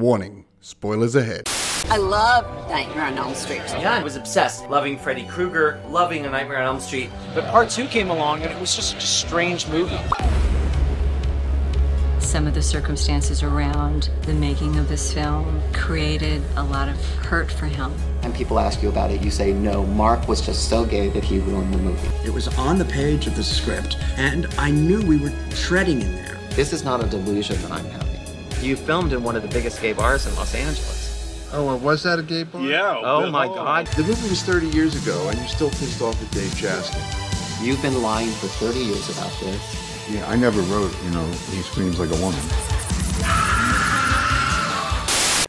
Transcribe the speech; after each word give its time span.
Warning, 0.00 0.46
spoilers 0.62 1.14
ahead. 1.14 1.42
I 1.90 1.98
love 1.98 2.46
Nightmare 2.70 3.04
on 3.04 3.18
Elm 3.18 3.34
Street. 3.34 3.60
Yeah, 3.68 3.92
I 3.92 4.02
was 4.02 4.16
obsessed, 4.16 4.66
loving 4.70 4.96
Freddy 4.96 5.26
Krueger, 5.26 5.78
loving 5.90 6.24
A 6.24 6.30
Nightmare 6.30 6.56
on 6.56 6.64
Elm 6.64 6.80
Street. 6.80 7.10
But 7.34 7.44
part 7.48 7.68
two 7.68 7.86
came 7.86 8.08
along 8.08 8.40
and 8.40 8.50
it 8.50 8.58
was 8.58 8.74
just 8.74 8.96
a 8.96 9.00
strange 9.02 9.68
movie. 9.68 9.98
Some 12.18 12.46
of 12.46 12.54
the 12.54 12.62
circumstances 12.62 13.42
around 13.42 14.08
the 14.22 14.32
making 14.32 14.78
of 14.78 14.88
this 14.88 15.12
film 15.12 15.60
created 15.74 16.42
a 16.56 16.64
lot 16.64 16.88
of 16.88 16.96
hurt 17.16 17.52
for 17.52 17.66
him. 17.66 17.92
and 18.22 18.34
people 18.34 18.58
ask 18.58 18.82
you 18.82 18.88
about 18.88 19.10
it, 19.10 19.22
you 19.22 19.30
say, 19.30 19.52
no, 19.52 19.84
Mark 19.84 20.26
was 20.26 20.40
just 20.40 20.70
so 20.70 20.86
gay 20.86 21.10
that 21.10 21.24
he 21.24 21.40
ruined 21.40 21.74
the 21.74 21.78
movie. 21.78 22.08
It 22.26 22.32
was 22.32 22.48
on 22.56 22.78
the 22.78 22.86
page 22.86 23.26
of 23.26 23.36
the 23.36 23.44
script, 23.44 23.98
and 24.16 24.46
I 24.56 24.70
knew 24.70 25.02
we 25.02 25.18
were 25.18 25.32
treading 25.50 26.00
in 26.00 26.14
there. 26.14 26.38
This 26.52 26.72
is 26.72 26.84
not 26.84 27.04
a 27.04 27.06
delusion 27.06 27.60
that 27.60 27.72
I'm 27.72 27.84
having. 27.84 28.09
You 28.60 28.76
filmed 28.76 29.14
in 29.14 29.22
one 29.22 29.36
of 29.36 29.42
the 29.42 29.48
biggest 29.48 29.80
gay 29.80 29.94
bars 29.94 30.26
in 30.26 30.34
Los 30.36 30.54
Angeles. 30.54 31.48
Oh, 31.54 31.64
well, 31.64 31.78
was 31.78 32.02
that 32.02 32.18
a 32.18 32.22
gay 32.22 32.42
bar? 32.42 32.60
Yeah. 32.60 33.00
Oh 33.02 33.30
my 33.30 33.46
god. 33.46 33.86
The 33.88 34.02
movie 34.02 34.28
was 34.28 34.42
30 34.42 34.68
years 34.68 35.02
ago, 35.02 35.28
and 35.30 35.38
you're 35.38 35.48
still 35.48 35.70
pissed 35.70 36.02
off 36.02 36.22
at 36.22 36.30
Dave 36.30 36.50
Chaskin. 36.50 37.64
You've 37.64 37.80
been 37.80 38.02
lying 38.02 38.28
for 38.32 38.48
30 38.48 38.78
years 38.78 39.08
about 39.16 39.32
this. 39.40 40.10
Yeah, 40.10 40.28
I 40.28 40.36
never 40.36 40.60
wrote, 40.62 40.94
you 41.04 41.10
know, 41.10 41.24
he 41.24 41.62
screams 41.62 41.98
like 41.98 42.10
a 42.10 42.20
woman. 42.20 42.40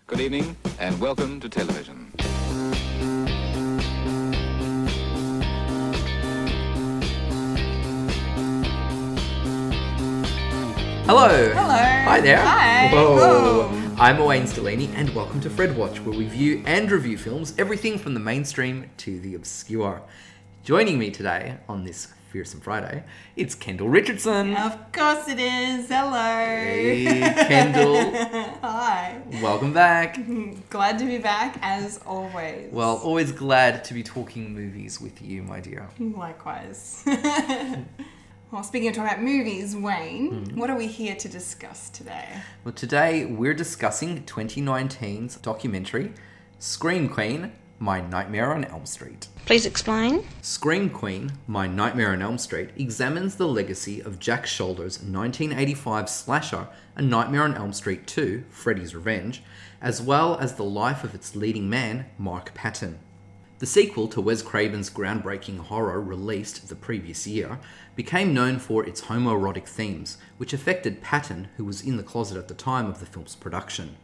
Good 0.08 0.22
evening, 0.22 0.56
and 0.80 0.98
welcome 1.02 1.42
to 1.42 1.50
television. 1.50 2.01
Hello. 11.06 11.28
Hello. 11.54 11.68
Hi 12.10 12.22
there. 12.22 12.38
Hi. 12.38 12.90
Whoa. 12.92 13.16
Whoa. 13.16 13.96
I'm 13.98 14.20
Owain 14.20 14.44
Stellini, 14.44 14.90
and 14.96 15.10
welcome 15.16 15.42
to 15.42 15.50
Fred 15.50 15.76
Watch, 15.76 16.00
where 16.02 16.18
we 16.18 16.26
view 16.26 16.64
and 16.66 16.90
review 16.92 17.18
films, 17.18 17.54
everything 17.58 17.98
from 17.98 18.14
the 18.14 18.20
mainstream 18.20 18.90
to 18.98 19.20
the 19.20 19.36
obscure. 19.36 20.02
Joining 20.64 20.98
me 21.00 21.10
today 21.12 21.58
on 21.68 21.84
this 21.84 22.08
fearsome 22.32 22.62
Friday, 22.62 23.04
it's 23.36 23.56
Kendall 23.56 23.90
Richardson. 23.90 24.56
Of 24.56 24.92
course 24.92 25.28
it 25.28 25.40
is. 25.40 25.88
Hello. 25.90 26.12
Hey, 26.14 27.06
Kendall. 27.48 27.96
Hi. 28.62 29.22
welcome 29.42 29.74
back. 29.74 30.18
Glad 30.70 30.98
to 31.00 31.06
be 31.06 31.18
back 31.18 31.58
as 31.62 32.00
always. 32.06 32.72
Well, 32.72 32.98
always 33.04 33.32
glad 33.32 33.84
to 33.86 33.94
be 33.94 34.04
talking 34.04 34.54
movies 34.54 35.02
with 35.02 35.22
you, 35.22 35.44
my 35.44 35.60
dear. 35.60 35.90
likewise. 36.00 37.04
well, 38.52 38.64
speaking 38.64 38.90
of 38.90 38.96
talking 38.96 39.10
about 39.12 39.24
movies, 39.24 39.76
Wayne, 39.76 40.46
Hmm. 40.46 40.60
what 40.60 40.70
are 40.70 40.78
we 40.78 40.88
here 40.88 41.16
to 41.16 41.30
discuss 41.30 41.90
today? 41.90 42.28
Well, 42.64 42.74
today 42.74 43.26
we're 43.26 43.54
discussing 43.54 44.24
2019's 44.24 45.36
documentary, 45.38 46.14
Scream 46.60 47.08
Queen 47.10 47.54
My 47.80 48.00
Nightmare 48.02 48.54
on 48.54 48.64
Elm 48.66 48.86
Street. 48.86 49.28
Please 49.46 49.66
explain. 49.66 50.24
Scream 50.44 50.90
Queen, 50.90 51.32
My 51.48 51.66
Nightmare 51.66 52.12
on 52.12 52.22
Elm 52.22 52.38
Street 52.38 52.70
examines 52.78 53.36
the 53.36 53.48
legacy 53.48 54.02
of 54.02 54.20
Jack 54.20 54.46
Sholder's 54.46 55.02
1985 55.02 56.08
slasher 56.10 56.68
A 56.96 57.02
Nightmare 57.02 57.44
on 57.44 57.56
Elm 57.56 57.74
Street 57.74 58.06
2, 58.06 58.44
Freddy's 58.52 58.94
Revenge, 58.94 59.42
as 59.82 60.00
well 60.02 60.38
as 60.40 60.56
the 60.56 60.64
life 60.64 61.04
of 61.04 61.16
its 61.16 61.36
leading 61.36 61.70
man, 61.70 62.06
Mark 62.20 62.54
Patton. 62.54 63.00
The 63.62 63.68
sequel 63.68 64.08
to 64.08 64.22
Wes 64.22 64.42
Craven's 64.42 64.90
groundbreaking 64.90 65.60
horror 65.60 66.02
released 66.02 66.68
the 66.68 66.74
previous 66.74 67.28
year 67.28 67.60
became 67.96 68.34
known 68.34 68.58
for 68.58 68.84
its 68.84 69.02
homoerotic 69.02 69.68
themes, 69.68 70.18
which 70.40 70.52
affected 70.52 71.04
Patton, 71.04 71.50
who 71.58 71.66
was 71.66 71.84
in 71.84 71.96
the 71.96 72.02
closet 72.02 72.40
at 72.40 72.48
the 72.48 72.56
time 72.56 72.88
of 72.88 73.00
the 73.00 73.06
film's 73.06 73.36
production. 73.36 73.98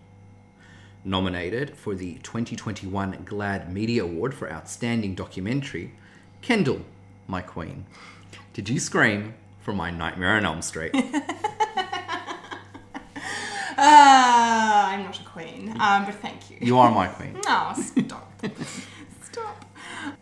Nominated 1.04 1.76
for 1.76 1.96
the 1.96 2.20
2021 2.22 3.26
GLAAD 3.26 3.72
Media 3.72 4.04
Award 4.04 4.36
for 4.36 4.48
Outstanding 4.48 5.16
Documentary, 5.16 5.94
Kendall, 6.44 6.82
my 7.26 7.42
queen. 7.42 7.88
Did 8.54 8.70
you 8.70 8.80
scream 8.80 9.34
for 9.60 9.74
my 9.74 9.90
Nightmare 9.90 10.36
on 10.36 10.46
Elm 10.46 10.62
Street? 10.62 10.92
Ah, 13.76 14.92
I'm 14.94 15.02
not 15.02 15.20
a 15.20 15.24
queen, 15.24 15.76
um, 15.80 16.06
but 16.06 16.14
thank 16.14 16.52
you. 16.52 16.58
you 16.62 16.78
are 16.78 16.92
my 16.92 17.08
queen. 17.08 17.34
No, 17.44 17.74
stop. 17.76 18.32
stop. 18.38 18.52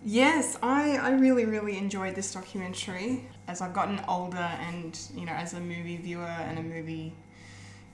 Yes, 0.08 0.56
I, 0.62 0.98
I 0.98 1.10
really, 1.14 1.46
really 1.46 1.80
enjoyed 1.80 2.14
this 2.14 2.32
documentary 2.32 3.28
as 3.48 3.60
I've 3.60 3.74
gotten 3.74 4.00
older 4.08 4.38
and, 4.38 4.98
you 5.16 5.26
know, 5.26 5.32
as 5.32 5.54
a 5.54 5.60
movie 5.60 5.98
viewer 5.98 6.26
and 6.26 6.60
a 6.60 6.62
movie 6.62 7.12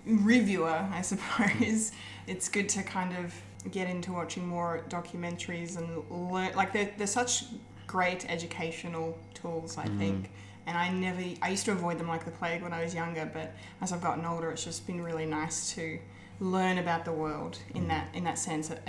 reviewer, 0.06 0.86
I 0.92 1.02
suppose, 1.04 1.94
it's 2.28 2.50
good 2.50 2.68
to 2.70 2.84
kind 2.84 3.16
of 3.16 3.34
get 3.72 3.90
into 3.90 4.12
watching 4.12 4.46
more 4.46 4.84
documentaries 4.90 5.78
and 5.78 6.04
learn. 6.34 6.54
Like, 6.54 6.74
they're, 6.74 6.92
they're 6.98 7.08
such 7.08 7.46
great 7.88 8.30
educational 8.30 9.18
tools, 9.34 9.78
I 9.78 9.86
mm. 9.86 9.98
think. 9.98 10.32
And 10.68 10.78
I 10.78 10.92
never, 10.92 11.22
I 11.42 11.50
used 11.50 11.64
to 11.66 11.72
avoid 11.72 11.98
them 11.98 12.10
like 12.10 12.26
the 12.26 12.32
plague 12.32 12.62
when 12.62 12.74
I 12.74 12.84
was 12.84 12.94
younger, 12.94 13.30
but 13.34 13.56
as 13.80 13.94
I've 13.94 14.02
gotten 14.02 14.26
older, 14.26 14.52
it's 14.52 14.66
just 14.66 14.86
been 14.86 15.02
really 15.02 15.26
nice 15.26 15.74
to 15.76 15.98
learn 16.41 16.79
about 16.79 17.06
the 17.06 17.12
world 17.12 17.59
in 17.75 17.85
mm. 17.85 17.90
that 17.90 18.07
in 18.16 18.24
that 18.24 18.38
sense 18.38 18.72
at, 18.72 18.81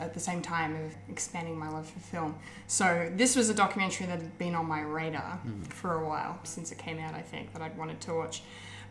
at, 0.00 0.12
the 0.12 0.20
same 0.20 0.42
time 0.42 0.74
of 0.74 0.92
expanding 1.08 1.56
my 1.56 1.68
love 1.68 1.88
for 1.88 2.00
film. 2.00 2.34
So 2.66 3.10
this 3.14 3.36
was 3.36 3.48
a 3.48 3.54
documentary 3.54 4.06
that 4.08 4.20
had 4.20 4.36
been 4.36 4.56
on 4.56 4.66
my 4.66 4.80
radar 4.80 5.40
mm. 5.46 5.64
for 5.68 5.94
a 5.94 6.06
while 6.06 6.40
since 6.42 6.72
it 6.72 6.78
came 6.78 6.98
out. 6.98 7.14
I 7.14 7.22
think 7.22 7.52
that 7.52 7.62
I'd 7.62 7.78
wanted 7.78 8.00
to 8.02 8.14
watch 8.14 8.42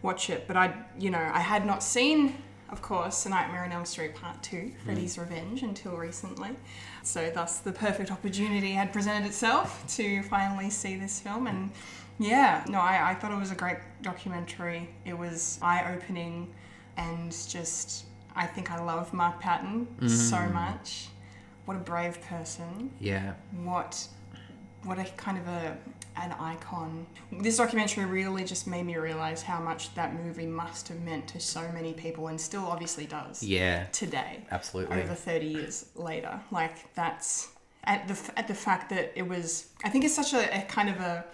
watch 0.01 0.29
it, 0.29 0.47
but 0.47 0.55
I 0.55 0.73
you 0.97 1.09
know 1.09 1.19
I 1.19 1.41
had 1.41 1.65
not 1.65 1.83
seen, 1.83 2.41
of 2.69 2.81
course, 2.81 3.25
A 3.25 3.29
Nightmare 3.29 3.65
on 3.65 3.73
Elm 3.73 3.83
Street 3.83 4.15
Part 4.15 4.41
Two, 4.41 4.55
mm. 4.55 4.77
Freddy's 4.85 5.17
Revenge, 5.17 5.61
until 5.61 5.97
recently. 5.97 6.51
So 7.03 7.29
thus 7.29 7.59
the 7.59 7.73
perfect 7.73 8.09
opportunity 8.09 8.71
had 8.71 8.93
presented 8.93 9.27
itself 9.27 9.85
to 9.97 10.23
finally 10.23 10.69
see 10.69 10.95
this 10.95 11.19
film 11.19 11.45
and. 11.47 11.71
Yeah, 12.19 12.65
no, 12.67 12.79
I, 12.79 13.11
I 13.11 13.13
thought 13.13 13.31
it 13.31 13.37
was 13.37 13.51
a 13.51 13.55
great 13.55 13.77
documentary. 14.01 14.89
It 15.05 15.15
was 15.15 15.59
eye 15.61 15.93
opening 15.93 16.51
and 16.97 17.31
just, 17.31 18.05
I 18.35 18.45
think 18.45 18.71
I 18.71 18.83
love 18.83 19.13
Mark 19.13 19.39
Patton 19.39 19.87
so 20.07 20.37
mm. 20.37 20.53
much. 20.53 21.07
What 21.65 21.77
a 21.77 21.79
brave 21.81 22.21
person. 22.21 22.91
Yeah. 22.99 23.33
What, 23.63 24.07
what 24.83 24.97
a 24.99 25.03
kind 25.17 25.37
of 25.37 25.47
a, 25.47 25.77
an 26.15 26.31
icon. 26.39 27.05
This 27.31 27.57
documentary 27.57 28.05
really 28.05 28.43
just 28.43 28.67
made 28.67 28.83
me 28.83 28.97
realize 28.97 29.41
how 29.41 29.59
much 29.59 29.93
that 29.95 30.15
movie 30.15 30.45
must 30.45 30.87
have 30.87 31.01
meant 31.01 31.27
to 31.29 31.39
so 31.39 31.69
many 31.73 31.93
people 31.93 32.27
and 32.27 32.39
still 32.39 32.65
obviously 32.65 33.05
does 33.05 33.43
Yeah. 33.43 33.85
today 33.91 34.45
Absolutely. 34.49 35.01
over 35.01 35.13
30 35.13 35.45
years 35.45 35.85
later. 35.95 36.39
Like 36.51 36.93
that's 36.95 37.49
at 37.87 38.07
the 38.07 38.31
at 38.37 38.47
the 38.47 38.53
fact 38.53 38.89
that 38.89 39.13
it 39.15 39.27
was. 39.27 39.69
I 39.83 39.89
think 39.89 40.05
it's 40.05 40.13
such 40.15 40.33
a, 40.33 40.55
a 40.55 40.61
kind 40.63 40.89
of 40.89 40.99
a. 40.99 41.25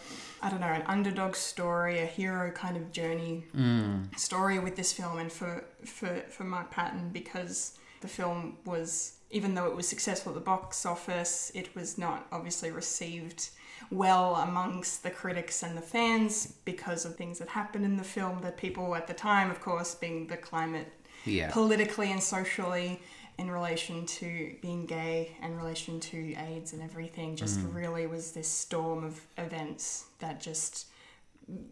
I 0.41 0.49
don't 0.49 0.59
know, 0.59 0.67
an 0.67 0.83
underdog 0.87 1.37
story, 1.37 1.99
a 1.99 2.05
hero 2.05 2.51
kind 2.51 2.75
of 2.75 2.91
journey 2.91 3.45
mm. 3.55 4.19
story 4.19 4.59
with 4.59 4.75
this 4.75 4.91
film, 4.91 5.17
and 5.17 5.31
for 5.31 5.63
for 5.85 6.21
for 6.29 6.43
Mark 6.43 6.69
Patton 6.69 7.11
because 7.13 7.77
the 8.01 8.09
film 8.09 8.57
was, 8.65 9.13
even 9.31 9.55
though 9.55 9.67
it 9.67 9.75
was 9.75 9.87
successful 9.87 10.33
at 10.33 10.35
the 10.35 10.41
box 10.41 10.85
office, 10.85 11.49
it 11.55 11.73
was 11.75 11.97
not 11.97 12.27
obviously 12.33 12.71
received 12.71 13.51
well 13.89 14.35
amongst 14.35 15.03
the 15.03 15.09
critics 15.09 15.63
and 15.63 15.77
the 15.77 15.81
fans 15.81 16.55
because 16.65 17.05
of 17.05 17.15
things 17.15 17.39
that 17.39 17.47
happened 17.47 17.85
in 17.85 17.95
the 17.95 18.03
film. 18.03 18.41
That 18.41 18.57
people 18.57 18.95
at 18.95 19.07
the 19.07 19.13
time, 19.13 19.49
of 19.49 19.61
course, 19.61 19.95
being 19.95 20.27
the 20.27 20.35
climate 20.37 20.91
Yeah. 21.23 21.51
politically 21.51 22.11
and 22.11 22.21
socially 22.21 22.99
in 23.37 23.49
relation 23.49 24.05
to 24.05 24.55
being 24.61 24.85
gay 24.85 25.35
and 25.41 25.57
relation 25.57 25.99
to 25.99 26.33
AIDS 26.35 26.73
and 26.73 26.81
everything 26.81 27.35
just 27.35 27.59
mm. 27.59 27.73
really 27.73 28.05
was 28.05 28.31
this 28.31 28.47
storm 28.47 29.03
of 29.03 29.19
events 29.37 30.05
that 30.19 30.39
just 30.39 30.87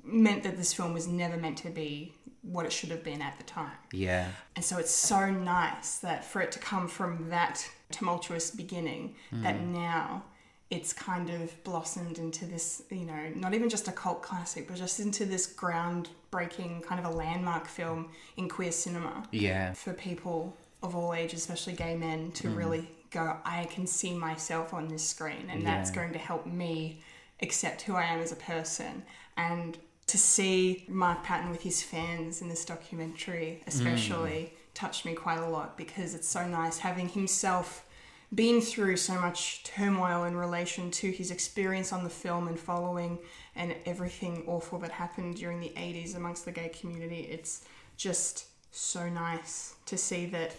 meant 0.03 0.43
that 0.43 0.57
this 0.57 0.73
film 0.73 0.93
was 0.93 1.07
never 1.07 1.37
meant 1.37 1.57
to 1.59 1.69
be 1.69 2.13
what 2.41 2.65
it 2.65 2.71
should 2.71 2.89
have 2.89 3.03
been 3.03 3.21
at 3.21 3.37
the 3.37 3.43
time. 3.43 3.71
Yeah. 3.93 4.27
And 4.55 4.65
so 4.65 4.77
it's 4.77 4.91
so 4.91 5.29
nice 5.29 5.99
that 5.99 6.25
for 6.25 6.41
it 6.41 6.51
to 6.53 6.59
come 6.59 6.87
from 6.87 7.29
that 7.29 7.67
tumultuous 7.91 8.51
beginning, 8.51 9.15
that 9.31 9.55
mm. 9.55 9.67
now 9.67 10.23
it's 10.71 10.93
kind 10.93 11.29
of 11.29 11.63
blossomed 11.63 12.17
into 12.17 12.45
this, 12.45 12.83
you 12.89 13.05
know, 13.05 13.31
not 13.35 13.53
even 13.53 13.69
just 13.69 13.87
a 13.89 13.91
cult 13.91 14.23
classic, 14.23 14.67
but 14.67 14.77
just 14.77 14.99
into 15.01 15.25
this 15.25 15.53
groundbreaking 15.53 16.81
kind 16.81 17.05
of 17.05 17.05
a 17.05 17.15
landmark 17.15 17.67
film 17.67 18.09
in 18.37 18.47
queer 18.47 18.71
cinema 18.71 19.27
Yeah. 19.31 19.73
for 19.73 19.93
people 19.93 20.55
of 20.83 20.95
all 20.95 21.13
ages, 21.13 21.41
especially 21.41 21.73
gay 21.73 21.95
men, 21.95 22.31
to 22.33 22.47
mm. 22.47 22.57
really 22.57 22.89
go, 23.11 23.37
I 23.43 23.65
can 23.65 23.85
see 23.85 24.13
myself 24.13 24.73
on 24.73 24.87
this 24.87 25.07
screen, 25.07 25.49
and 25.49 25.65
that's 25.65 25.91
going 25.91 26.13
to 26.13 26.19
help 26.19 26.45
me 26.45 27.01
accept 27.41 27.81
who 27.83 27.95
I 27.95 28.03
am 28.03 28.19
as 28.19 28.31
a 28.31 28.37
person. 28.37 29.03
And 29.37 29.77
to 30.07 30.17
see 30.17 30.85
Mark 30.87 31.23
Patton 31.23 31.51
with 31.51 31.61
his 31.61 31.83
fans 31.83 32.41
in 32.41 32.49
this 32.49 32.65
documentary, 32.65 33.63
especially, 33.67 34.53
mm. 34.53 34.73
touched 34.73 35.05
me 35.05 35.13
quite 35.13 35.39
a 35.39 35.47
lot 35.47 35.77
because 35.77 36.15
it's 36.15 36.27
so 36.27 36.47
nice 36.47 36.79
having 36.79 37.09
himself 37.09 37.85
been 38.33 38.61
through 38.61 38.95
so 38.95 39.19
much 39.19 39.63
turmoil 39.63 40.23
in 40.23 40.37
relation 40.37 40.89
to 40.89 41.11
his 41.11 41.31
experience 41.31 41.91
on 41.91 42.03
the 42.03 42.09
film 42.09 42.47
and 42.47 42.57
following 42.57 43.19
and 43.55 43.75
everything 43.85 44.43
awful 44.47 44.79
that 44.79 44.91
happened 44.91 45.35
during 45.35 45.59
the 45.59 45.73
80s 45.75 46.15
amongst 46.15 46.45
the 46.45 46.51
gay 46.51 46.69
community. 46.69 47.27
It's 47.29 47.65
just 47.97 48.45
so 48.71 49.09
nice 49.09 49.75
to 49.85 49.97
see 49.97 50.25
that 50.27 50.55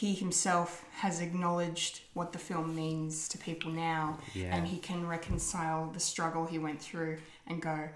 he 0.00 0.12
himself 0.14 0.84
has 1.02 1.20
acknowledged 1.22 2.00
what 2.12 2.30
the 2.34 2.38
film 2.38 2.74
means 2.76 3.28
to 3.28 3.38
people 3.38 3.70
now 3.70 4.18
Yeah. 4.34 4.54
and 4.54 4.66
he 4.68 4.78
can 4.88 5.06
reconcile 5.16 5.90
the 5.96 6.00
struggle 6.00 6.44
he 6.44 6.58
went 6.58 6.80
through 6.82 7.14
and 7.46 7.62
go 7.62 7.88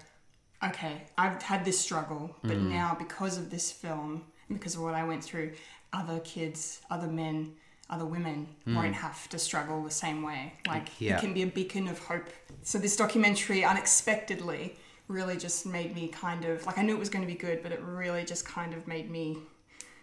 okay 0.63 1.03
i've 1.17 1.41
had 1.51 1.63
this 1.63 1.79
struggle 1.79 2.23
but 2.43 2.57
Mm. 2.57 2.69
now 2.79 2.95
because 3.05 3.37
of 3.37 3.45
this 3.51 3.71
film 3.71 4.11
and 4.47 4.57
because 4.59 4.75
of 4.75 4.81
what 4.81 4.95
i 4.95 5.03
went 5.11 5.23
through 5.23 5.49
other 5.93 6.19
kids 6.33 6.81
other 6.89 7.07
men 7.07 7.53
other 7.89 8.05
women 8.15 8.47
won't 8.65 8.95
have 8.95 9.27
to 9.33 9.37
struggle 9.37 9.83
the 9.83 9.91
same 10.05 10.19
way 10.23 10.41
like 10.67 10.87
Mm. 10.89 11.01
Yeah. 11.05 11.17
it 11.17 11.19
can 11.23 11.33
be 11.39 11.43
a 11.43 11.51
beacon 11.59 11.87
of 11.87 11.97
hope 11.99 12.29
so 12.63 12.77
this 12.79 12.95
documentary 12.95 13.63
unexpectedly 13.63 14.75
really 15.07 15.37
just 15.37 15.65
made 15.65 15.93
me 15.93 16.07
kind 16.07 16.45
of 16.45 16.65
like 16.65 16.77
i 16.79 16.81
knew 16.83 16.95
it 16.95 16.99
was 17.05 17.09
going 17.09 17.25
to 17.27 17.31
be 17.35 17.39
good 17.47 17.61
but 17.63 17.71
it 17.71 17.81
really 17.81 18.23
just 18.33 18.43
kind 18.57 18.73
of 18.73 18.87
made 18.87 19.09
me 19.17 19.37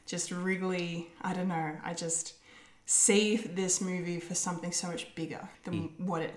just 0.09 0.31
really 0.33 1.09
i 1.23 1.33
don't 1.33 1.49
know 1.49 1.73
i 1.85 1.95
just 1.95 2.35
see 2.87 3.37
this 3.37 3.81
movie 3.81 4.19
for 4.19 4.35
something 4.35 4.73
so 4.73 4.89
much 4.89 5.15
bigger 5.15 5.47
than 5.65 5.75
mm. 5.75 6.01
what 6.01 6.23
it 6.23 6.35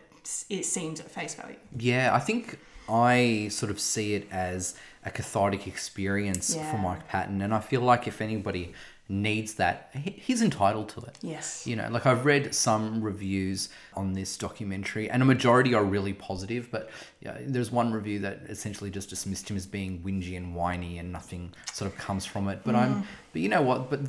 it 0.49 0.65
seems 0.65 0.99
at 0.99 1.09
face 1.09 1.33
value 1.33 1.55
Yeah, 1.75 2.13
I 2.13 2.19
think 2.19 2.59
I 2.87 3.47
sort 3.49 3.71
of 3.71 3.79
see 3.79 4.13
it 4.13 4.27
as 4.31 4.75
a 5.05 5.09
cathartic 5.09 5.65
experience 5.65 6.53
Yeah. 6.55 6.69
for 6.69 6.77
Mike 6.77 7.07
Patton, 7.07 7.41
and 7.41 7.53
I 7.53 7.59
feel 7.59 7.81
like 7.81 8.07
if 8.07 8.21
anybody 8.21 8.73
needs 9.11 9.55
that, 9.55 9.91
he's 9.93 10.41
entitled 10.41 10.87
to 10.89 11.01
it. 11.01 11.17
Yes. 11.21 11.67
You 11.67 11.75
know, 11.75 11.89
like 11.91 12.05
I've 12.05 12.25
read 12.25 12.55
some 12.55 13.01
reviews 13.01 13.69
on 13.93 14.13
this 14.13 14.37
documentary, 14.37 15.09
and 15.09 15.21
a 15.21 15.25
majority 15.25 15.73
are 15.73 15.83
really 15.83 16.13
positive, 16.13 16.71
but 16.71 16.89
yeah, 17.19 17.37
there's 17.41 17.71
one 17.71 17.91
review 17.91 18.19
that 18.19 18.43
essentially 18.47 18.89
just 18.89 19.09
dismissed 19.09 19.49
him 19.49 19.57
as 19.57 19.65
being 19.65 19.99
whingy 19.99 20.37
and 20.37 20.55
whiny, 20.55 20.97
and 20.97 21.11
nothing 21.11 21.53
sort 21.73 21.91
of 21.91 21.97
comes 21.97 22.25
from 22.25 22.47
it. 22.47 22.61
But 22.63 22.75
I'm, 22.75 23.03
mm. 23.03 23.05
but 23.33 23.41
you 23.41 23.49
know 23.49 23.61
what? 23.61 23.89
But 23.89 23.99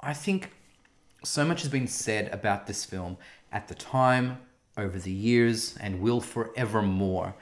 I 0.00 0.14
think 0.14 0.52
so 1.24 1.44
much 1.44 1.62
has 1.62 1.70
been 1.70 1.88
said 1.88 2.32
about 2.32 2.68
this 2.68 2.84
film 2.84 3.16
at 3.50 3.66
the 3.66 3.74
time, 3.74 4.38
over 4.78 4.98
the 4.98 5.12
years, 5.12 5.76
and 5.80 6.00
will 6.00 6.20
forevermore. 6.20 7.34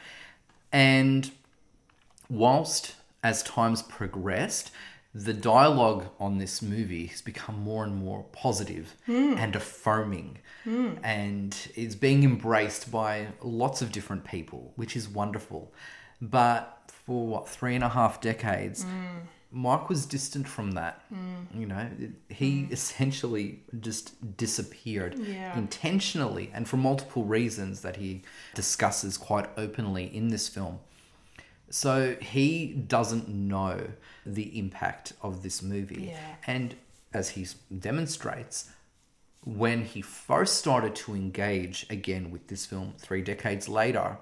And 0.73 1.31
whilst 2.31 2.95
as 3.23 3.43
time's 3.43 3.83
progressed, 3.83 4.71
the 5.15 5.33
dialogue 5.33 6.07
on 6.19 6.39
this 6.39 6.61
movie 6.61 7.07
has 7.07 7.23
become 7.23 7.61
more 7.61 7.85
and 7.85 7.95
more 7.95 8.25
positive 8.33 8.97
hmm. 9.07 9.35
and 9.39 9.55
affirming. 9.55 10.39
Hmm. 10.65 10.95
And 11.05 11.57
it's 11.77 11.95
being 11.95 12.25
embraced 12.25 12.91
by 12.91 13.29
lots 13.41 13.81
of 13.81 13.93
different 13.93 14.25
people, 14.25 14.73
which 14.75 14.97
is 14.97 15.09
wonderful. 15.09 15.73
But 16.21 16.91
for 17.07 17.27
what, 17.27 17.49
three 17.49 17.77
and 17.77 17.85
a 17.85 17.89
half 17.89 18.21
decades, 18.21 18.83
hmm. 18.83 19.19
Mike 19.53 19.89
was 19.89 20.05
distant 20.05 20.49
from 20.49 20.73
that. 20.73 21.01
You 21.57 21.67
know, 21.67 21.89
he 22.29 22.67
essentially 22.73 23.61
just 23.79 24.37
disappeared 24.37 25.17
Yeah. 25.17 25.57
intentionally 25.57 26.51
and 26.53 26.69
for 26.69 26.77
multiple 26.77 27.23
reasons 27.23 27.83
that 27.83 27.97
he 27.97 28.23
discusses 28.55 29.17
quite 29.17 29.49
openly 29.57 30.13
in 30.13 30.29
this 30.29 30.49
film. 30.49 30.81
So 31.75 32.15
he 32.21 32.69
doesn't 32.69 33.29
know 33.29 33.89
the 34.25 34.57
impact 34.57 35.13
of 35.23 35.43
this 35.43 35.61
movie. 35.61 36.13
Yeah. 36.13 36.37
And 36.47 36.77
as 37.13 37.31
he 37.31 37.49
demonstrates, 37.77 38.71
when 39.43 39.85
he 39.85 40.01
first 40.01 40.55
started 40.55 40.95
to 40.95 41.17
engage 41.17 41.85
again 41.91 42.31
with 42.31 42.47
this 42.47 42.65
film 42.65 42.95
three 42.99 43.23
decades 43.23 43.69
later, 43.69 44.19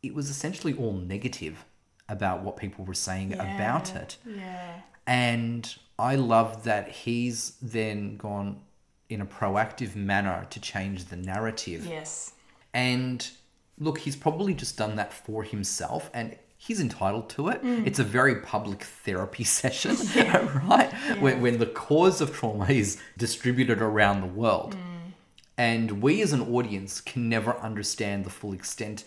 it 0.00 0.14
was 0.14 0.30
essentially 0.30 0.72
all 0.74 0.92
negative 0.92 1.64
about 2.08 2.42
what 2.42 2.56
people 2.56 2.84
were 2.84 2.94
saying 2.94 3.32
about 3.34 3.96
it. 3.96 4.16
yeah 4.24 4.82
And 5.08 5.74
I 5.98 6.14
love 6.14 6.62
that 6.62 6.88
he's 6.88 7.54
then 7.60 8.16
gone 8.16 8.60
in 9.08 9.20
a 9.20 9.26
proactive 9.26 9.96
manner 9.96 10.46
to 10.50 10.60
change 10.60 11.06
the 11.06 11.16
narrative. 11.16 11.84
yes 11.84 12.32
And 12.72 13.28
look, 13.76 13.98
he's 13.98 14.14
probably 14.14 14.54
just 14.54 14.76
done 14.76 14.94
that 14.96 15.12
for 15.12 15.42
himself 15.42 16.10
and 16.14 16.36
he's 16.62 16.78
entitled 16.78 17.30
to 17.30 17.48
it. 17.48 17.64
Mm. 17.64 17.86
It's 17.86 17.98
a 17.98 18.04
very 18.04 18.36
public 18.36 18.84
therapy 18.84 19.44
session, 19.58 19.96
right? 20.68 20.92
When, 21.18 21.40
when 21.40 21.58
the 21.58 21.66
cause 21.66 22.20
of 22.20 22.36
trauma 22.36 22.66
is 22.66 23.00
distributed 23.16 23.80
around 23.80 24.20
the 24.20 24.26
world. 24.26 24.76
Mm. 24.76 25.12
And 25.56 26.02
we 26.02 26.20
as 26.20 26.32
an 26.34 26.42
audience 26.54 27.00
can 27.00 27.28
never 27.28 27.56
understand 27.56 28.24
the 28.24 28.30
full 28.30 28.52
extent 28.52 29.04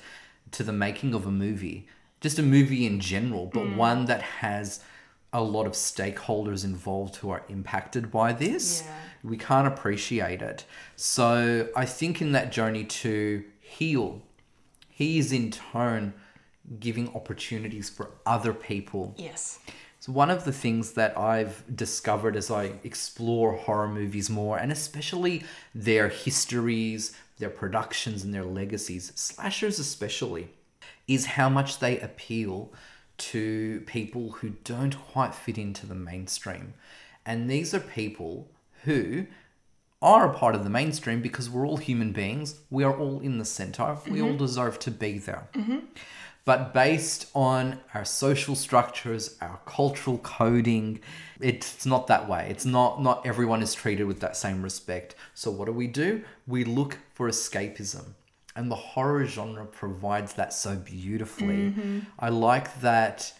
to 0.51 0.63
the 0.63 0.73
making 0.73 1.13
of 1.13 1.27
a 1.27 1.31
movie, 1.31 1.87
just 2.21 2.39
a 2.39 2.43
movie 2.43 2.87
in 2.87 2.99
general, 2.99 3.45
but 3.53 3.63
mm. 3.63 3.75
one 3.75 4.05
that 4.05 4.21
has 4.23 4.79
a 5.31 5.41
lot 5.41 5.67
of 5.67 5.73
stakeholders 5.73 6.63
involved 6.63 7.17
who 7.17 7.29
are 7.29 7.43
impacted 7.49 8.11
by 8.11 8.33
this. 8.33 8.83
Yeah. 8.83 8.95
We 9.23 9.37
can't 9.37 9.67
appreciate 9.67 10.41
it. 10.41 10.65
So 10.95 11.69
I 11.75 11.85
think 11.85 12.19
in 12.19 12.31
that 12.31 12.51
journey 12.51 12.83
to 12.83 13.43
heal, 13.59 14.21
he 14.89 15.17
is 15.17 15.31
in 15.31 15.51
turn 15.51 16.13
giving 16.79 17.13
opportunities 17.15 17.89
for 17.89 18.11
other 18.25 18.53
people 18.53 19.13
yes 19.17 19.59
so 20.03 20.11
one 20.11 20.29
of 20.29 20.43
the 20.43 20.51
things 20.51 20.91
that 20.93 21.17
I've 21.17 21.63
discovered 21.73 22.35
as 22.35 22.51
I 22.51 22.73
explore 22.83 23.53
horror 23.53 23.87
movies 23.87 24.29
more, 24.29 24.57
and 24.57 24.69
especially 24.69 25.45
their 25.73 26.09
histories, 26.09 27.13
their 27.37 27.49
productions, 27.49 28.21
and 28.21 28.33
their 28.33 28.43
legacies, 28.43 29.13
slashers 29.15 29.79
especially, 29.79 30.49
is 31.07 31.25
how 31.25 31.47
much 31.47 31.79
they 31.79 32.01
appeal 32.01 32.73
to 33.17 33.81
people 33.85 34.31
who 34.31 34.49
don't 34.65 34.97
quite 34.97 35.33
fit 35.33 35.57
into 35.57 35.85
the 35.85 35.95
mainstream. 35.95 36.73
And 37.25 37.49
these 37.49 37.73
are 37.73 37.79
people 37.79 38.51
who 38.83 39.27
are 40.01 40.29
a 40.29 40.33
part 40.33 40.53
of 40.53 40.65
the 40.65 40.69
mainstream 40.69 41.21
because 41.21 41.49
we're 41.49 41.65
all 41.65 41.77
human 41.77 42.11
beings. 42.11 42.59
We 42.69 42.83
are 42.83 42.93
all 42.93 43.21
in 43.21 43.37
the 43.37 43.45
center. 43.45 43.97
We 44.05 44.21
all 44.21 44.29
mm-hmm. 44.29 44.37
deserve 44.37 44.79
to 44.79 44.91
be 44.91 45.17
there. 45.17 45.47
Mm-hmm. 45.53 45.77
But 46.45 46.73
based 46.73 47.27
on 47.33 47.79
our 47.93 48.03
social 48.03 48.55
structures, 48.55 49.37
our 49.41 49.61
cultural 49.65 50.17
coding, 50.17 50.99
it's 51.39 51.85
not 51.85 52.07
that 52.07 52.27
way. 52.27 52.47
It's 52.49 52.65
not 52.65 53.01
not 53.01 53.25
everyone 53.25 53.61
is 53.61 53.73
treated 53.73 54.05
with 54.05 54.19
that 54.19 54.35
same 54.35 54.61
respect. 54.61 55.15
So 55.33 55.51
what 55.51 55.65
do 55.65 55.71
we 55.71 55.87
do? 55.87 56.23
We 56.45 56.65
look 56.65 56.97
for 57.13 57.29
escapism. 57.29 58.13
And 58.55 58.69
the 58.69 58.75
horror 58.75 59.25
genre 59.25 59.65
provides 59.65 60.33
that 60.33 60.53
so 60.53 60.75
beautifully. 60.75 61.71
Mm-hmm. 61.71 61.99
I 62.19 62.29
like 62.29 62.81
that 62.81 63.33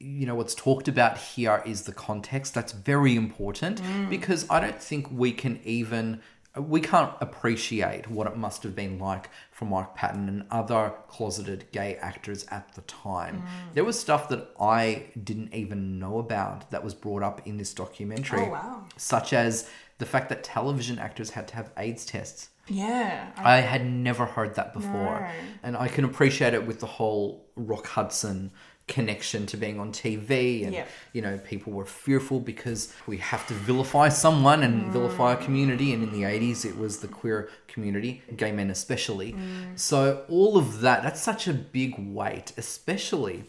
you 0.00 0.24
know 0.24 0.34
what's 0.34 0.54
talked 0.54 0.88
about 0.88 1.18
here 1.18 1.62
is 1.66 1.82
the 1.82 1.92
context 1.92 2.54
that's 2.54 2.72
very 2.72 3.14
important 3.14 3.82
mm. 3.82 4.08
because 4.08 4.46
i 4.48 4.58
don't 4.58 4.82
think 4.82 5.06
we 5.10 5.30
can 5.30 5.60
even 5.62 6.18
we 6.56 6.80
can't 6.80 7.12
appreciate 7.20 8.10
what 8.10 8.26
it 8.26 8.36
must 8.36 8.64
have 8.64 8.74
been 8.74 8.98
like 8.98 9.30
for 9.52 9.66
Mike 9.66 9.94
Patton 9.94 10.28
and 10.28 10.44
other 10.50 10.92
closeted 11.08 11.70
gay 11.70 11.96
actors 11.96 12.44
at 12.50 12.74
the 12.74 12.80
time. 12.82 13.42
Mm. 13.42 13.74
There 13.74 13.84
was 13.84 13.98
stuff 13.98 14.28
that 14.30 14.48
I 14.60 15.04
didn't 15.22 15.54
even 15.54 16.00
know 16.00 16.18
about 16.18 16.70
that 16.72 16.82
was 16.82 16.94
brought 16.94 17.22
up 17.22 17.46
in 17.46 17.56
this 17.56 17.72
documentary. 17.72 18.42
Oh, 18.42 18.50
wow. 18.50 18.84
Such 18.96 19.32
as 19.32 19.70
the 19.98 20.06
fact 20.06 20.28
that 20.30 20.42
television 20.42 20.98
actors 20.98 21.30
had 21.30 21.46
to 21.48 21.54
have 21.54 21.70
AIDS 21.76 22.04
tests. 22.04 22.48
yeah 22.66 23.30
I, 23.36 23.58
I 23.58 23.60
had 23.60 23.86
never 23.86 24.24
heard 24.26 24.56
that 24.56 24.72
before. 24.72 25.20
No. 25.20 25.30
And 25.62 25.76
I 25.76 25.86
can 25.86 26.04
appreciate 26.04 26.54
it 26.54 26.66
with 26.66 26.80
the 26.80 26.86
whole 26.86 27.46
Rock 27.54 27.86
Hudson 27.86 28.50
connection 28.96 29.46
to 29.46 29.56
being 29.56 29.80
on 29.80 29.92
TV 29.92 30.64
and 30.64 30.74
Yeah. 30.74 30.86
you 31.14 31.22
know 31.22 31.38
people 31.52 31.72
were 31.72 31.86
fearful 31.86 32.38
because 32.52 32.92
we 33.06 33.16
have 33.32 33.46
to 33.50 33.54
vilify 33.54 34.08
someone 34.10 34.60
and 34.62 34.92
vilify 34.92 35.32
a 35.32 35.36
community 35.46 35.88
and 35.94 36.02
in 36.02 36.12
the 36.12 36.24
80s 36.34 36.64
it 36.70 36.76
was 36.76 36.98
the 36.98 37.08
queer 37.08 37.48
community 37.72 38.12
gay 38.36 38.52
men 38.52 38.68
especially 38.70 39.30
mm. 39.32 39.78
so 39.78 40.24
all 40.28 40.58
of 40.62 40.80
that 40.84 40.98
that's 41.04 41.22
such 41.32 41.48
a 41.48 41.54
big 41.54 41.92
weight 41.98 42.52
especially 42.64 43.44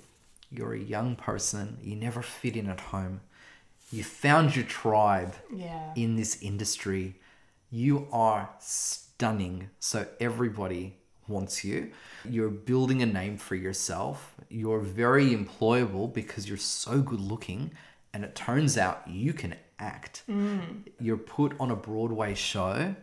you're 0.55 0.73
a 0.73 0.85
young 0.95 1.15
person 1.15 1.77
you 1.81 1.95
never 2.07 2.21
fit 2.21 2.55
in 2.55 2.69
at 2.69 2.81
home 2.93 3.21
you 3.91 4.03
found 4.03 4.55
your 4.55 4.65
tribe 4.65 5.33
yeah 5.53 5.93
in 5.95 6.15
this 6.15 6.41
industry. 6.41 7.15
You 7.69 8.07
are 8.11 8.49
stunning. 8.59 9.69
So 9.79 10.07
everybody 10.19 10.97
wants 11.31 11.63
you. 11.63 11.91
You're 12.29 12.49
building 12.49 13.01
a 13.01 13.05
name 13.05 13.37
for 13.37 13.55
yourself. 13.55 14.35
You're 14.49 14.79
very 14.79 15.29
employable 15.29 16.13
because 16.13 16.47
you're 16.47 16.57
so 16.57 17.01
good 17.01 17.19
looking. 17.19 17.71
And 18.13 18.23
it 18.23 18.35
turns 18.35 18.77
out 18.77 19.07
you 19.07 19.33
can 19.33 19.55
act. 19.79 20.23
Mm. 20.29 20.83
You're 20.99 21.17
put 21.17 21.53
on 21.59 21.71
a 21.71 21.75
Broadway 21.75 22.35
show 22.35 22.95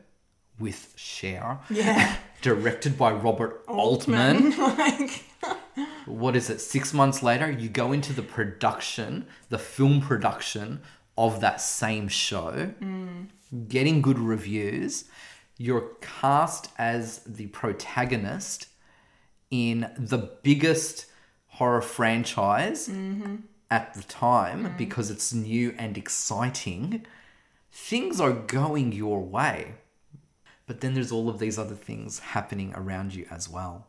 with 0.59 0.93
Cher, 0.97 1.61
yeah 1.71 2.17
directed 2.43 2.99
by 2.99 3.13
Robert 3.13 3.65
Altman 3.69 4.51
like 4.59 5.25
what 6.07 6.37
is 6.37 6.51
it 6.51 6.61
six 6.61 6.93
months 6.93 7.23
later 7.23 7.51
you 7.51 7.69
go 7.69 7.93
into 7.93 8.13
the 8.13 8.23
production 8.23 9.27
the 9.49 9.59
film 9.59 10.01
production 10.01 10.81
of 11.17 11.41
that 11.41 11.61
same 11.61 12.09
show 12.09 12.73
mm. 12.81 13.27
getting 13.69 14.03
good 14.03 14.19
reviews 14.19 15.05
you're 15.59 15.91
cast 16.01 16.71
as 16.79 17.19
the 17.25 17.49
protagonist 17.49 18.69
in 19.51 19.91
the 19.99 20.31
biggest 20.43 21.07
horror 21.49 21.83
franchise 21.83 22.89
mm-hmm. 22.89 23.37
at 23.71 23.93
the 23.95 24.03
time 24.03 24.65
mm-hmm. 24.65 24.77
because 24.77 25.11
it's 25.11 25.35
new 25.35 25.75
and 25.77 25.99
exciting 25.99 27.05
things 27.71 28.21
are 28.21 28.33
going 28.33 28.93
your 28.93 29.21
way. 29.21 29.75
But 30.67 30.81
then 30.81 30.95
there's 30.95 31.13
all 31.13 31.29
of 31.29 31.39
these 31.39 31.59
other 31.59 31.75
things 31.75 32.19
happening 32.19 32.73
around 32.75 33.15
you 33.15 33.27
as 33.31 33.49
well. 33.49 33.87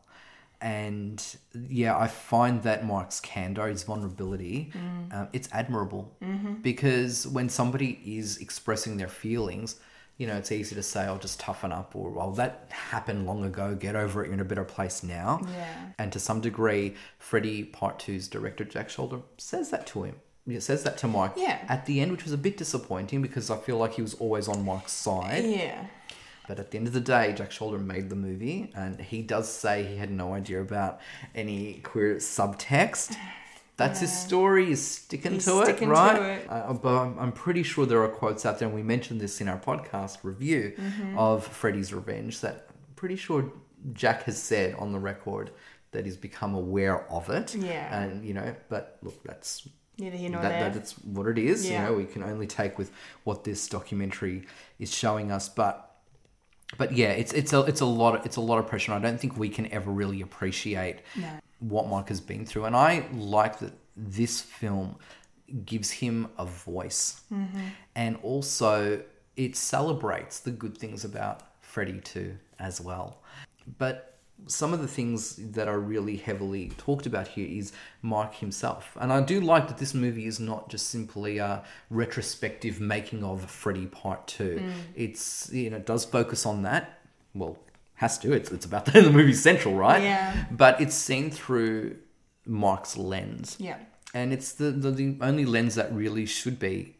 And 0.62 1.24
yeah, 1.68 1.96
I 1.96 2.06
find 2.06 2.62
that 2.64 2.84
Mark's 2.84 3.20
candor, 3.20 3.66
his 3.68 3.82
vulnerability, 3.82 4.72
mm. 4.74 5.14
um, 5.14 5.28
it's 5.32 5.48
admirable 5.52 6.14
mm-hmm. 6.22 6.54
because 6.56 7.26
when 7.26 7.48
somebody 7.48 8.00
is 8.04 8.38
expressing 8.38 8.96
their 8.96 9.08
feelings, 9.08 9.76
you 10.20 10.26
know, 10.26 10.36
it's 10.36 10.52
easy 10.52 10.74
to 10.74 10.82
say, 10.82 11.00
"I'll 11.04 11.18
just 11.18 11.40
toughen 11.40 11.72
up," 11.72 11.96
or 11.96 12.10
"Well, 12.10 12.30
that 12.32 12.66
happened 12.68 13.24
long 13.26 13.42
ago. 13.42 13.74
Get 13.74 13.96
over 13.96 14.22
it. 14.22 14.26
You're 14.26 14.34
in 14.34 14.40
a 14.40 14.44
better 14.44 14.64
place 14.64 15.02
now." 15.02 15.40
Yeah. 15.50 15.74
And 15.98 16.12
to 16.12 16.20
some 16.20 16.42
degree, 16.42 16.94
Freddy 17.18 17.64
Part 17.64 17.98
2's 17.98 18.28
director 18.28 18.64
Jack 18.64 18.90
Sholder 18.90 19.22
says 19.38 19.70
that 19.70 19.86
to 19.88 20.02
him. 20.04 20.16
It 20.46 20.62
says 20.62 20.82
that 20.82 20.98
to 20.98 21.08
Mike 21.08 21.32
Yeah. 21.36 21.58
at 21.68 21.86
the 21.86 22.00
end, 22.02 22.12
which 22.12 22.24
was 22.24 22.32
a 22.34 22.38
bit 22.38 22.58
disappointing 22.58 23.22
because 23.22 23.50
I 23.50 23.56
feel 23.56 23.78
like 23.78 23.94
he 23.94 24.02
was 24.02 24.12
always 24.14 24.46
on 24.46 24.62
Mike's 24.64 24.92
side. 24.92 25.44
Yeah. 25.44 25.86
But 26.48 26.58
at 26.58 26.70
the 26.70 26.76
end 26.78 26.86
of 26.88 26.92
the 26.92 27.00
day, 27.00 27.32
Jack 27.32 27.50
Sholder 27.50 27.78
made 27.82 28.10
the 28.10 28.16
movie, 28.16 28.72
and 28.74 29.00
he 29.00 29.22
does 29.22 29.48
say 29.50 29.84
he 29.84 29.96
had 29.96 30.10
no 30.10 30.34
idea 30.34 30.60
about 30.60 31.00
any 31.34 31.80
queer 31.82 32.16
subtext. 32.16 33.16
That's 33.80 34.00
his 34.00 34.12
story. 34.12 34.66
He's 34.66 34.86
sticking 34.86 35.32
He's 35.32 35.44
to 35.46 35.60
it, 35.60 35.64
sticking 35.64 35.88
to 35.88 35.94
right? 35.94 36.22
it. 36.38 36.46
Uh, 36.48 36.72
but 36.74 36.94
I'm, 36.96 37.18
I'm 37.18 37.32
pretty 37.32 37.62
sure 37.64 37.86
there 37.86 38.02
are 38.02 38.08
quotes 38.08 38.46
out 38.46 38.58
there, 38.58 38.68
and 38.68 38.74
we 38.74 38.82
mentioned 38.82 39.20
this 39.20 39.40
in 39.40 39.48
our 39.48 39.58
podcast 39.58 40.18
review 40.22 40.74
Mm-hmm. 40.78 41.18
of 41.18 41.46
Freddy's 41.46 41.92
Revenge. 41.92 42.40
That 42.40 42.66
I'm 42.68 42.94
pretty 42.94 43.16
sure 43.16 43.50
Jack 43.92 44.24
has 44.24 44.40
said 44.40 44.74
on 44.74 44.92
the 44.92 44.98
record 44.98 45.50
that 45.92 46.04
he's 46.04 46.16
become 46.16 46.54
aware 46.54 47.10
of 47.10 47.30
it. 47.30 47.54
Yeah. 47.54 48.00
And 48.02 48.24
you 48.24 48.34
know, 48.34 48.54
but 48.68 48.98
look, 49.02 49.22
that's 49.24 49.66
Neither 49.98 50.16
here 50.16 50.30
nor 50.30 50.42
that, 50.42 50.60
there. 50.60 50.70
that's 50.70 50.92
what 50.98 51.26
it 51.26 51.36
is. 51.38 51.68
Yeah. 51.68 51.82
You 51.82 51.88
know, 51.90 51.94
we 51.98 52.04
can 52.04 52.22
only 52.22 52.46
take 52.46 52.78
with 52.78 52.90
what 53.24 53.44
this 53.44 53.68
documentary 53.68 54.46
is 54.78 54.94
showing 54.94 55.30
us. 55.32 55.48
But 55.48 55.86
but 56.78 56.92
yeah, 56.92 57.08
it's 57.10 57.32
it's 57.32 57.52
a 57.52 57.60
it's 57.62 57.80
a 57.80 57.86
lot 57.86 58.14
of, 58.20 58.26
it's 58.26 58.36
a 58.36 58.40
lot 58.40 58.58
of 58.58 58.66
pressure. 58.68 58.92
And 58.92 59.04
I 59.04 59.08
don't 59.10 59.18
think 59.20 59.36
we 59.36 59.48
can 59.48 59.70
ever 59.72 59.90
really 59.90 60.20
appreciate 60.20 60.98
what 61.60 61.88
Mike 61.88 62.08
has 62.08 62.20
been 62.20 62.44
through. 62.44 62.64
And 62.64 62.74
I 62.74 63.06
like 63.12 63.58
that 63.60 63.72
this 63.96 64.40
film 64.40 64.96
gives 65.64 65.90
him 65.90 66.28
a 66.38 66.46
voice, 66.46 67.22
mm-hmm. 67.32 67.60
and 67.94 68.18
also 68.22 69.02
it 69.36 69.56
celebrates 69.56 70.40
the 70.40 70.50
good 70.50 70.76
things 70.76 71.04
about 71.04 71.42
Freddy 71.60 72.00
too 72.00 72.36
as 72.58 72.80
well. 72.80 73.22
But 73.78 74.18
some 74.46 74.72
of 74.72 74.80
the 74.80 74.88
things 74.88 75.36
that 75.36 75.68
are 75.68 75.78
really 75.78 76.16
heavily 76.16 76.72
talked 76.78 77.06
about 77.06 77.28
here 77.28 77.46
is 77.46 77.72
Mike 78.02 78.34
himself. 78.34 78.96
And 79.00 79.12
I 79.12 79.20
do 79.20 79.40
like 79.40 79.68
that 79.68 79.78
this 79.78 79.94
movie 79.94 80.26
is 80.26 80.40
not 80.40 80.68
just 80.68 80.88
simply 80.88 81.38
a 81.38 81.62
retrospective 81.90 82.80
making 82.80 83.22
of 83.22 83.44
Freddy 83.50 83.86
Part 83.86 84.26
2. 84.28 84.60
Mm. 84.62 84.72
It's, 84.94 85.52
you 85.52 85.70
know, 85.70 85.76
it 85.76 85.86
does 85.86 86.04
focus 86.04 86.46
on 86.46 86.62
that. 86.62 87.00
Well, 87.34 87.58
has 88.04 88.18
to. 88.18 88.32
It's, 88.32 88.50
it's 88.50 88.66
about 88.66 88.84
the, 88.90 89.00
the 89.02 89.10
movie's 89.10 89.42
central, 89.42 89.74
right? 89.74 90.02
Yeah. 90.02 90.44
But 90.50 90.80
it's 90.80 90.94
seen 90.94 91.30
through 91.30 91.96
Mark's 92.46 92.96
lens. 92.96 93.56
Yeah. 93.58 93.76
And 94.14 94.32
it's 94.32 94.52
the, 94.60 94.70
the, 94.70 94.90
the 94.90 95.16
only 95.20 95.44
lens 95.44 95.74
that 95.76 95.92
really 95.94 96.26
should 96.26 96.58
be 96.58 96.96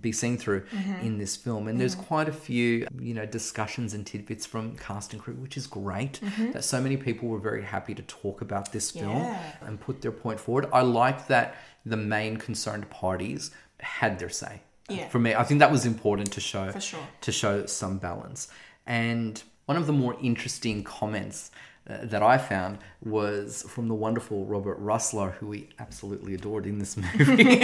be 0.00 0.10
seen 0.10 0.36
through 0.36 0.62
Mm-hmm. 0.62 1.06
in 1.06 1.18
this 1.18 1.36
film. 1.36 1.68
And 1.68 1.80
there's 1.80 1.94
quite 1.94 2.28
a 2.28 2.32
few, 2.32 2.88
you 2.98 3.14
know, 3.14 3.26
discussions 3.26 3.94
and 3.94 4.04
tidbits 4.04 4.44
from 4.44 4.76
cast 4.76 5.12
and 5.12 5.22
crew, 5.22 5.34
which 5.34 5.56
is 5.56 5.68
great. 5.68 6.18
That 6.52 6.64
so 6.64 6.80
many 6.80 6.96
people 6.96 7.28
were 7.28 7.38
very 7.38 7.62
happy 7.62 7.94
to 7.94 8.02
talk 8.02 8.40
about 8.40 8.72
this 8.72 8.90
film 8.90 9.06
Mm-hmm. 9.18 9.32
Yeah. 9.62 9.68
and 9.68 9.80
put 9.80 10.02
their 10.02 10.10
point 10.24 10.40
forward. 10.40 10.66
I 10.72 10.82
like 10.82 11.28
that 11.28 11.54
the 11.86 11.96
main 11.96 12.38
concerned 12.38 12.90
parties 12.90 13.52
had 13.78 14.18
their 14.18 14.30
say. 14.30 14.62
Yeah. 14.88 15.08
For 15.10 15.20
me, 15.20 15.30
I 15.42 15.44
think 15.44 15.60
that 15.60 15.70
was 15.70 15.86
important 15.86 16.32
to 16.32 16.40
show 16.40 16.72
For 16.72 16.80
sure. 16.80 17.06
to 17.26 17.30
show 17.30 17.66
some 17.66 17.98
balance. 17.98 18.48
And 18.86 19.40
one 19.66 19.76
of 19.76 19.86
the 19.86 19.92
more 19.92 20.16
interesting 20.20 20.82
comments 20.84 21.50
uh, 21.88 21.98
that 22.02 22.22
I 22.22 22.38
found 22.38 22.78
was 23.02 23.62
from 23.68 23.88
the 23.88 23.94
wonderful 23.94 24.46
Robert 24.46 24.82
Rusler, 24.82 25.32
who 25.34 25.48
we 25.48 25.68
absolutely 25.78 26.34
adored 26.34 26.66
in 26.66 26.78
this 26.78 26.96
movie. 27.18 27.44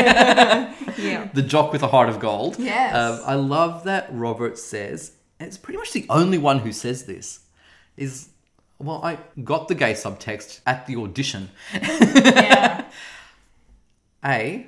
Yeah. 0.99 1.31
the 1.33 1.43
jock 1.43 1.73
with 1.73 1.83
a 1.83 1.89
heart 1.89 2.09
of 2.09 2.21
gold. 2.21 2.59
Yes. 2.59 2.95
Um, 2.95 3.21
I 3.27 3.35
love 3.35 3.85
that 3.85 4.09
Robert 4.13 4.59
says, 4.59 5.13
and 5.39 5.47
it's 5.47 5.57
pretty 5.57 5.79
much 5.79 5.93
the 5.93 6.05
only 6.11 6.37
one 6.37 6.59
who 6.59 6.73
says 6.73 7.05
this, 7.07 7.41
is, 7.97 8.29
well, 8.79 9.01
I 9.03 9.19
got 9.43 9.69
the 9.69 9.75
gay 9.75 9.93
subtext 9.93 10.61
at 10.67 10.87
the 10.87 10.97
audition. 10.97 11.51
Yeah. 11.73 12.85
A, 14.25 14.67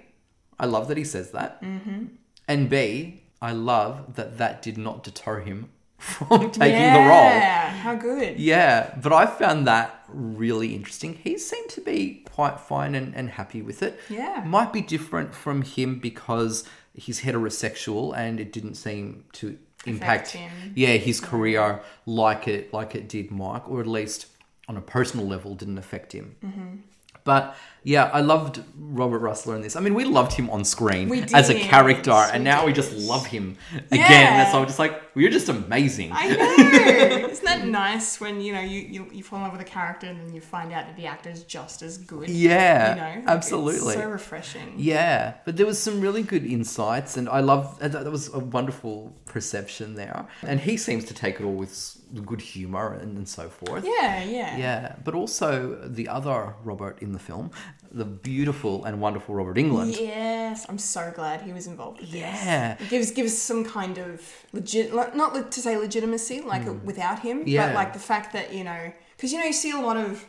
I 0.59 0.67
love 0.67 0.89
that 0.89 0.97
he 0.97 1.05
says 1.05 1.33
that. 1.33 1.63
Mm-hmm. 1.63 2.05
And 2.49 2.71
B, 2.71 3.23
I 3.43 3.53
love 3.53 4.15
that 4.15 4.39
that 4.39 4.63
did 4.63 4.79
not 4.79 5.03
deter 5.03 5.41
him 5.41 5.69
from 6.03 6.51
taking 6.51 6.93
the 6.93 6.99
role. 6.99 7.31
Yeah. 7.31 7.71
How 7.71 7.95
good. 7.95 8.39
Yeah, 8.39 8.95
but 9.01 9.13
I 9.13 9.27
found 9.27 9.67
that 9.67 10.05
really 10.09 10.75
interesting. 10.75 11.15
He 11.15 11.39
seemed 11.39 11.71
to 11.71 11.81
be 11.81 12.25
quite 12.31 12.61
fine 12.61 12.95
and, 12.95 13.15
and 13.15 13.31
happy 13.31 13.63
with 13.63 13.83
it. 13.83 13.99
Yeah. 14.09 14.43
Might 14.47 14.73
be 14.73 14.81
different 14.83 15.35
from 15.35 15.63
him 15.63 15.99
because 15.99 16.65
he's 16.95 17.21
heterosexual 17.23 18.17
and 18.17 18.39
it 18.41 18.53
didn't 18.53 18.75
seem 18.75 19.25
to 19.35 19.59
impact 19.87 20.31
him. 20.33 20.51
yeah, 20.77 20.95
his 20.97 21.21
career 21.21 21.81
like 22.07 22.47
it 22.49 22.73
like 22.73 22.95
it 22.95 23.09
did 23.09 23.31
Mike, 23.31 23.69
or 23.69 23.81
at 23.81 23.87
least 23.87 24.27
on 24.69 24.77
a 24.77 24.81
personal 24.81 25.27
level 25.27 25.55
didn't 25.55 25.79
affect 25.79 26.13
him. 26.13 26.37
Mm-hmm. 26.45 26.77
But 27.25 27.57
yeah, 27.85 28.11
I 28.13 28.21
loved 28.21 28.61
Robert 28.77 29.23
Rusler 29.23 29.55
in 29.55 29.63
this. 29.63 29.77
I 29.77 29.81
mean, 29.81 29.95
we 29.95 30.05
loved 30.05 30.33
him 30.33 30.51
on 30.51 30.65
screen 30.65 31.13
as 31.33 31.51
a 31.51 31.55
did. 31.55 31.63
character, 31.63 32.11
and 32.11 32.41
We 32.43 32.51
now 32.51 32.67
we 32.67 32.73
just 32.73 32.93
love 32.93 33.27
him 33.27 33.57
Yeah. 33.73 33.79
again. 34.05 34.33
And 34.41 34.49
so 34.51 34.59
I'm 34.61 34.67
just 34.67 34.81
like, 34.81 35.01
well, 35.15 35.23
you're 35.23 35.31
just 35.31 35.49
amazing. 35.49 36.11
I 36.13 36.29
know. 36.29 37.29
Isn't 37.29 37.45
that 37.45 37.67
nice 37.67 38.21
when 38.21 38.41
you 38.41 38.53
know 38.53 38.61
you, 38.61 38.81
you 38.81 39.09
you 39.13 39.23
fall 39.23 39.39
in 39.39 39.43
love 39.45 39.53
with 39.53 39.61
a 39.61 39.65
character 39.65 40.07
and 40.07 40.19
then 40.19 40.35
you 40.35 40.41
find 40.41 40.73
out 40.73 40.87
that 40.87 40.97
the 40.97 41.07
actor 41.07 41.31
is 41.31 41.45
just 41.45 41.83
as 41.83 41.99
good? 41.99 42.31
Yeah, 42.31 42.95
you 42.95 43.23
know, 43.23 43.31
absolutely. 43.31 43.95
It's 43.95 44.03
so 44.03 44.09
refreshing. 44.09 44.75
Yeah, 44.77 45.35
but 45.45 45.57
there 45.57 45.67
was 45.67 45.79
some 45.79 46.01
really 46.01 46.23
good 46.23 46.47
insights, 46.47 47.17
and 47.17 47.29
I 47.29 47.41
love 47.41 47.79
uh, 47.83 47.89
that. 47.89 48.05
That 48.05 48.11
was 48.11 48.33
a 48.33 48.39
wonderful 48.39 49.13
perception 49.27 49.95
there, 49.95 50.27
and 50.43 50.61
he 50.61 50.77
seems 50.77 51.05
to 51.07 51.15
take 51.15 51.41
it 51.41 51.45
all 51.45 51.53
with 51.55 51.99
good 52.25 52.41
humor 52.41 52.95
and, 52.95 53.17
and 53.17 53.29
so 53.29 53.49
forth. 53.49 53.85
Yeah, 53.85 54.23
yeah, 54.23 54.57
Yeah, 54.57 54.97
but 55.05 55.15
also 55.15 55.79
the 55.87 56.09
other 56.09 56.55
Robert 56.63 57.01
in 57.01 57.13
the 57.13 57.19
film, 57.19 57.51
the 57.95 58.05
beautiful 58.05 58.85
and 58.87 59.01
wonderful 59.01 59.35
Robert 59.35 59.57
Englund. 59.57 59.99
Yes, 60.01 60.65
I'm 60.69 60.79
so 60.79 61.13
glad 61.15 61.43
he 61.43 61.53
was 61.53 61.67
involved 61.67 62.01
with 62.01 62.11
Yeah. 62.13 62.75
this. 62.77 62.87
It 62.87 62.91
gives 62.91 63.11
gives 63.11 63.37
some 63.37 63.65
kind 63.65 63.99
of 63.99 64.23
legit, 64.53 64.95
not 64.95 65.53
to 65.53 65.61
say 65.61 65.77
legitimacy, 65.77 66.41
like 66.41 66.65
without 66.85 67.19
him. 67.21 67.43
Yeah. 67.47 67.67
but 67.67 67.75
like 67.75 67.93
the 67.93 67.99
fact 67.99 68.33
that 68.33 68.53
you 68.55 68.65
know, 68.65 68.93
because 69.17 69.33
you 69.33 69.39
know 69.39 69.45
you 69.45 69.53
see 69.53 69.73
a 69.73 69.81
lot 69.81 69.97
of 69.99 70.25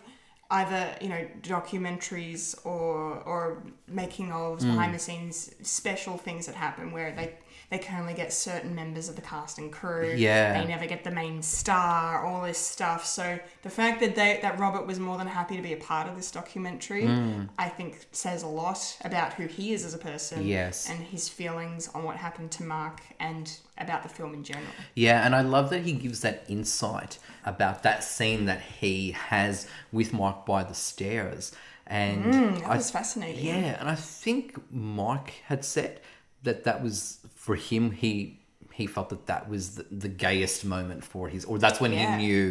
either 0.52 0.96
you 1.02 1.10
know 1.10 1.26
documentaries 1.42 2.56
or 2.66 3.22
or 3.26 3.64
making 3.88 4.28
ofs, 4.30 4.62
Hmm. 4.62 4.70
behind 4.72 4.94
the 4.94 5.00
scenes 5.00 5.52
special 5.62 6.18
things 6.18 6.46
that 6.48 6.56
happen 6.56 6.92
where 6.92 7.12
they. 7.16 7.36
They 7.74 7.80
can 7.80 8.00
only 8.02 8.14
get 8.14 8.32
certain 8.32 8.76
members 8.76 9.10
of 9.10 9.16
the 9.16 9.24
cast 9.24 9.58
and 9.58 9.72
crew. 9.72 10.14
Yeah. 10.16 10.62
They 10.62 10.68
never 10.68 10.86
get 10.86 11.04
the 11.04 11.10
main 11.10 11.42
star, 11.42 12.24
all 12.24 12.44
this 12.44 12.60
stuff. 12.60 13.04
So 13.04 13.40
the 13.64 13.70
fact 13.72 14.00
that 14.02 14.14
they 14.16 14.38
that 14.44 14.60
Robert 14.60 14.86
was 14.86 15.00
more 15.00 15.18
than 15.18 15.26
happy 15.26 15.56
to 15.56 15.62
be 15.64 15.74
a 15.74 15.78
part 15.78 16.08
of 16.08 16.16
this 16.16 16.30
documentary, 16.30 17.08
Hmm. 17.08 17.46
I 17.58 17.70
think 17.70 18.06
says 18.12 18.44
a 18.44 18.48
lot 18.48 18.96
about 19.04 19.34
who 19.34 19.48
he 19.48 19.74
is 19.74 19.84
as 19.86 19.96
a 19.96 19.98
person 19.98 20.46
Yes. 20.46 20.88
and 20.88 21.00
his 21.00 21.30
feelings 21.30 21.90
on 21.96 22.04
what 22.04 22.18
happened 22.18 22.52
to 22.52 22.64
Mark 22.64 23.02
and 23.20 23.52
about 23.80 24.04
the 24.04 24.10
film 24.10 24.36
in 24.36 24.44
general. 24.44 24.68
Yeah, 24.94 25.26
and 25.26 25.34
I 25.34 25.42
love 25.42 25.72
that 25.72 25.82
he 25.82 25.94
gives 25.94 26.20
that 26.22 26.44
insight 26.48 27.18
about 27.44 27.82
that 27.82 28.04
scene 28.04 28.46
that 28.46 28.62
he 28.62 29.14
has 29.14 29.66
with 29.92 30.14
Mike 30.14 30.46
by 30.46 30.64
the 30.64 30.76
stairs. 30.76 31.52
And 31.88 32.24
Mm, 32.26 32.60
that 32.60 32.70
I- 32.70 32.76
was 32.78 32.92
fascinating. 32.92 33.46
Yeah, 33.46 33.80
and 33.80 33.90
I 33.90 33.96
think 33.96 34.58
Mike 34.72 35.42
had 35.48 35.66
said 35.66 36.02
that 36.44 36.66
that 36.66 36.84
was 36.84 37.18
for 37.46 37.56
him. 37.56 37.92
He 37.92 38.40
he 38.80 38.88
felt 38.88 39.10
that 39.10 39.28
that 39.28 39.44
was 39.50 39.76
the, 39.76 39.86
the 40.06 40.08
gayest 40.26 40.66
moment 40.66 41.04
for 41.04 41.30
his, 41.30 41.46
or 41.46 41.60
that's 41.60 41.80
when 41.80 41.94
Yeah. 41.94 42.18
he 42.18 42.26
knew 42.26 42.44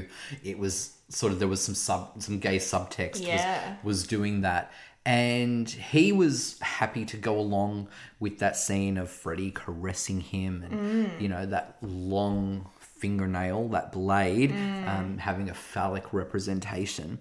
it 0.44 0.56
was 0.64 0.74
sort 1.08 1.32
of 1.32 1.38
there 1.40 1.48
was 1.56 1.62
some 1.68 1.74
sub 1.74 2.22
some 2.26 2.38
gay 2.38 2.58
subtext 2.58 3.20
Yeah. 3.26 3.76
was 3.82 4.00
was 4.00 4.06
doing 4.06 4.42
that. 4.42 4.70
And 5.04 5.68
he 5.68 6.12
was 6.12 6.34
happy 6.60 7.04
to 7.06 7.16
go 7.16 7.34
along 7.46 7.88
with 8.20 8.38
that 8.38 8.56
scene 8.56 8.96
of 9.02 9.10
Freddy 9.10 9.50
caressing 9.50 10.20
him 10.20 10.62
and, 10.62 10.74
Mm. 10.74 11.20
you 11.22 11.28
know, 11.28 11.44
that 11.46 11.76
long 11.82 12.66
fingernail, 12.78 13.66
that 13.70 13.90
blade, 13.90 14.52
Mm. 14.52 14.88
um, 14.92 15.18
having 15.18 15.48
a 15.50 15.54
phallic 15.54 16.06
representation. 16.12 17.18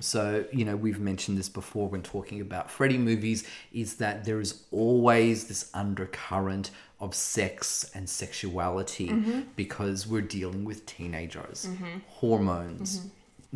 So, 0.00 0.44
you 0.52 0.66
know, 0.66 0.76
we've 0.76 1.00
mentioned 1.00 1.38
this 1.38 1.48
before 1.48 1.88
when 1.88 2.02
talking 2.02 2.42
about 2.42 2.70
Freddy 2.70 2.98
movies, 2.98 3.44
is 3.72 3.94
that 3.96 4.24
there 4.26 4.38
is 4.46 4.64
always 4.70 5.36
this 5.50 5.70
undercurrent 5.72 6.70
of 7.04 7.14
sex 7.14 7.90
and 7.94 8.08
sexuality 8.08 9.08
Mm-hmm. 9.08 9.40
because 9.56 10.06
we're 10.06 10.28
dealing 10.38 10.64
with 10.64 10.86
teenagers, 10.86 11.68
hormones, 12.08 13.06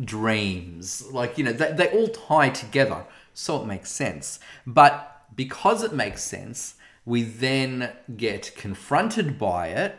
dreams. 0.03 1.03
Like, 1.11 1.37
you 1.37 1.43
know, 1.43 1.53
they, 1.53 1.71
they 1.71 1.89
all 1.89 2.07
tie 2.09 2.49
together. 2.49 3.05
So 3.33 3.61
it 3.61 3.65
makes 3.65 3.91
sense. 3.91 4.39
But 4.65 4.91
because 5.35 5.83
it 5.83 5.93
makes 5.93 6.21
sense, 6.23 6.75
We 7.05 7.23
then 7.23 7.91
get 8.17 8.51
confronted 8.55 9.39
by 9.39 9.67
it 9.69 9.93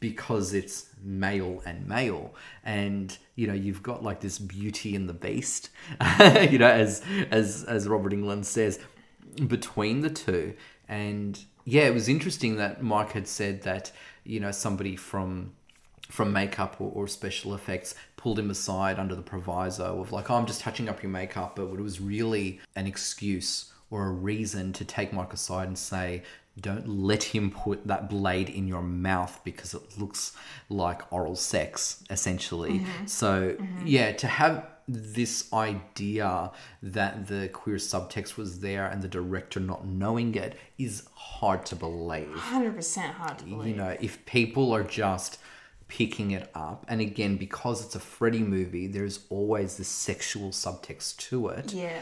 because 0.00 0.52
it's 0.60 0.76
male 1.02 1.62
and 1.64 1.86
male 1.86 2.34
and 2.64 3.16
you 3.36 3.46
know 3.46 3.54
you've 3.64 3.82
got 3.82 4.02
like 4.02 4.20
this 4.20 4.38
beauty 4.38 4.96
and 4.96 5.08
the 5.08 5.14
beast 5.26 5.70
you 6.52 6.58
know 6.58 6.72
as 6.84 7.02
as 7.30 7.64
as 7.64 7.86
robert 7.88 8.12
englund 8.12 8.44
says 8.44 8.78
between 9.46 10.00
the 10.00 10.10
two 10.10 10.52
and 10.88 11.44
yeah 11.70 11.82
it 11.82 11.94
was 11.94 12.08
interesting 12.08 12.56
that 12.56 12.82
mike 12.82 13.12
had 13.12 13.26
said 13.26 13.62
that 13.62 13.90
you 14.24 14.40
know 14.40 14.50
somebody 14.50 14.96
from 14.96 15.52
from 16.08 16.32
makeup 16.32 16.76
or, 16.80 16.90
or 16.92 17.06
special 17.06 17.54
effects 17.54 17.94
pulled 18.16 18.38
him 18.38 18.50
aside 18.50 18.98
under 18.98 19.14
the 19.14 19.22
proviso 19.22 20.00
of 20.00 20.12
like 20.12 20.30
oh, 20.30 20.34
i'm 20.34 20.46
just 20.46 20.60
touching 20.60 20.88
up 20.88 21.02
your 21.02 21.10
makeup 21.10 21.56
but 21.56 21.64
it 21.64 21.80
was 21.80 22.00
really 22.00 22.60
an 22.76 22.86
excuse 22.86 23.72
or 23.90 24.06
a 24.06 24.10
reason 24.10 24.72
to 24.72 24.84
take 24.84 25.12
mike 25.12 25.32
aside 25.32 25.68
and 25.68 25.78
say 25.78 26.22
don't 26.60 26.88
let 26.88 27.22
him 27.22 27.50
put 27.50 27.86
that 27.86 28.10
blade 28.10 28.48
in 28.48 28.66
your 28.66 28.82
mouth 28.82 29.40
because 29.44 29.74
it 29.74 29.98
looks 29.98 30.32
like 30.68 31.10
oral 31.12 31.36
sex 31.36 32.02
essentially. 32.10 32.80
Mm-hmm. 32.80 33.06
So 33.06 33.52
mm-hmm. 33.52 33.86
yeah 33.86 34.12
to 34.12 34.26
have 34.26 34.66
this 34.92 35.52
idea 35.52 36.50
that 36.82 37.26
the 37.28 37.48
queer 37.52 37.76
subtext 37.76 38.36
was 38.36 38.60
there 38.60 38.86
and 38.86 39.02
the 39.02 39.08
director 39.08 39.60
not 39.60 39.86
knowing 39.86 40.34
it 40.34 40.56
is 40.78 41.06
hard 41.14 41.64
to 41.66 41.76
believe 41.76 42.26
100% 42.28 42.98
hard 43.12 43.38
to 43.38 43.44
believe. 43.44 43.68
you 43.68 43.76
know 43.76 43.96
if 44.00 44.24
people 44.26 44.72
are 44.72 44.82
just 44.82 45.38
picking 45.86 46.30
it 46.32 46.50
up 46.54 46.84
and 46.88 47.00
again 47.00 47.36
because 47.36 47.84
it's 47.84 47.94
a 47.94 48.00
freddy 48.00 48.40
movie 48.40 48.86
there's 48.86 49.20
always 49.28 49.76
this 49.76 49.88
sexual 49.88 50.50
subtext 50.50 51.16
to 51.18 51.48
it 51.48 51.72
Yeah. 51.72 52.00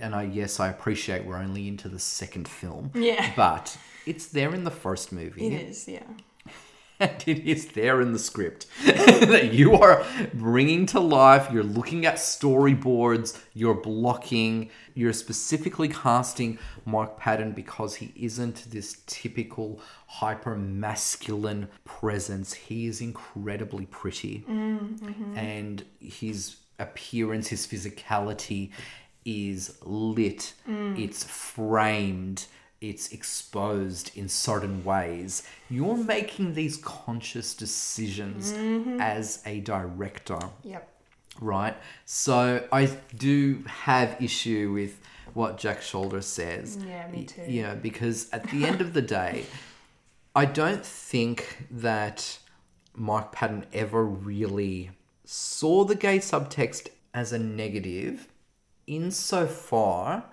and 0.00 0.14
i 0.14 0.22
yes 0.22 0.60
i 0.60 0.68
appreciate 0.68 1.24
we're 1.24 1.36
only 1.36 1.66
into 1.68 1.88
the 1.88 1.98
second 1.98 2.46
film 2.48 2.90
Yeah. 2.94 3.32
but 3.36 3.76
it's 4.06 4.26
there 4.26 4.54
in 4.54 4.64
the 4.64 4.70
first 4.70 5.12
movie 5.12 5.46
It 5.48 5.68
is, 5.68 5.88
yeah. 5.88 6.02
And 7.04 7.24
it 7.26 7.46
is 7.46 7.68
there 7.68 8.00
in 8.00 8.12
the 8.12 8.18
script. 8.18 8.66
That 9.24 9.54
you 9.54 9.74
are 9.74 10.04
bringing 10.34 10.86
to 10.86 11.00
life. 11.00 11.48
You're 11.50 11.62
looking 11.62 12.04
at 12.04 12.16
storyboards, 12.16 13.40
you're 13.54 13.74
blocking, 13.74 14.70
you're 14.94 15.14
specifically 15.14 15.88
casting 15.88 16.58
Mark 16.84 17.18
Patton 17.18 17.52
because 17.52 17.96
he 17.96 18.12
isn't 18.16 18.70
this 18.70 19.02
typical 19.06 19.80
hyper 20.06 20.56
masculine 20.56 21.68
presence. 21.84 22.52
He 22.52 22.86
is 22.86 23.00
incredibly 23.00 23.86
pretty, 23.86 24.44
mm-hmm. 24.48 25.36
and 25.36 25.84
his 26.00 26.56
appearance, 26.78 27.48
his 27.48 27.66
physicality 27.66 28.70
is 29.24 29.78
lit, 29.82 30.52
mm. 30.68 30.98
it's 30.98 31.24
framed 31.24 32.46
it's 32.80 33.12
exposed 33.12 34.16
in 34.16 34.28
certain 34.28 34.84
ways. 34.84 35.42
You're 35.70 35.96
making 35.96 36.54
these 36.54 36.76
conscious 36.78 37.54
decisions 37.54 38.52
mm-hmm. 38.52 39.00
as 39.00 39.42
a 39.46 39.60
director, 39.60 40.38
Yep. 40.62 40.88
right? 41.40 41.76
So 42.04 42.66
I 42.72 42.86
do 43.16 43.64
have 43.66 44.20
issue 44.20 44.72
with 44.72 45.00
what 45.32 45.58
Jack 45.58 45.80
Sholder 45.80 46.22
says. 46.22 46.78
Yeah, 46.86 47.08
me 47.08 47.24
too. 47.24 47.42
You 47.48 47.62
know, 47.62 47.78
because 47.80 48.30
at 48.30 48.44
the 48.50 48.64
end 48.64 48.80
of 48.80 48.92
the 48.92 49.02
day, 49.02 49.46
I 50.36 50.44
don't 50.46 50.84
think 50.84 51.66
that 51.70 52.38
Mike 52.94 53.32
Patton 53.32 53.66
ever 53.72 54.04
really 54.04 54.90
saw 55.24 55.84
the 55.84 55.94
gay 55.94 56.18
subtext 56.18 56.88
as 57.12 57.32
a 57.32 57.38
negative 57.38 58.28
insofar 58.86 60.24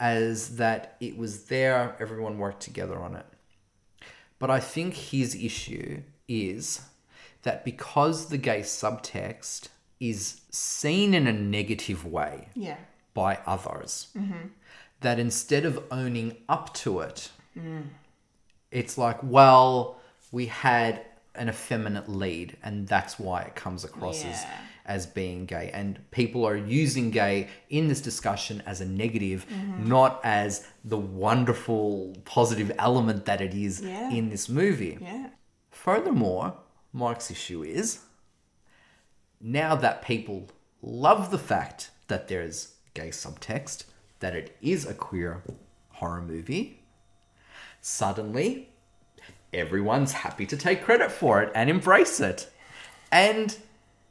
as 0.00 0.56
that 0.56 0.96
it 0.98 1.16
was 1.16 1.44
there, 1.44 1.94
everyone 2.00 2.38
worked 2.38 2.62
together 2.62 2.98
on 2.98 3.14
it. 3.14 3.26
But 4.38 4.50
I 4.50 4.58
think 4.58 4.94
his 4.94 5.34
issue 5.34 6.00
is 6.26 6.80
that 7.42 7.64
because 7.64 8.30
the 8.30 8.38
gay 8.38 8.60
subtext 8.60 9.68
is 10.00 10.40
seen 10.50 11.12
in 11.12 11.26
a 11.26 11.32
negative 11.32 12.06
way 12.06 12.48
Yeah. 12.54 12.78
by 13.12 13.38
others, 13.46 14.08
mm-hmm. 14.16 14.48
that 15.02 15.18
instead 15.18 15.66
of 15.66 15.84
owning 15.90 16.38
up 16.48 16.72
to 16.74 17.00
it, 17.00 17.30
it's 18.70 18.96
like, 18.96 19.18
well, 19.22 20.00
we 20.32 20.46
had 20.46 21.04
an 21.34 21.48
effeminate 21.48 22.08
lead, 22.08 22.56
and 22.62 22.88
that's 22.88 23.18
why 23.18 23.42
it 23.42 23.54
comes 23.54 23.84
across 23.84 24.24
Yeah. 24.24 24.30
as 24.30 24.46
being 25.06 25.46
gay. 25.46 25.70
And 25.72 25.98
people 26.10 26.44
are 26.46 26.56
using 26.56 27.10
gay 27.10 27.48
in 27.68 27.88
this 27.88 28.00
discussion 28.00 28.62
as 28.66 28.80
a 28.80 28.86
negative, 28.86 29.46
mm-hmm. 29.48 29.88
not 29.88 30.20
as 30.24 30.66
the 30.84 30.98
wonderful 30.98 32.16
positive 32.24 32.72
element 32.78 33.26
that 33.26 33.40
it 33.40 33.54
is 33.54 33.80
Yeah. 33.80 34.10
in 34.10 34.30
this 34.30 34.48
movie. 34.48 34.98
Yeah. 35.00 35.28
Furthermore, 35.70 36.54
Mike's 36.92 37.30
issue 37.30 37.62
is 37.62 38.00
now 39.40 39.74
that 39.76 40.02
people 40.02 40.48
love 40.82 41.30
the 41.30 41.38
fact 41.38 41.90
that 42.08 42.28
there's 42.28 42.74
gay 42.94 43.08
subtext, 43.08 43.84
that 44.18 44.34
it 44.34 44.56
is 44.60 44.86
a 44.86 44.94
queer 44.94 45.42
horror 45.90 46.20
movie, 46.22 46.82
suddenly 47.80 48.68
everyone's 49.52 50.12
happy 50.12 50.46
to 50.46 50.56
take 50.56 50.82
credit 50.82 51.10
for 51.10 51.42
it 51.42 51.50
and 51.54 51.68
embrace 51.70 52.20
it. 52.20 52.50
And 53.10 53.56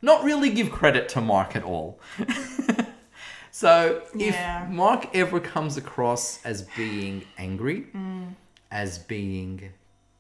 not 0.01 0.23
really 0.23 0.49
give 0.49 0.71
credit 0.71 1.09
to 1.09 1.21
Mark 1.21 1.55
at 1.55 1.63
all. 1.63 1.99
so 3.51 4.01
if 4.13 4.33
Yeah. 4.35 4.67
Mark 4.69 5.15
ever 5.15 5.39
comes 5.39 5.77
across 5.77 6.43
as 6.45 6.63
being 6.75 7.25
angry, 7.37 7.87
mm. 7.93 8.33
as 8.71 8.97
being 8.99 9.71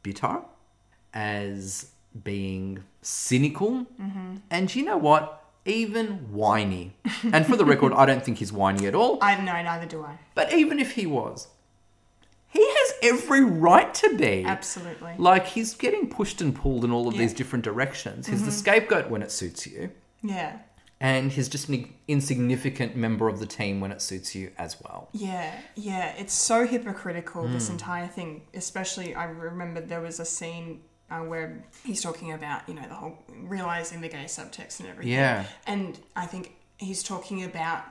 bitter, 0.03 0.41
as 1.13 1.91
being 2.23 2.83
cynical, 3.01 3.85
mm-hmm. 4.01 4.37
and 4.49 4.75
you 4.75 4.83
know 4.83 4.97
what? 4.97 5.43
Even 5.65 6.31
whiny. 6.31 6.95
and 7.23 7.45
for 7.45 7.55
the 7.55 7.65
record, 7.65 7.93
I 7.93 8.05
don't 8.05 8.23
think 8.23 8.37
he's 8.39 8.51
whiny 8.51 8.87
at 8.87 8.95
all. 8.95 9.19
I 9.21 9.35
no, 9.39 9.51
neither 9.51 9.85
do 9.85 10.03
I. 10.03 10.17
But 10.33 10.53
even 10.53 10.79
if 10.79 10.93
he 10.93 11.05
was, 11.05 11.47
he 12.51 12.65
has 12.67 12.93
every 13.03 13.43
right 13.43 13.93
to 13.95 14.15
be. 14.17 14.43
Absolutely. 14.45 15.13
Like 15.17 15.45
he's 15.47 15.73
getting 15.75 16.09
pushed 16.09 16.41
and 16.41 16.55
pulled 16.55 16.83
in 16.83 16.91
all 16.91 17.07
of 17.07 17.13
Yeah. 17.13 17.21
these 17.21 17.33
different 17.33 17.63
directions. 17.63 18.27
He's 18.27 18.43
the 18.45 18.51
scapegoat 18.51 19.09
when 19.09 19.21
it 19.21 19.31
suits 19.31 19.67
you, 19.67 19.91
Yeah. 20.23 20.57
and 20.99 21.31
he's 21.31 21.47
just 21.47 21.69
an 21.69 21.93
insignificant 22.07 22.95
member 22.95 23.27
of 23.29 23.39
the 23.39 23.45
team 23.45 23.79
when 23.79 23.91
it 23.91 24.01
suits 24.01 24.35
you 24.35 24.51
as 24.57 24.81
well. 24.81 25.09
Yeah, 25.13 25.51
yeah, 25.75 26.13
it's 26.17 26.33
so 26.33 26.65
hypocritical 26.67 27.45
Hmm. 27.47 27.53
this 27.53 27.69
entire 27.69 28.07
thing. 28.07 28.41
Especially, 28.53 29.13
I 29.15 29.25
remember 29.25 29.79
there 29.81 30.01
was 30.01 30.19
a 30.19 30.25
scene 30.25 30.81
uh, 31.11 31.21
where 31.21 31.63
he's 31.83 32.01
talking 32.01 32.31
about 32.33 32.67
you 32.69 32.75
know 32.75 32.87
the 32.87 32.93
whole 32.93 33.17
realizing 33.43 33.99
the 34.01 34.09
gay 34.09 34.25
subtext 34.25 34.79
and 34.79 34.89
everything. 34.89 35.13
Yeah. 35.13 35.45
and 35.65 35.97
I 36.15 36.25
think 36.27 36.55
he's 36.77 37.01
talking 37.01 37.43
about 37.43 37.83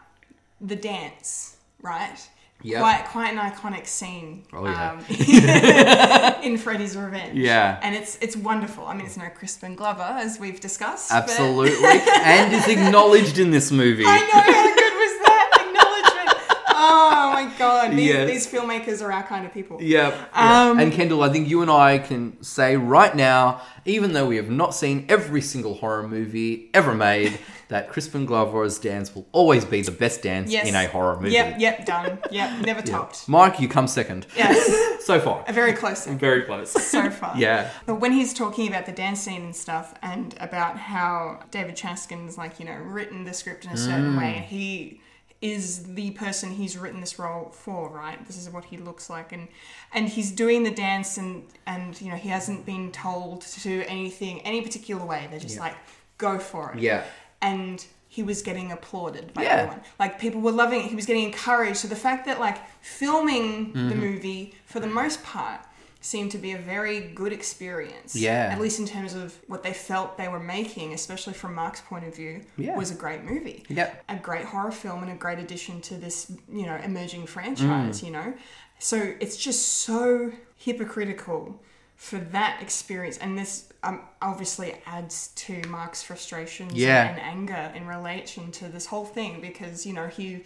the 0.60 0.76
dance, 0.76 1.56
right? 1.82 2.16
Yep. 2.62 2.80
Quite 2.80 3.04
quite 3.06 3.32
an 3.32 3.38
iconic 3.38 3.86
scene. 3.86 4.42
Oh, 4.52 4.64
yeah. 4.64 4.90
um, 4.90 6.42
in 6.42 6.58
Freddy's 6.58 6.96
Revenge. 6.96 7.38
Yeah. 7.38 7.78
and 7.84 7.94
it's 7.94 8.18
it's 8.20 8.36
wonderful. 8.36 8.84
I 8.84 8.94
mean, 8.94 9.06
it's 9.06 9.16
no 9.16 9.28
Crispin 9.28 9.76
Glover 9.76 10.02
as 10.02 10.40
we've 10.40 10.58
discussed. 10.58 11.10
but- 11.10 11.18
Absolutely, 11.30 11.86
and 12.24 12.52
is 12.52 12.66
acknowledged 12.66 13.38
in 13.38 13.52
this 13.52 13.70
movie. 13.82 14.04
I 14.04 14.18
know 14.18 14.40
how 14.40 14.74
good 14.74 14.94
was 15.02 15.14
that 15.26 15.48
acknowledgement. 15.66 16.38
Oh 16.80 17.30
my 17.32 17.50
god, 17.58 17.90
these, 17.92 18.06
Yes. 18.08 18.28
these 18.30 18.46
filmmakers 18.46 19.02
are 19.04 19.10
our 19.12 19.24
kind 19.24 19.44
of 19.44 19.52
people. 19.52 19.82
Yep. 19.82 20.14
Um, 20.32 20.78
and 20.78 20.92
Kendall, 20.92 21.22
I 21.24 21.28
think 21.30 21.48
you 21.48 21.60
and 21.62 21.70
I 21.70 21.98
can 21.98 22.40
say 22.42 22.76
right 22.76 23.14
now, 23.14 23.60
even 23.84 24.12
though 24.12 24.26
we 24.26 24.36
have 24.36 24.48
not 24.50 24.74
seen 24.74 25.04
every 25.08 25.40
single 25.42 25.74
horror 25.74 26.06
movie 26.06 26.70
ever 26.74 26.94
made, 26.94 27.38
that 27.68 27.88
Crispin 27.88 28.24
Glover's 28.26 28.78
dance 28.78 29.14
will 29.14 29.26
always 29.32 29.64
be 29.64 29.82
the 29.82 29.90
best 29.90 30.22
dance 30.22 30.50
Yes. 30.52 30.68
in 30.68 30.74
a 30.74 30.86
horror 30.86 31.16
movie. 31.20 31.32
Yep, 31.34 31.56
yep, 31.58 31.84
done. 31.84 32.18
Yep, 32.30 32.60
never 32.64 32.80
Yeah. 32.80 32.96
topped. 32.96 33.28
Mike, 33.28 33.60
you 33.60 33.68
come 33.68 33.88
second. 33.88 34.26
Yes, 34.36 34.56
So 35.04 35.20
far. 35.20 35.44
very 35.52 35.72
close. 35.72 36.06
Very 36.06 36.42
close. 36.42 36.70
So 36.98 37.10
far. 37.10 37.34
Yeah. 37.36 37.70
But 37.86 37.96
when 37.96 38.12
he's 38.12 38.32
talking 38.32 38.68
about 38.68 38.86
the 38.86 38.92
dance 38.92 39.20
scene 39.20 39.42
and 39.42 39.56
stuff, 39.56 39.94
and 40.02 40.34
about 40.40 40.78
how 40.78 41.40
David 41.50 41.76
Chaskin's 41.76 42.38
like 42.38 42.58
you 42.60 42.66
know 42.66 42.76
written 42.76 43.24
the 43.24 43.34
script 43.34 43.64
in 43.64 43.72
a 43.72 43.76
certain 43.76 44.14
Mm. 44.14 44.18
way, 44.18 44.34
and 44.36 44.44
he 44.44 45.00
is 45.40 45.84
the 45.94 46.10
person 46.12 46.50
he's 46.50 46.76
written 46.76 47.00
this 47.00 47.18
role 47.18 47.50
for, 47.50 47.88
right? 47.90 48.24
This 48.26 48.36
is 48.36 48.50
what 48.50 48.64
he 48.64 48.76
looks 48.76 49.08
like, 49.08 49.32
and 49.32 49.46
and 49.92 50.08
he's 50.08 50.30
doing 50.32 50.64
the 50.64 50.70
dance, 50.72 51.16
and 51.16 51.44
and 51.66 52.00
you 52.00 52.10
know 52.10 52.16
he 52.16 52.28
hasn't 52.28 52.66
been 52.66 52.90
told 52.90 53.42
to 53.42 53.60
do 53.60 53.84
anything 53.86 54.40
any 54.42 54.60
particular 54.62 55.04
way. 55.04 55.28
They're 55.30 55.38
just 55.38 55.56
Yeah. 55.56 55.62
like 55.62 55.76
go 56.18 56.38
for 56.38 56.72
it. 56.72 56.80
Yeah. 56.80 57.04
and 57.40 57.86
he 58.08 58.22
was 58.24 58.42
getting 58.42 58.72
applauded 58.72 59.32
by 59.32 59.42
Yeah. 59.44 59.50
everyone. 59.50 59.80
Like 60.00 60.18
people 60.18 60.40
were 60.40 60.50
loving 60.50 60.80
it. 60.80 60.86
He 60.88 60.96
was 60.96 61.06
getting 61.06 61.22
encouraged. 61.22 61.76
So 61.76 61.86
the 61.86 61.94
fact 61.94 62.26
that 62.26 62.40
like 62.40 62.58
filming 62.80 63.72
the 63.74 63.94
Mhm. 63.94 63.96
movie 63.96 64.54
for 64.64 64.80
the 64.80 64.88
most 64.88 65.22
part 65.22 65.60
seemed 66.00 66.30
to 66.30 66.38
be 66.38 66.52
a 66.52 66.58
very 66.58 67.00
good 67.00 67.32
experience. 67.32 68.14
Yeah. 68.14 68.50
At 68.52 68.60
least 68.60 68.78
in 68.78 68.86
terms 68.86 69.14
of 69.14 69.36
what 69.48 69.62
they 69.64 69.72
felt 69.72 70.16
they 70.16 70.28
were 70.28 70.38
making, 70.38 70.92
especially 70.92 71.32
from 71.32 71.54
Mark's 71.54 71.80
point 71.80 72.04
of 72.04 72.14
view, 72.14 72.42
Yeah. 72.56 72.76
was 72.76 72.90
a 72.92 72.94
great 72.94 73.24
movie. 73.24 73.64
Yep. 73.68 74.04
A 74.08 74.16
great 74.16 74.44
horror 74.44 74.70
film 74.70 75.02
and 75.02 75.10
a 75.10 75.16
great 75.16 75.38
addition 75.40 75.80
to 75.82 75.96
this, 75.96 76.30
you 76.52 76.66
know, 76.66 76.76
emerging 76.76 77.26
franchise, 77.26 78.00
Mm. 78.00 78.04
you 78.04 78.10
know. 78.12 78.34
So 78.78 79.14
it's 79.18 79.36
just 79.36 79.66
so 79.82 80.30
hypocritical 80.56 81.60
for 81.96 82.18
that 82.18 82.62
experience, 82.62 83.18
and 83.18 83.36
this 83.36 83.64
um, 83.82 84.00
obviously 84.22 84.76
adds 84.86 85.28
to 85.34 85.60
Mark's 85.68 86.02
frustrations 86.02 86.74
Yeah. 86.74 87.08
and 87.08 87.20
anger 87.20 87.72
in 87.74 87.86
relation 87.88 88.52
to 88.52 88.68
this 88.68 88.86
whole 88.86 89.04
thing 89.04 89.40
because 89.40 89.84
you 89.86 89.92
know 89.92 90.06
he 90.06 90.44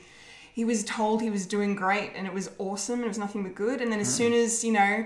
he 0.55 0.65
was 0.67 0.85
told 0.85 1.23
he 1.23 1.31
was 1.31 1.47
doing 1.47 1.75
great 1.75 2.13
and 2.15 2.27
it 2.27 2.33
was 2.35 2.51
awesome 2.59 2.97
and 2.97 3.05
it 3.05 3.09
was 3.09 3.19
nothing 3.19 3.43
but 3.43 3.55
good, 3.55 3.81
and 3.83 3.91
then 3.93 4.01
as 4.01 4.09
Mm. 4.09 4.17
soon 4.17 4.33
as 4.33 4.65
you 4.65 4.73
know 4.73 5.05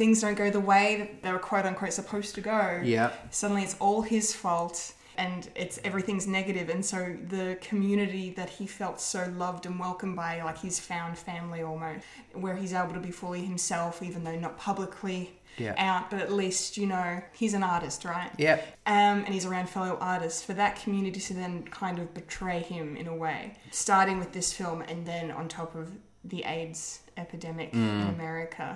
things 0.00 0.20
don't 0.22 0.34
go 0.44 0.48
the 0.50 0.66
way 0.74 0.86
that 1.00 1.22
they 1.22 1.30
were 1.30 1.38
quote 1.50 1.66
unquote 1.66 1.92
supposed 1.92 2.34
to 2.36 2.40
go, 2.40 2.80
Yeah. 2.82 3.08
suddenly 3.30 3.62
it's 3.66 3.76
all 3.84 4.00
his 4.02 4.26
fault 4.34 4.94
and 5.24 5.40
it's 5.54 5.76
everything's 5.84 6.26
negative 6.26 6.66
and 6.74 6.82
so 6.92 6.98
the 7.36 7.58
community 7.60 8.26
that 8.40 8.48
he 8.58 8.66
felt 8.66 8.96
so 9.00 9.20
loved 9.44 9.66
and 9.66 9.78
welcomed 9.78 10.16
by 10.16 10.32
like 10.42 10.58
his 10.68 10.76
found 10.80 11.18
family 11.18 11.60
almost 11.62 12.04
where 12.32 12.56
he's 12.56 12.72
able 12.72 12.94
to 12.94 13.00
be 13.00 13.10
fully 13.10 13.42
himself 13.52 14.02
even 14.08 14.20
though 14.24 14.38
not 14.46 14.56
publicly 14.56 15.20
Yeah. 15.58 15.74
out 15.90 16.04
but 16.10 16.20
at 16.26 16.32
least 16.32 16.78
you 16.80 16.86
know 16.94 17.20
he's 17.40 17.54
an 17.60 17.64
artist 17.74 18.04
right 18.14 18.30
yeah 18.38 18.58
um, 18.86 19.16
and 19.26 19.30
he's 19.36 19.44
around 19.50 19.68
fellow 19.68 19.98
artists 20.00 20.40
for 20.46 20.54
that 20.54 20.72
community 20.82 21.20
to 21.28 21.34
then 21.34 21.64
kind 21.64 21.98
of 21.98 22.06
betray 22.20 22.60
him 22.74 22.96
in 22.96 23.06
a 23.14 23.16
way 23.24 23.40
starting 23.72 24.16
with 24.22 24.32
this 24.32 24.48
film 24.60 24.78
and 24.90 24.98
then 25.12 25.24
on 25.32 25.48
top 25.48 25.74
of 25.74 25.86
the 26.24 26.44
aids 26.44 27.00
epidemic 27.24 27.68
in 27.74 27.80
Mm. 27.80 28.08
america 28.16 28.66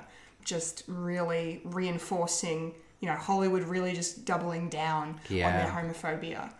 just 0.45 0.83
really 0.87 1.61
reinforcing 1.65 2.75
you 3.01 3.09
know 3.09 3.15
hollywood 3.17 3.63
really 3.65 3.93
just 3.93 4.25
doubling 4.25 4.69
down 4.69 5.09
on 5.11 5.53
their 5.53 5.67
homophobia 5.75 6.53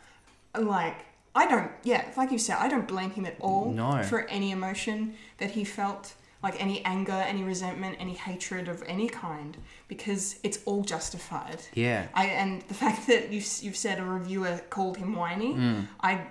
like 0.59 1.05
i 1.35 1.47
don't 1.47 1.71
yeah 1.83 2.05
like 2.17 2.31
you 2.31 2.39
said 2.39 2.57
i 2.59 2.69
don't 2.69 2.87
blame 2.89 3.11
him 3.11 3.27
at 3.27 3.37
all 3.41 3.71
No. 3.71 4.03
for 4.03 4.21
any 4.29 4.51
emotion 4.51 5.15
that 5.39 5.51
he 5.53 5.65
felt 5.65 6.15
like 6.43 6.61
any 6.61 6.85
anger 6.85 7.13
any 7.13 7.43
resentment 7.43 7.97
any 7.99 8.15
hatred 8.15 8.69
of 8.69 8.83
any 8.87 9.09
kind 9.09 9.57
because 9.89 10.37
it's 10.43 10.59
all 10.67 10.83
justified 10.83 11.61
Yeah. 11.75 12.07
I 12.15 12.27
and 12.27 12.63
the 12.63 12.75
fact 12.75 13.07
that 13.07 13.33
you've 13.33 13.47
you've 13.63 13.77
said 13.77 13.99
a 13.99 14.05
reviewer 14.05 14.61
called 14.71 14.97
him 14.99 15.15
whiny, 15.17 15.55
Mm. 15.55 15.89
I 16.01 16.27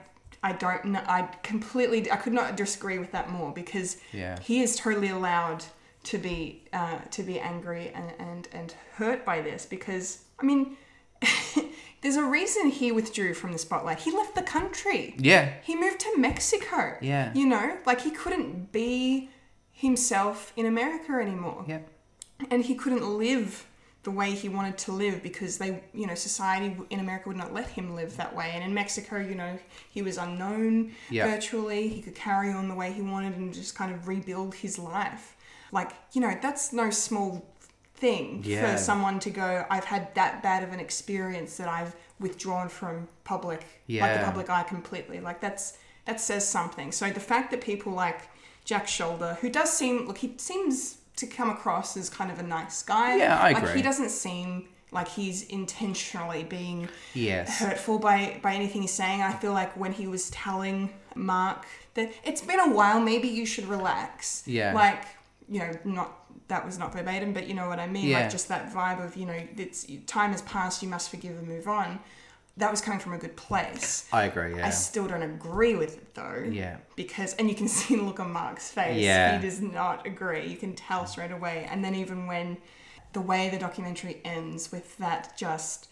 I 0.46 0.52
don't 0.52 0.86
know. 0.86 1.02
I 1.08 1.22
completely 1.42 2.12
I 2.12 2.18
could 2.18 2.34
not 2.34 2.56
disagree 2.58 3.00
with 3.00 3.12
that 3.14 3.30
more 3.32 3.52
because 3.52 3.98
Yeah. 4.12 4.38
he 4.40 4.62
is 4.62 4.76
totally 4.76 5.10
allowed 5.10 5.64
to 6.04 6.18
be 6.18 6.64
uh, 6.74 7.00
to 7.12 7.24
be 7.24 7.40
angry 7.40 7.92
and, 7.96 8.12
and 8.20 8.48
and 8.52 8.76
hurt 8.96 9.26
by 9.26 9.42
this 9.42 9.66
because 9.66 10.24
I 10.40 10.46
mean. 10.46 10.78
There's 12.02 12.18
a 12.18 12.26
reason 12.26 12.68
he 12.70 12.92
withdrew 12.92 13.34
from 13.34 13.54
the 13.54 13.58
spotlight. 13.58 14.00
He 14.00 14.12
left 14.12 14.36
the 14.36 14.42
country. 14.42 15.16
Yeah. 15.18 15.54
He 15.64 15.74
moved 15.74 16.02
to 16.02 16.18
Mexico. 16.18 16.98
Yeah. 17.00 17.32
You 17.34 17.46
know, 17.46 17.78
like 17.86 18.02
he 18.02 18.12
couldn't 18.12 18.74
be 18.74 19.30
himself 19.72 20.52
in 20.58 20.66
America 20.66 21.14
anymore 21.14 21.64
Yep. 21.68 21.88
and 22.52 22.64
he 22.66 22.76
couldn't 22.76 23.06
live 23.18 23.66
the 24.04 24.12
way 24.12 24.32
he 24.32 24.50
wanted 24.50 24.78
to 24.80 24.92
live 24.92 25.24
because 25.24 25.58
they 25.58 25.82
you 25.94 26.06
know 26.06 26.14
society 26.16 26.76
in 26.90 27.00
america 27.00 27.28
would 27.30 27.38
not 27.38 27.54
let 27.54 27.68
him 27.70 27.96
live 27.96 28.16
that 28.18 28.36
way 28.36 28.52
and 28.54 28.64
in 28.64 28.74
mexico 28.74 29.18
you 29.18 29.34
know 29.34 29.58
he 29.90 30.02
was 30.02 30.18
unknown 30.18 30.92
Yeah. 31.10 31.26
virtually 31.26 31.88
he 31.88 32.02
could 32.02 32.14
carry 32.16 32.52
on 32.52 32.68
the 32.68 32.76
way 32.76 32.92
he 32.94 33.02
wanted 33.02 33.36
and 33.38 33.54
just 33.54 33.76
kind 33.76 33.94
of 33.94 34.08
rebuild 34.08 34.56
his 34.56 34.78
life 34.78 35.36
like 35.74 35.92
you 36.14 36.22
know 36.22 36.34
that's 36.42 36.72
no 36.72 36.90
small 36.90 37.46
thing 37.96 38.42
Yeah. 38.46 38.62
for 38.62 38.78
someone 38.90 39.20
to 39.22 39.30
go 39.30 39.66
i've 39.70 39.86
had 39.86 40.14
that 40.16 40.42
bad 40.44 40.62
of 40.64 40.72
an 40.74 40.80
experience 40.80 41.58
that 41.58 41.68
i've 41.68 41.96
withdrawn 42.20 42.68
from 42.70 43.08
public 43.24 43.62
like 43.90 44.14
the 44.20 44.26
public 44.26 44.50
eye 44.50 44.64
completely 44.64 45.20
like 45.20 45.40
that's 45.42 45.78
that 46.06 46.20
says 46.20 46.48
something 46.48 46.92
so 46.92 47.10
the 47.10 47.20
fact 47.32 47.52
that 47.52 47.62
people 47.62 47.92
like 47.94 48.22
jack 48.66 48.88
sholder 48.88 49.36
who 49.42 49.50
does 49.50 49.72
seem 49.72 50.06
look 50.08 50.18
he 50.20 50.34
seems 50.38 50.98
to 51.16 51.26
come 51.28 51.50
across 51.50 51.96
as 51.98 52.10
kind 52.10 52.32
of 52.32 52.40
a 52.40 52.44
nice 52.44 52.82
guy 52.84 53.18
Yeah, 53.18 53.38
I 53.40 53.52
like 53.54 53.64
agree. 53.64 53.76
he 53.78 53.82
doesn't 53.82 54.10
seem 54.10 54.68
like 54.92 55.08
he's 55.08 55.44
intentionally 55.60 56.44
being 56.44 56.88
Yes. 57.14 57.60
hurtful 57.60 58.00
by 58.00 58.40
by 58.42 58.54
anything 58.54 58.82
he's 58.82 58.92
saying 59.04 59.22
i 59.22 59.34
feel 59.34 59.54
like 59.54 59.72
when 59.78 59.92
he 59.94 60.08
was 60.08 60.30
telling 60.32 60.78
mark 61.16 61.66
that 61.94 62.12
it's 62.24 62.42
been 62.42 62.60
a 62.60 62.72
while 62.80 63.00
maybe 63.00 63.28
you 63.28 63.46
should 63.46 63.68
relax 63.68 64.44
Yeah. 64.46 64.74
like 64.74 65.04
you 65.50 65.60
know 65.60 65.72
not 65.84 66.20
that 66.48 66.66
was 66.66 66.78
not 66.78 66.94
verbatim 66.94 67.34
but 67.34 67.48
you 67.48 67.54
know 67.54 67.68
what 67.68 67.80
i 67.80 67.88
mean 67.88 68.08
Yeah. 68.08 68.22
like 68.22 68.30
just 68.32 68.48
that 68.50 68.72
vibe 68.74 69.04
of 69.04 69.16
you 69.16 69.26
know 69.26 69.38
it's 69.58 69.86
time 70.08 70.32
has 70.32 70.42
passed 70.44 70.82
you 70.84 70.90
must 70.90 71.10
forgive 71.10 71.38
and 71.38 71.48
move 71.48 71.68
on 71.68 72.00
that 72.58 72.70
was 72.70 72.82
coming 72.82 73.00
from 73.00 73.14
a 73.14 73.18
good 73.18 73.36
place 73.36 74.08
I 74.14 74.26
agree. 74.26 74.56
Yeah. 74.58 74.68
I 74.68 74.70
still 74.70 75.08
don't 75.08 75.24
agree 75.24 75.74
with 75.74 75.98
it 75.98 76.14
though. 76.14 76.46
Yeah. 76.48 76.78
Because 76.96 77.34
and 77.36 77.50
you 77.50 77.56
can 77.56 77.68
see 77.78 77.96
the 77.96 78.04
look 78.04 78.20
on 78.20 78.32
Mark's 78.32 78.70
face. 78.70 79.02
Yeah. 79.02 79.40
He 79.40 79.42
does 79.48 79.60
not 79.60 80.06
agree. 80.06 80.46
You 80.46 80.56
can 80.58 80.76
tell 80.76 81.08
straight 81.08 81.32
away. 81.32 81.68
And 81.72 81.84
then 81.84 81.96
even 81.96 82.28
when 82.28 82.58
the 83.14 83.22
way 83.22 83.50
the 83.50 83.58
documentary 83.58 84.22
ends 84.24 84.72
with 84.72 84.96
that 85.00 85.36
just 85.36 85.88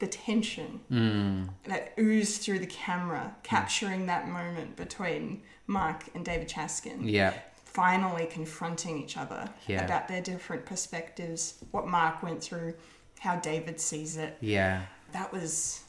the 0.00 0.06
tension 0.08 0.80
Mm. 0.90 1.50
that 1.64 1.92
oozed 1.98 2.42
through 2.42 2.58
the 2.58 2.66
camera, 2.66 3.36
capturing 3.42 4.06
that 4.06 4.26
moment 4.28 4.74
between 4.74 5.42
Mark 5.66 6.04
and 6.14 6.24
David 6.24 6.48
Chaskin. 6.48 7.00
Yeah. 7.02 7.34
Finally 7.80 8.26
confronting 8.26 8.98
each 9.02 9.16
other 9.16 9.48
Yeah. 9.66 9.82
about 9.86 10.06
their 10.06 10.20
different 10.20 10.66
perspectives, 10.66 11.54
what 11.70 11.86
Mark 11.86 12.22
went 12.22 12.44
through, 12.44 12.74
how 13.20 13.36
David 13.36 13.80
sees 13.80 14.18
it 14.18 14.36
Yeah. 14.42 14.82
that 15.12 15.32
was 15.32 15.80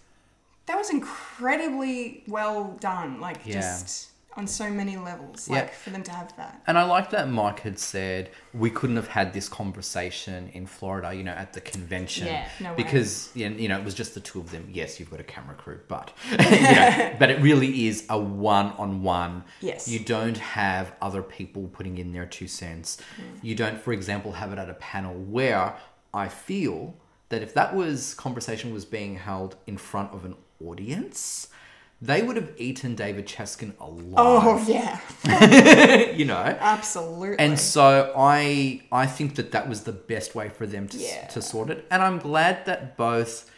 that 0.67 0.77
was 0.77 0.89
incredibly 0.89 2.23
well 2.27 2.77
done 2.79 3.19
like 3.19 3.41
Yeah. 3.45 3.55
just 3.55 4.10
on 4.37 4.47
so 4.47 4.69
many 4.69 4.95
levels 4.95 5.49
like 5.49 5.73
for 5.73 5.89
them 5.89 6.03
to 6.03 6.11
have 6.11 6.35
that 6.37 6.61
And 6.65 6.77
I 6.77 6.83
like 6.83 7.09
that 7.11 7.29
Mike 7.29 7.59
had 7.61 7.77
said 7.77 8.29
we 8.53 8.69
couldn't 8.69 8.95
have 8.95 9.07
had 9.07 9.33
this 9.33 9.49
conversation 9.49 10.49
in 10.53 10.65
Florida, 10.65 11.13
you 11.13 11.23
know, 11.23 11.33
at 11.33 11.53
the 11.53 11.61
convention. 11.61 12.27
Yeah, 12.27 12.47
no. 12.59 12.73
Because 12.75 13.29
you 13.35 13.67
know, 13.67 13.77
it 13.77 13.83
was 13.83 13.93
just 13.93 14.13
the 14.13 14.19
two 14.19 14.39
of 14.39 14.51
them. 14.51 14.69
Yes, 14.71 14.99
you've 14.99 15.11
got 15.11 15.19
a 15.19 15.23
camera 15.23 15.55
crew, 15.55 15.79
but 15.87 16.13
you 16.31 16.37
know, 16.37 17.15
but 17.19 17.29
it 17.29 17.41
really 17.41 17.87
is 17.87 18.05
a 18.09 18.17
one-on-one. 18.17 19.43
Yes. 19.59 19.87
You 19.87 19.99
don't 19.99 20.37
have 20.37 20.93
other 21.01 21.21
people 21.21 21.69
putting 21.73 21.97
in 21.97 22.13
their 22.13 22.25
two 22.25 22.47
cents. 22.47 22.97
Mm. 23.17 23.43
You 23.43 23.55
don't, 23.55 23.81
for 23.81 23.91
example, 23.91 24.33
have 24.33 24.53
it 24.53 24.59
at 24.59 24.69
a 24.69 24.75
panel 24.75 25.13
where 25.13 25.75
I 26.13 26.29
feel 26.29 26.95
that 27.29 27.41
if 27.41 27.53
that 27.53 27.75
was 27.75 28.13
conversation 28.13 28.73
was 28.73 28.85
being 28.85 29.15
held 29.15 29.55
in 29.65 29.77
front 29.77 30.13
of 30.13 30.25
an 30.25 30.35
audience, 30.63 31.47
they 32.03 32.21
would 32.23 32.35
have 32.35 32.51
eaten 32.57 32.95
David 32.95 33.27
Chaskin 33.27 33.73
alive 33.79 34.13
oh 34.17 34.65
yeah. 34.67 34.99
You 36.19 36.25
know? 36.25 36.57
Absolutely. 36.59 37.37
And 37.39 37.59
so 37.59 38.11
i 38.17 38.81
i 38.91 39.05
think 39.05 39.35
that 39.35 39.51
that 39.51 39.69
was 39.69 39.83
the 39.83 39.91
best 39.91 40.33
way 40.35 40.49
for 40.49 40.65
them 40.65 40.87
to, 40.89 40.97
Yeah. 40.97 41.27
to 41.27 41.41
sort 41.41 41.69
it. 41.69 41.85
And 41.91 42.01
i'm 42.01 42.19
glad 42.19 42.65
that 42.65 42.97
both 42.97 43.49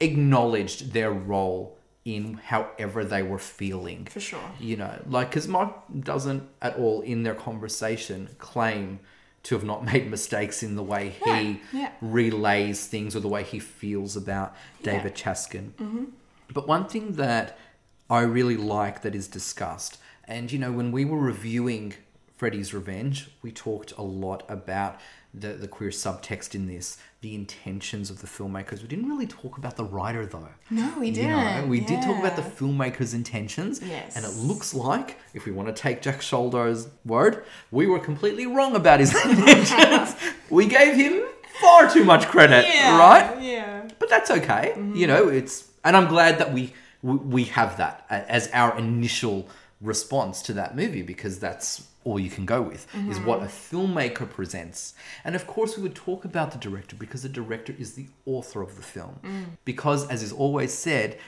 acknowledged 0.00 0.92
their 0.92 1.10
role 1.10 1.76
in 2.04 2.34
however 2.34 3.04
they 3.04 3.22
were 3.22 3.38
feeling. 3.38 4.04
For 4.06 4.20
sure. 4.20 4.50
You 4.60 4.76
know 4.76 4.94
like 5.08 5.30
because 5.30 5.48
mike 5.48 5.74
doesn't 6.00 6.42
at 6.62 6.76
all 6.76 7.00
in 7.00 7.22
their 7.24 7.34
conversation 7.34 8.28
claim 8.38 9.00
to 9.44 9.54
have 9.54 9.64
not 9.64 9.84
made 9.92 10.08
mistakes 10.10 10.62
in 10.62 10.76
the 10.76 10.82
way 10.82 11.04
he 11.24 11.30
Yeah, 11.30 11.54
yeah. 11.72 11.90
relays 12.00 12.86
things 12.86 13.16
or 13.16 13.20
the 13.20 13.28
way 13.28 13.42
he 13.42 13.58
feels 13.58 14.16
about 14.16 14.54
david 14.82 15.14
chaskin 15.14 15.72
Mhm. 15.78 16.06
but 16.52 16.68
one 16.68 16.86
thing 16.88 17.12
that 17.14 17.58
I 18.08 18.20
really 18.22 18.56
like 18.56 19.02
that 19.02 19.14
is 19.14 19.28
discussed, 19.28 19.98
and 20.24 20.50
you 20.52 20.58
know, 20.58 20.72
when 20.72 20.92
we 20.92 21.04
were 21.04 21.18
reviewing 21.18 21.94
Freddy's 22.36 22.72
Revenge, 22.74 23.30
we 23.42 23.50
talked 23.50 23.92
a 23.96 24.02
lot 24.02 24.44
about 24.48 25.00
the, 25.34 25.48
the 25.48 25.68
queer 25.68 25.90
subtext 25.90 26.54
in 26.54 26.66
this, 26.66 26.96
the 27.20 27.34
intentions 27.34 28.08
of 28.10 28.20
the 28.20 28.26
filmmakers. 28.26 28.80
We 28.80 28.88
didn't 28.88 29.08
really 29.08 29.26
talk 29.26 29.58
about 29.58 29.76
the 29.76 29.84
writer 29.84 30.24
though. 30.24 30.48
No, 30.70 30.92
we 30.98 31.08
You 31.10 31.28
know, 31.28 31.36
didn't. 31.44 31.68
we 31.68 31.80
did 31.80 32.02
talk 32.02 32.18
about 32.18 32.36
the 32.36 32.42
filmmakers' 32.42 33.12
intentions. 33.14 33.80
Yes. 33.82 34.16
And 34.16 34.24
it 34.24 34.34
looks 34.36 34.72
like, 34.72 35.18
if 35.34 35.44
we 35.44 35.52
want 35.52 35.68
to 35.68 35.74
take 35.74 36.00
Jack 36.00 36.20
Sholder's 36.20 36.88
word, 37.04 37.44
we 37.70 37.86
were 37.86 37.98
completely 37.98 38.46
wrong 38.46 38.76
about 38.76 39.00
his 39.00 39.14
intentions. 39.26 40.14
we 40.50 40.66
gave 40.66 40.94
him 40.94 41.22
far 41.60 41.90
too 41.90 42.04
much 42.04 42.26
credit, 42.28 42.64
yeah 42.66 42.98
right? 42.98 43.42
yeah 43.42 43.88
but 43.98 44.08
that's 44.10 44.30
okay. 44.30 44.72
Mm-hmm. 44.76 44.94
You 44.94 45.06
know, 45.06 45.28
it's 45.28 45.68
and 45.84 45.96
I'm 45.96 46.06
glad 46.08 46.38
that 46.38 46.52
we 46.52 46.72
we 47.06 47.16
we 47.16 47.44
have 47.44 47.76
that 47.76 48.04
as 48.08 48.48
our 48.52 48.76
initial 48.78 49.48
response 49.80 50.42
to 50.42 50.52
that 50.54 50.74
movie 50.74 51.02
because 51.02 51.38
that's 51.38 51.86
all 52.04 52.18
you 52.20 52.30
can 52.30 52.46
go 52.46 52.62
with 52.62 52.86
is 53.10 53.18
what 53.20 53.42
a 53.42 53.46
filmmaker 53.46 54.30
presents. 54.30 54.94
And 55.24 55.34
of 55.34 55.46
course, 55.46 55.76
we 55.76 55.82
would 55.82 55.96
talk 55.96 56.24
about 56.24 56.52
the 56.52 56.58
director 56.58 56.94
because 56.96 57.22
the 57.22 57.28
director 57.28 57.74
is 57.78 57.94
the 57.94 58.06
author 58.24 58.62
of 58.62 58.76
the 58.76 58.82
film. 58.82 59.18
Because, 59.64 60.06
as 60.08 60.22
is 60.22 60.32
always 60.32 60.72
said, 60.72 61.18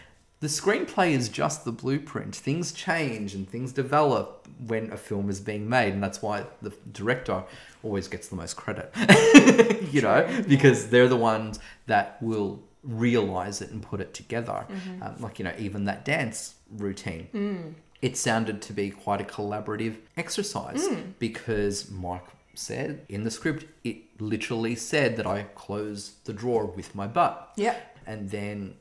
the 0.41 0.47
screenplay 0.47 1.11
is 1.11 1.29
just 1.29 1.65
the 1.65 1.73
blueprint. 1.73 2.35
Things 2.35 2.71
change 2.71 3.35
and 3.35 3.49
things 3.49 3.73
develop 3.73 4.47
when 4.67 4.93
a 4.93 4.97
film 4.97 5.29
is 5.29 5.41
being 5.41 5.69
made, 5.69 5.95
and 5.95 6.03
that's 6.03 6.23
why 6.23 6.45
the 6.63 6.73
director 6.93 7.43
always 7.83 8.07
gets 8.07 8.29
the 8.29 8.37
most 8.37 8.55
credit. 8.57 8.93
you 9.93 10.01
know, 10.01 10.45
because 10.49 10.91
they're 10.91 11.09
the 11.09 11.17
ones 11.17 11.59
that 11.87 12.23
will 12.23 12.63
realize 12.89 13.61
it 13.61 13.71
and 13.71 13.83
put 13.83 14.01
it 14.01 14.15
together. 14.15 14.67
Mm-hmm. 14.69 15.03
Um, 15.03 15.17
like, 15.21 15.39
you 15.39 15.45
know, 15.45 15.55
even 15.59 15.85
that 15.85 16.05
dance 16.05 16.55
routine. 16.77 17.29
Mm. 17.35 17.75
It 18.01 18.17
sounded 18.17 18.63
to 18.63 18.73
be 18.73 18.91
quite 18.91 19.21
a 19.21 19.25
collaborative 19.25 19.97
exercise 20.17 20.89
mm. 20.89 21.13
because 21.19 21.91
Mike 21.91 22.25
said 22.55 23.05
in 23.09 23.25
the 23.25 23.31
script, 23.31 23.67
it 23.85 23.99
literally 24.21 24.75
said 24.75 25.17
that 25.17 25.27
I 25.27 25.45
closed 25.55 26.25
the 26.25 26.33
drawer 26.33 26.67
with 26.67 26.95
my 26.95 27.07
butt. 27.07 27.53
Yeah. 27.57 27.77
And 28.07 28.31
then 28.31 28.75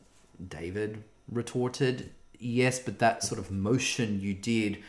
David 0.47 1.03
retorted, 1.31 2.11
Yes, 2.39 2.79
but 2.79 2.99
that 2.99 3.23
sort 3.23 3.39
of 3.39 3.49
motion 3.49 4.21
you 4.21 4.33
did 4.33 4.83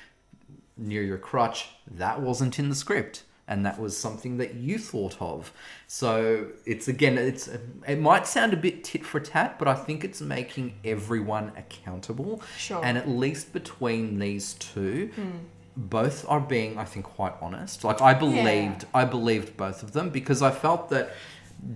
near 0.77 1.03
your 1.03 1.19
crutch, 1.19 1.71
that 1.91 2.21
wasn't 2.21 2.59
in 2.59 2.69
the 2.69 2.75
script 2.75 3.25
and 3.49 3.65
that 3.65 3.81
was 3.81 3.97
something 3.97 4.37
that 4.37 4.55
you 4.55 4.79
thought 4.79 5.21
of. 5.21 5.53
So 5.87 6.49
it's 6.67 6.87
again, 6.87 7.19
it's 7.19 7.49
it 7.87 7.99
might 7.99 8.27
sound 8.27 8.53
a 8.53 8.57
bit 8.57 8.85
tit 8.85 9.05
for 9.05 9.19
tat, 9.19 9.59
but 9.59 9.67
I 9.67 9.75
think 9.75 10.05
it's 10.05 10.21
making 10.21 10.75
everyone 10.85 11.53
accountable. 11.57 12.43
Sure. 12.59 12.85
And 12.85 12.99
at 12.99 13.09
least 13.09 13.53
between 13.53 14.19
these 14.19 14.53
two, 14.55 15.11
mm. 15.17 15.41
both 15.77 16.29
are 16.29 16.41
being, 16.41 16.79
I 16.79 16.85
think, 16.85 17.07
quite 17.07 17.35
honest. 17.41 17.85
Like 17.85 18.03
I 18.03 18.15
believed, 18.15 18.83
yeah. 18.83 18.89
I 18.95 19.05
believed 19.05 19.57
both 19.57 19.83
of 19.83 19.93
them 19.93 20.11
because 20.11 20.43
I 20.43 20.51
felt 20.51 20.91
that 20.91 21.11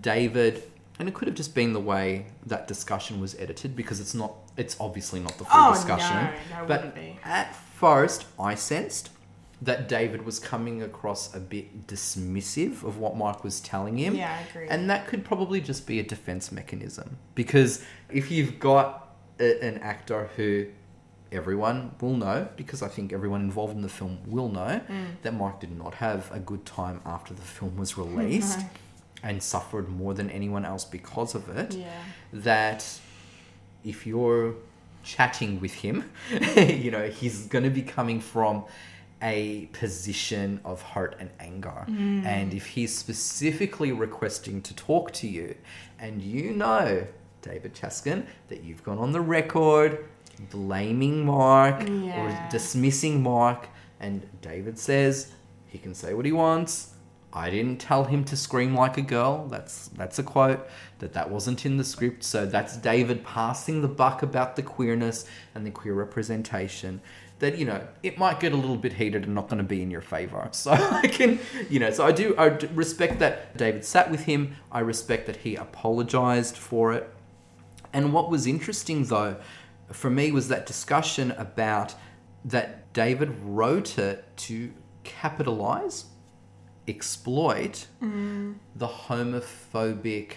David. 0.00 0.62
And 0.98 1.08
it 1.08 1.14
could 1.14 1.26
have 1.26 1.36
just 1.36 1.54
been 1.54 1.72
the 1.72 1.80
way 1.80 2.26
that 2.46 2.68
discussion 2.68 3.18
was 3.18 3.34
edited 3.36 3.74
because 3.74 3.98
it's 3.98 4.14
not, 4.14 4.34
it's 4.56 4.76
obviously 4.78 5.20
not 5.20 5.36
the 5.38 5.44
full 5.46 5.60
oh, 5.60 5.74
discussion. 5.74 6.28
No, 6.50 6.60
no, 6.60 6.66
but 6.66 6.96
at 7.24 7.56
first, 7.56 8.26
I 8.38 8.54
sensed 8.54 9.08
that 9.62 9.88
David 9.88 10.26
was 10.26 10.40
coming 10.40 10.82
across 10.82 11.34
a 11.34 11.40
bit 11.40 11.86
dismissive 11.86 12.82
of 12.82 12.98
what 12.98 13.16
Mike 13.16 13.44
was 13.44 13.60
telling 13.60 13.96
him. 13.96 14.16
Yeah, 14.16 14.36
I 14.36 14.50
agree. 14.50 14.68
And 14.68 14.90
that 14.90 15.06
could 15.06 15.24
probably 15.24 15.60
just 15.60 15.86
be 15.86 16.00
a 16.00 16.02
defense 16.02 16.50
mechanism 16.50 17.16
because 17.36 17.84
if 18.10 18.30
you've 18.30 18.58
got 18.58 19.14
a, 19.38 19.64
an 19.64 19.78
actor 19.78 20.30
who 20.36 20.66
everyone 21.30 21.94
will 22.00 22.16
know, 22.16 22.48
because 22.56 22.82
I 22.82 22.88
think 22.88 23.12
everyone 23.12 23.40
involved 23.40 23.74
in 23.74 23.82
the 23.82 23.88
film 23.88 24.18
will 24.26 24.48
know, 24.48 24.80
mm. 24.88 25.06
that 25.22 25.32
Mike 25.32 25.60
did 25.60 25.76
not 25.78 25.94
have 25.94 26.30
a 26.32 26.40
good 26.40 26.66
time 26.66 27.00
after 27.06 27.32
the 27.32 27.42
film 27.42 27.76
was 27.76 27.96
released 27.96 28.58
and 29.22 29.40
suffered 29.40 29.88
more 29.88 30.12
than 30.12 30.28
anyone 30.30 30.64
else 30.64 30.84
because 30.84 31.36
of 31.36 31.48
it. 31.48 31.74
Yeah. 31.74 32.02
That 32.32 32.84
if 33.84 34.08
you're 34.08 34.56
chatting 35.04 35.60
with 35.60 35.74
him, 35.74 36.10
you 36.56 36.90
know, 36.90 37.08
he's 37.08 37.46
going 37.46 37.64
to 37.64 37.70
be 37.70 37.82
coming 37.82 38.20
from 38.20 38.64
a 39.22 39.66
position 39.72 40.60
of 40.64 40.82
hurt 40.82 41.16
and 41.18 41.30
anger. 41.38 41.84
Mm. 41.86 42.26
And 42.26 42.52
if 42.52 42.66
he's 42.66 42.96
specifically 42.96 43.92
requesting 43.92 44.60
to 44.62 44.74
talk 44.74 45.12
to 45.12 45.28
you, 45.28 45.54
and 45.98 46.20
you 46.20 46.52
know, 46.52 47.06
David 47.40 47.74
Chaskin, 47.74 48.26
that 48.48 48.64
you've 48.64 48.82
gone 48.82 48.98
on 48.98 49.12
the 49.12 49.20
record 49.20 50.04
blaming 50.50 51.24
Mark 51.24 51.88
yeah. 51.88 52.46
or 52.46 52.50
dismissing 52.50 53.22
Mark, 53.22 53.68
and 54.00 54.26
David 54.40 54.78
says 54.78 55.32
he 55.68 55.78
can 55.78 55.94
say 55.94 56.14
what 56.14 56.26
he 56.26 56.32
wants. 56.32 56.88
I 57.34 57.48
didn't 57.48 57.78
tell 57.78 58.04
him 58.04 58.24
to 58.24 58.36
scream 58.36 58.74
like 58.74 58.98
a 58.98 59.02
girl. 59.02 59.48
That's 59.48 59.88
that's 59.88 60.18
a 60.18 60.22
quote 60.22 60.68
that 60.98 61.14
that 61.14 61.30
wasn't 61.30 61.64
in 61.64 61.78
the 61.78 61.84
script. 61.84 62.24
So 62.24 62.44
that's 62.44 62.76
David 62.76 63.24
passing 63.24 63.80
the 63.80 63.88
buck 63.88 64.22
about 64.22 64.56
the 64.56 64.62
queerness 64.62 65.24
and 65.54 65.64
the 65.64 65.70
queer 65.70 65.94
representation 65.94 67.00
that 67.42 67.58
you 67.58 67.64
know 67.64 67.84
it 68.04 68.16
might 68.18 68.38
get 68.38 68.52
a 68.52 68.56
little 68.56 68.76
bit 68.76 68.92
heated 68.92 69.24
and 69.24 69.34
not 69.34 69.48
going 69.48 69.58
to 69.58 69.64
be 69.64 69.82
in 69.82 69.90
your 69.90 70.00
favor. 70.00 70.48
So 70.52 70.70
I 70.70 71.08
can, 71.08 71.40
you 71.68 71.80
know, 71.80 71.90
so 71.90 72.06
I 72.06 72.12
do 72.12 72.36
I 72.38 72.46
respect 72.74 73.18
that 73.18 73.56
David 73.56 73.84
sat 73.84 74.10
with 74.10 74.24
him. 74.24 74.56
I 74.70 74.78
respect 74.80 75.26
that 75.26 75.38
he 75.38 75.56
apologized 75.56 76.56
for 76.56 76.92
it. 76.92 77.12
And 77.92 78.12
what 78.12 78.30
was 78.30 78.46
interesting 78.46 79.04
though 79.04 79.36
for 79.90 80.08
me 80.08 80.30
was 80.30 80.48
that 80.48 80.66
discussion 80.66 81.32
about 81.32 81.94
that 82.44 82.92
David 82.92 83.30
wrote 83.42 83.98
it 83.98 84.24
to 84.36 84.72
capitalize, 85.02 86.04
exploit 86.86 87.86
mm. 88.00 88.54
the 88.76 88.88
homophobic 88.88 90.34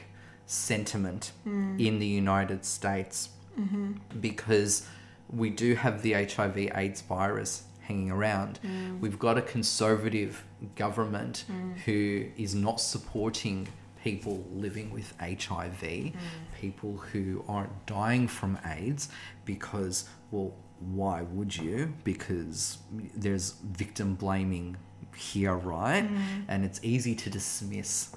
sentiment 0.47 1.33
mm. 1.47 1.79
in 1.79 1.99
the 1.99 2.07
United 2.07 2.65
States 2.65 3.29
mm-hmm. 3.59 3.93
because 4.19 4.87
we 5.35 5.49
do 5.49 5.75
have 5.75 6.01
the 6.01 6.13
HIV 6.13 6.57
AIDS 6.75 7.01
virus 7.01 7.63
hanging 7.81 8.11
around. 8.11 8.59
Mm. 8.63 8.99
We've 8.99 9.19
got 9.19 9.37
a 9.37 9.41
conservative 9.41 10.43
government 10.75 11.45
mm. 11.51 11.77
who 11.79 12.25
is 12.37 12.55
not 12.55 12.79
supporting 12.79 13.67
people 14.03 14.45
living 14.53 14.91
with 14.91 15.13
HIV, 15.19 15.81
mm. 15.81 16.13
people 16.59 16.97
who 16.97 17.43
aren't 17.47 17.85
dying 17.85 18.27
from 18.27 18.57
AIDS 18.65 19.09
because, 19.45 20.07
well, 20.31 20.53
why 20.79 21.21
would 21.21 21.55
you? 21.55 21.93
Because 22.03 22.79
there's 23.15 23.51
victim 23.63 24.15
blaming 24.15 24.77
here, 25.15 25.55
right? 25.55 26.07
Mm. 26.07 26.45
And 26.47 26.65
it's 26.65 26.79
easy 26.83 27.15
to 27.15 27.29
dismiss 27.29 28.15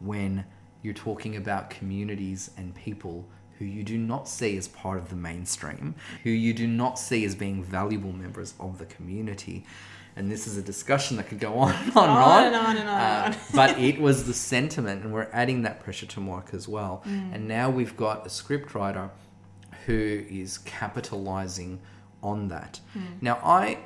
when 0.00 0.44
you're 0.82 0.94
talking 0.94 1.36
about 1.36 1.70
communities 1.70 2.50
and 2.56 2.74
people 2.74 3.26
who 3.64 3.70
you 3.70 3.82
do 3.82 3.96
not 3.96 4.28
see 4.28 4.58
as 4.58 4.68
part 4.68 4.98
of 4.98 5.08
the 5.08 5.16
mainstream, 5.16 5.94
who 6.22 6.30
you 6.30 6.52
do 6.52 6.66
not 6.66 6.98
see 6.98 7.24
as 7.24 7.34
being 7.34 7.64
valuable 7.64 8.12
members 8.12 8.52
of 8.60 8.78
the 8.78 8.84
community. 8.84 9.64
And 10.16 10.30
this 10.30 10.46
is 10.46 10.58
a 10.58 10.62
discussion 10.62 11.16
that 11.16 11.28
could 11.28 11.40
go 11.40 11.54
on 11.58 11.72
and 11.72 11.96
on, 11.96 12.08
on 12.08 12.08
and 12.08 12.18
on. 12.18 12.46
And 12.46 12.56
on, 12.56 12.76
and 12.76 12.88
on, 12.88 13.32
uh, 13.32 13.34
but 13.54 13.78
it 13.78 13.98
was 13.98 14.26
the 14.26 14.34
sentiment, 14.34 15.02
and 15.02 15.14
we're 15.14 15.28
adding 15.32 15.62
that 15.62 15.80
pressure 15.80 16.06
to 16.06 16.20
Mark 16.20 16.50
as 16.52 16.68
well. 16.68 17.02
Mm. 17.06 17.34
And 17.34 17.48
now 17.48 17.70
we've 17.70 17.96
got 17.96 18.26
a 18.26 18.28
scriptwriter 18.28 19.10
who 19.86 20.24
is 20.28 20.58
capitalizing 20.58 21.80
on 22.22 22.48
that. 22.48 22.80
Mm. 22.94 23.22
Now, 23.22 23.40
I 23.42 23.78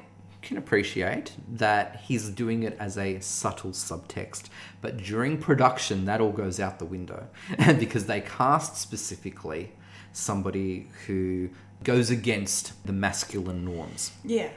can 0.48 0.56
appreciate 0.56 1.32
that 1.46 2.00
he's 2.06 2.30
doing 2.30 2.62
it 2.62 2.74
as 2.80 2.96
a 2.96 3.20
subtle 3.20 3.72
subtext. 3.72 4.44
But 4.80 4.96
during 4.96 5.36
production, 5.36 6.06
that 6.06 6.22
all 6.22 6.32
goes 6.32 6.58
out 6.58 6.78
the 6.78 6.86
window 6.86 7.28
because 7.78 8.06
they 8.06 8.22
cast 8.22 8.78
specifically 8.78 9.72
somebody 10.12 10.88
who 11.06 11.50
goes 11.84 12.08
against 12.08 12.72
the 12.86 12.94
masculine 12.94 13.62
norms. 13.64 14.12
Yeah. 14.24 14.48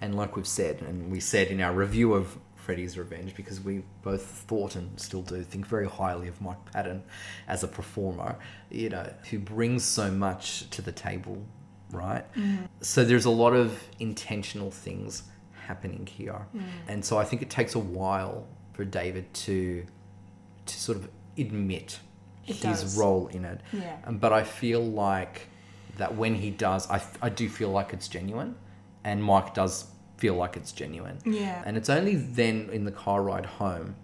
And 0.00 0.14
like 0.14 0.36
we've 0.36 0.46
said, 0.46 0.80
and 0.82 1.10
we 1.10 1.18
said 1.18 1.48
in 1.48 1.60
our 1.60 1.72
review 1.72 2.14
of 2.14 2.38
Freddy's 2.54 2.96
Revenge, 2.96 3.34
because 3.34 3.60
we 3.60 3.82
both 4.02 4.22
thought 4.22 4.76
and 4.76 4.98
still 5.00 5.22
do 5.22 5.42
think 5.42 5.66
very 5.66 5.88
highly 5.88 6.28
of 6.28 6.40
Mike 6.40 6.64
Patton 6.72 7.02
as 7.48 7.64
a 7.64 7.68
performer, 7.68 8.38
you 8.70 8.88
know, 8.88 9.12
who 9.30 9.40
brings 9.40 9.82
so 9.82 10.12
much 10.12 10.70
to 10.70 10.80
the 10.80 10.92
table 10.92 11.44
right? 11.92 12.24
Mm. 12.34 12.68
So 12.80 13.04
there's 13.04 13.24
a 13.24 13.30
lot 13.30 13.52
of 13.52 13.82
intentional 14.00 14.70
things 14.70 15.24
happening 15.52 16.06
here. 16.06 16.46
Mm. 16.56 16.62
And 16.88 17.04
so 17.04 17.18
I 17.18 17.24
think 17.24 17.42
it 17.42 17.50
takes 17.50 17.74
a 17.74 17.78
while 17.78 18.46
for 18.72 18.84
David 18.84 19.32
to 19.34 19.84
to 20.64 20.78
sort 20.78 20.98
of 20.98 21.08
admit 21.36 21.98
it 22.46 22.56
his 22.56 22.62
does. 22.62 22.98
role 22.98 23.28
in 23.28 23.44
it. 23.44 23.60
Yeah. 23.72 23.96
Um, 24.06 24.18
but 24.18 24.32
I 24.32 24.44
feel 24.44 24.84
like 24.84 25.48
that 25.98 26.14
when 26.14 26.34
he 26.34 26.50
does, 26.50 26.88
I, 26.90 27.02
I 27.20 27.28
do 27.28 27.48
feel 27.48 27.70
like 27.70 27.92
it's 27.92 28.08
genuine. 28.08 28.54
And 29.04 29.22
Mike 29.22 29.54
does 29.54 29.86
feel 30.16 30.34
like 30.34 30.56
it's 30.56 30.72
genuine. 30.72 31.18
Yeah. 31.24 31.62
And 31.66 31.76
it's 31.76 31.88
only 31.88 32.14
then 32.14 32.70
in 32.72 32.84
the 32.84 32.92
car 32.92 33.22
ride 33.22 33.46
home 33.46 33.96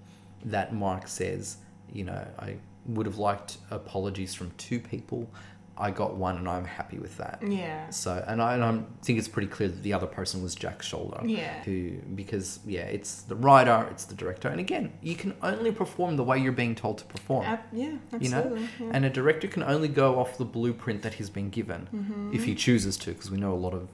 that 0.44 0.74
Mike 0.74 1.06
says, 1.08 1.58
you 1.92 2.04
know, 2.04 2.26
I 2.38 2.56
would 2.86 3.06
have 3.06 3.18
liked 3.18 3.58
apologies 3.70 4.34
from 4.34 4.50
two 4.52 4.80
people. 4.80 5.30
I 5.78 5.92
got 5.92 6.16
one 6.16 6.36
and 6.36 6.48
I'm 6.48 6.64
happy 6.64 6.98
with 6.98 7.16
that. 7.18 7.40
Yeah. 7.46 7.88
So, 7.90 8.24
and 8.26 8.42
I, 8.42 8.54
and 8.54 8.64
I 8.64 8.80
think 9.02 9.20
it's 9.20 9.28
pretty 9.28 9.46
clear 9.48 9.68
that 9.68 9.82
the 9.82 9.92
other 9.92 10.08
person 10.08 10.42
was 10.42 10.56
Jack 10.56 10.80
Sholder. 10.80 11.22
Yeah. 11.24 11.62
Who, 11.62 11.92
because, 12.14 12.58
yeah, 12.66 12.82
it's 12.82 13.22
the 13.22 13.36
writer, 13.36 13.86
it's 13.90 14.04
the 14.04 14.16
director. 14.16 14.48
And 14.48 14.58
again, 14.58 14.92
you 15.00 15.14
can 15.14 15.36
only 15.40 15.70
perform 15.70 16.16
the 16.16 16.24
way 16.24 16.38
you're 16.38 16.50
being 16.52 16.74
told 16.74 16.98
to 16.98 17.04
perform. 17.04 17.46
Uh, 17.46 17.58
yeah, 17.72 17.96
absolutely. 18.12 18.26
You 18.26 18.30
know? 18.30 18.58
Yeah. 18.80 18.90
And 18.92 19.04
a 19.04 19.10
director 19.10 19.46
can 19.46 19.62
only 19.62 19.86
go 19.88 20.18
off 20.18 20.36
the 20.36 20.44
blueprint 20.44 21.02
that 21.02 21.14
he's 21.14 21.30
been 21.30 21.50
given 21.50 21.88
mm-hmm. 21.94 22.34
if 22.34 22.44
he 22.44 22.56
chooses 22.56 22.96
to, 22.98 23.12
because 23.12 23.30
we 23.30 23.38
know 23.38 23.52
a 23.52 23.54
lot 23.54 23.72
of, 23.72 23.88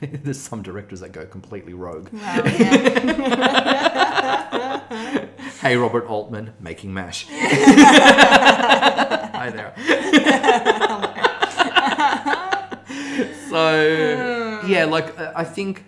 there's 0.00 0.40
some 0.40 0.62
directors 0.62 0.98
that 1.00 1.12
go 1.12 1.24
completely 1.24 1.74
rogue. 1.74 2.08
Wow, 2.12 2.42
yeah. 2.46 3.78
hey, 5.60 5.76
Robert 5.76 6.06
Altman, 6.06 6.54
making 6.58 6.92
MASH. 6.92 7.26
Hi 9.38 9.50
there. 9.50 10.84
So 13.48 14.60
hmm. 14.62 14.70
yeah, 14.70 14.84
like 14.84 15.18
uh, 15.18 15.32
I 15.34 15.44
think 15.44 15.84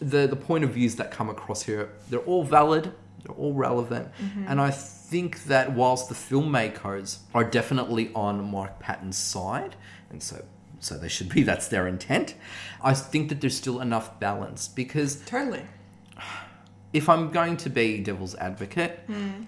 the 0.00 0.26
the 0.26 0.36
point 0.36 0.64
of 0.64 0.70
views 0.70 0.96
that 0.96 1.10
come 1.10 1.28
across 1.30 1.62
here, 1.62 1.90
they're 2.08 2.20
all 2.20 2.44
valid, 2.44 2.92
they're 3.22 3.36
all 3.36 3.54
relevant, 3.54 4.08
mm-hmm. 4.20 4.44
and 4.48 4.60
I 4.60 4.70
think 4.70 5.44
that 5.44 5.72
whilst 5.72 6.08
the 6.08 6.14
filmmakers 6.14 7.18
are 7.34 7.44
definitely 7.44 8.10
on 8.14 8.50
Mark 8.50 8.78
Patton's 8.78 9.18
side, 9.18 9.76
and 10.10 10.22
so 10.22 10.44
so 10.80 10.98
they 10.98 11.08
should 11.08 11.28
be. 11.28 11.42
That's 11.50 11.68
their 11.68 11.86
intent. 11.88 12.34
I 12.82 12.94
think 12.94 13.28
that 13.30 13.40
there's 13.40 13.56
still 13.56 13.80
enough 13.80 14.20
balance 14.20 14.68
because 14.68 15.16
totally. 15.24 15.62
If 16.92 17.08
I'm 17.08 17.30
going 17.30 17.56
to 17.58 17.70
be 17.70 17.98
devil's 17.98 18.36
advocate, 18.36 19.00
mm. 19.08 19.46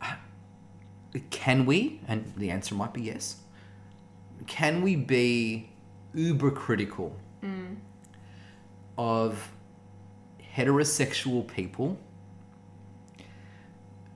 can 1.30 1.66
we? 1.66 2.00
And 2.06 2.32
the 2.36 2.50
answer 2.50 2.74
might 2.76 2.92
be 2.92 3.02
yes. 3.02 3.36
Can 4.46 4.82
we 4.82 4.94
be 4.94 5.70
uber 6.14 6.50
critical 6.50 7.16
mm. 7.42 7.76
of 8.96 9.50
heterosexual 10.56 11.46
people 11.46 11.98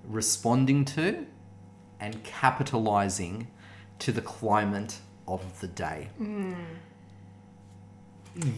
responding 0.09 0.85
to 0.85 1.27
and 2.01 2.23
capitalizing 2.25 3.49
to 3.99 4.13
the 4.13 4.23
climate 4.23 4.99
of 5.27 5.61
the 5.61 5.67
day. 5.67 6.09
Mm. 6.21 6.57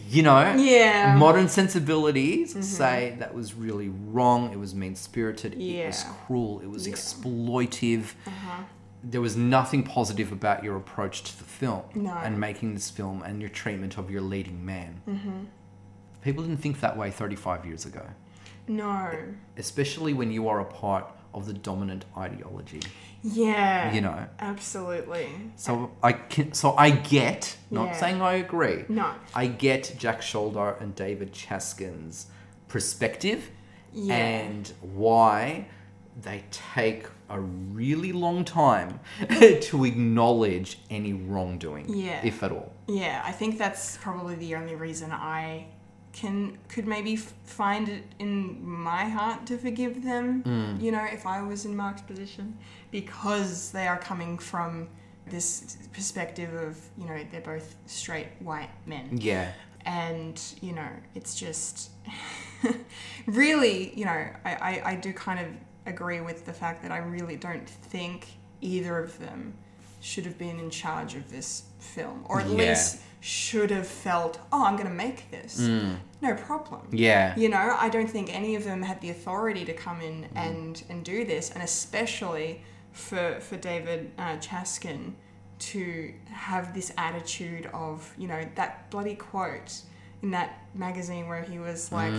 You 0.07 0.21
know, 0.21 0.53
yeah. 0.57 1.15
modern 1.17 1.47
sensibilities 1.47 2.51
mm-hmm. 2.51 2.61
say 2.61 3.15
that 3.17 3.33
was 3.33 3.55
really 3.55 3.89
wrong, 3.89 4.53
it 4.53 4.59
was 4.59 4.75
mean 4.75 4.95
spirited, 4.95 5.55
yeah. 5.55 5.83
it 5.83 5.87
was 5.87 6.05
cruel, 6.25 6.59
it 6.59 6.69
was 6.69 6.87
yeah. 6.87 6.93
exploitive. 6.93 8.13
Uh-huh. 8.27 8.63
There 9.03 9.21
was 9.21 9.35
nothing 9.35 9.83
positive 9.83 10.31
about 10.31 10.63
your 10.63 10.75
approach 10.77 11.23
to 11.23 11.37
the 11.37 11.43
film 11.43 11.83
No. 11.95 12.13
and 12.13 12.39
making 12.39 12.73
this 12.75 12.89
film 12.89 13.23
and 13.23 13.41
your 13.41 13.49
treatment 13.49 13.97
of 13.97 14.11
your 14.11 14.21
leading 14.21 14.63
man. 14.65 15.01
Mm-hmm. 15.07 15.39
People 16.21 16.43
didn't 16.43 16.61
think 16.61 16.79
that 16.81 16.95
way 16.97 17.09
35 17.09 17.65
years 17.65 17.85
ago, 17.85 18.05
No. 18.67 19.11
especially 19.57 20.13
when 20.13 20.31
you 20.31 20.47
are 20.47 20.59
a 20.59 20.65
part 20.65 21.05
of 21.33 21.47
the 21.47 21.53
dominant 21.53 22.05
ideology. 22.15 22.81
Yeah. 23.23 23.91
You 23.93 24.01
know. 24.01 24.27
Absolutely. 24.39 25.29
So 25.55 25.91
I 26.03 26.13
can, 26.13 26.53
so 26.53 26.75
I 26.75 26.91
get, 26.91 27.57
not 27.71 27.87
Yeah. 27.87 27.93
saying 27.93 28.21
I 28.21 28.33
agree. 28.33 28.85
No. 28.89 29.13
I 29.33 29.47
get 29.47 29.95
Jack 29.97 30.21
Sholder 30.21 30.79
and 30.81 30.93
David 30.95 31.31
Chaskin's 31.33 32.27
perspective 32.67 33.49
Yeah. 33.93 34.15
and 34.15 34.71
why 34.81 35.67
they 36.21 36.43
take 36.51 37.07
a 37.33 37.39
really 37.39 38.11
long 38.11 38.43
time 38.45 38.99
to 39.61 39.85
acknowledge 39.85 40.79
any 40.89 41.13
wrongdoing, 41.13 41.85
Yeah. 41.93 42.21
if 42.23 42.43
at 42.43 42.51
all. 42.51 42.71
Yeah, 42.87 43.21
I 43.25 43.31
think 43.31 43.57
that's 43.57 43.97
probably 43.97 44.35
the 44.35 44.55
only 44.55 44.75
reason 44.75 45.11
I 45.11 45.67
can 46.13 46.57
could 46.67 46.85
maybe 46.87 47.13
f- 47.13 47.33
find 47.45 47.87
it 47.87 48.03
in 48.19 48.61
my 48.67 49.05
heart 49.05 49.45
to 49.47 49.57
forgive 49.57 50.03
them. 50.03 50.43
Mm. 50.43 50.81
You 50.81 50.91
know, 50.91 51.05
if 51.05 51.25
I 51.25 51.41
was 51.41 51.63
in 51.63 51.73
Mark's 51.75 52.01
position, 52.01 52.57
because 52.91 53.71
they 53.71 53.87
are 53.87 53.97
coming 53.97 54.37
from 54.37 54.89
this 55.27 55.77
perspective 55.93 56.53
of 56.53 56.77
you 56.97 57.05
know 57.07 57.17
they're 57.31 57.39
both 57.55 57.75
straight 57.85 58.27
white 58.39 58.69
men. 58.85 59.07
Yeah. 59.21 59.53
and 59.85 60.39
you 60.61 60.73
know 60.73 60.89
it's 61.15 61.33
just 61.33 61.89
really 63.25 63.93
you 63.97 64.05
know 64.05 64.11
I, 64.45 64.55
I, 64.55 64.81
I 64.91 64.95
do 64.95 65.13
kind 65.13 65.39
of 65.39 65.47
agree 65.85 66.21
with 66.21 66.45
the 66.45 66.53
fact 66.53 66.81
that 66.83 66.91
i 66.91 66.97
really 66.97 67.35
don't 67.35 67.67
think 67.69 68.27
either 68.61 68.97
of 68.99 69.17
them 69.19 69.53
should 69.99 70.25
have 70.25 70.37
been 70.37 70.59
in 70.59 70.69
charge 70.69 71.15
of 71.15 71.29
this 71.31 71.63
film 71.79 72.23
or 72.27 72.41
at 72.41 72.47
Yeah. 72.49 72.55
least 72.69 73.01
should 73.19 73.69
have 73.71 73.87
felt 73.87 74.39
oh 74.51 74.65
i'm 74.65 74.75
going 74.75 74.87
to 74.87 74.93
make 74.93 75.29
this 75.31 75.59
no 75.59 76.33
problem 76.35 76.81
Mm. 76.91 76.99
Yeah. 76.99 77.35
you 77.37 77.49
know 77.49 77.75
i 77.79 77.87
don't 77.89 78.09
think 78.09 78.33
any 78.35 78.55
of 78.55 78.63
them 78.63 78.81
had 78.81 78.99
the 79.01 79.09
authority 79.11 79.63
to 79.65 79.73
come 79.73 80.01
in 80.01 80.23
Mm-hmm. 80.23 80.37
and 80.37 80.83
and 80.89 81.03
do 81.05 81.23
this 81.25 81.51
and 81.51 81.61
especially 81.63 82.61
for 82.91 83.39
for 83.39 83.57
david 83.57 84.11
uh, 84.17 84.37
chaskin 84.37 85.13
to 85.59 86.11
have 86.31 86.73
this 86.73 86.91
attitude 86.97 87.69
of 87.73 88.11
you 88.17 88.27
know 88.27 88.43
that 88.55 88.89
bloody 88.89 89.13
quote 89.15 89.81
in 90.23 90.31
that 90.31 90.59
magazine 90.75 91.27
where 91.27 91.41
he 91.41 91.57
was 91.59 91.91
like 91.91 92.13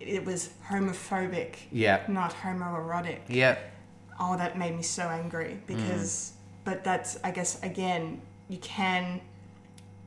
it 0.00 0.24
was 0.24 0.50
homophobic 0.68 1.50
Mm. 1.52 1.58
Yeah. 1.72 2.00
not 2.08 2.32
homoerotic 2.34 3.20
Yeah. 3.28 3.56
oh 4.18 4.36
that 4.36 4.58
made 4.58 4.74
me 4.76 4.82
so 4.82 5.02
angry 5.08 5.60
because 5.66 6.32
but 6.64 6.82
that's 6.84 7.18
i 7.22 7.30
guess 7.30 7.62
again 7.62 8.20
you 8.48 8.58
can 8.58 9.20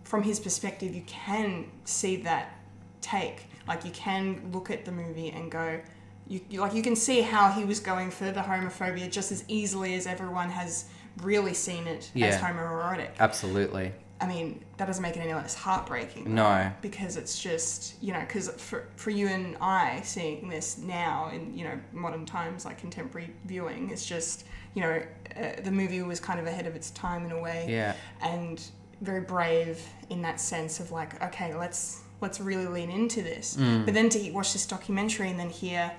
from 0.04 0.24
his 0.24 0.40
perspective 0.40 0.96
you 0.96 1.04
can 1.06 1.66
see 1.86 2.16
that 2.18 2.56
take 3.02 3.46
like 3.68 3.86
you 3.86 3.92
can 3.92 4.50
look 4.52 4.72
at 4.72 4.84
the 4.86 4.92
movie 4.92 5.30
and 5.30 5.52
go 5.52 5.80
you, 6.28 6.42
you 6.50 6.60
like 6.60 6.74
you 6.74 6.82
can 6.82 6.96
see 6.96 7.22
how 7.22 7.50
he 7.52 7.64
was 7.64 7.80
going 7.80 8.10
for 8.12 8.32
the 8.32 8.42
homophobia 8.42 9.10
just 9.10 9.32
as 9.32 9.44
easily 9.48 9.94
as 9.96 10.08
everyone 10.08 10.50
has 10.50 10.86
really 11.24 11.54
seen 11.54 11.88
it 11.88 12.12
as 12.22 12.36
homoerotic 12.42 13.10
Absolutely. 13.20 13.92
I 14.20 14.28
mean, 14.28 14.64
that 14.78 14.86
doesn't 14.86 15.02
make 15.04 15.16
it 15.16 15.20
any 15.20 15.34
less 15.34 15.54
heartbreaking. 15.54 16.34
No. 16.34 16.72
Because 16.82 17.18
it's 17.18 17.40
just, 17.40 18.02
you 18.02 18.14
know, 18.14 18.22
because 18.22 18.50
for, 18.50 18.88
for 18.96 19.12
you 19.12 19.28
and 19.28 19.56
I 19.62 20.02
seeing 20.04 20.50
this 20.50 20.78
now 20.80 21.30
in, 21.34 21.56
you 21.56 21.64
know, 21.66 21.80
modern 21.94 22.26
times, 22.26 22.66
like 22.66 22.80
contemporary 22.80 23.30
viewing, 23.46 23.92
it's 23.92 24.06
just, 24.06 24.46
you 24.74 24.82
know, 24.82 25.02
uh, 25.36 25.62
the 25.64 25.72
movie 25.72 26.02
was 26.02 26.20
kind 26.20 26.40
of 26.40 26.48
ahead 26.48 26.66
of 26.66 26.76
its 26.76 26.90
time 26.92 27.26
in 27.26 27.32
a 27.32 27.40
way. 27.40 27.68
Yeah. 27.70 27.94
And 28.22 28.64
very 29.02 29.22
brave 29.22 29.82
in 30.10 30.24
that 30.24 30.40
sense 30.40 30.80
of 30.80 30.92
like, 30.92 31.22
okay, 31.24 31.54
let's 31.54 32.02
let's 32.20 32.40
really 32.40 32.66
lean 32.66 32.90
into 32.90 33.22
this. 33.22 33.56
Mm. 33.58 33.86
But 33.86 33.94
then 33.94 34.10
to 34.10 34.32
watch 34.32 34.54
this 34.54 34.66
documentary 34.66 35.30
and 35.30 35.40
then 35.40 35.52
hear 35.52 35.92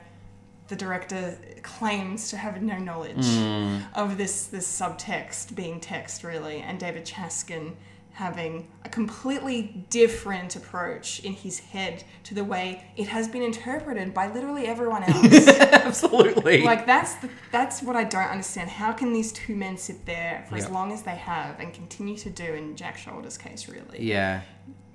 the 0.66 0.74
director 0.74 1.38
claims 1.62 2.30
to 2.30 2.36
have 2.36 2.60
no 2.60 2.76
knowledge 2.78 3.24
Mm. 3.24 3.82
of 3.94 4.18
this 4.18 4.46
this 4.46 4.66
subtext 4.66 5.54
being 5.54 5.80
text 5.80 6.24
really 6.24 6.58
and 6.58 6.78
David 6.78 7.04
Chaskin 7.06 7.74
having 8.18 8.66
a 8.84 8.88
completely 8.88 9.86
different 9.90 10.56
approach 10.56 11.20
in 11.20 11.32
his 11.32 11.60
head 11.60 12.02
to 12.24 12.34
the 12.34 12.42
way 12.42 12.82
it 12.96 13.06
has 13.06 13.28
been 13.28 13.42
interpreted 13.42 14.12
by 14.12 14.26
literally 14.32 14.66
everyone 14.66 15.04
else. 15.12 15.46
Absolutely. 15.48 16.62
like 16.62 16.84
that's 16.84 17.14
the, 17.16 17.30
that's 17.52 17.80
what 17.80 17.94
I 17.94 18.02
don't 18.02 18.28
understand. 18.28 18.70
How 18.70 18.90
can 18.92 19.12
these 19.12 19.30
two 19.30 19.54
men 19.54 19.76
sit 19.76 20.04
there 20.04 20.44
for 20.48 20.56
as 20.56 20.68
long 20.68 20.90
as 20.92 21.02
they 21.02 21.14
have 21.14 21.60
and 21.60 21.72
continue 21.72 22.16
to 22.18 22.28
do 22.30 22.54
in 22.54 22.74
Jack 22.74 22.96
Sholder's 22.98 23.38
case 23.38 23.68
really? 23.68 24.02
yeah. 24.02 24.40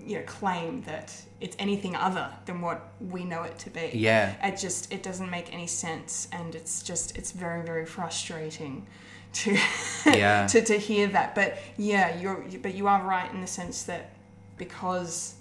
you 0.05 0.17
know 0.17 0.23
claim 0.25 0.81
that 0.81 1.07
it's 1.39 1.55
anything 1.59 1.95
other 1.95 2.27
than 2.45 2.59
what 2.59 2.91
we 2.99 3.23
know 3.23 3.43
it 3.43 3.57
to 3.59 3.69
be 3.69 3.91
Yeah. 3.93 4.35
it 4.45 4.57
just 4.57 4.91
it 4.91 5.01
doesn't 5.01 5.29
make 5.29 5.53
any 5.53 5.67
sense 5.67 6.27
and 6.33 6.55
it's 6.55 6.83
just 6.83 7.17
it's 7.17 7.31
very 7.31 7.63
very 7.71 7.85
frustrating 7.85 8.85
to 9.33 9.57
Yeah. 10.05 10.47
to, 10.51 10.61
to 10.63 10.77
hear 10.77 11.07
that 11.07 11.33
but 11.35 11.57
yeah 11.77 12.15
you're 12.19 12.43
but 12.61 12.73
you 12.75 12.87
are 12.87 13.01
right 13.03 13.31
in 13.33 13.41
the 13.41 13.47
sense 13.47 13.83
that 13.83 14.11
because 14.57 15.35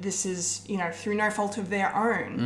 this 0.00 0.26
is 0.26 0.62
you 0.68 0.76
know 0.76 0.90
through 0.90 1.14
no 1.14 1.30
fault 1.30 1.58
of 1.58 1.70
their 1.70 1.94
own 1.94 2.38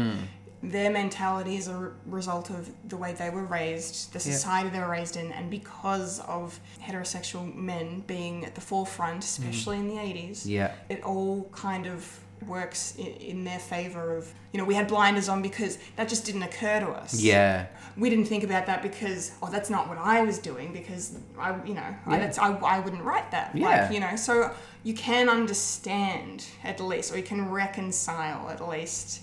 Mm. 0.62 0.70
their 0.70 0.90
mentality 0.90 1.56
is 1.56 1.66
a 1.68 1.76
re- 1.76 1.90
result 2.06 2.50
of 2.50 2.70
the 2.88 2.96
way 2.96 3.12
they 3.14 3.30
were 3.30 3.44
raised, 3.44 4.12
the 4.12 4.18
Yeah. 4.20 4.34
society 4.36 4.68
they 4.68 4.78
were 4.78 4.88
raised 4.88 5.16
in, 5.16 5.32
and 5.32 5.50
because 5.50 6.20
of 6.20 6.60
heterosexual 6.86 7.52
men 7.54 8.04
being 8.06 8.44
at 8.44 8.54
the 8.54 8.60
forefront, 8.60 9.24
especially 9.24 9.78
in 9.78 9.88
the 9.88 9.98
80s, 9.98 10.44
Mm. 10.44 10.50
Yeah. 10.50 10.72
it 10.88 11.02
all 11.02 11.48
kind 11.52 11.86
of 11.88 12.20
works 12.46 12.94
in, 12.96 13.06
in 13.06 13.44
their 13.44 13.58
favor 13.58 14.16
of, 14.16 14.32
you 14.52 14.58
know, 14.58 14.64
we 14.64 14.74
had 14.74 14.88
blinders 14.88 15.28
on 15.28 15.42
because 15.42 15.78
that 15.96 16.08
just 16.08 16.24
didn't 16.24 16.42
occur 16.42 16.80
to 16.80 16.88
us. 16.88 17.20
Yeah. 17.20 17.66
We 17.96 18.08
didn't 18.10 18.26
think 18.26 18.44
about 18.44 18.66
that 18.66 18.82
because, 18.82 19.32
oh, 19.42 19.50
that's 19.50 19.68
not 19.70 19.88
what 19.88 19.98
I 19.98 20.22
was 20.22 20.38
doing 20.38 20.72
because 20.72 21.18
I, 21.38 21.62
you 21.64 21.74
know, 21.74 21.94
I, 22.06 22.18
that's, 22.18 22.38
I, 22.38 22.52
I 22.54 22.80
wouldn't 22.80 23.02
write 23.02 23.30
that. 23.32 23.56
Yeah. 23.56 23.82
Like, 23.82 23.92
you 23.92 24.00
know, 24.00 24.16
so 24.16 24.52
you 24.82 24.94
can 24.94 25.28
understand 25.28 26.46
at 26.64 26.80
least, 26.80 27.12
or 27.12 27.16
you 27.18 27.22
can 27.22 27.50
reconcile 27.50 28.48
at 28.48 28.66
least 28.66 29.22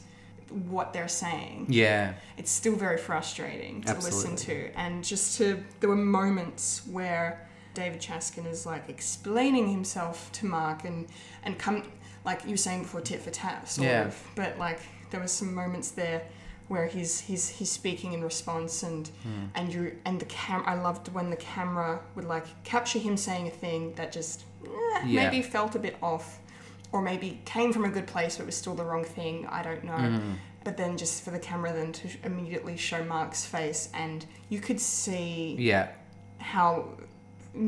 what 0.49 0.93
they're 0.93 1.07
saying 1.07 1.67
Yeah. 1.69 2.13
it's 2.37 2.49
still 2.49 2.75
very 2.75 2.97
frustrating 2.97 3.83
to 3.83 3.93
listen 3.93 4.35
to. 4.35 4.71
And 4.75 5.03
just 5.03 5.37
to, 5.37 5.63
there 5.79 5.89
were 5.89 5.95
moments 5.95 6.81
where 6.87 7.47
David 7.75 8.01
Chaskin 8.01 8.47
is 8.47 8.65
like 8.65 8.89
explaining 8.89 9.69
himself 9.69 10.31
to 10.33 10.47
Mark 10.47 10.85
and, 10.85 11.07
and 11.43 11.57
come, 11.59 11.83
like 12.25 12.43
you 12.45 12.51
were 12.51 12.57
saying 12.57 12.83
before, 12.83 13.01
tit 13.01 13.21
for 13.21 13.29
tat, 13.31 13.67
sort 13.69 13.87
Yeah. 13.87 14.05
of. 14.05 14.23
But 14.35 14.57
like 14.57 14.79
there 15.11 15.19
was 15.19 15.31
some 15.31 15.53
moments 15.53 15.91
there 15.91 16.21
where 16.67 16.85
he's 16.85 17.19
he's 17.21 17.49
he's 17.49 17.71
speaking 17.71 18.13
in 18.13 18.23
response 18.23 18.83
and 18.83 19.07
Hmm. 19.23 19.45
and 19.55 19.73
you 19.73 19.95
and 20.05 20.19
the 20.19 20.25
cam 20.25 20.63
I 20.67 20.75
loved 20.75 21.07
when 21.13 21.29
the 21.31 21.35
camera 21.37 21.99
would 22.15 22.25
like 22.25 22.45
capture 22.63 22.99
him 22.99 23.17
saying 23.17 23.47
a 23.47 23.51
thing 23.51 23.93
that 23.95 24.11
just 24.11 24.43
eh, 24.63 24.69
Yeah. 25.05 25.23
maybe 25.29 25.41
felt 25.41 25.73
a 25.75 25.79
bit 25.79 25.95
off 26.01 26.37
or 26.91 27.01
maybe 27.01 27.41
came 27.45 27.73
from 27.73 27.85
a 27.85 27.89
good 27.89 28.05
place 28.05 28.37
but 28.37 28.45
was 28.45 28.55
still 28.55 28.75
the 28.75 28.83
wrong 28.85 29.03
thing 29.03 29.47
I 29.47 29.63
don't 29.63 29.83
know 29.83 29.93
Mm. 29.97 30.35
but 30.63 30.77
then 30.77 30.95
just 30.97 31.23
for 31.23 31.31
the 31.31 31.39
camera 31.39 31.73
then 31.73 31.91
to 31.93 32.07
immediately 32.23 32.77
show 32.77 33.03
Mark's 33.03 33.45
face 33.45 33.89
and 33.95 34.25
you 34.49 34.59
could 34.59 34.79
see 34.79 35.55
Yeah. 35.57 35.87
how 36.37 36.89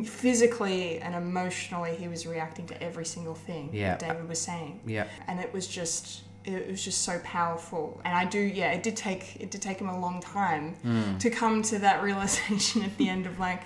physically 0.05 0.99
and 0.99 1.13
emotionally 1.15 1.95
he 1.95 2.07
was 2.07 2.25
reacting 2.25 2.65
to 2.67 2.81
every 2.83 3.05
single 3.05 3.35
thing 3.35 3.69
Yeah. 3.73 3.95
that 3.97 3.99
David 3.99 4.27
was 4.29 4.39
saying 4.39 4.79
Yeah. 4.85 5.05
and 5.27 5.39
it 5.39 5.51
was 5.53 5.67
just 5.67 6.21
it 6.43 6.69
was 6.71 6.83
just 6.83 7.01
so 7.03 7.19
powerful 7.23 8.01
and 8.03 8.15
i 8.15 8.25
do 8.25 8.39
yeah 8.39 8.71
it 8.71 8.81
did 8.81 8.95
take 8.97 9.23
it 9.39 9.51
did 9.51 9.61
take 9.61 9.77
him 9.79 9.89
a 9.89 9.99
long 9.99 10.19
time 10.21 10.75
Mm. 10.83 11.19
to 11.19 11.29
come 11.29 11.61
to 11.63 11.77
that 11.79 12.01
realization 12.01 12.81
at 12.89 12.97
the 12.97 13.07
end 13.09 13.25
of 13.27 13.37
like 13.39 13.61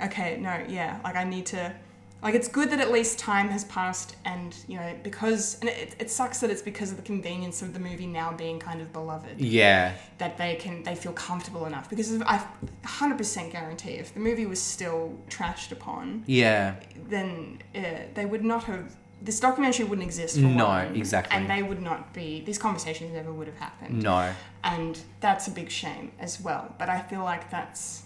okay 0.00 0.38
no 0.40 0.54
yeah 0.68 1.00
like 1.02 1.16
i 1.16 1.24
need 1.24 1.46
to 1.46 1.74
like 2.22 2.34
it's 2.34 2.48
good 2.48 2.70
that 2.70 2.80
at 2.80 2.90
least 2.92 3.18
time 3.18 3.48
has 3.48 3.64
passed 3.64 4.16
and 4.24 4.54
you 4.68 4.76
know 4.76 4.94
because 5.02 5.58
and 5.60 5.70
it, 5.70 5.96
it 5.98 6.10
sucks 6.10 6.40
that 6.40 6.50
it's 6.50 6.62
because 6.62 6.90
of 6.90 6.96
the 6.96 7.02
convenience 7.02 7.62
of 7.62 7.72
the 7.72 7.80
movie 7.80 8.06
now 8.06 8.30
being 8.32 8.58
kind 8.58 8.80
of 8.80 8.92
beloved 8.92 9.40
Yeah. 9.40 9.94
that 10.18 10.36
they 10.36 10.56
can 10.56 10.82
they 10.82 10.94
feel 10.94 11.12
comfortable 11.12 11.64
enough 11.66 11.88
because 11.88 12.20
I 12.22 12.44
100% 12.84 13.52
guarantee 13.52 13.92
if 13.92 14.12
the 14.14 14.20
movie 14.20 14.46
was 14.46 14.60
still 14.60 15.18
trashed 15.28 15.72
upon 15.72 16.24
Yeah. 16.26 16.74
then 17.08 17.62
uh, 17.74 17.80
they 18.14 18.26
would 18.26 18.44
not 18.44 18.64
have 18.64 18.96
this 19.22 19.38
documentary 19.38 19.84
wouldn't 19.84 20.06
exist. 20.06 20.36
For 20.36 20.40
No, 20.46 20.66
one, 20.68 20.96
exactly. 20.96 21.36
And 21.36 21.50
they 21.50 21.62
would 21.62 21.82
not 21.82 22.14
be. 22.14 22.40
These 22.40 22.56
conversations 22.56 23.12
never 23.12 23.30
would 23.30 23.48
have 23.48 23.56
happened. 23.58 24.02
No. 24.02 24.32
And 24.64 24.98
that's 25.20 25.46
a 25.46 25.50
big 25.50 25.70
shame 25.70 26.12
as 26.18 26.40
well. 26.40 26.74
But 26.78 26.88
I 26.88 27.02
feel 27.02 27.22
like 27.22 27.50
that's 27.50 28.04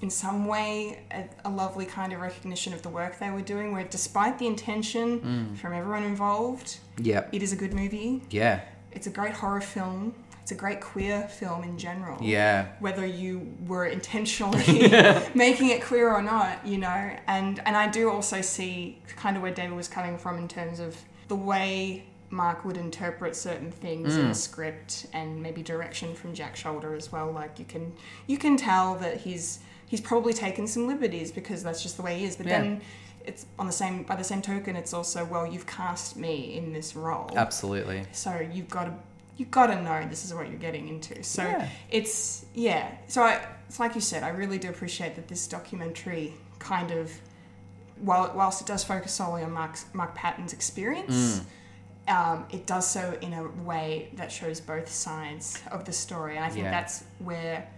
in 0.00 0.10
some 0.10 0.46
way 0.46 1.00
a, 1.10 1.24
a 1.44 1.50
lovely 1.50 1.84
kind 1.86 2.12
of 2.12 2.20
recognition 2.20 2.72
of 2.72 2.82
the 2.82 2.88
work 2.88 3.18
they 3.18 3.30
were 3.30 3.42
doing. 3.42 3.72
Where 3.72 3.84
despite 3.84 4.38
the 4.38 4.46
intention 4.46 5.20
Mm. 5.20 5.56
from 5.58 5.72
everyone 5.72 6.04
involved, 6.04 6.78
Yep. 6.98 7.28
it 7.32 7.42
is 7.42 7.52
a 7.52 7.56
good 7.56 7.74
movie. 7.74 8.22
Yeah. 8.30 8.60
It's 8.92 9.06
a 9.06 9.10
great 9.10 9.34
horror 9.34 9.60
film. 9.60 10.14
It's 10.42 10.52
a 10.52 10.54
great 10.54 10.80
queer 10.80 11.28
film 11.28 11.62
in 11.64 11.76
general. 11.78 12.18
Yeah. 12.22 12.68
Whether 12.80 13.04
you 13.06 13.54
were 13.66 13.86
intentionally 13.86 14.88
making 15.34 15.68
it 15.70 15.82
queer 15.84 16.10
or 16.10 16.22
not, 16.22 16.66
you 16.66 16.78
know. 16.78 17.10
And 17.26 17.60
and 17.66 17.76
I 17.76 17.88
do 17.88 18.10
also 18.10 18.40
see 18.40 19.00
kind 19.16 19.36
of 19.36 19.42
where 19.42 19.52
David 19.54 19.76
was 19.76 19.86
coming 19.88 20.16
from 20.18 20.38
in 20.38 20.48
terms 20.48 20.80
of 20.80 20.96
the 21.28 21.36
way 21.36 22.04
Mark 22.30 22.64
would 22.64 22.76
interpret 22.76 23.36
certain 23.36 23.70
things 23.70 24.16
in 24.16 24.26
Mm. 24.26 24.30
a 24.30 24.34
script 24.34 25.06
and 25.12 25.42
maybe 25.42 25.62
direction 25.62 26.14
from 26.14 26.32
Jack 26.34 26.56
Sholder 26.56 26.96
as 26.96 27.12
well. 27.12 27.30
Like 27.30 27.58
you 27.58 27.64
can 27.64 27.92
you 28.26 28.38
can 28.38 28.56
tell 28.56 28.94
that 28.96 29.18
he's 29.18 29.58
he's 29.90 30.00
probably 30.00 30.32
taken 30.32 30.66
some 30.66 30.86
liberties 30.86 31.30
because 31.32 31.62
that's 31.64 31.82
just 31.82 31.96
the 31.96 32.02
way 32.02 32.18
he 32.20 32.24
is. 32.24 32.36
But 32.36 32.46
Yeah. 32.46 32.60
then 32.60 32.80
it's 33.24 33.44
on 33.58 33.66
the 33.66 33.72
same 33.72 34.04
by 34.04 34.16
the 34.16 34.24
same 34.24 34.40
token 34.40 34.74
it's 34.76 34.94
also 34.94 35.26
well 35.26 35.46
you've 35.46 35.66
cast 35.66 36.16
me 36.16 36.56
in 36.56 36.72
this 36.72 36.96
role 36.96 37.28
Absolutely. 37.36 38.02
so 38.12 38.40
you've 38.54 38.70
got 38.70 38.84
to 38.84 38.94
you've 39.36 39.50
got 39.50 39.66
to 39.66 39.80
know 39.82 40.06
this 40.08 40.24
is 40.24 40.32
what 40.32 40.48
you're 40.48 40.58
getting 40.68 40.88
into 40.88 41.22
so 41.22 41.42
Yeah. 41.42 41.68
it's 41.90 42.46
yeah 42.54 42.90
so 43.08 43.22
I, 43.22 43.46
it's 43.68 43.78
like 43.78 43.94
you 43.94 44.00
said 44.00 44.22
i 44.22 44.30
really 44.30 44.56
do 44.56 44.70
appreciate 44.70 45.16
that 45.16 45.28
this 45.28 45.46
documentary 45.46 46.32
kind 46.58 46.90
of 46.92 47.12
while 48.00 48.32
whilst 48.34 48.62
it 48.62 48.66
does 48.66 48.82
focus 48.84 49.12
solely 49.12 49.42
on 49.42 49.52
mark's 49.52 49.84
mark 49.92 50.14
patton's 50.14 50.54
experience 50.54 51.42
um, 52.08 52.46
it 52.50 52.66
does 52.66 52.88
so 52.88 53.18
in 53.20 53.34
a 53.34 53.46
way 53.64 54.08
that 54.14 54.32
shows 54.32 54.60
both 54.62 54.88
sides 54.88 55.62
of 55.70 55.84
the 55.84 55.92
story 55.92 56.36
and 56.36 56.44
i 56.44 56.48
think 56.48 56.64
Yeah. 56.64 56.70
that's 56.70 57.04
where 57.18 57.68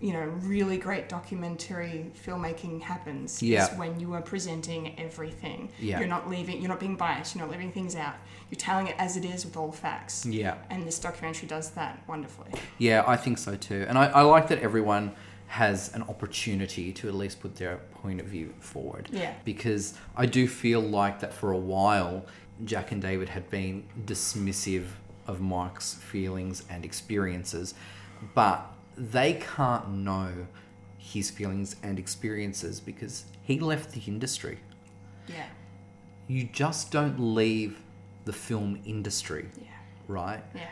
you 0.00 0.12
know 0.12 0.24
really 0.42 0.76
great 0.78 1.08
documentary 1.08 2.10
filmmaking 2.24 2.80
happens 2.80 3.42
Yeah. 3.42 3.64
is 3.72 3.76
when 3.78 3.98
you 3.98 4.12
are 4.14 4.22
presenting 4.22 4.98
everything 4.98 5.70
Yeah. 5.80 5.98
you're 5.98 6.08
not 6.08 6.28
leaving 6.30 6.60
you're 6.60 6.68
not 6.68 6.78
being 6.80 6.94
biased 6.96 7.34
you're 7.34 7.44
not 7.44 7.50
leaving 7.50 7.72
things 7.72 7.96
out 7.96 8.14
you're 8.50 8.58
telling 8.58 8.86
it 8.86 8.94
as 8.98 9.16
it 9.16 9.24
is 9.24 9.44
with 9.44 9.56
all 9.56 9.68
the 9.68 9.76
facts 9.76 10.24
Yeah. 10.24 10.54
and 10.70 10.86
this 10.86 10.98
documentary 11.00 11.48
does 11.48 11.70
that 11.70 12.00
wonderfully 12.06 12.50
Yeah, 12.78 13.02
I 13.06 13.16
think 13.16 13.38
so 13.38 13.56
too. 13.56 13.84
And 13.88 13.98
I, 13.98 14.06
I 14.06 14.22
like 14.22 14.48
that 14.48 14.60
everyone 14.60 15.14
has 15.48 15.92
an 15.94 16.02
opportunity 16.02 16.92
to 16.92 17.08
at 17.08 17.14
least 17.14 17.40
put 17.40 17.56
their 17.56 17.78
point 18.02 18.20
of 18.20 18.26
view 18.26 18.54
forward. 18.60 19.08
Yeah. 19.10 19.32
Because 19.44 19.94
I 20.16 20.26
do 20.26 20.46
feel 20.46 20.80
like 20.80 21.20
that 21.20 21.32
for 21.32 21.52
a 21.52 21.58
while, 21.58 22.26
Jack 22.64 22.92
and 22.92 23.00
David 23.02 23.30
had 23.30 23.48
been 23.50 23.84
dismissive 24.04 24.84
of 25.26 25.40
Mike's 25.40 25.94
feelings 25.94 26.62
and 26.70 26.84
experiences, 26.84 27.74
but 28.34 28.60
they 28.98 29.34
can't 29.34 29.88
know 29.90 30.46
his 30.98 31.30
feelings 31.30 31.76
and 31.82 31.98
experiences 31.98 32.80
because 32.80 33.24
he 33.42 33.58
left 33.60 33.92
the 33.92 34.02
industry. 34.06 34.58
yeah. 35.26 35.46
You 36.26 36.44
just 36.44 36.90
don't 36.90 37.18
leave 37.18 37.80
the 38.26 38.34
film 38.34 38.82
industry, 38.84 39.48
yeah. 39.58 39.68
right? 40.08 40.42
yeah. 40.54 40.68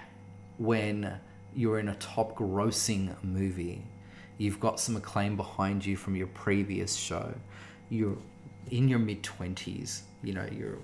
When 0.59 1.19
you're 1.55 1.79
in 1.79 1.89
a 1.89 1.95
top 1.95 2.37
grossing 2.37 3.15
movie, 3.23 3.83
you've 4.37 4.61
got 4.61 4.79
some 4.79 4.97
acclaim 4.97 5.35
behind 5.35 5.87
you 5.87 5.97
from 5.97 6.15
your 6.15 6.27
previous 6.27 6.95
show, 6.95 7.33
you're 7.89 8.19
in 8.71 8.89
your 8.89 8.99
mid 8.99 9.23
20s, 9.23 10.03
you 10.23 10.35
know, 10.35 10.47
you're 10.53 10.79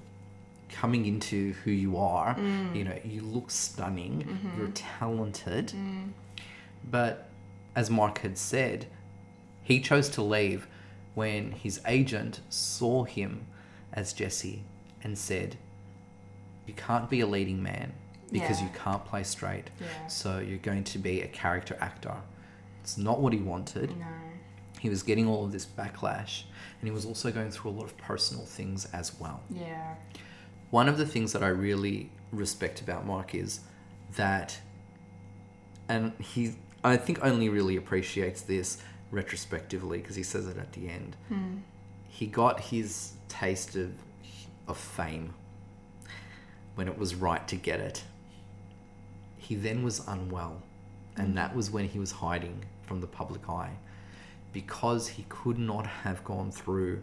coming 0.70 1.04
into 1.04 1.52
who 1.64 1.70
you 1.70 1.98
are, 1.98 2.34
mm. 2.34 2.74
you 2.74 2.84
know, 2.84 2.98
you 3.04 3.20
look 3.20 3.50
stunning, 3.50 4.22
mm-hmm. 4.22 4.58
you're 4.58 4.70
talented. 4.70 5.68
Mm. 5.68 6.12
But 6.90 7.28
as 7.74 7.90
Mark 7.90 8.18
had 8.18 8.36
said, 8.38 8.86
he 9.62 9.80
chose 9.80 10.08
to 10.10 10.22
leave 10.22 10.66
when 11.14 11.52
his 11.52 11.80
agent 11.86 12.40
saw 12.48 13.04
him 13.04 13.46
as 13.92 14.12
Jesse 14.12 14.64
and 15.02 15.16
said, 15.18 15.56
You 16.66 16.74
can't 16.74 17.08
be 17.10 17.20
a 17.20 17.26
leading 17.26 17.62
man 17.62 17.92
because 18.30 18.60
Yeah. 18.60 18.66
you 18.68 18.72
can't 18.74 19.04
play 19.04 19.22
straight. 19.24 19.70
Yeah. 19.80 20.06
So 20.06 20.38
you're 20.38 20.58
going 20.58 20.84
to 20.84 20.98
be 20.98 21.20
a 21.22 21.28
character 21.28 21.76
actor. 21.80 22.16
It's 22.82 22.96
not 22.96 23.20
what 23.20 23.32
he 23.32 23.38
wanted. 23.40 23.90
no 23.98 24.06
He 24.80 24.88
was 24.88 25.02
getting 25.02 25.28
all 25.28 25.44
of 25.44 25.52
this 25.52 25.66
backlash 25.66 26.44
and 26.80 26.88
he 26.88 26.90
was 26.90 27.04
also 27.04 27.30
going 27.30 27.50
through 27.50 27.70
a 27.70 27.76
lot 27.78 27.84
of 27.84 27.96
personal 27.98 28.44
things 28.44 28.86
as 28.92 29.18
well. 29.20 29.40
yeah 29.50 29.94
One 30.70 30.88
of 30.88 30.96
the 30.98 31.06
things 31.06 31.32
that 31.34 31.42
I 31.42 31.48
really 31.48 32.10
respect 32.32 32.80
about 32.80 33.06
Mark 33.06 33.34
is 33.34 33.60
that, 34.16 34.58
and 35.88 36.12
he, 36.18 36.54
I 36.84 36.96
think, 36.96 37.24
only 37.24 37.48
really 37.48 37.76
appreciates 37.76 38.42
this 38.42 38.78
retrospectively 39.10 39.98
because 39.98 40.16
he 40.16 40.22
says 40.22 40.48
it 40.48 40.56
at 40.56 40.72
the 40.72 40.88
end. 40.88 41.16
Hmm. 41.28 41.58
He 42.08 42.26
got 42.26 42.60
his 42.60 43.12
taste 43.28 43.76
of 43.76 43.92
of 44.68 44.76
fame 44.76 45.34
when 46.76 46.88
it 46.88 46.96
was 46.96 47.14
right 47.14 47.46
to 47.48 47.56
get 47.56 47.80
it. 47.80 48.04
He 49.36 49.54
then 49.54 49.82
was 49.82 50.06
unwell, 50.06 50.62
and 51.16 51.28
hmm. 51.28 51.34
that 51.34 51.54
was 51.54 51.70
when 51.70 51.88
he 51.88 51.98
was 51.98 52.12
hiding 52.12 52.64
from 52.86 53.00
the 53.00 53.06
public 53.06 53.48
eye 53.48 53.72
because 54.52 55.08
he 55.08 55.24
could 55.28 55.58
not 55.58 55.86
have 55.86 56.22
gone 56.24 56.50
through 56.50 57.02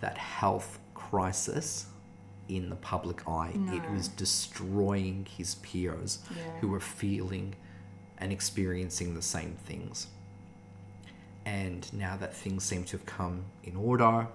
that 0.00 0.16
health 0.16 0.78
crisis 0.94 1.86
in 2.48 2.68
the 2.68 2.76
public 2.76 3.26
eye. 3.26 3.52
It 3.72 3.90
was 3.90 4.08
destroying 4.08 5.26
his 5.36 5.56
peers 5.56 6.18
who 6.60 6.68
were 6.68 6.80
feeling 6.80 7.54
and 8.18 8.32
experiencing 8.32 9.14
the 9.14 9.22
same 9.22 9.56
things. 9.64 10.08
And 11.44 11.90
now 11.92 12.16
that 12.16 12.34
things 12.34 12.64
seem 12.64 12.84
to 12.84 12.96
have 12.96 13.06
come 13.06 13.44
in 13.64 13.76
order, 13.76 14.26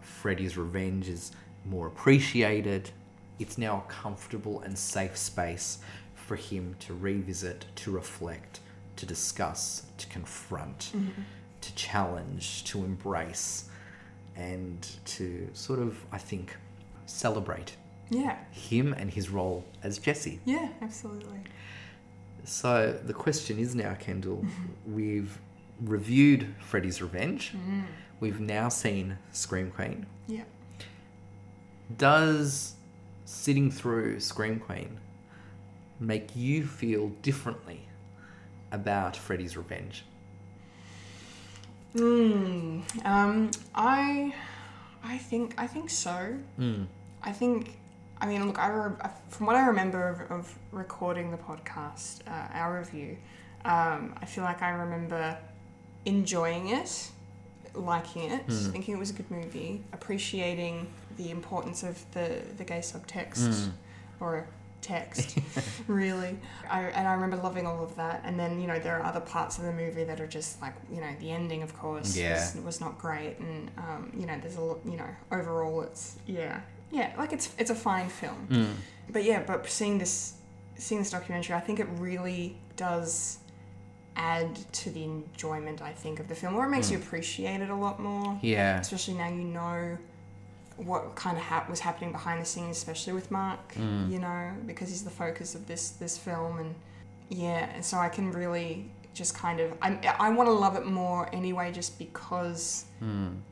Freddy's 0.00 0.56
Revenge 0.56 1.08
is 1.08 1.32
more 1.64 1.86
appreciated. 1.86 2.90
It's 3.38 3.56
now 3.56 3.84
a 3.86 3.92
comfortable 3.92 4.60
and 4.62 4.76
safe 4.76 5.16
space 5.16 5.78
for 6.14 6.34
him 6.36 6.74
to 6.80 6.94
revisit, 6.94 7.66
to 7.76 7.90
reflect, 7.90 8.60
to 8.96 9.06
discuss, 9.06 9.84
to 9.98 10.06
confront, 10.08 10.90
mm-hmm. 10.94 11.22
to 11.60 11.74
challenge, 11.74 12.64
to 12.64 12.84
embrace, 12.84 13.68
and 14.34 14.88
to 15.04 15.48
sort 15.52 15.78
of, 15.78 15.96
I 16.10 16.18
think, 16.18 16.56
celebrate 17.06 17.76
yeah 18.10 18.36
him 18.50 18.92
and 18.94 19.10
his 19.10 19.28
role 19.28 19.64
as 19.82 19.98
Jesse. 19.98 20.40
yeah 20.44 20.68
absolutely 20.82 21.40
So 22.44 22.98
the 23.04 23.12
question 23.12 23.58
is 23.58 23.74
now, 23.74 23.94
Kendall, 23.94 24.44
we've 24.86 25.38
reviewed 25.80 26.54
Freddy's 26.60 27.00
Revenge. 27.02 27.54
We've 28.20 28.40
now 28.40 28.68
seen 28.68 29.18
Scream 29.32 29.70
Queen. 29.70 30.06
yeah 30.26 30.42
Does 31.96 32.74
sitting 33.24 33.70
through 33.70 34.18
Scream 34.20 34.58
Queen 34.58 34.98
make 36.00 36.34
you 36.34 36.66
feel 36.66 37.08
differently 37.22 37.86
about 38.72 39.16
Freddy's 39.16 39.56
Revenge? 39.56 40.04
Mm, 41.94 42.82
um, 43.04 43.50
I, 43.74 44.34
I 45.02 45.18
think 45.18 45.54
I 45.58 45.66
think 45.66 45.90
so. 45.90 46.34
Mm. 46.58 46.86
I 47.22 47.32
think. 47.32 47.78
I 48.20 48.26
mean, 48.26 48.46
look. 48.46 48.58
I 48.58 48.68
re- 48.68 49.10
from 49.28 49.46
what 49.46 49.56
I 49.56 49.66
remember 49.66 50.08
of, 50.08 50.30
of 50.30 50.58
recording 50.72 51.30
the 51.30 51.36
podcast, 51.36 52.20
uh, 52.26 52.48
our 52.52 52.78
review. 52.78 53.16
Um, 53.64 54.14
I 54.20 54.24
feel 54.26 54.44
like 54.44 54.62
I 54.62 54.70
remember 54.70 55.36
enjoying 56.04 56.68
it, 56.70 57.10
liking 57.74 58.30
it, 58.30 58.42
thinking 58.48 58.94
it 58.94 58.98
was 58.98 59.10
a 59.10 59.12
good 59.14 59.30
movie, 59.30 59.82
appreciating 59.92 60.86
the 61.16 61.30
importance 61.30 61.82
of 61.82 62.04
the 62.12 62.40
the 62.56 62.64
gay 62.64 62.78
subtext 62.80 63.70
or 64.20 64.46
text, 64.80 65.38
really. 65.88 66.38
I, 66.70 66.82
and 66.82 67.06
I 67.08 67.12
remember 67.12 67.36
loving 67.36 67.66
all 67.66 67.82
of 67.82 67.94
that. 67.96 68.22
And 68.24 68.38
then 68.38 68.60
you 68.60 68.66
know 68.66 68.78
there 68.78 68.96
are 68.98 69.04
other 69.04 69.20
parts 69.20 69.58
of 69.58 69.64
the 69.64 69.72
movie 69.72 70.04
that 70.04 70.20
are 70.20 70.26
just 70.26 70.60
like 70.62 70.74
you 70.92 71.00
know 71.00 71.10
the 71.20 71.30
ending, 71.30 71.62
of 71.62 71.76
course, 71.78 72.16
Yeah. 72.16 72.34
was, 72.34 72.56
was 72.64 72.80
not 72.80 72.98
great, 72.98 73.36
and 73.38 73.70
um, 73.78 74.12
you 74.16 74.26
know 74.26 74.38
there's 74.40 74.56
a 74.56 74.60
lot. 74.60 74.78
You 74.84 74.96
know 74.96 75.10
overall 75.32 75.82
it's 75.82 76.16
yeah 76.26 76.60
yeah 76.90 77.12
like 77.18 77.32
it's 77.32 77.50
it's 77.58 77.70
a 77.70 77.74
fine 77.74 78.08
film. 78.08 78.46
Hmm. 78.48 78.72
But 79.10 79.24
yeah, 79.24 79.42
but 79.46 79.68
seeing 79.68 79.98
this 79.98 80.34
seeing 80.76 81.00
this 81.00 81.10
documentary, 81.10 81.56
I 81.56 81.60
think 81.60 81.80
it 81.80 81.88
really 81.96 82.56
does 82.76 83.38
add 84.16 84.56
to 84.72 84.90
the 84.90 85.04
enjoyment 85.04 85.80
I 85.80 85.92
think 85.92 86.20
of 86.20 86.28
the 86.28 86.34
film, 86.34 86.56
or 86.56 86.66
it 86.66 86.70
makes 86.70 86.90
you 86.90 86.98
hmm. 86.98 87.04
appreciate 87.04 87.60
it 87.60 87.70
a 87.70 87.74
lot 87.74 88.00
more 88.00 88.38
Yeah. 88.42 88.80
especially 88.80 89.14
now 89.14 89.28
you 89.28 89.44
know 89.44 89.98
what 90.76 91.16
kind 91.16 91.36
of 91.36 91.42
hap 91.42 91.68
was 91.68 91.80
happening 91.80 92.12
behind 92.12 92.40
the 92.40 92.44
scenes, 92.44 92.76
especially 92.76 93.12
with 93.12 93.30
Mark. 93.30 93.74
Hmm. 93.74 94.10
You 94.10 94.20
know, 94.20 94.52
because 94.66 94.88
he's 94.88 95.04
the 95.04 95.10
focus 95.10 95.54
of 95.54 95.66
this 95.66 95.90
this 95.90 96.16
film, 96.16 96.58
and 96.58 96.74
yeah, 97.28 97.70
and 97.74 97.84
so 97.84 97.98
I 97.98 98.08
can 98.08 98.32
really 98.32 98.90
just 99.14 99.34
kind 99.36 99.60
of 99.60 99.72
I 99.82 99.98
I 100.18 100.30
want 100.30 100.48
to 100.48 100.52
love 100.52 100.76
it 100.76 100.86
more 100.86 101.28
anyway, 101.32 101.72
just 101.72 101.98
because 101.98 102.84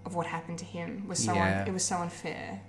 of 0.04 0.14
what 0.14 0.26
happened 0.26 0.58
to 0.60 0.64
him 0.64 1.06
was 1.08 1.22
so 1.22 1.32
un- 1.34 1.66
it 1.66 1.72
was 1.72 1.84
so 1.84 1.96
unfair. 1.98 2.60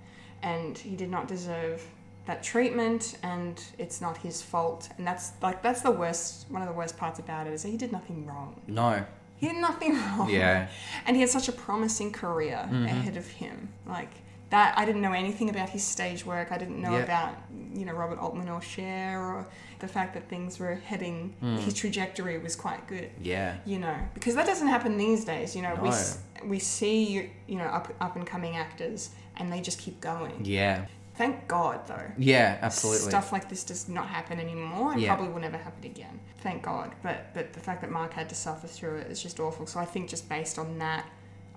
And 0.44 0.78
he 0.78 0.96
did 0.96 1.10
not 1.10 1.28
deserve 1.28 1.86
that 2.26 2.44
treatment 2.44 3.18
and 3.24 3.64
it's 3.78 4.02
not 4.02 4.18
his 4.18 4.42
fault 4.42 4.90
and 4.98 5.08
that's 5.08 5.32
like 5.42 5.62
that's 5.64 5.82
the 5.82 5.92
worst 5.92 6.46
one 6.50 6.62
of 6.62 6.68
the 6.68 6.74
worst 6.74 6.98
parts 6.98 7.20
about 7.20 7.48
it 7.48 7.54
is 7.54 7.64
that 7.64 7.70
he 7.70 7.78
did 7.78 7.92
nothing 7.92 8.26
wrong 8.26 8.60
No. 8.68 9.06
he 9.38 9.48
did 9.48 9.58
nothing 9.58 9.94
wrong 9.96 10.30
Yeah. 10.30 10.68
and 11.06 11.16
he 11.16 11.22
had 11.22 11.30
such 11.30 11.48
a 11.48 11.54
promising 11.54 12.12
career 12.12 12.68
Mhm. 12.70 12.86
ahead 12.86 13.16
of 13.18 13.28
him 13.28 13.70
like 13.86 14.12
that 14.50 14.78
i 14.78 14.84
didn't 14.86 15.02
know 15.02 15.14
anything 15.14 15.50
about 15.50 15.70
his 15.70 15.84
stage 15.84 16.26
work 16.26 16.52
i 16.52 16.58
didn't 16.58 16.82
know 16.82 16.98
Yeah. 16.98 17.04
about 17.04 17.34
you 17.74 17.86
know 17.86 17.94
robert 17.94 18.20
altman 18.20 18.50
or 18.50 18.62
Cher 18.62 19.20
or 19.22 19.48
the 19.80 19.88
fact 19.88 20.14
that 20.16 20.28
things 20.30 20.60
were 20.60 20.76
heading 20.76 21.34
Mm. 21.42 21.60
his 21.60 21.74
trajectory 21.74 22.38
was 22.38 22.56
quite 22.56 22.88
good 22.88 23.10
Yeah. 23.22 23.58
you 23.66 23.78
know 23.80 23.96
because 24.14 24.36
that 24.36 24.46
doesn't 24.46 24.68
happen 24.68 24.98
these 24.98 25.24
days 25.26 25.56
you 25.56 25.62
know 25.62 25.76
we 25.76 25.90
No. 25.90 25.96
s- 25.96 26.20
we 26.46 26.60
see 26.60 27.30
you 27.48 27.58
know 27.58 27.66
up 27.66 27.94
up 28.02 28.16
and 28.16 28.26
coming 28.26 28.56
actors 28.56 29.10
and 29.38 29.52
they 29.52 29.62
just 29.62 29.80
keep 29.80 30.02
going 30.02 30.44
Yeah. 30.44 30.86
thank 31.16 31.48
god 31.48 31.86
though 31.88 32.12
Yeah, 32.18 32.58
absolutely. 32.62 33.10
stuff 33.10 33.32
like 33.32 33.50
this 33.50 33.64
does 33.64 33.88
not 33.90 34.08
happen 34.08 34.40
anymore 34.40 34.94
and 34.94 35.02
Yeah. 35.02 35.14
probably 35.16 35.32
will 35.34 35.42
never 35.42 35.58
happen 35.58 35.84
again 35.84 36.20
thank 36.40 36.64
god 36.64 36.96
but 37.04 37.34
but 37.34 37.54
the 37.54 37.60
fact 37.60 37.82
that 37.82 37.92
mark 37.92 38.14
had 38.14 38.30
to 38.30 38.36
suffer 38.36 38.68
through 38.68 38.98
it 38.98 39.08
is 39.12 39.22
just 39.22 39.40
awful 39.40 39.66
so 39.68 39.80
i 39.80 39.86
think 39.86 40.10
just 40.10 40.28
based 40.30 40.58
on 40.60 40.78
that 40.80 41.06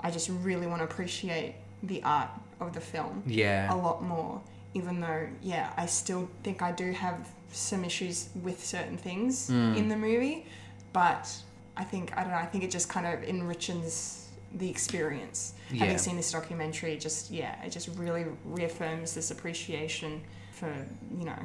i 0.00 0.10
just 0.10 0.28
really 0.28 0.66
want 0.66 0.80
to 0.80 0.84
appreciate 0.84 1.54
the 1.82 2.02
art 2.02 2.30
of 2.60 2.72
the 2.74 2.80
film 2.80 3.22
Yeah. 3.26 3.72
a 3.72 3.76
lot 3.76 4.02
more 4.02 4.42
even 4.74 5.00
though 5.00 5.26
yeah 5.42 5.72
i 5.76 5.86
still 5.86 6.28
think 6.42 6.60
i 6.62 6.72
do 6.72 6.92
have 6.92 7.28
some 7.52 7.84
issues 7.84 8.28
with 8.42 8.64
certain 8.64 8.96
things 8.96 9.48
Mm. 9.50 9.76
in 9.76 9.88
the 9.88 9.96
movie 9.96 10.46
but 10.92 11.30
i 11.76 11.84
think 11.84 12.16
i 12.16 12.22
don't 12.22 12.30
know 12.32 12.38
i 12.38 12.46
think 12.46 12.64
it 12.64 12.70
just 12.70 12.88
kind 12.88 13.06
of 13.06 13.22
enriches 13.24 14.28
the 14.54 14.68
experience 14.68 15.54
Yeah. 15.70 15.80
having 15.84 15.98
seen 15.98 16.16
this 16.16 16.32
documentary 16.32 16.92
it 16.94 17.00
just 17.00 17.30
yeah 17.30 17.62
it 17.64 17.70
just 17.70 17.88
really 17.96 18.26
reaffirms 18.44 19.14
this 19.14 19.30
appreciation 19.30 20.20
for 20.52 20.72
you 21.18 21.24
know 21.24 21.38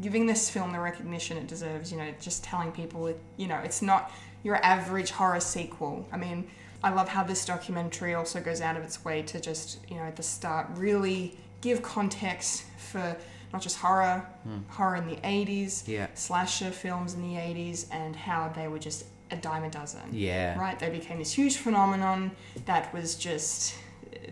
giving 0.00 0.26
this 0.26 0.50
film 0.50 0.72
the 0.72 0.80
recognition 0.80 1.36
it 1.36 1.46
deserves 1.46 1.90
you 1.92 1.98
know 1.98 2.12
just 2.20 2.42
telling 2.44 2.72
people 2.72 3.06
it, 3.08 3.18
you 3.36 3.46
know 3.48 3.58
it's 3.58 3.82
not 3.82 4.10
your 4.42 4.56
average 4.64 5.10
horror 5.10 5.40
sequel 5.40 6.06
i 6.12 6.16
mean 6.16 6.48
i 6.82 6.90
love 6.90 7.08
how 7.08 7.22
this 7.22 7.44
documentary 7.44 8.14
also 8.14 8.40
goes 8.40 8.60
out 8.60 8.76
of 8.76 8.82
its 8.82 9.04
way 9.04 9.22
to 9.22 9.40
just 9.40 9.78
you 9.88 9.96
know 9.96 10.02
at 10.02 10.16
the 10.16 10.22
start 10.22 10.66
really 10.76 11.36
give 11.60 11.82
context 11.82 12.64
for 12.78 13.16
not 13.52 13.62
just 13.62 13.78
horror 13.78 14.26
Hmm. 14.44 14.58
horror 14.68 14.96
in 14.96 15.06
the 15.06 15.16
80s 15.24 15.86
Yeah. 15.88 16.06
slasher 16.14 16.70
films 16.70 17.14
in 17.14 17.22
the 17.22 17.36
80s 17.36 17.86
and 17.92 18.14
how 18.16 18.50
they 18.54 18.68
were 18.68 18.78
just 18.78 19.04
a 19.30 19.36
dime 19.36 19.64
a 19.64 19.70
dozen 19.70 20.02
Yeah. 20.12 20.58
right 20.58 20.78
they 20.78 20.90
became 20.90 21.18
this 21.18 21.32
huge 21.32 21.56
phenomenon 21.56 22.32
that 22.66 22.92
was 22.92 23.14
just 23.14 23.74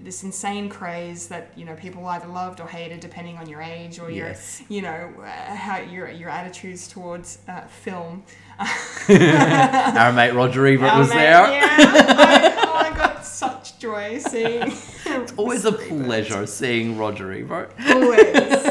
this 0.01 0.23
insane 0.23 0.69
craze 0.69 1.29
that 1.29 1.51
you 1.57 1.65
know 1.65 1.75
people 1.75 2.07
either 2.07 2.27
loved 2.29 2.61
or 2.61 2.67
hated 2.69 3.01
depending 3.01 3.37
on 3.39 3.49
your 3.49 3.63
age 3.63 3.99
or 3.99 4.11
Yes. 4.11 4.61
your 4.69 4.77
you 4.77 4.83
know 4.83 5.11
uh, 5.23 5.55
how 5.55 5.79
your 5.79 6.09
your 6.11 6.31
attitudes 6.31 6.87
towards 6.89 7.39
uh, 7.49 7.63
film 7.85 8.23
Our 9.09 10.13
mate 10.13 10.33
Roger 10.35 10.67
Ebert 10.67 10.93
Our 10.93 10.99
was 10.99 11.09
mate- 11.09 11.15
there. 11.17 11.51
yeah 11.53 11.77
I, 11.79 12.55
oh, 12.67 12.75
I 12.93 12.97
got 12.97 13.25
such 13.25 13.79
joy 13.79 14.19
seeing 14.19 14.73
It's 15.07 15.33
always 15.37 15.65
a 15.65 15.73
pleasure 15.73 16.47
seeing 16.47 16.99
Roger 16.99 17.33
Ebert. 17.33 17.73
always 17.89 18.68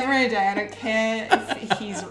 forever 0.00 0.12
and 0.12 0.26
a 0.26 0.28
day 0.34 0.48
I 0.48 0.54
don't 0.54 0.72
care 0.72 1.28
if 1.30 1.78
he's 1.78 2.02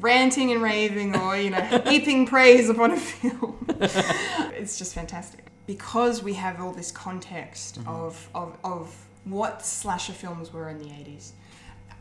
ranting 0.00 0.52
and 0.52 0.60
raving 0.62 1.16
or 1.16 1.36
you 1.36 1.50
know 1.50 1.60
heaping 1.86 2.26
praise 2.26 2.68
upon 2.68 2.90
a 2.92 2.96
film 2.96 3.66
it's 3.80 4.78
just 4.78 4.94
fantastic 4.94 5.46
because 5.66 6.22
we 6.22 6.34
have 6.34 6.60
all 6.60 6.72
this 6.72 6.92
context 6.92 7.78
Mm-hmm. 7.80 7.88
of, 7.88 8.28
of 8.34 8.56
of 8.64 8.94
what 9.24 9.64
slasher 9.64 10.12
films 10.12 10.52
were 10.52 10.68
in 10.68 10.78
the 10.78 10.84
80s 10.86 11.30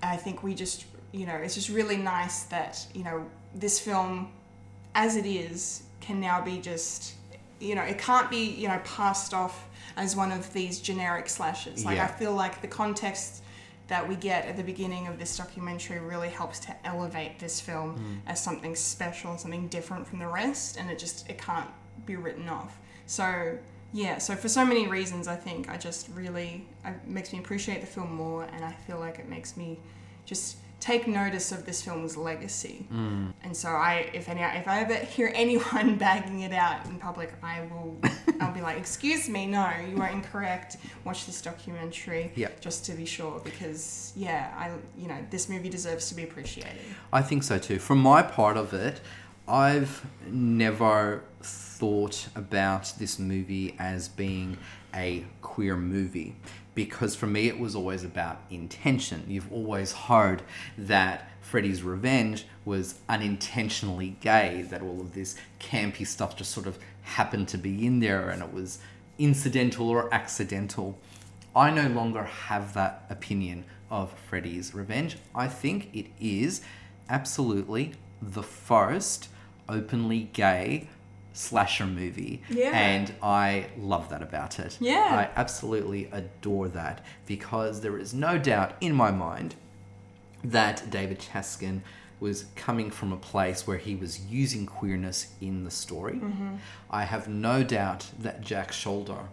i 0.04 0.16
think 0.18 0.44
we 0.44 0.54
just 0.54 0.86
you 1.14 1.26
know 1.26 1.36
it's 1.36 1.56
just 1.56 1.70
really 1.70 1.98
nice 1.98 2.44
that 2.44 2.86
you 2.94 3.04
know 3.04 3.26
this 3.56 3.80
film 3.80 4.32
as 4.94 5.16
it 5.16 5.26
is 5.26 5.84
can 6.02 6.20
now 6.20 6.42
be 6.42 6.58
just 6.60 7.14
you 7.62 7.76
know 7.76 7.82
it 7.82 7.98
can't 7.98 8.30
be 8.30 8.44
you 8.52 8.68
know 8.68 8.80
passed 8.84 9.34
off 9.34 9.68
as 9.98 10.16
one 10.16 10.32
of 10.34 10.52
these 10.54 10.80
generic 10.82 11.30
slashes 11.30 11.86
like 11.86 11.96
Yeah. 11.96 12.04
i 12.04 12.08
feel 12.08 12.34
like 12.34 12.62
the 12.62 12.68
context 12.68 13.42
that 13.88 14.08
we 14.08 14.16
get 14.16 14.46
at 14.46 14.58
the 14.58 14.64
beginning 14.64 15.08
of 15.08 15.20
this 15.20 15.38
documentary 15.38 16.00
really 16.00 16.30
helps 16.30 16.60
to 16.60 16.76
elevate 16.86 17.40
this 17.40 17.60
film 17.62 17.96
Mm. 17.98 18.32
as 18.32 18.42
something 18.44 18.76
special 18.76 19.32
and 19.32 19.40
something 19.40 19.68
different 19.68 20.08
from 20.08 20.20
the 20.20 20.28
rest 20.28 20.78
and 20.78 20.90
it 20.90 20.98
just 21.00 21.30
it 21.30 21.38
can't 21.38 21.70
be 22.06 22.16
written 22.16 22.50
off 22.50 22.80
so 23.06 23.58
yeah 23.94 24.18
so 24.18 24.36
for 24.36 24.50
so 24.50 24.66
many 24.66 24.88
reasons 24.88 25.28
i 25.28 25.36
think 25.36 25.70
i 25.70 25.78
just 25.78 26.10
really 26.16 26.68
it 26.84 27.08
makes 27.08 27.32
me 27.32 27.40
appreciate 27.40 27.80
the 27.82 27.88
film 27.88 28.14
more 28.14 28.44
and 28.54 28.66
i 28.66 28.72
feel 28.88 29.00
like 29.00 29.20
it 29.20 29.30
makes 29.30 29.56
me 29.56 29.80
just 30.26 30.58
take 30.92 31.08
notice 31.08 31.52
of 31.52 31.66
this 31.66 31.82
film's 31.86 32.16
legacy 32.16 32.78
Mm. 32.94 33.34
and 33.44 33.54
so 33.62 33.70
I, 33.70 33.94
if 34.14 34.30
any, 34.30 34.42
if 34.62 34.68
I 34.68 34.76
ever 34.86 34.94
hear 35.16 35.32
anyone 35.34 35.88
bagging 36.06 36.42
it 36.48 36.54
out 36.54 36.86
in 36.86 36.96
public, 37.00 37.30
I 37.42 37.56
will, 37.72 37.98
I'll 38.40 38.54
be 38.54 38.62
like, 38.62 38.78
"Excuse 38.78 39.28
me, 39.36 39.42
no, 39.48 39.66
you 39.90 39.98
are 40.04 40.10
incorrect. 40.20 40.78
Watch 41.04 41.26
this 41.26 41.42
documentary, 41.42 42.32
Yep. 42.36 42.52
just 42.68 42.86
to 42.88 42.92
be 43.02 43.06
sure, 43.06 43.36
because 43.50 44.14
yeah, 44.16 44.42
I, 44.64 44.66
you 45.02 45.08
know, 45.08 45.18
this 45.32 45.50
movie 45.50 45.70
deserves 45.78 46.04
to 46.10 46.16
be 46.20 46.24
appreciated." 46.30 46.86
I 47.12 47.22
think 47.30 47.42
so 47.44 47.58
too. 47.58 47.80
From 47.80 48.00
my 48.00 48.22
part 48.22 48.56
of 48.64 48.68
it, 48.74 49.02
I've 49.48 50.04
never 50.28 51.24
thought 51.42 52.30
about 52.36 52.94
this 52.98 53.20
movie 53.20 53.76
as 53.78 54.08
being 54.08 54.58
a 54.94 55.26
queer 55.42 55.76
movie 55.76 56.36
because 56.74 57.16
for 57.16 57.28
me 57.28 57.48
it 57.48 57.60
was 57.60 57.76
always 57.76 58.04
about 58.04 58.42
intention. 58.50 59.24
You've 59.28 59.52
always 59.52 59.92
heard 59.92 60.42
that 60.80 61.30
Freddy's 61.42 61.84
Revenge 61.84 62.46
was 62.66 62.96
unintentionally 63.08 64.18
gay, 64.20 64.66
that 64.72 64.82
all 64.82 65.00
of 65.00 65.14
this 65.14 65.36
campy 65.60 66.08
stuff 66.08 66.36
just 66.36 66.52
sort 66.52 66.66
of 66.66 66.80
happened 67.04 67.48
to 67.50 67.58
be 67.60 67.86
in 67.86 68.00
there 68.00 68.30
and 68.30 68.42
it 68.42 68.52
was 68.52 68.80
incidental 69.20 69.90
or 69.90 70.12
accidental. 70.12 70.98
I 71.56 71.70
no 71.70 71.88
longer 71.88 72.24
have 72.24 72.74
that 72.74 73.06
opinion 73.12 73.66
of 73.92 74.12
Freddy's 74.28 74.74
Revenge. 74.74 75.18
I 75.36 75.48
think 75.48 75.90
it 75.94 76.08
is 76.20 76.62
absolutely 77.08 77.94
the 78.22 78.44
first 78.44 79.30
openly 79.70 80.30
gay 80.34 80.88
slasher 81.34 81.86
movie. 81.86 82.42
Yeah. 82.50 82.72
And 82.74 83.14
I 83.22 83.68
love 83.78 84.10
that 84.10 84.22
about 84.22 84.58
it. 84.60 84.78
Yeah. 84.80 85.30
I 85.36 85.40
absolutely 85.40 86.10
adore 86.12 86.70
that 86.70 87.04
because 87.26 87.82
there 87.82 87.98
is 87.98 88.14
no 88.14 88.38
doubt 88.38 88.76
in 88.80 88.94
my 88.96 89.12
mind 89.12 89.56
that 90.44 90.90
David 90.90 91.20
Chaskin 91.20 91.82
was 92.20 92.46
coming 92.56 92.90
from 92.90 93.12
a 93.12 93.18
place 93.18 93.68
where 93.68 93.78
he 93.78 93.96
was 93.96 94.20
using 94.28 94.66
queerness 94.66 95.34
in 95.42 95.66
the 95.66 95.72
story. 95.72 96.14
Mhm. 96.16 96.60
I 96.90 97.04
have 97.04 97.28
no 97.28 97.64
doubt 97.64 98.12
that 98.18 98.40
Jack 98.42 98.72
Sholder, 98.72 99.28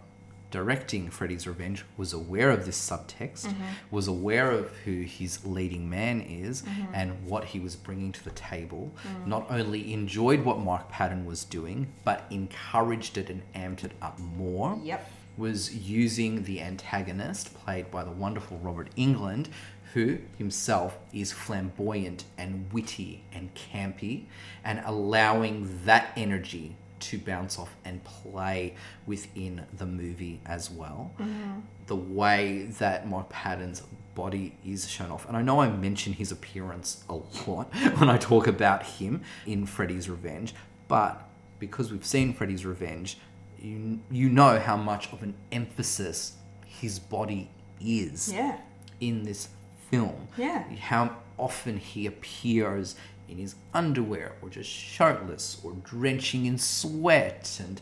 directing 0.53 1.09
Freddy's 1.09 1.47
Revenge, 1.47 1.83
was 1.97 2.13
aware 2.13 2.51
of 2.51 2.65
this 2.67 2.77
subtext, 2.79 3.47
Mhm. 3.47 3.55
was 3.89 4.07
aware 4.07 4.51
of 4.51 4.69
who 4.85 5.01
his 5.01 5.43
leading 5.43 5.89
man 5.89 6.21
is 6.21 6.61
Mhm. 6.61 6.87
and 6.93 7.25
what 7.25 7.45
he 7.45 7.59
was 7.59 7.75
bringing 7.75 8.11
to 8.11 8.23
the 8.23 8.29
table. 8.29 8.91
Mm. 9.03 9.27
Not 9.27 9.47
only 9.49 9.91
enjoyed 9.91 10.45
what 10.45 10.59
Mark 10.59 10.89
Patton 10.91 11.25
was 11.25 11.43
doing, 11.43 11.87
but 12.03 12.27
encouraged 12.29 13.17
it 13.17 13.31
and 13.31 13.41
amped 13.55 13.83
it 13.83 13.93
up 13.99 14.19
more 14.19 14.79
Yep. 14.83 15.09
was 15.37 15.73
using 15.75 16.43
the 16.43 16.61
antagonist, 16.61 17.55
played 17.55 17.89
by 17.89 18.03
the 18.03 18.11
wonderful 18.11 18.59
Robert 18.59 18.91
Englund, 18.95 19.47
who 19.95 20.19
himself 20.37 20.99
is 21.11 21.31
flamboyant 21.31 22.25
and 22.37 22.71
witty 22.71 23.23
and 23.33 23.49
campy, 23.55 24.25
and 24.63 24.81
allowing 24.85 25.85
that 25.85 26.11
energy 26.15 26.75
to 27.03 27.17
bounce 27.17 27.57
off 27.59 27.75
and 27.85 28.03
play 28.03 28.75
within 29.05 29.65
the 29.77 29.85
movie 29.85 30.39
as 30.45 30.69
well. 30.71 31.11
Mhm. 31.19 31.61
The 31.87 31.95
way 31.95 32.63
that 32.79 33.07
Mark 33.07 33.29
Patton's 33.29 33.81
body 34.15 34.55
is 34.65 34.89
shown 34.89 35.11
off. 35.11 35.27
And 35.27 35.35
I 35.35 35.41
know 35.41 35.59
I 35.61 35.69
mention 35.69 36.13
his 36.13 36.31
appearance 36.31 37.03
a 37.09 37.15
lot 37.47 37.73
when 37.99 38.09
I 38.09 38.17
talk 38.17 38.47
about 38.47 38.83
him 38.83 39.21
in 39.45 39.65
Freddy's 39.65 40.09
Revenge, 40.09 40.53
but 40.87 41.27
because 41.59 41.91
we've 41.91 42.05
seen 42.05 42.33
Freddy's 42.33 42.65
Revenge, 42.65 43.17
you, 43.59 43.99
you 44.11 44.29
know 44.29 44.59
how 44.59 44.77
much 44.77 45.11
of 45.13 45.23
an 45.23 45.33
emphasis 45.51 46.33
his 46.65 46.99
body 46.99 47.49
is 47.81 48.31
Yeah. 48.31 48.57
in 48.99 49.23
this 49.23 49.49
film. 49.89 50.27
Yeah. 50.37 50.63
How 50.75 51.17
often 51.37 51.77
he 51.77 52.05
appears 52.05 52.95
in 53.33 53.39
his 53.39 53.55
underwear 53.73 54.33
or 54.41 54.49
just 54.49 54.69
shirtless 54.69 55.59
or 55.63 55.73
drenching 55.83 56.45
in 56.45 56.57
sweat 56.57 57.59
and 57.61 57.81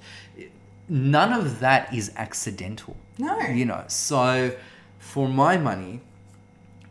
none 0.90 1.34
of 1.34 1.60
that 1.60 1.94
is 1.94 2.12
accidental. 2.16 2.96
No. 3.18 3.40
You 3.40 3.66
know, 3.66 3.84
so 3.88 4.56
for 5.00 5.28
my 5.28 5.58
money, 5.58 6.02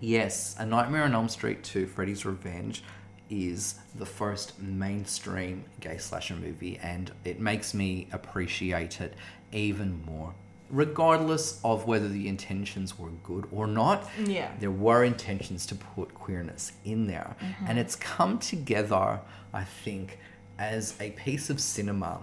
yes, 0.00 0.54
A 0.58 0.66
Nightmare 0.66 1.04
on 1.04 1.14
Elm 1.14 1.28
Street 1.28 1.64
2 1.64 1.86
Freddy's 1.86 2.24
Revenge 2.24 2.82
is 3.30 3.76
the 3.94 4.06
first 4.06 4.61
mainstream 4.61 5.64
gay 5.80 5.96
slasher 5.96 6.34
movie 6.34 6.78
and 6.82 7.12
it 7.24 7.40
makes 7.40 7.74
me 7.74 8.08
appreciate 8.12 9.00
it 9.00 9.14
even 9.52 10.04
more 10.04 10.34
regardless 10.70 11.60
of 11.64 11.86
whether 11.86 12.08
the 12.08 12.28
intentions 12.28 12.98
were 12.98 13.10
good 13.24 13.46
or 13.52 13.66
not, 13.66 14.08
Yeah. 14.24 14.50
there 14.60 14.70
were 14.70 15.04
intentions 15.04 15.66
to 15.66 15.74
put 15.74 16.14
queerness 16.14 16.72
in 16.84 17.06
there. 17.06 17.36
Mhm. 17.40 17.68
And 17.68 17.78
it's 17.78 17.96
come 17.96 18.38
together, 18.38 19.20
I 19.52 19.64
think, 19.64 20.18
as 20.58 20.94
a 21.00 21.10
piece 21.12 21.50
of 21.50 21.60
cinema 21.60 22.20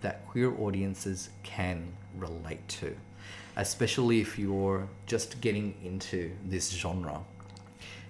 that 0.00 0.26
queer 0.26 0.52
audiences 0.60 1.30
can 1.42 1.92
relate 2.18 2.66
to, 2.68 2.96
especially 3.56 4.20
if 4.20 4.38
you're 4.38 4.88
just 5.06 5.40
getting 5.40 5.74
into 5.84 6.32
this 6.44 6.70
genre. 6.70 7.20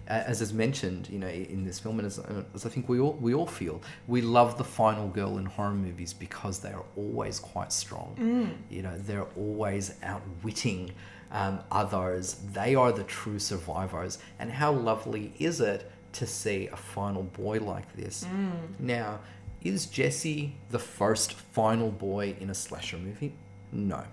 As 0.09 0.40
is 0.40 0.52
mentioned, 0.52 1.09
you 1.11 1.18
know, 1.18 1.28
in 1.28 1.64
this 1.64 1.80
film, 1.80 1.98
and 1.98 2.07
as, 2.07 2.20
as 2.54 2.64
I 2.64 2.68
think 2.68 2.88
we 2.88 3.00
all 3.00 3.14
we 3.14 3.34
all 3.34 3.46
feel, 3.46 3.82
we 4.07 4.20
love 4.20 4.57
the 4.57 4.64
final 4.64 5.09
girl 5.09 5.38
in 5.38 5.46
horror 5.46 5.74
movies 5.74 6.12
because 6.12 6.61
they 6.61 6.72
are 6.72 6.84
always 6.96 7.40
quite 7.40 7.72
strong. 7.72 8.16
Mm. 8.18 8.57
You 8.70 8.82
know, 8.82 8.96
they're 8.98 9.26
always 9.36 9.94
outwitting 10.02 10.92
um, 11.30 11.61
others. 11.70 12.36
They 12.52 12.74
are 12.74 12.92
the 12.92 13.04
true 13.04 13.38
survivors. 13.38 14.18
And 14.38 14.50
how 14.50 14.72
lovely 14.72 15.32
is 15.38 15.61
it 15.61 15.90
to 16.12 16.26
see 16.26 16.68
a 16.68 16.76
final 16.76 17.24
boy 17.24 17.59
like 17.61 17.94
this? 17.94 18.24
Mm. 18.24 18.80
Now, 18.80 19.20
is 19.62 19.86
Jesse 19.86 20.54
the 20.70 20.78
first 20.78 21.32
final 21.32 21.90
boy 21.90 22.36
in 22.40 22.50
a 22.50 22.54
slasher 22.54 22.98
movie? 22.98 23.32
No. 23.72 24.04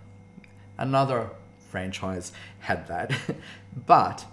Another 0.77 1.29
franchise 1.69 2.31
had 2.59 2.87
that. 2.87 3.11
but 3.85 4.25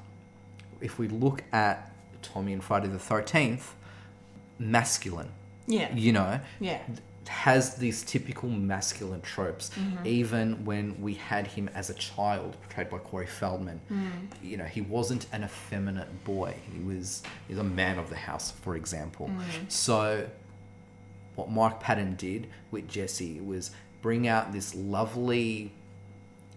if 0.80 0.98
we 0.98 1.08
look 1.08 1.42
at 1.52 1.92
Tommy 2.22 2.52
and 2.52 2.62
Friday 2.62 2.88
the 2.88 2.98
13th, 2.98 3.74
masculine. 4.58 5.28
Yeah. 5.66 5.94
You 5.94 6.12
know? 6.12 6.40
Yeah. 6.60 6.80
Has 7.28 7.76
these 7.76 8.02
typical 8.02 8.48
masculine 8.48 9.20
tropes, 9.20 9.70
Mhm. 9.70 10.04
even 10.06 10.64
when 10.64 11.00
we 11.00 11.14
had 11.14 11.46
him 11.46 11.68
as 11.74 11.88
a 11.88 11.94
child, 11.94 12.56
portrayed 12.62 12.90
by 12.90 12.98
Corey 12.98 13.26
Feldman. 13.26 13.80
Mm. 13.90 14.10
You 14.42 14.56
know, 14.56 14.64
he 14.64 14.80
wasn't 14.80 15.26
an 15.32 15.44
effeminate 15.44 16.24
boy. 16.24 16.54
He 16.72 16.80
was 16.80 17.22
he's 17.46 17.58
a 17.58 17.62
man 17.64 17.98
of 17.98 18.08
the 18.10 18.16
house, 18.16 18.50
for 18.50 18.74
example. 18.74 19.28
Mm. 19.28 19.70
So, 19.70 20.28
what 21.36 21.50
Mark 21.50 21.78
Patton 21.78 22.16
did 22.16 22.48
with 22.72 22.88
Jesse 22.88 23.40
was 23.40 23.70
bring 24.02 24.26
out 24.26 24.52
this 24.52 24.74
lovely 24.74 25.72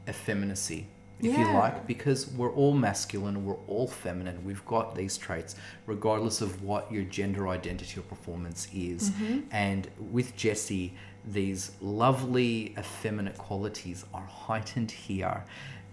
effeminacy, 0.08 0.88
if 1.20 1.38
you 1.38 1.54
like, 1.54 1.88
because 1.88 2.30
we're 2.32 2.52
all 2.52 2.74
masculine, 2.74 3.46
we're 3.46 3.62
all 3.68 3.88
feminine. 3.88 4.44
We've 4.44 4.66
got 4.66 4.96
these 4.96 5.18
traits, 5.18 5.56
regardless 5.86 6.42
of 6.42 6.64
what 6.64 6.92
your 6.92 7.04
gender 7.04 7.48
identity 7.48 8.00
or 8.00 8.04
performance 8.04 8.68
is. 8.74 9.12
Mhm. 9.12 9.44
And 9.52 9.90
with 9.98 10.36
Jesse, 10.36 10.94
these 11.26 11.72
lovely 11.80 12.76
effeminate 12.78 13.38
qualities 13.38 14.04
are 14.14 14.26
heightened 14.26 14.92
here. 14.92 15.46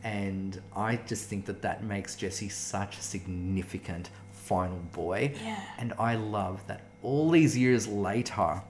And 0.02 0.60
I 0.74 0.96
just 0.96 1.26
think 1.26 1.46
that 1.46 1.62
that 1.62 1.84
makes 1.84 2.16
Jesse 2.16 2.48
such 2.48 2.98
a 2.98 3.02
significant 3.02 4.10
final 4.32 4.80
boy. 4.92 5.34
Yeah. 5.44 5.62
And 5.78 5.92
I 5.98 6.16
love 6.16 6.66
that 6.66 6.80
all 7.02 7.30
these 7.30 7.56
years 7.56 7.86
later, 7.86 8.62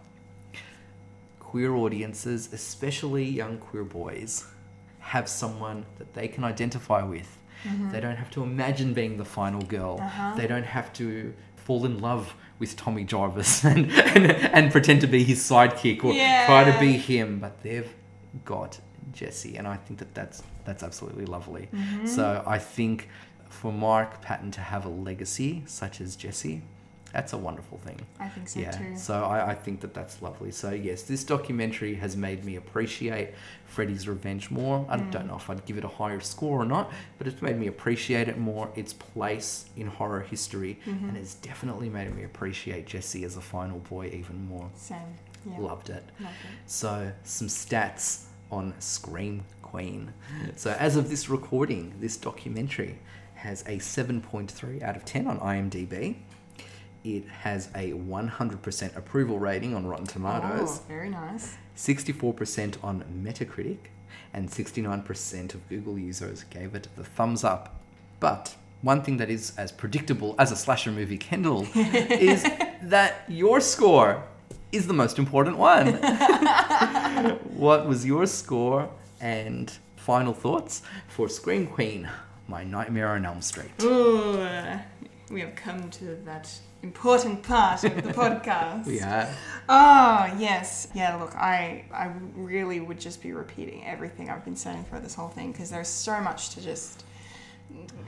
queer 1.39 1.75
audiences, 1.75 2.53
especially 2.53 3.25
young 3.25 3.59
queer 3.59 3.85
boys, 3.85 4.45
have 5.15 5.29
someone 5.29 5.79
that 5.99 6.15
they 6.15 6.29
can 6.29 6.43
identify 6.45 7.03
with. 7.03 7.31
Mhm. 7.65 7.91
They 7.93 8.01
don't 8.01 8.17
have 8.17 8.31
to 8.37 8.43
imagine 8.43 8.95
being 8.95 9.17
the 9.23 9.25
final 9.41 9.63
girl. 9.77 9.99
Uh-huh. 10.01 10.35
They 10.37 10.47
don't 10.47 10.65
have 10.79 10.89
to 11.01 11.07
fall 11.57 11.85
in 11.85 11.99
love 12.09 12.35
with 12.61 12.77
Tommy 12.77 13.05
Jarvis 13.05 13.65
and, 13.73 13.91
and, 14.15 14.25
and 14.57 14.73
pretend 14.73 15.01
to 15.03 15.07
be 15.17 15.23
his 15.25 15.41
sidekick 15.51 15.99
or 16.05 16.13
try 16.47 16.63
to 16.71 16.75
be 16.79 16.93
him, 17.13 17.39
but 17.45 17.53
they've 17.65 17.93
got 18.45 18.81
Jesse, 19.13 19.57
and 19.59 19.67
I 19.67 19.77
think 19.85 19.99
that 19.99 20.15
that's 20.15 20.43
that's 20.65 20.83
absolutely 20.89 21.27
lovely. 21.37 21.69
Mhm. 21.75 22.07
So 22.17 22.25
I 22.57 22.59
think 22.77 23.09
for 23.49 23.73
Mark 23.73 24.11
Patton 24.23 24.51
to 24.53 24.61
have 24.61 24.83
a 24.85 24.89
legacy 25.09 25.63
such 25.67 26.01
as 26.01 26.15
Jesse, 26.23 26.63
that's 27.13 27.33
a 27.33 27.39
wonderful 27.39 27.79
thing. 27.79 27.99
I 28.19 28.29
think 28.29 28.49
so 28.49 28.61
yeah. 28.61 28.71
too. 28.71 28.97
So 28.97 29.25
I, 29.25 29.51
I 29.51 29.55
think 29.55 29.81
that 29.81 29.95
that's 29.95 30.23
lovely. 30.23 30.51
So 30.53 30.71
yes, 30.71 31.03
this 31.03 31.25
documentary 31.25 31.95
has 31.97 32.17
made 32.17 32.45
me 32.45 32.57
appreciate 32.57 33.35
Freddy's 33.67 34.07
Revenge 34.09 34.51
more. 34.51 34.87
I 34.89 34.97
Mm. 34.99 35.11
don't 35.11 35.27
know 35.27 35.37
if 35.37 35.49
I'd 35.51 35.65
give 35.65 35.77
it 35.79 35.85
a 35.85 35.89
higher 35.89 36.21
score 36.21 36.61
or 36.61 36.65
not, 36.65 36.93
but 37.19 37.27
it's 37.27 37.41
made 37.43 37.59
me 37.59 37.67
appreciate 37.67 38.29
it 38.29 38.39
more, 38.39 38.71
its 38.77 38.93
place 38.93 39.67
in 39.77 39.87
horror 39.87 40.21
history, 40.21 40.79
Mhm. 40.87 41.09
and 41.09 41.17
it's 41.17 41.35
definitely 41.35 41.89
made 41.89 42.15
me 42.15 42.25
appreciate 42.25 42.87
Jesse 42.87 43.25
as 43.25 43.37
a 43.37 43.41
final 43.41 43.79
boy 43.79 44.07
even 44.13 44.47
more. 44.47 44.71
Same. 44.77 44.99
Yeah. 45.47 45.59
Loved 45.59 45.89
it. 45.91 46.05
Loved 46.21 46.35
it. 46.45 46.51
So, 46.67 47.13
some 47.25 47.49
stats 47.49 48.25
on 48.51 48.75
Scream 48.81 49.45
Queen. 49.63 50.13
So, 50.57 50.73
as 50.79 50.97
of 50.97 51.09
this 51.09 51.29
recording, 51.31 51.95
this 52.01 52.17
documentary 52.17 52.99
has 53.37 53.63
a 53.67 53.79
7.3 53.79 54.83
out 54.83 54.97
of 54.97 55.05
10 55.07 55.27
on 55.27 55.39
IMDb. 55.41 56.17
It 57.03 57.27
has 57.29 57.69
a 57.75 57.93
100% 57.93 58.97
approval 58.97 59.39
rating 59.39 59.75
on 59.75 59.87
Rotten 59.87 60.07
Tomatoes, 60.07 60.81
Oh, 60.81 60.83
very 60.87 61.09
nice. 61.09 61.57
64% 61.77 62.77
on 62.85 63.05
Metacritic, 63.25 63.79
and 64.35 64.49
69% 64.51 65.55
of 65.55 65.67
Google 65.69 65.99
users 65.99 66.45
gave 66.45 66.75
it 66.75 66.89
the 66.97 67.05
thumbs 67.05 67.43
up. 67.43 67.81
But 68.21 68.55
one 68.83 69.03
thing 69.03 69.17
that 69.17 69.31
is 69.31 69.53
as 69.57 69.73
predictable 69.73 70.35
as 70.39 70.53
a 70.53 70.57
slasher 70.57 70.93
movie, 70.93 71.17
Kendall, 71.17 71.67
is 71.75 72.43
that 72.83 73.25
your 73.29 73.61
score 73.63 74.23
is 74.73 74.87
the 74.87 74.93
most 74.93 75.19
important 75.19 75.57
one. 75.57 75.95
what 77.57 77.87
was 77.87 78.05
your 78.05 78.27
score 78.27 78.91
and 79.21 79.73
final 79.97 80.35
thoughts 80.35 80.83
for 81.09 81.29
Scream 81.31 81.67
Queen, 81.67 82.09
My 82.47 82.63
Nightmare 82.63 83.09
on 83.09 83.25
Elm 83.25 83.41
Street? 83.41 83.71
Ooh, 83.83 84.47
we 85.31 85.41
have 85.41 85.55
come 85.57 85.89
to 85.91 86.17
that 86.25 86.51
important 86.83 87.43
part 87.43 87.85
of 87.85 87.95
the 88.03 88.13
podcast. 88.13 88.99
Have. 89.01 89.37
Oh 89.69 90.35
yes, 90.39 90.89
yeah. 90.95 91.17
Look, 91.17 91.35
I 91.37 91.85
I 91.93 92.11
really 92.35 92.81
would 92.81 92.99
just 93.01 93.23
be 93.23 93.33
repeating 93.33 93.85
everything 93.87 94.31
I've 94.31 94.45
been 94.45 94.57
saying 94.57 94.85
for 94.91 94.99
this 95.01 95.15
whole 95.15 95.29
thing 95.29 95.53
because 95.53 95.71
there's 95.71 95.89
so 95.89 96.21
much 96.21 96.51
to 96.51 96.61
just 96.61 97.05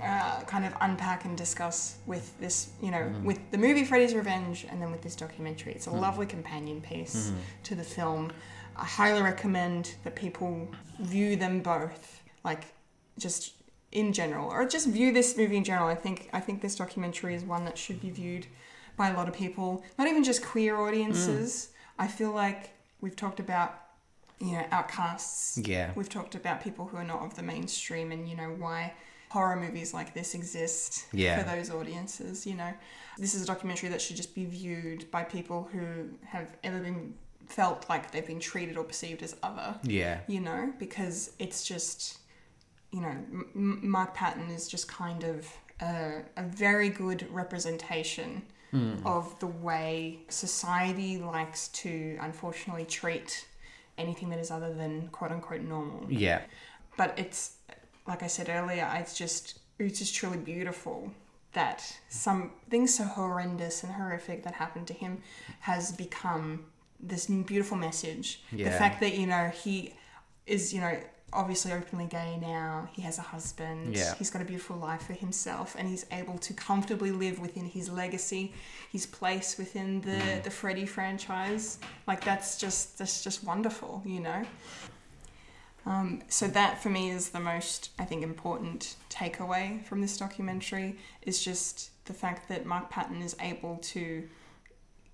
uh, 0.02 0.40
kind 0.42 0.64
of 0.64 0.72
unpack 0.80 1.24
and 1.24 1.36
discuss 1.38 1.96
with 2.06 2.36
this, 2.40 2.70
you 2.82 2.90
know, 2.90 2.98
Mhm. 2.98 3.22
with 3.22 3.38
the 3.52 3.58
movie 3.58 3.84
Freddy's 3.84 4.12
Revenge 4.14 4.66
and 4.68 4.82
then 4.82 4.90
with 4.90 5.02
this 5.02 5.14
documentary. 5.14 5.72
It's 5.72 5.86
a 5.86 5.90
Mhm. 5.90 6.00
lovely 6.00 6.26
companion 6.26 6.80
piece 6.80 7.28
Mhm. 7.30 7.36
to 7.64 7.74
the 7.76 7.84
film. 7.84 8.32
I 8.76 8.84
highly 8.84 9.22
recommend 9.22 9.94
that 10.02 10.16
people 10.16 10.68
view 10.98 11.36
them 11.36 11.60
both, 11.60 12.22
like 12.42 12.64
just 13.18 13.52
in 13.92 14.12
general, 14.12 14.50
or 14.50 14.64
just 14.66 14.88
view 14.88 15.12
this 15.12 15.36
movie 15.36 15.56
in 15.58 15.64
general. 15.64 15.86
I 15.88 15.94
think 15.94 16.28
I 16.32 16.40
think 16.40 16.60
this 16.62 16.74
documentary 16.74 17.34
is 17.34 17.44
one 17.44 17.64
that 17.66 17.78
should 17.78 18.00
be 18.00 18.10
viewed 18.10 18.46
by 19.02 19.08
a 19.10 19.16
lot 19.16 19.26
of 19.26 19.34
people, 19.34 19.82
not 19.98 20.06
even 20.06 20.22
just 20.22 20.44
queer 20.44 20.76
audiences. 20.76 21.70
I 21.98 22.06
feel 22.06 22.30
like 22.30 22.70
we've 23.00 23.16
talked 23.16 23.40
about 23.40 23.70
you 24.38 24.52
know 24.52 24.64
outcasts. 24.70 25.58
Yeah. 25.58 25.90
We've 25.96 26.08
talked 26.08 26.36
about 26.36 26.62
people 26.62 26.86
who 26.86 26.96
are 26.98 27.04
not 27.04 27.20
of 27.22 27.34
the 27.34 27.42
mainstream, 27.42 28.12
and 28.12 28.28
you 28.28 28.36
know 28.36 28.50
why 28.64 28.94
horror 29.30 29.56
movies 29.56 29.92
like 29.92 30.14
this 30.14 30.34
exist 30.34 31.06
Yeah. 31.12 31.36
for 31.38 31.44
those 31.52 31.68
audiences. 31.68 32.46
You 32.46 32.54
know, 32.54 32.72
this 33.18 33.34
is 33.34 33.42
a 33.42 33.46
documentary 33.46 33.88
that 33.88 34.00
should 34.00 34.14
just 34.16 34.36
be 34.36 34.44
viewed 34.44 35.10
by 35.10 35.24
people 35.24 35.68
who 35.72 36.10
have 36.34 36.46
ever 36.62 36.78
been 36.78 37.14
felt 37.48 37.88
like 37.88 38.12
they've 38.12 38.26
been 38.34 38.38
treated 38.52 38.76
or 38.76 38.84
perceived 38.84 39.20
as 39.24 39.34
other. 39.42 39.74
Yeah. 39.82 40.20
You 40.28 40.40
know, 40.40 40.72
because 40.78 41.32
it's 41.40 41.64
just, 41.64 42.18
you 42.92 43.00
know, 43.00 43.16
M- 43.64 43.80
Mark 43.82 44.14
Patton 44.14 44.48
is 44.50 44.68
just 44.68 44.86
kind 44.86 45.24
of 45.24 45.48
a, 45.80 46.20
a 46.36 46.44
very 46.44 46.88
good 46.88 47.20
representation 47.32 48.42
Mm. 48.72 49.04
of 49.04 49.38
the 49.38 49.46
way 49.46 50.20
society 50.30 51.18
likes 51.18 51.68
to 51.68 52.16
unfortunately 52.22 52.86
treat 52.86 53.46
anything 53.98 54.30
that 54.30 54.38
is 54.38 54.50
other 54.50 54.72
than 54.72 55.08
quote 55.08 55.30
unquote 55.30 55.60
normal. 55.60 56.06
Yeah. 56.10 56.40
But 56.96 57.18
it's 57.18 57.56
like 58.06 58.22
I 58.22 58.28
said 58.28 58.48
earlier, 58.48 58.90
it's 58.94 59.16
just 59.16 59.58
it's 59.78 59.98
just 59.98 60.14
truly 60.14 60.38
beautiful 60.38 61.12
that 61.52 61.98
something 62.08 62.86
so 62.86 63.04
horrendous 63.04 63.82
and 63.82 63.92
horrific 63.92 64.42
that 64.44 64.54
happened 64.54 64.86
to 64.86 64.94
him 64.94 65.22
has 65.60 65.92
become 65.92 66.64
this 66.98 67.26
beautiful 67.26 67.76
message. 67.76 68.42
Yeah. 68.50 68.70
The 68.70 68.76
fact 68.76 69.00
that, 69.00 69.14
you 69.14 69.26
know, 69.26 69.48
he 69.48 69.94
is, 70.46 70.72
you 70.72 70.80
know, 70.80 70.98
obviously 71.32 71.72
openly 71.72 72.06
gay 72.06 72.36
now. 72.40 72.88
He 72.92 73.02
has 73.02 73.18
a 73.18 73.22
husband. 73.22 73.96
Yeah. 73.96 74.14
He's 74.16 74.30
got 74.30 74.42
a 74.42 74.44
beautiful 74.44 74.76
life 74.76 75.06
for 75.06 75.14
himself 75.14 75.74
and 75.78 75.88
he's 75.88 76.04
able 76.12 76.38
to 76.38 76.52
comfortably 76.54 77.10
live 77.10 77.38
within 77.38 77.64
his 77.66 77.88
legacy, 77.88 78.52
his 78.90 79.06
place 79.06 79.56
within 79.58 80.00
the, 80.02 80.10
Mm. 80.16 80.42
the 80.42 80.50
Freddy 80.50 80.86
franchise. 80.86 81.78
Like 82.06 82.24
that's 82.24 82.58
just 82.58 82.98
that's 82.98 83.24
just 83.24 83.44
wonderful, 83.44 84.02
you 84.04 84.20
know? 84.20 84.44
Um, 85.84 86.22
so 86.28 86.46
that 86.48 86.80
for 86.82 86.90
me 86.90 87.10
is 87.10 87.30
the 87.30 87.40
most, 87.40 87.90
I 87.98 88.04
think, 88.04 88.22
important 88.22 88.94
takeaway 89.10 89.84
from 89.84 90.00
this 90.00 90.16
documentary 90.16 90.96
is 91.22 91.42
just 91.44 91.90
the 92.04 92.12
fact 92.14 92.48
that 92.48 92.64
Mark 92.66 92.88
Patton 92.88 93.20
is 93.20 93.34
able 93.40 93.78
to, 93.78 94.28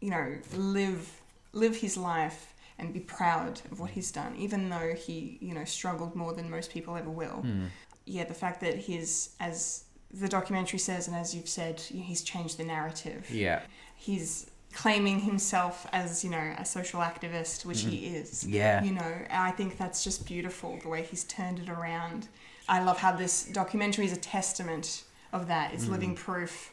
you 0.00 0.10
know, 0.10 0.36
live 0.54 1.10
live 1.54 1.76
his 1.76 1.96
life 1.96 2.52
and 2.78 2.94
be 2.94 3.00
proud 3.00 3.60
of 3.70 3.80
what 3.80 3.90
he's 3.90 4.12
done, 4.12 4.34
even 4.36 4.68
though 4.68 4.94
he, 4.94 5.38
you 5.40 5.54
know, 5.54 5.64
struggled 5.64 6.14
more 6.14 6.32
than 6.32 6.50
most 6.50 6.70
people 6.70 6.96
ever 6.96 7.10
will. 7.10 7.42
Hmm. 7.42 7.66
Yeah, 8.04 8.24
the 8.24 8.34
fact 8.34 8.60
that 8.60 8.76
he's, 8.76 9.34
as 9.40 9.84
the 10.12 10.28
documentary 10.28 10.78
says, 10.78 11.08
and 11.08 11.16
as 11.16 11.34
you've 11.34 11.48
said, 11.48 11.80
he's 11.80 12.22
changed 12.22 12.56
the 12.56 12.64
narrative. 12.64 13.28
Yeah. 13.30 13.62
He's 13.96 14.50
claiming 14.72 15.20
himself 15.20 15.86
as, 15.92 16.24
you 16.24 16.30
know, 16.30 16.54
a 16.56 16.64
social 16.64 17.00
activist, 17.00 17.66
which 17.66 17.82
he 17.82 17.98
mm-hmm. 17.98 18.14
is. 18.16 18.46
Yeah. 18.46 18.82
You 18.82 18.92
know, 18.92 19.14
I 19.30 19.50
think 19.50 19.76
that's 19.76 20.04
just 20.04 20.26
beautiful 20.26 20.78
the 20.82 20.88
way 20.88 21.02
he's 21.02 21.24
turned 21.24 21.58
it 21.58 21.68
around. 21.68 22.28
I 22.68 22.82
love 22.82 22.98
how 22.98 23.12
this 23.12 23.44
documentary 23.44 24.04
is 24.04 24.12
a 24.12 24.20
testament 24.20 25.04
of 25.32 25.48
that. 25.48 25.74
It's 25.74 25.86
mm. 25.86 25.90
living 25.90 26.14
proof 26.14 26.72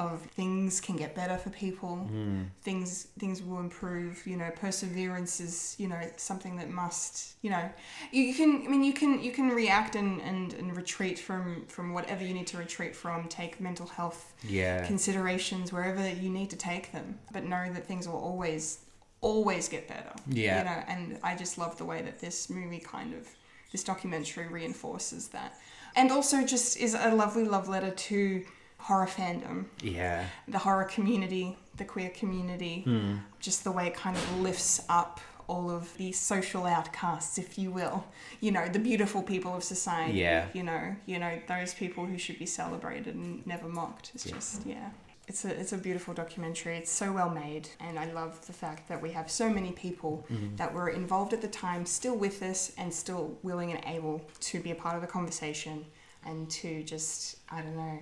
of 0.00 0.22
things 0.22 0.80
can 0.80 0.96
get 0.96 1.14
better 1.14 1.36
for 1.36 1.50
people. 1.50 2.08
Mm. 2.12 2.46
Things 2.62 3.08
things 3.18 3.42
will 3.42 3.60
improve. 3.60 4.26
You 4.26 4.36
know, 4.36 4.50
perseverance 4.56 5.40
is 5.40 5.76
you 5.78 5.88
know 5.88 6.00
something 6.16 6.56
that 6.56 6.70
must 6.70 7.34
you 7.42 7.50
know 7.50 7.64
you, 8.12 8.22
you 8.22 8.34
can 8.34 8.50
I 8.66 8.68
mean 8.68 8.82
you 8.82 8.92
can 8.92 9.22
you 9.22 9.32
can 9.32 9.48
react 9.50 9.94
and, 9.96 10.20
and, 10.22 10.54
and 10.54 10.76
retreat 10.76 11.18
from 11.18 11.66
from 11.66 11.92
whatever 11.92 12.24
you 12.24 12.34
need 12.34 12.46
to 12.48 12.58
retreat 12.58 12.94
from. 12.96 13.28
Take 13.28 13.60
mental 13.60 13.86
health 13.86 14.32
Yeah. 14.42 14.86
considerations 14.86 15.72
wherever 15.72 16.04
you 16.08 16.30
need 16.30 16.50
to 16.50 16.56
take 16.56 16.92
them, 16.92 17.18
but 17.32 17.44
know 17.44 17.64
that 17.74 17.84
things 17.86 18.08
will 18.08 18.22
always 18.30 18.78
always 19.22 19.68
get 19.68 19.86
better. 19.86 20.12
Yeah. 20.28 20.58
You 20.58 20.64
know, 20.64 20.82
and 20.88 21.18
I 21.22 21.36
just 21.36 21.58
love 21.58 21.76
the 21.76 21.84
way 21.84 22.00
that 22.02 22.20
this 22.20 22.48
movie 22.48 22.80
kind 22.80 23.12
of 23.14 23.28
this 23.72 23.84
documentary 23.84 24.48
reinforces 24.48 25.28
that. 25.28 25.58
And 25.94 26.10
also 26.10 26.44
just 26.44 26.76
is 26.78 26.94
a 26.94 27.14
lovely 27.14 27.44
love 27.44 27.68
letter 27.68 27.90
to 27.90 28.44
horror 28.80 29.06
fandom, 29.06 29.66
Yeah. 29.82 30.26
the 30.48 30.58
horror 30.58 30.84
community, 30.84 31.56
the 31.76 31.84
queer 31.84 32.10
community, 32.10 32.82
Hmm. 32.82 33.16
just 33.40 33.64
the 33.64 33.72
way 33.72 33.86
it 33.86 33.94
kind 33.94 34.16
of 34.16 34.40
lifts 34.40 34.82
up 34.88 35.20
all 35.48 35.68
of 35.70 35.96
the 35.96 36.12
social 36.12 36.64
outcasts, 36.64 37.36
if 37.36 37.58
you 37.58 37.70
will. 37.72 38.04
You 38.40 38.52
know, 38.52 38.68
the 38.68 38.78
beautiful 38.78 39.22
people 39.22 39.52
of 39.54 39.64
society. 39.64 40.18
Yeah. 40.18 40.46
You 40.52 40.62
know, 40.62 40.94
you 41.06 41.18
know, 41.18 41.40
those 41.48 41.74
people 41.74 42.06
who 42.06 42.18
should 42.18 42.38
be 42.38 42.46
celebrated 42.46 43.14
and 43.16 43.44
never 43.46 43.68
mocked. 43.68 44.12
It's 44.14 44.24
just 44.24 44.64
yeah. 44.66 44.90
It's 45.26 45.44
a, 45.44 45.60
it's 45.60 45.72
a 45.72 45.78
beautiful 45.78 46.12
documentary. 46.14 46.76
It's 46.76 46.90
so 46.90 47.12
well 47.12 47.30
made, 47.30 47.68
and 47.78 47.98
I 48.00 48.06
love 48.12 48.44
the 48.48 48.52
fact 48.52 48.88
that 48.88 49.00
we 49.00 49.10
have 49.12 49.30
so 49.30 49.48
many 49.48 49.70
people 49.72 50.26
Mm-hmm. 50.30 50.56
that 50.56 50.72
were 50.74 50.88
involved 50.88 51.32
at 51.32 51.40
the 51.40 51.48
time, 51.48 51.84
still 51.86 52.16
with 52.16 52.42
us, 52.42 52.72
and 52.78 52.92
still 52.92 53.36
willing 53.42 53.70
and 53.72 53.80
able 53.86 54.22
to 54.50 54.60
be 54.60 54.70
a 54.72 54.74
part 54.74 54.94
of 54.96 55.02
the 55.02 55.06
conversation 55.08 55.84
and 56.24 56.48
to 56.50 56.82
just, 56.82 57.36
I 57.48 57.60
don't 57.62 57.76
know, 57.76 57.98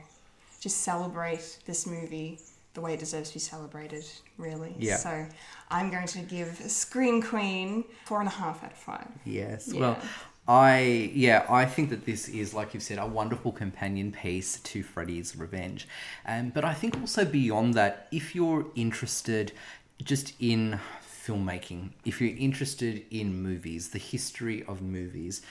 just 0.61 0.82
celebrate 0.82 1.59
this 1.66 1.86
movie 1.86 2.40
the 2.74 2.80
way 2.80 2.94
it 2.94 3.00
deserves 3.00 3.30
to 3.30 3.34
be 3.34 3.40
celebrated, 3.40 4.04
really. 4.36 4.74
Yeah. 4.78 4.96
So 4.96 5.26
I'm 5.70 5.90
going 5.90 6.06
to 6.09 6.20
give 6.20 6.48
Scream 6.70 7.22
Queen 7.22 7.84
four 8.04 8.20
and 8.20 8.28
a 8.28 8.32
half 8.32 8.62
out 8.62 8.72
of 8.72 8.78
five. 8.78 9.09
Yes. 9.24 9.70
Yeah. 9.72 9.80
Well, 9.80 9.98
I 10.46 11.11
yeah, 11.12 11.44
I 11.50 11.66
think 11.66 11.90
that 11.90 12.06
this 12.06 12.28
is 12.28 12.54
like 12.54 12.72
you've 12.72 12.82
said 12.82 12.98
a 12.98 13.06
wonderful 13.06 13.52
companion 13.52 14.12
piece 14.12 14.61
to 14.61 14.82
Freddy's 14.82 15.36
Revenge. 15.36 15.86
Um, 16.26 16.50
but 16.50 16.64
I 16.64 16.72
think 16.72 16.98
also 16.98 17.24
beyond 17.24 17.74
that, 17.74 18.09
if 18.11 18.34
you're 18.34 18.66
interested 18.74 19.52
just 20.02 20.32
in 20.40 20.80
filmmaking, 21.02 21.90
if 22.06 22.20
you're 22.20 22.36
interested 22.38 23.04
in 23.11 23.42
movies, 23.42 23.90
the 23.90 23.98
history 23.98 24.64
of 24.66 24.80
movies, 24.80 25.42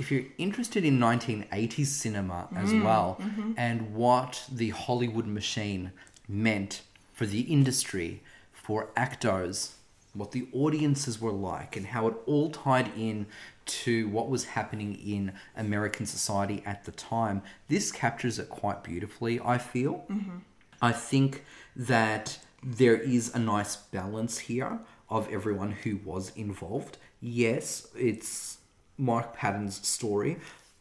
if 0.00 0.10
you're 0.10 0.24
interested 0.38 0.82
in 0.82 0.98
1980s 0.98 1.86
cinema 1.86 2.48
as 2.56 2.72
mm, 2.72 2.82
well 2.82 3.18
mm-hmm. 3.20 3.52
and 3.58 3.94
what 3.94 4.44
the 4.50 4.70
Hollywood 4.70 5.26
machine 5.26 5.92
meant 6.26 6.80
for 7.12 7.26
the 7.26 7.42
industry, 7.42 8.22
for 8.50 8.88
actors, 8.96 9.74
what 10.14 10.32
the 10.32 10.48
audiences 10.54 11.20
were 11.20 11.32
like, 11.32 11.76
and 11.76 11.88
how 11.88 12.08
it 12.08 12.14
all 12.24 12.50
tied 12.50 12.90
in 12.96 13.26
to 13.66 14.08
what 14.08 14.30
was 14.30 14.46
happening 14.46 14.94
in 14.94 15.32
American 15.54 16.06
society 16.06 16.62
at 16.64 16.86
the 16.86 16.92
time. 16.92 17.42
This 17.68 17.92
captures 17.92 18.38
it 18.38 18.48
quite 18.48 18.82
beautifully, 18.82 19.38
I 19.44 19.58
feel. 19.58 20.06
Mm-hmm. 20.10 20.38
I 20.80 20.92
think 20.92 21.44
that 21.76 22.38
there 22.62 22.96
is 22.96 23.34
a 23.34 23.38
nice 23.38 23.76
balance 23.76 24.38
here 24.38 24.78
of 25.10 25.30
everyone 25.30 25.72
who 25.72 26.00
was 26.06 26.32
involved. 26.34 26.96
Yes, 27.20 27.86
it's 27.94 28.59
Mark 29.00 29.34
Patton's 29.34 29.86
story, 29.86 30.36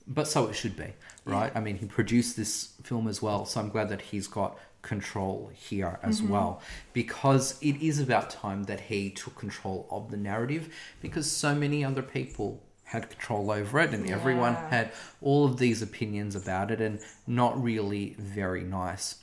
but 0.08 0.28
so 0.28 0.48
it 0.48 0.54
should 0.54 0.76
be, 0.76 0.94
right? 1.26 1.52
I 1.56 1.62
mean, 1.62 1.78
he 1.78 1.86
produced 1.86 2.36
this 2.36 2.74
film 2.84 3.08
as 3.08 3.22
well, 3.22 3.46
so 3.46 3.60
I'm 3.60 3.70
glad 3.70 3.90
that 3.90 4.02
he's 4.02 4.28
got 4.28 4.58
control 4.82 5.52
here 5.54 6.00
as 6.04 6.22
mm-hmm. 6.22 6.32
well 6.32 6.62
because 6.94 7.58
it 7.62 7.76
is 7.82 8.00
about 8.00 8.30
time 8.30 8.64
that 8.64 8.80
he 8.80 9.10
took 9.10 9.36
control 9.36 9.86
of 9.92 10.10
the 10.10 10.16
narrative 10.16 10.74
because 11.02 11.30
so 11.30 11.54
many 11.54 11.84
other 11.84 12.02
people 12.02 12.62
had 12.86 13.10
control 13.10 13.52
over 13.52 13.80
it 13.80 13.94
and 13.94 14.10
everyone 14.10 14.56
had 14.56 14.92
all 15.22 15.46
of 15.46 15.58
these 15.58 15.82
opinions 15.82 16.36
about 16.36 16.72
it 16.72 16.82
and 16.82 17.00
not 17.28 17.62
really 17.62 18.16
very 18.18 18.64
nice. 18.64 19.16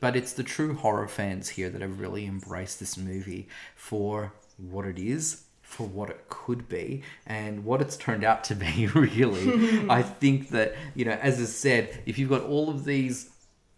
But 0.00 0.16
it's 0.16 0.34
the 0.34 0.44
true 0.44 0.74
horror 0.74 1.08
fans 1.08 1.48
here 1.48 1.70
that 1.70 1.80
have 1.80 1.98
really 1.98 2.26
embraced 2.26 2.78
this 2.78 2.96
movie 2.96 3.48
for 3.74 4.32
what 4.58 4.84
it 4.84 4.98
is, 4.98 5.43
for 5.74 5.86
what 5.86 6.08
it 6.08 6.28
could 6.28 6.68
be, 6.68 7.02
and 7.26 7.64
what 7.64 7.80
it's 7.80 7.96
turned 7.96 8.22
out 8.22 8.44
to 8.44 8.54
be, 8.54 8.86
really. 8.94 9.88
I 9.90 10.02
think 10.20 10.50
that, 10.50 10.74
you 10.94 11.04
know, 11.04 11.18
as 11.20 11.40
I 11.40 11.44
said, 11.44 12.02
if 12.06 12.18
you've 12.18 12.30
got 12.30 12.42
all 12.42 12.70
of 12.70 12.84
these 12.84 13.30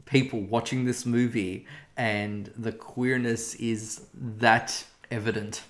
people 0.04 0.40
watching 0.40 0.84
this 0.84 1.06
movie 1.06 1.66
and 1.96 2.52
the 2.56 2.72
queerness 2.72 3.54
is 3.54 4.02
that 4.14 4.84
evident. 5.10 5.62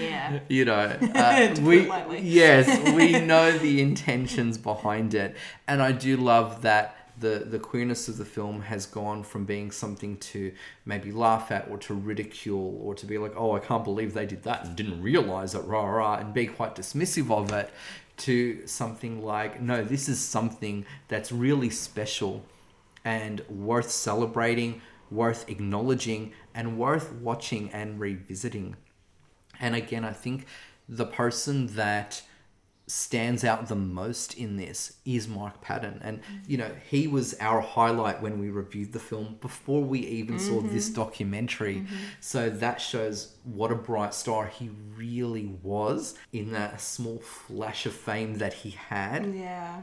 Yeah. 0.00 0.40
you 0.48 0.64
know 0.64 0.96
uh, 1.14 1.56
we 1.62 1.90
yes 2.20 2.92
we 2.92 3.18
know 3.20 3.56
the 3.56 3.80
intentions 3.80 4.58
behind 4.58 5.14
it 5.14 5.34
and 5.66 5.80
i 5.80 5.90
do 5.90 6.16
love 6.16 6.62
that 6.62 6.99
the 7.20 7.44
the 7.46 7.58
queerness 7.58 8.08
of 8.08 8.16
the 8.18 8.24
film 8.24 8.62
has 8.62 8.86
gone 8.86 9.22
from 9.22 9.44
being 9.44 9.70
something 9.70 10.16
to 10.18 10.52
maybe 10.84 11.12
laugh 11.12 11.50
at 11.52 11.68
or 11.70 11.78
to 11.78 11.94
ridicule 11.94 12.80
or 12.82 12.94
to 12.94 13.06
be 13.06 13.18
like 13.18 13.32
oh 13.36 13.54
i 13.54 13.60
can't 13.60 13.84
believe 13.84 14.12
they 14.12 14.26
did 14.26 14.42
that 14.42 14.64
and 14.64 14.76
didn't 14.76 15.00
realize 15.00 15.54
it 15.54 15.60
rah 15.60 15.84
rah 15.84 16.16
and 16.16 16.34
be 16.34 16.46
quite 16.46 16.74
dismissive 16.74 17.30
of 17.30 17.52
it 17.52 17.70
to 18.16 18.66
something 18.66 19.22
like 19.22 19.60
no 19.60 19.84
this 19.84 20.08
is 20.08 20.18
something 20.18 20.84
that's 21.08 21.30
really 21.30 21.70
special 21.70 22.44
and 23.04 23.40
worth 23.48 23.90
celebrating 23.90 24.80
worth 25.10 25.48
acknowledging 25.48 26.32
and 26.54 26.78
worth 26.78 27.12
watching 27.12 27.70
and 27.70 28.00
revisiting. 28.00 28.76
And 29.58 29.74
again, 29.74 30.04
I 30.04 30.12
think 30.12 30.46
the 30.88 31.06
person 31.06 31.68
that 31.74 32.22
stands 32.90 33.44
out 33.44 33.68
the 33.68 33.76
most 33.76 34.34
in 34.34 34.56
this 34.56 34.94
is 35.04 35.28
Mark 35.28 35.60
Patton. 35.60 36.00
And, 36.02 36.20
you 36.48 36.58
know, 36.58 36.72
he 36.90 37.06
was 37.06 37.36
our 37.38 37.60
highlight 37.60 38.20
when 38.20 38.40
we 38.40 38.50
reviewed 38.50 38.92
the 38.92 38.98
film 38.98 39.38
before 39.40 39.82
we 39.82 40.00
even 40.00 40.40
saw 40.40 40.54
mm-hmm. 40.54 40.74
this 40.74 40.88
documentary. 40.88 41.76
Mm-hmm. 41.76 41.96
So 42.18 42.50
that 42.50 42.80
shows 42.80 43.36
what 43.44 43.70
a 43.70 43.76
bright 43.76 44.12
star 44.12 44.46
he 44.46 44.70
really 44.96 45.54
was 45.62 46.16
in 46.32 46.50
that 46.52 46.80
small 46.80 47.18
flash 47.20 47.86
of 47.86 47.92
fame 47.92 48.38
that 48.38 48.54
he 48.54 48.70
had 48.70 49.34
Yeah. 49.34 49.82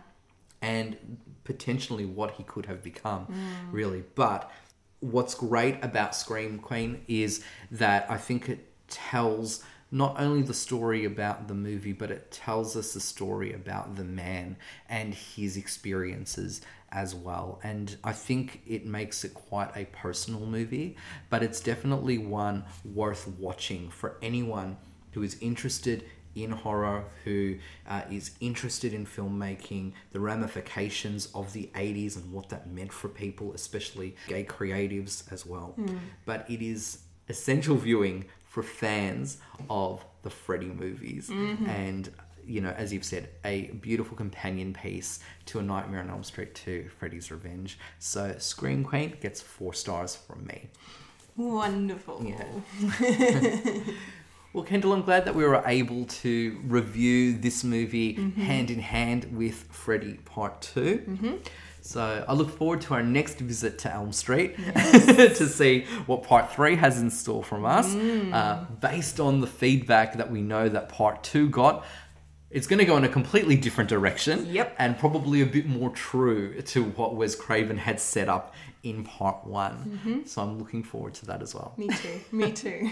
and 0.61 0.97
potentially 1.45 2.05
what 2.05 2.31
he 2.31 2.43
could 2.43 2.65
have 2.65 2.83
become, 2.83 3.27
mm. 3.27 3.71
really. 3.71 4.03
But 4.15 4.51
what's 4.99 5.33
great 5.33 5.81
about 5.81 6.13
Scream 6.13 6.59
Queen 6.59 7.05
is 7.07 7.41
that 7.71 8.05
I 8.11 8.17
think 8.17 8.49
it 8.49 8.67
tells 8.89 9.63
not 9.91 10.19
only 10.19 10.41
the 10.41 10.53
story 10.53 11.05
about 11.05 11.47
the 11.47 11.53
movie, 11.53 11.93
but 11.93 12.11
it 12.11 12.31
tells 12.31 12.75
us 12.75 12.93
the 12.93 12.99
story 12.99 13.53
about 13.53 13.95
the 13.95 14.03
man 14.03 14.57
and 14.89 15.13
his 15.13 15.57
experiences 15.57 16.61
as 16.91 17.15
well. 17.15 17.59
And 17.63 17.95
I 18.03 18.13
think 18.13 18.61
it 18.67 18.85
makes 18.85 19.23
it 19.23 19.33
quite 19.33 19.75
a 19.75 19.85
personal 19.85 20.45
movie, 20.45 20.97
but 21.29 21.43
it's 21.43 21.59
definitely 21.59 22.17
one 22.17 22.65
worth 22.83 23.27
watching 23.39 23.89
for 23.89 24.17
anyone 24.21 24.77
who 25.11 25.23
is 25.23 25.37
interested 25.41 26.03
in 26.35 26.51
horror, 26.51 27.05
who 27.23 27.57
uh, 27.87 28.01
is 28.11 28.31
interested 28.39 28.93
in 28.93 29.05
filmmaking, 29.05 29.93
the 30.11 30.19
ramifications 30.19 31.29
of 31.33 31.51
the 31.53 31.69
80s 31.73 32.15
and 32.15 32.31
what 32.31 32.49
that 32.49 32.69
meant 32.69 32.93
for 32.93 33.07
people, 33.09 33.53
especially 33.53 34.15
gay 34.27 34.43
creatives 34.43 35.23
as 35.31 35.45
well. 35.45 35.73
But 36.25 36.45
it 36.49 36.61
is 36.61 36.99
essential 37.29 37.75
viewing 37.75 38.25
for 38.47 38.63
fans 38.63 39.37
of 39.69 40.03
the 40.23 40.29
Freddy 40.29 40.67
movies. 40.67 41.29
Mm-hmm. 41.29 41.65
And, 41.65 42.09
you 42.45 42.61
know, 42.61 42.71
as 42.71 42.93
you've 42.93 43.05
said, 43.05 43.29
a 43.43 43.67
beautiful 43.81 44.17
companion 44.17 44.73
piece 44.73 45.19
to 45.47 45.59
A 45.59 45.61
Nightmare 45.61 46.01
on 46.01 46.09
Elm 46.09 46.23
Street 46.23 46.55
2, 46.55 46.89
Freddy's 46.97 47.31
Revenge. 47.31 47.77
So, 47.99 48.35
Scream 48.37 48.83
Queen 48.83 49.15
gets 49.21 49.41
four 49.41 49.73
stars 49.73 50.15
from 50.15 50.45
me. 50.45 50.69
Wonderful. 51.35 52.25
Yeah. 52.25 53.79
Well, 54.57 54.65
Kendall, 54.65 54.93
I'm 54.93 55.03
glad 55.03 55.25
that 55.25 55.35
we 55.35 55.43
were 55.43 55.61
able 55.67 56.05
to 56.05 56.59
review 56.63 57.37
this 57.37 57.63
movie 57.63 58.15
mm-hmm. 58.15 58.41
hand 58.41 58.71
in 58.71 58.79
hand 58.79 59.37
with 59.37 59.67
Freddy 59.69 60.15
Part 60.25 60.61
2. 60.61 60.81
Mm-hmm. 61.07 61.35
So 61.87 62.25
I 62.27 62.33
look 62.33 62.49
forward 62.49 62.81
to 62.81 62.95
our 62.95 63.03
next 63.03 63.39
visit 63.39 63.79
to 63.79 63.93
Elm 63.93 64.11
Street 64.11 64.57
to 64.75 65.47
see 65.47 65.85
what 66.05 66.23
part 66.23 66.51
three 66.53 66.75
has 66.75 66.99
in 66.99 67.09
store 67.09 67.43
from 67.45 67.63
us. 67.63 67.95
Mm. 67.95 68.33
Uh, 68.33 68.65
based 68.81 69.21
on 69.21 69.39
the 69.39 69.47
feedback 69.47 70.17
that 70.17 70.29
we 70.29 70.41
know 70.41 70.67
that 70.67 70.89
part 70.89 71.23
two 71.23 71.47
got, 71.49 71.85
it's 72.51 72.67
going 72.67 72.79
to 72.79 72.85
go 72.85 72.97
in 72.97 73.05
a 73.05 73.09
completely 73.09 73.55
different 73.55 73.89
direction. 73.89 74.47
Yep. 74.47 74.75
And 74.77 74.99
probably 74.99 75.41
a 75.41 75.45
bit 75.45 75.65
more 75.65 75.89
true 75.91 76.61
to 76.61 76.83
what 76.83 77.15
Wes 77.15 77.35
Craven 77.35 77.77
had 77.77 78.01
set 78.01 78.27
up 78.27 78.53
in 78.83 79.05
part 79.05 79.47
one. 79.47 80.01
Mhm. 80.05 80.27
So 80.27 80.41
I'm 80.41 80.59
looking 80.59 80.83
forward 80.83 81.13
to 81.15 81.25
that 81.27 81.41
as 81.41 81.55
well. 81.55 81.73
Me 81.77 81.87
too. 81.87 82.19
Me 82.33 82.51
too. 82.51 82.89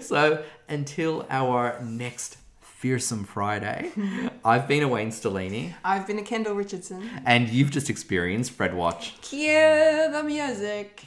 So 0.00 0.42
until 0.66 1.26
our 1.28 1.78
next 1.82 2.38
Fearsome 2.80 3.24
Friday, 3.24 3.90
I've 4.44 4.66
been 4.66 4.82
a 4.82 4.88
Wayne 4.88 5.10
Stellini, 5.10 5.74
I've 5.84 6.06
been 6.06 6.18
a 6.18 6.22
Kendall 6.22 6.54
Richardson. 6.54 7.08
and 7.26 7.48
you've 7.50 7.70
just 7.70 7.90
experienced 7.90 8.52
Fred 8.52 8.74
Watch. 8.74 9.20
Cue 9.20 10.08
the 10.12 10.22
music. 10.24 11.04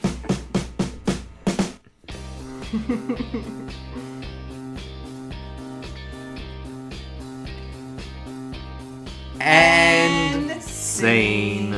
And 9.40 10.62
scene. 10.62 11.72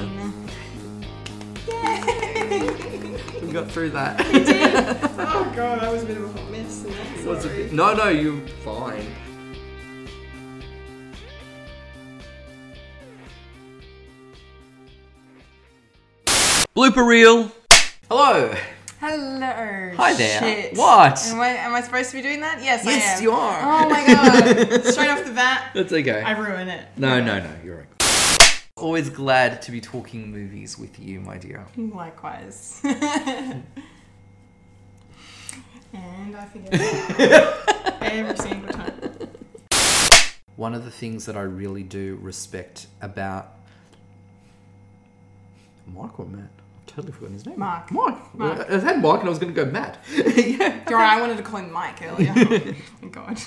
We 3.42 3.52
got 3.52 3.70
through 3.70 3.90
that. 3.90 4.20
oh 5.18 5.52
god, 5.57 5.80
that 5.80 5.92
was 5.92 6.02
a 6.02 6.07
bit 6.07 6.16
of 6.18 6.24
a 6.24 6.28
hot 6.40 6.50
mess. 6.50 6.84
and 6.84 6.94
I'm 6.94 7.18
It 7.18 7.26
was 7.26 7.38
a 7.44 7.48
sorry. 7.48 7.62
bit- 7.64 7.72
no, 7.72 7.94
no, 7.94 8.09
you're 8.09 8.40
fine. 8.64 9.07
Blooper 16.76 17.06
reel. 17.06 17.50
Hello. 18.10 18.54
Hello. 19.00 19.92
Hi 19.96 20.12
there. 20.12 20.40
Shit. 20.40 20.76
What? 20.76 21.26
Am 21.28 21.40
I, 21.40 21.48
am 21.48 21.74
I 21.74 21.80
supposed 21.80 22.10
to 22.10 22.16
be 22.16 22.22
doing 22.22 22.40
that? 22.40 22.62
Yes, 22.62 22.84
Yes, 22.84 23.14
I 23.14 23.16
am. 23.16 23.22
you 23.22 23.32
are. 23.32 23.60
Oh 23.62 23.88
my 23.88 24.06
god. 24.06 24.84
Straight 24.92 25.08
off 25.08 25.24
the 25.24 25.32
bat. 25.32 25.70
That's 25.72 25.90
okay. 25.90 26.20
I 26.20 26.32
ruin 26.32 26.68
it. 26.68 26.86
No, 26.98 27.18
no, 27.18 27.38
no, 27.38 27.50
you're 27.64 27.78
right. 27.78 28.62
Always 28.76 29.08
glad 29.08 29.62
to 29.62 29.72
be 29.72 29.80
talking 29.80 30.30
movies 30.30 30.78
with 30.78 31.00
you, 31.00 31.18
my 31.22 31.38
dear. 31.38 31.64
Likewise. 31.78 32.78
and 32.84 33.64
I 35.94 36.44
forget 36.44 38.02
every 38.02 38.36
single 38.36 38.70
time. 38.74 38.92
One 40.56 40.74
of 40.74 40.84
the 40.84 40.90
things 40.90 41.24
that 41.24 41.38
I 41.38 41.42
really 41.42 41.84
do 41.84 42.18
respect 42.20 42.88
about 43.00 43.54
Mike 45.86 46.20
or 46.20 46.26
Matt? 46.26 46.50
I've 46.58 46.65
totally 46.97 47.12
forgotten 47.12 47.34
his 47.34 47.47
name. 47.47 47.59
Mark. 47.59 47.92
Mike. 47.92 48.34
Mark. 48.34 48.68
I 48.70 48.78
had 48.78 49.01
Mike 49.03 49.20
and 49.20 49.26
I 49.26 49.30
was 49.30 49.38
going 49.38 49.55
to 49.55 49.64
go 49.64 49.70
Matt. 49.70 49.99
You're 50.16 50.99
right, 50.99 51.16
I 51.16 51.20
wanted 51.20 51.36
to 51.36 51.42
call 51.42 51.61
him 51.61 51.70
Mike 51.72 52.01
earlier. 52.03 52.32
oh 53.05 53.09
god. 53.09 53.38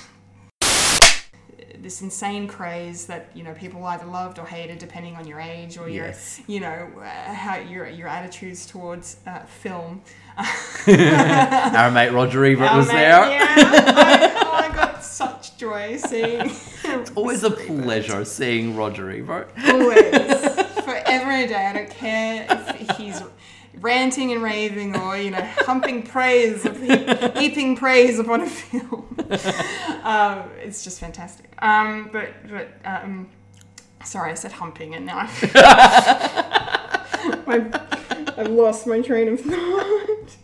This 1.81 2.01
insane 2.01 2.45
craze 2.47 3.05
that 3.07 3.31
you 3.33 3.41
know 3.43 3.53
people 3.53 3.83
either 3.85 4.05
loved 4.05 4.37
or 4.37 4.45
hated 4.45 4.79
depending 4.79 5.15
on 5.15 5.25
your 5.25 5.39
age 5.39 5.77
or 5.77 5.87
Yes. 5.89 6.41
your 6.45 6.55
you 6.55 6.59
know 6.59 6.89
uh, 7.01 7.33
how 7.33 7.55
your 7.57 7.87
your 7.87 8.07
attitudes 8.09 8.65
towards 8.65 9.17
uh, 9.25 9.39
film. 9.45 10.01
Our 10.87 11.89
mate 11.91 12.11
Roger 12.11 12.43
Ebert 12.45 12.69
Our 12.69 12.77
was 12.77 12.87
mate- 12.87 12.93
there. 12.95 13.29
Yeah, 13.29 13.45
I, 13.47 14.33
oh, 14.45 14.51
I 14.71 14.75
got 14.75 15.03
such 15.03 15.57
joy 15.57 15.97
seeing. 15.97 16.51
It's 16.91 17.11
always 17.11 17.43
a 17.43 17.51
pleasure 17.51 18.25
seeing 18.25 18.75
Roger 18.75 19.11
Ebert. 19.11 19.51
Always. 19.67 20.38
A 21.39 21.47
day. 21.47 21.67
I 21.67 21.73
don't 21.73 21.89
care 21.89 22.45
if 22.49 22.97
he's 22.97 23.23
ranting 23.75 24.33
and 24.33 24.43
raving 24.43 24.95
or, 24.97 25.15
you 25.17 25.31
know, 25.31 25.41
humping 25.59 26.03
praise, 26.03 26.63
heaping 27.37 27.77
praise 27.77 28.19
upon 28.19 28.41
a 28.41 28.45
film. 28.45 29.15
um, 30.03 30.49
it's 30.57 30.83
just 30.83 30.99
fantastic. 30.99 31.53
Um, 31.59 32.09
but, 32.11 32.29
but, 32.49 32.67
um, 32.83 33.29
sorry, 34.03 34.31
I 34.31 34.33
said 34.33 34.51
humping 34.51 34.95
and 34.95 35.05
now 35.05 35.19
I've, 35.19 35.43
my, 37.47 37.69
I've 38.37 38.49
lost 38.49 38.85
my 38.85 38.99
train 38.99 39.29
of 39.29 39.39
thought. 39.39 40.37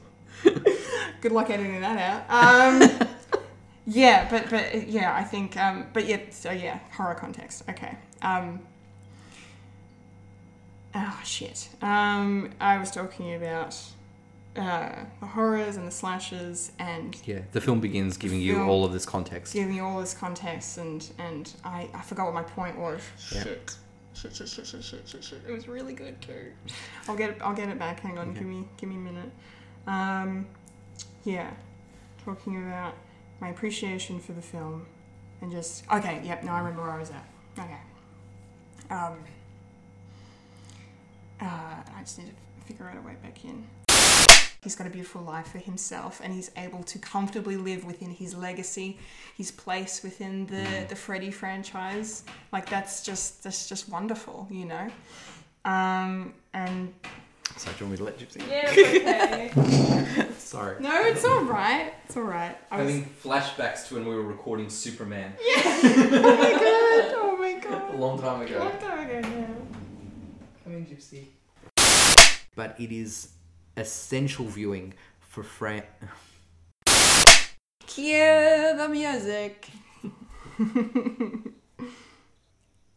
Good 1.20 1.34
luck 1.34 1.50
editing 1.50 1.82
that 1.82 2.26
out. 2.30 2.72
Um, 3.02 3.10
yeah, 3.86 4.30
but 4.30 4.50
but 4.50 4.88
yeah, 4.88 5.14
I 5.14 5.24
think 5.24 5.58
um, 5.58 5.88
but 5.92 6.06
yeah, 6.08 6.20
so 6.30 6.52
yeah, 6.52 6.80
horror 6.92 7.16
context. 7.16 7.64
Okay. 7.70 7.98
Um, 8.22 8.62
oh 10.96 11.20
shit. 11.24 11.70
Um, 11.82 12.52
I 12.60 12.78
was 12.78 12.92
talking 12.92 13.36
about 13.36 13.78
uh, 14.56 14.96
the 15.20 15.26
horrors 15.26 15.76
and 15.76 15.86
the 15.86 15.92
slashes 15.92 16.72
and 16.80 17.16
Yeah, 17.26 17.40
the 17.52 17.62
film 17.62 17.82
begins 17.82 18.18
giving 18.18 18.40
you 18.40 18.64
all 18.64 18.86
of 18.86 18.94
this 18.94 19.06
context. 19.06 19.54
giving 19.54 19.76
you 19.76 19.84
all 19.84 20.00
this 20.00 20.14
context 20.14 20.78
and 20.78 21.08
and 21.20 21.52
I, 21.64 21.90
I 21.94 22.02
forgot 22.02 22.26
what 22.26 22.34
my 22.34 22.44
point 22.44 22.78
was. 22.80 23.02
Yeah. 23.34 23.44
Shit. 23.44 23.76
Shit, 24.14 24.34
shit, 24.34 24.48
shit, 24.48 24.66
shit, 24.66 24.82
shit, 24.84 25.02
shit, 25.10 25.24
shit. 25.26 25.42
It 25.46 25.52
was 25.52 25.68
really 25.68 25.94
good 25.94 26.22
too. 26.22 26.54
I'll 27.10 27.18
get 27.18 27.32
it. 27.32 27.38
I'll 27.42 27.54
get 27.54 27.68
it 27.68 27.78
back. 27.78 28.00
Hang 28.00 28.18
on. 28.18 28.34
Give 28.34 28.46
me. 28.46 28.66
Give 28.78 28.88
me 28.90 28.96
a 28.96 29.00
minute. 29.00 29.30
Um, 29.88 30.46
yeah. 31.26 31.52
Talking 32.24 32.66
about 32.66 32.94
my 33.42 33.50
appreciation 33.50 34.22
for 34.22 34.32
the 34.32 34.42
film, 34.42 34.86
and 35.42 35.52
just 35.52 35.84
okay. 35.92 36.22
Yep. 36.24 36.46
Now 36.46 36.56
I 36.56 36.60
remember 36.60 36.84
where 36.84 36.92
I 36.92 37.00
was 37.00 37.12
at. 37.12 37.28
Okay. 37.60 37.78
Um. 38.90 39.18
Uh, 41.42 41.46
I 41.46 42.00
just 42.02 42.18
need 42.20 42.28
to 42.28 42.66
figure 42.66 42.88
out 42.90 42.98
a 42.98 43.02
way 43.02 43.16
back 43.22 43.44
in. 43.46 43.66
He's 44.64 44.76
got 44.76 44.88
a 44.88 44.90
beautiful 44.90 45.22
life 45.22 45.50
for 45.52 45.60
himself, 45.60 46.22
and 46.24 46.34
he's 46.34 46.50
able 46.58 46.82
to 46.84 46.98
comfortably 46.98 47.56
live 47.56 47.86
within 47.86 48.10
his 48.10 48.34
legacy, 48.36 48.98
his 49.38 49.52
place 49.52 50.02
within 50.02 50.48
the 50.48 50.88
the 50.90 50.96
Freddy 50.96 51.30
franchise. 51.30 52.24
Like 52.52 52.68
that's 52.68 53.04
just 53.04 53.44
that's 53.44 53.70
just 53.70 53.90
wonderful, 53.90 54.48
you 54.50 54.66
know. 54.66 54.88
Um, 55.66 56.34
and 56.54 56.94
So 57.58 57.70
do 57.72 57.86
you 57.86 57.86
want 57.86 57.92
me 57.92 57.98
to 57.98 58.04
let 58.06 58.18
Gypsy? 58.18 58.42
yeah, 58.50 59.50
okay. 59.52 60.28
Sorry. 60.40 60.78
no, 60.80 61.02
it's 61.02 61.26
all 61.26 61.44
right. 61.44 61.94
It's 62.06 62.18
all 62.18 62.24
right. 62.24 62.58
I 62.72 62.82
was. 62.82 62.92
Having 62.94 63.10
flashbacks 63.24 63.88
to 63.90 63.96
when 63.96 64.06
we 64.08 64.16
were 64.16 64.24
recording 64.24 64.70
Superman 64.70 65.34
oh 65.40 66.38
my 66.38 66.52
god! 66.52 67.14
Oh 67.18 67.38
my 67.40 67.54
god! 67.60 67.94
a 67.94 67.98
long 67.98 68.20
time 68.20 68.42
ago. 68.42 68.58
A 68.58 68.64
long 68.64 68.78
time 68.80 69.00
ago 69.10 69.20
now. 69.22 69.75
Come 70.66 70.74
in, 70.74 70.86
Gypsy. 70.88 71.26
But 72.56 72.76
it 72.80 72.92
is 72.92 73.30
essential 73.78 74.46
viewing 74.46 74.96
for 75.20 75.44
Fran. 75.44 75.84
Cue 77.88 78.74
the 78.78 78.88
music. 78.90 79.68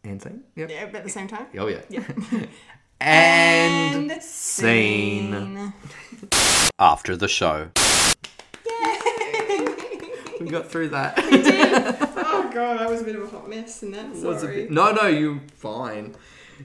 And 0.01 0.19
saying? 0.21 0.41
Yep. 0.55 0.69
Yeah, 0.71 0.85
but 0.85 0.95
at 0.95 1.03
the 1.03 1.09
same 1.09 1.27
time. 1.27 1.45
Oh, 1.57 1.67
yeah. 1.67 1.81
Yeah. 1.89 2.03
and, 3.01 4.09
And 4.11 4.23
scene. 4.23 5.33
scene. 5.33 5.73
After 6.79 7.15
the 7.17 7.27
show. 7.27 7.69
Yay! 8.65 9.67
we 10.39 10.47
got 10.47 10.67
through 10.71 10.89
that. 10.89 11.15
oh 11.19 12.49
god, 12.51 12.79
that 12.79 12.89
was 12.89 13.01
a 13.01 13.03
bit 13.03 13.17
of 13.17 13.23
a 13.23 13.27
hot 13.27 13.49
mess 13.49 13.83
in 13.83 13.91
that. 13.91 14.05
It 14.05 14.23
was 14.23 14.37
a 14.37 14.39
Sorry. 14.39 14.55
bit- 14.63 14.71
no, 14.71 14.93
no, 14.93 15.05
you're 15.07 15.41
fine. 15.53 16.15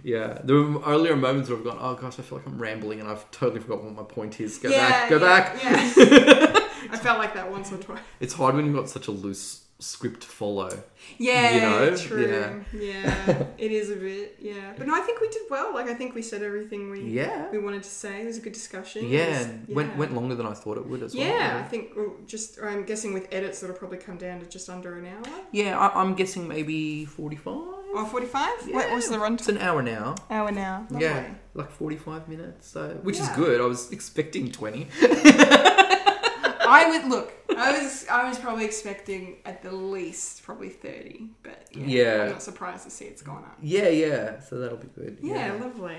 Yeah, 0.03 0.39
there 0.45 0.57
were 0.57 0.83
earlier 0.85 1.17
moments 1.17 1.49
where 1.49 1.59
I've 1.59 1.65
gone, 1.65 1.79
oh 1.81 1.95
gosh, 1.95 2.19
I 2.19 2.23
feel 2.23 2.39
like 2.39 2.47
I'm 2.47 2.59
rambling 2.59 3.01
and 3.01 3.09
I've 3.09 3.31
totally 3.31 3.61
forgotten 3.61 3.87
what 3.87 3.95
my 3.95 4.15
point 4.15 4.41
is. 4.41 4.59
Go 4.59 4.69
Yeah, 4.71 4.89
back, 4.89 5.11
go 5.11 5.17
yeah, 5.19 5.23
back. 5.25 5.63
yeah. 5.63 6.61
I 6.91 6.97
felt 6.99 7.19
like 7.19 7.35
that 7.35 7.51
once 7.51 7.73
or 7.73 7.79
twice. 7.79 8.01
It's 8.21 8.35
hard 8.35 8.55
when 8.55 8.67
you've 8.67 8.75
got 8.75 8.89
such 8.89 9.07
a 9.09 9.11
loose 9.11 9.63
script 9.81 10.21
to 10.23 10.29
follow. 10.29 10.71
Yeah, 11.19 11.51
you 11.55 11.61
know? 11.61 11.97
true. 11.97 12.65
Yeah. 12.73 12.81
Yeah. 12.81 13.47
it 13.59 13.73
is 13.73 13.91
a 13.91 13.97
bit. 13.97 14.37
Yeah, 14.41 14.73
but 14.79 14.87
no, 14.87 14.95
I 14.95 15.01
think 15.01 15.21
we 15.21 15.29
did 15.29 15.43
well. 15.51 15.75
Like 15.75 15.89
I 15.89 15.95
think 15.95 16.15
we 16.15 16.23
said 16.23 16.43
everything 16.43 16.91
we 16.91 17.01
Yeah. 17.03 17.51
we 17.51 17.59
wanted 17.59 17.83
to 17.83 17.89
say. 17.91 18.23
It 18.23 18.27
was 18.27 18.39
a 18.39 18.41
good 18.41 18.53
discussion. 18.53 19.05
It 19.05 19.09
Yeah, 19.11 19.29
was- 19.39 19.47
and 19.47 19.69
went 19.69 19.97
went 19.97 20.15
longer 20.15 20.35
than 20.37 20.47
I 20.47 20.55
thought 20.55 20.79
it 20.79 20.87
would 20.87 21.03
as 21.03 21.15
well. 21.15 21.27
Yeah, 21.27 21.61
I 21.63 21.69
think 21.69 21.91
well, 21.97 22.15
just 22.27 22.59
I'm 22.63 22.85
guessing 22.85 23.13
with 23.13 23.29
edits 23.33 23.63
it'll 23.63 23.77
probably 23.77 23.99
come 23.99 24.17
down 24.17 24.41
to 24.41 24.47
just 24.47 24.71
under 24.71 24.97
an 24.97 25.07
hour. 25.07 25.23
Yeah, 25.53 25.79
I, 25.79 26.01
I'm 26.01 26.15
guessing 26.15 26.47
maybe 26.49 27.05
45. 27.05 27.55
Or 27.95 28.05
45? 28.05 28.69
What 28.73 28.91
was 28.91 29.09
the 29.09 29.23
It's 29.35 29.49
an 29.49 29.59
hour 29.59 29.81
now. 29.83 30.17
Hour 30.31 30.51
now. 30.51 30.87
Yeah, 30.99 31.33
like 31.55 31.71
45 31.71 32.29
minutes, 32.29 32.69
so 32.69 32.89
which 33.03 33.19
is 33.21 33.29
good. 33.31 33.61
I 33.61 33.67
was 33.67 33.93
expecting 33.93 34.51
20. 34.51 34.89
I 35.03 36.87
would 36.91 37.09
look. 37.11 37.33
I 37.57 37.71
was 37.83 38.07
I 38.09 38.29
was 38.29 38.39
probably 38.39 38.65
expecting 38.65 39.37
at 39.45 39.63
the 39.63 39.71
least 39.73 40.43
probably 40.43 40.71
30, 40.71 41.29
but 41.43 41.69
yeah, 41.73 41.87
Yeah. 41.87 42.23
I'm 42.25 42.31
not 42.31 42.43
surprised 42.43 42.85
to 42.85 42.91
see 42.91 43.05
it's 43.05 43.23
gone 43.23 43.45
up. 43.45 43.57
yeah, 43.63 43.89
yeah, 43.89 44.41
so 44.41 44.59
that'll 44.59 44.79
be 44.79 44.89
good. 44.89 45.19
Yeah, 45.23 45.53
lovely. 45.53 45.97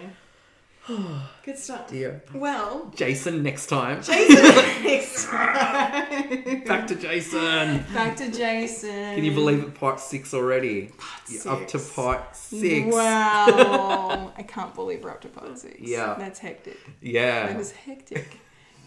Good 1.43 1.57
stuff. 1.57 1.89
Dear. 1.89 2.23
Well, 2.33 2.91
Jason 2.95 3.41
next 3.43 3.67
time. 3.67 4.03
Jason 4.03 4.43
next 4.83 5.25
time. 5.25 6.63
Back 6.65 6.87
to 6.87 6.95
Jason. 6.95 7.83
Back 7.93 8.15
to 8.17 8.31
Jason. 8.31 9.15
Can 9.15 9.23
you 9.23 9.33
believe 9.33 9.63
it? 9.63 9.73
Part 9.75 9.99
six 9.99 10.33
already. 10.33 10.91
You're 11.29 11.53
up 11.53 11.67
to 11.69 11.79
part 11.79 12.35
six. 12.35 12.93
Wow. 12.93 14.31
I 14.37 14.43
can't 14.43 14.73
believe 14.75 15.03
we're 15.03 15.09
up 15.11 15.21
to 15.21 15.27
part 15.29 15.57
six. 15.57 15.75
Yeah. 15.79 16.15
That's 16.19 16.39
hectic. 16.39 16.77
Yeah. 17.01 17.47
That 17.47 17.59
is 17.59 17.71
hectic. 17.71 18.39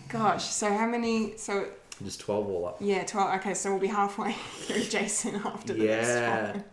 Gosh, 0.08 0.44
so 0.44 0.72
how 0.72 0.86
many? 0.86 1.36
So, 1.36 1.66
Just 2.02 2.20
twelve 2.20 2.48
all 2.48 2.66
up. 2.68 2.76
yeah, 2.80 3.04
12. 3.04 3.40
Okay, 3.40 3.54
so 3.54 3.70
we'll 3.72 3.80
be 3.80 3.88
halfway 3.88 4.32
through 4.60 4.84
Jason 4.84 5.34
after 5.44 5.74
the 5.74 5.84
next 5.86 6.08
Yeah. 6.08 6.52
one. 6.52 6.64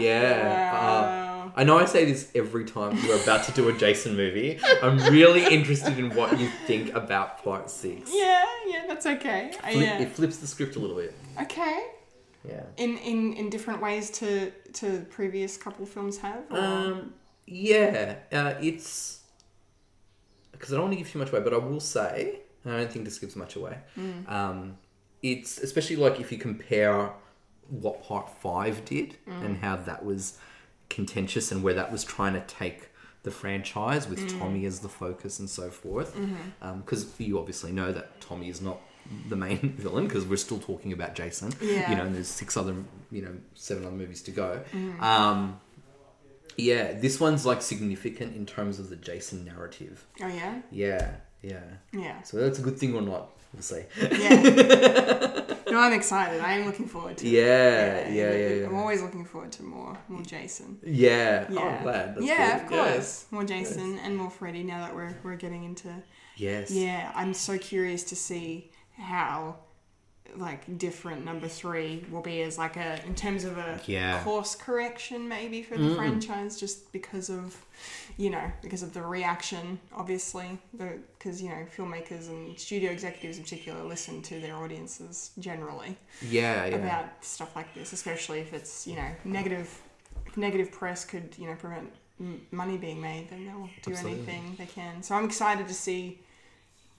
Yeah. 0.00 0.72
Wow. 0.72 1.28
Uh, 1.28 1.31
I 1.54 1.64
know 1.64 1.78
I 1.78 1.84
say 1.84 2.04
this 2.04 2.30
every 2.34 2.64
time 2.64 2.96
we're 3.06 3.22
about 3.22 3.44
to 3.44 3.52
do 3.52 3.68
a 3.68 3.72
Jason 3.72 4.16
movie. 4.16 4.58
I'm 4.82 4.98
really 5.12 5.44
interested 5.54 5.98
in 5.98 6.14
what 6.14 6.38
you 6.38 6.48
think 6.66 6.94
about 6.94 7.42
part 7.44 7.70
six. 7.70 8.10
Yeah, 8.14 8.44
yeah, 8.66 8.84
that's 8.88 9.06
okay. 9.06 9.52
Uh, 9.62 9.70
Flip- 9.70 9.76
yeah. 9.86 9.98
It 10.00 10.08
flips 10.12 10.38
the 10.38 10.46
script 10.46 10.76
a 10.76 10.78
little 10.78 10.96
bit. 10.96 11.14
Okay. 11.42 11.86
Yeah. 12.48 12.62
In, 12.76 12.98
in 12.98 13.34
in 13.34 13.50
different 13.50 13.80
ways 13.82 14.10
to 14.18 14.50
to 14.74 15.06
previous 15.10 15.56
couple 15.56 15.86
films 15.86 16.18
have. 16.18 16.42
Or? 16.50 16.58
Um, 16.58 17.14
yeah, 17.46 18.16
uh, 18.32 18.54
it's 18.60 19.20
because 20.52 20.72
I 20.72 20.76
don't 20.76 20.84
want 20.86 20.92
to 20.94 20.98
give 20.98 21.10
too 21.10 21.18
much 21.18 21.30
away, 21.30 21.40
but 21.40 21.52
I 21.54 21.58
will 21.58 21.80
say 21.80 22.40
I 22.64 22.70
don't 22.78 22.90
think 22.90 23.04
this 23.04 23.18
gives 23.18 23.36
much 23.36 23.56
away. 23.56 23.78
Mm. 23.98 24.30
Um, 24.30 24.78
it's 25.22 25.58
especially 25.58 25.96
like 25.96 26.18
if 26.20 26.32
you 26.32 26.38
compare 26.38 27.10
what 27.68 28.02
Part 28.02 28.28
Five 28.40 28.84
did 28.84 29.16
Mm. 29.28 29.44
and 29.46 29.56
how 29.58 29.76
that 29.76 30.04
was 30.04 30.38
contentious 30.96 31.50
and 31.52 31.62
where 31.62 31.74
that 31.74 31.90
was 31.90 32.04
trying 32.04 32.34
to 32.34 32.40
take 32.42 32.88
the 33.24 33.30
franchise 33.30 34.08
with 34.08 34.18
Mm. 34.18 34.38
Tommy 34.38 34.64
as 34.66 34.80
the 34.80 34.88
focus 34.88 35.38
and 35.38 35.48
so 35.48 35.70
forth. 35.70 36.16
Because 36.84 37.06
you 37.18 37.38
obviously 37.38 37.72
know 37.72 37.92
that 37.92 38.20
Tommy 38.20 38.48
is 38.48 38.60
not 38.60 38.78
the 39.28 39.36
main 39.36 39.74
villain 39.78 40.06
because 40.06 40.24
we're 40.24 40.36
still 40.36 40.58
talking 40.58 40.92
about 40.92 41.14
Jason. 41.14 41.52
Yeah. 41.60 41.90
You 41.90 41.96
know, 41.96 42.04
and 42.04 42.14
there's 42.14 42.28
six 42.28 42.56
other, 42.56 42.74
you 43.10 43.22
know, 43.22 43.34
seven 43.54 43.84
other 43.84 43.94
movies 43.96 44.22
to 44.22 44.30
go. 44.32 44.62
Mhm. 44.72 45.00
Um, 45.00 45.60
yeah, 46.56 46.92
this 46.92 47.18
one's 47.20 47.46
like 47.46 47.62
significant 47.62 48.36
in 48.36 48.44
terms 48.46 48.78
of 48.78 48.90
the 48.90 48.96
Jason 48.96 49.44
narrative. 49.44 50.04
Oh 50.20 50.26
yeah. 50.28 50.60
Yeah, 50.70 51.14
yeah. 51.42 51.64
Yeah. 51.92 52.22
So 52.22 52.36
that's 52.38 52.58
a 52.58 52.62
good 52.62 52.78
thing 52.78 52.94
or 52.94 53.02
not, 53.02 53.30
we'll 53.52 53.62
see. 53.62 53.82
Yeah. 54.00 55.54
no, 55.70 55.78
I'm 55.80 55.92
excited. 55.92 56.40
I 56.40 56.52
am 56.54 56.66
looking 56.66 56.86
forward 56.86 57.18
to 57.18 57.28
Yeah, 57.28 57.42
it. 57.98 58.12
yeah, 58.12 58.32
yeah, 58.32 58.54
yeah. 58.60 58.66
I'm 58.66 58.74
always 58.76 59.02
looking 59.02 59.24
forward 59.24 59.52
to 59.52 59.62
more 59.62 59.96
more 60.08 60.22
Jason. 60.22 60.78
Yeah. 60.84 61.46
Oh, 61.48 61.54
Yeah. 61.54 61.60
I'm 61.60 61.82
glad. 61.82 62.14
That's 62.16 62.26
yeah, 62.26 62.58
good. 62.58 62.66
of 62.66 62.72
Yeah. 62.72 62.92
course. 62.92 63.26
More 63.30 63.44
Jason 63.44 63.98
and 63.98 64.16
more 64.16 64.30
Freddy 64.30 64.62
now 64.62 64.80
that 64.84 64.94
we're 64.94 65.14
we're 65.22 65.36
getting 65.36 65.64
into 65.64 65.92
Yes. 66.36 66.70
Yeah, 66.70 67.12
I'm 67.14 67.34
so 67.34 67.58
curious 67.58 68.04
to 68.04 68.16
see 68.16 68.70
how 68.96 69.56
like 70.36 70.78
different 70.78 71.26
number 71.26 71.46
three 71.46 72.06
will 72.10 72.22
be 72.22 72.40
as 72.40 72.56
like 72.56 72.76
a 72.76 72.98
in 73.04 73.14
terms 73.14 73.44
of 73.44 73.58
a 73.58 73.78
Yeah. 73.84 74.22
course 74.24 74.54
correction 74.54 75.28
maybe 75.28 75.62
for 75.62 75.76
the 75.76 75.84
Mm. 75.90 75.96
franchise 75.96 76.58
just 76.58 76.90
because 76.90 77.28
of 77.28 77.54
you 78.16 78.30
know 78.30 78.50
because 78.62 78.82
of 78.82 78.92
the 78.92 79.00
reaction 79.02 79.78
obviously 79.94 80.58
because 81.18 81.42
you 81.42 81.48
know 81.48 81.64
filmmakers 81.76 82.28
and 82.28 82.58
studio 82.58 82.90
executives 82.90 83.38
in 83.38 83.42
particular 83.44 83.82
listen 83.82 84.20
to 84.22 84.38
their 84.40 84.56
audiences 84.56 85.30
generally 85.38 85.96
Yeah, 86.20 86.66
yeah. 86.66 86.76
about 86.76 87.06
stuff 87.24 87.54
like 87.56 87.74
this 87.74 87.92
especially 87.92 88.40
if 88.40 88.52
it's 88.52 88.86
you 88.86 88.96
know 88.96 89.08
negative 89.24 89.68
if 90.26 90.36
negative 90.36 90.70
press 90.70 91.04
could 91.04 91.34
you 91.38 91.46
know 91.46 91.54
prevent 91.54 91.90
m- 92.20 92.40
money 92.50 92.76
being 92.76 93.00
made 93.00 93.30
then 93.30 93.46
they'll 93.46 93.68
do 93.82 93.92
Absolutely. 93.92 94.12
anything 94.12 94.54
they 94.58 94.66
can 94.66 95.02
so 95.02 95.14
i'm 95.14 95.24
excited 95.24 95.66
to 95.68 95.74
see 95.74 96.18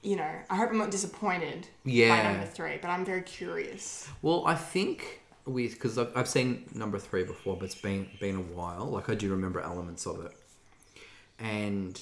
you 0.02 0.16
know 0.16 0.32
i 0.50 0.56
hope 0.56 0.70
i'm 0.72 0.78
not 0.78 0.92
disappointed 0.92 1.68
by 1.86 1.92
Yeah. 1.92 2.32
number 2.32 2.46
three 2.48 2.78
but 2.82 2.90
i'm 2.90 3.06
very 3.06 3.22
curious 3.22 4.08
Well, 4.22 4.44
I 4.46 4.56
think 4.56 5.22
with 5.46 5.74
because 5.74 5.98
I've, 5.98 6.12
I've 6.16 6.28
seen 6.30 6.66
number 6.74 6.98
three 6.98 7.26
before, 7.26 7.58
but 7.58 7.66
it's 7.66 7.76
been 7.76 8.08
been 8.22 8.38
a 8.38 8.42
while. 8.58 8.86
Like 8.86 9.10
I 9.10 9.16
do 9.16 9.30
remember 9.30 9.60
elements 9.60 10.06
of 10.08 10.24
it, 10.26 10.32
and 11.40 12.00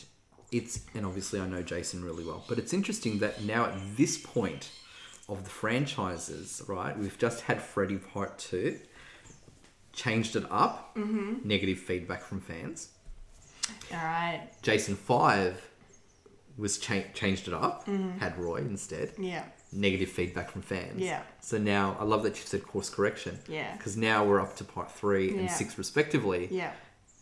it's 0.51 0.81
and 0.93 1.05
obviously 1.05 1.39
I 1.39 1.47
know 1.47 1.61
Jason 1.61 2.03
really 2.03 2.25
well. 2.25 2.43
But 2.47 2.57
it's 2.59 2.73
interesting 2.73 3.19
that 3.19 3.43
now 3.43 3.65
at 3.65 3.77
this 3.97 4.17
point 4.17 4.69
of 5.29 5.43
the 5.43 5.49
franchises, 5.49 6.61
right? 6.67 6.97
We've 6.97 7.17
just 7.17 7.41
had 7.41 7.61
Freddy 7.61 7.97
Part 7.97 8.37
Two, 8.37 8.79
changed 9.93 10.35
it 10.35 10.45
up, 10.51 10.95
Mhm. 10.95 11.43
negative 11.45 11.79
feedback 11.79 12.21
from 12.23 12.41
fans. 12.41 12.89
all 13.93 13.97
right 14.03 14.49
Jason 14.63 14.95
Five 14.95 15.69
was 16.57 16.77
cha- 16.77 17.03
changed 17.13 17.47
it 17.47 17.53
up, 17.53 17.85
Mhm. 17.87 18.19
had 18.19 18.37
Roy 18.37 18.57
instead. 18.57 19.13
Yeah. 19.17 19.45
Negative 19.71 20.09
feedback 20.09 20.51
from 20.51 20.61
fans. 20.61 20.99
Yeah. 20.99 21.21
So 21.39 21.57
now 21.57 21.95
I 21.99 22.03
love 22.03 22.23
that 22.23 22.35
you 22.37 22.43
said 22.45 22.67
course 22.67 22.89
correction. 22.89 23.39
Yeah. 23.47 23.73
Because 23.77 23.95
now 23.95 24.25
we're 24.25 24.41
up 24.41 24.57
to 24.57 24.63
part 24.65 24.91
three 24.91 25.37
and 25.37 25.49
six 25.49 25.77
respectively. 25.77 26.49
Yeah. 26.51 26.73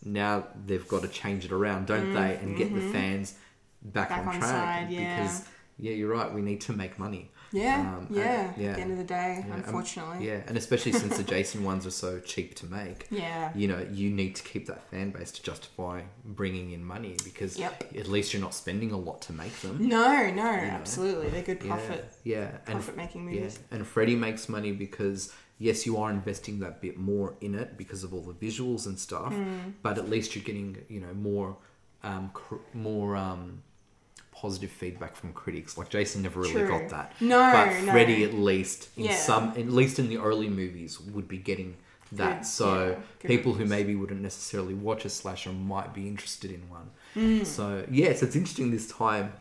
Now 0.03 0.45
they've 0.65 0.87
got 0.87 1.01
to 1.01 1.07
change 1.09 1.45
it 1.45 1.51
around, 1.51 1.87
don't 1.87 2.07
Mm, 2.07 2.13
they, 2.13 2.35
and 2.41 2.57
get 2.57 2.71
mhm. 2.71 2.75
the 2.75 2.91
fans 2.93 3.35
back, 3.81 4.09
Back 4.09 4.19
on 4.19 4.27
on 4.29 4.39
track. 4.39 4.49
side, 4.49 4.87
yeah. 4.91 5.21
Because 5.21 5.45
yeah, 5.77 5.91
you're 5.93 6.09
right. 6.11 6.33
We 6.33 6.41
need 6.41 6.61
to 6.61 6.73
make 6.73 6.97
money. 6.99 7.31
yeah 7.51 7.79
Um, 7.79 8.05
and- 8.07 8.15
yeah 8.15 8.53
yeah. 8.57 8.69
at 8.69 8.75
the 8.75 8.81
end 8.83 8.91
of 8.91 8.97
the 8.99 9.03
day 9.05 9.43
Yeah, 9.47 9.53
um, 9.55 9.59
unfortunately 9.63 10.27
yeah, 10.27 10.41
and 10.45 10.55
especially 10.55 10.91
since 10.91 11.17
the 11.17 11.23
Jason 11.23 11.63
ones 11.63 11.83
are 11.87 11.91
so 12.05 12.19
cheap 12.19 12.53
to 12.55 12.67
make. 12.67 13.07
Yeah. 13.11 13.51
You 13.55 13.67
know, 13.69 13.87
you 13.91 14.11
need 14.11 14.35
to 14.35 14.43
keep 14.43 14.67
that 14.67 14.83
fan 14.91 15.09
base 15.09 15.31
to 15.31 15.41
justify 15.41 16.01
bringing 16.23 16.71
in 16.73 16.83
money 16.85 17.15
because 17.23 17.57
Yep. 17.57 17.91
at 17.97 18.07
least 18.07 18.33
you're 18.33 18.41
not 18.41 18.53
spending 18.53 18.91
a 18.91 18.97
lot 18.97 19.21
to 19.23 19.33
make 19.33 19.55
them. 19.61 19.75
no 19.87 20.07
no 20.11 20.27
You 20.27 20.31
know? 20.35 20.45
absolutely 20.79 21.29
they're 21.29 21.41
good 21.41 21.61
Yeah, 21.63 21.69
profit 21.75 22.13
Yeah, 22.23 22.47
profit-making 22.65 23.25
movies. 23.25 23.57
Yeah, 23.71 23.75
and 23.77 23.87
Freddy 23.87 24.15
makes 24.15 24.47
money 24.47 24.71
because 24.71 25.33
yes, 25.59 25.85
you 25.85 25.97
are 25.97 26.09
investing 26.09 26.59
that 26.59 26.81
bit 26.81 26.97
more 26.97 27.35
in 27.41 27.53
it 27.53 27.77
because 27.77 28.03
of 28.03 28.13
all 28.13 28.21
the 28.21 28.33
visuals 28.47 28.85
and 28.87 28.97
stuff, 28.97 29.33
Mm. 29.33 29.73
but 29.83 29.97
at 29.97 30.09
least 30.09 30.33
you're 30.35 30.43
getting 30.43 30.77
you 30.89 30.99
know 31.01 31.13
more, 31.13 31.57
um, 32.03 32.31
cr- 32.33 32.63
more 32.73 33.15
um, 33.15 33.61
positive 34.31 34.71
feedback 34.71 35.15
from 35.15 35.33
critics. 35.33 35.77
Like 35.77 35.89
Jason 35.89 36.21
never 36.21 36.39
really 36.39 36.53
True. 36.53 36.67
got 36.69 36.89
that. 36.89 37.13
No, 37.19 37.37
but 37.51 37.83
no. 37.83 37.91
Freddy 37.91 38.23
at 38.23 38.33
least 38.33 38.89
in 38.95 39.05
Yeah. 39.05 39.15
some, 39.17 39.49
at 39.57 39.67
least 39.69 39.99
in 39.99 40.07
the 40.07 40.17
early 40.17 40.47
movies, 40.49 40.99
would 40.99 41.27
be 41.27 41.37
getting 41.37 41.75
that. 42.13 42.39
Good, 42.39 42.45
so 42.47 42.89
yeah, 43.21 43.27
people 43.27 43.53
who 43.53 43.65
maybe 43.65 43.95
wouldn't 43.95 44.21
necessarily 44.21 44.73
watch 44.73 45.03
a 45.05 45.09
slasher 45.09 45.51
might 45.51 45.93
be 45.93 46.07
interested 46.07 46.51
in 46.51 46.61
one. 46.69 46.89
Mm. 47.15 47.45
So 47.45 47.85
yes, 47.91 48.23
it's 48.23 48.35
interesting 48.35 48.71
this 48.71 48.87
time 48.89 49.33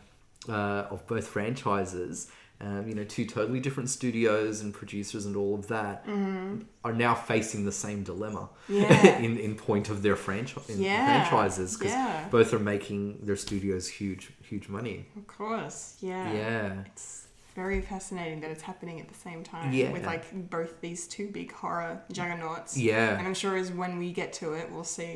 uh, 0.49 0.85
of 0.93 1.07
both 1.07 1.27
franchises. 1.27 2.29
Um, 2.61 2.89
you 2.89 2.93
know, 2.93 3.05
two 3.05 3.25
totally 3.25 3.61
different 3.61 3.89
studios 3.89 4.59
and 4.59 4.73
producers 4.73 5.25
and 5.25 5.33
all 5.37 5.55
of 5.55 5.67
that 5.67 6.05
Mhm. 6.05 6.65
are 6.83 6.91
now 6.91 7.15
facing 7.15 7.63
the 7.63 7.71
same 7.71 8.03
dilemma 8.03 8.49
Yeah. 8.67 9.17
in, 9.25 9.37
in 9.37 9.55
point 9.55 9.89
of 9.89 10.01
their 10.01 10.17
franchise 10.17 10.69
Yeah, 10.77 11.05
franchises 11.29 11.77
because 11.77 11.93
yeah. 11.93 12.27
both 12.29 12.53
are 12.53 12.59
making 12.59 13.19
their 13.25 13.37
studios 13.37 13.87
huge 13.87 14.31
huge 14.41 14.67
money. 14.67 15.05
Of 15.15 15.25
course, 15.27 15.95
yeah. 16.01 16.33
Yeah. 16.33 16.83
It's 16.87 17.27
very 17.63 17.81
fascinating 17.93 18.37
that 18.41 18.51
it's 18.55 18.65
happening 18.71 18.97
at 19.03 19.07
the 19.13 19.19
same 19.27 19.41
time. 19.53 19.67
Yeah. 19.79 19.91
With 19.95 20.05
like 20.13 20.25
both 20.57 20.71
these 20.81 21.01
two 21.15 21.27
big 21.39 21.49
horror 21.61 21.93
juggernauts. 22.17 22.71
Yeah. 22.77 23.17
And 23.17 23.23
I'm 23.27 23.33
sure 23.43 23.55
as 23.63 23.67
when 23.81 23.93
we 24.03 24.09
get 24.21 24.29
to 24.41 24.53
it, 24.59 24.65
we'll 24.71 24.91
see 24.97 25.11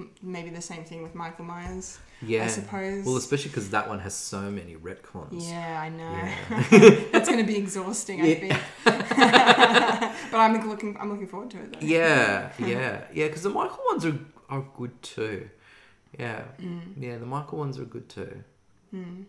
m- 0.00 0.10
maybe 0.22 0.50
the 0.50 0.60
same 0.72 0.84
thing 0.84 1.00
with 1.06 1.14
Michael 1.14 1.44
Myers. 1.52 1.98
Yeah, 2.32 2.44
I 2.44 2.46
suppose. 2.48 3.04
Well, 3.06 3.16
especially 3.24 3.50
because 3.50 3.68
that 3.76 3.86
one 3.92 4.00
has 4.06 4.14
so 4.14 4.40
many 4.58 4.74
retcons. 4.88 5.28
Yeah, 5.52 5.80
I 5.86 5.88
know. 6.00 6.12
Yeah. 6.12 7.04
That's 7.12 7.28
going 7.28 7.40
to 7.44 7.50
be 7.54 7.58
exhausting, 7.64 8.18
I 8.22 8.34
think. 8.42 8.56
but 10.30 10.38
I'm 10.38 10.68
looking. 10.68 10.96
I'm 11.00 11.10
looking 11.10 11.26
forward 11.28 11.50
to 11.50 11.58
it. 11.58 11.72
Though. 11.72 11.86
Yeah, 11.86 12.52
yeah, 12.58 13.04
yeah. 13.12 13.26
Because 13.26 13.42
the 13.42 13.50
Michael 13.50 13.84
ones 13.90 14.04
are 14.06 14.18
are 14.48 14.64
good 14.76 14.94
too. 15.02 15.48
Yeah, 16.18 16.42
Mm. 16.60 16.80
yeah. 16.98 17.18
The 17.18 17.26
Michael 17.26 17.58
ones 17.58 17.78
are 17.78 17.84
good 17.84 18.08
too. 18.08 18.42
Mm. 18.94 19.24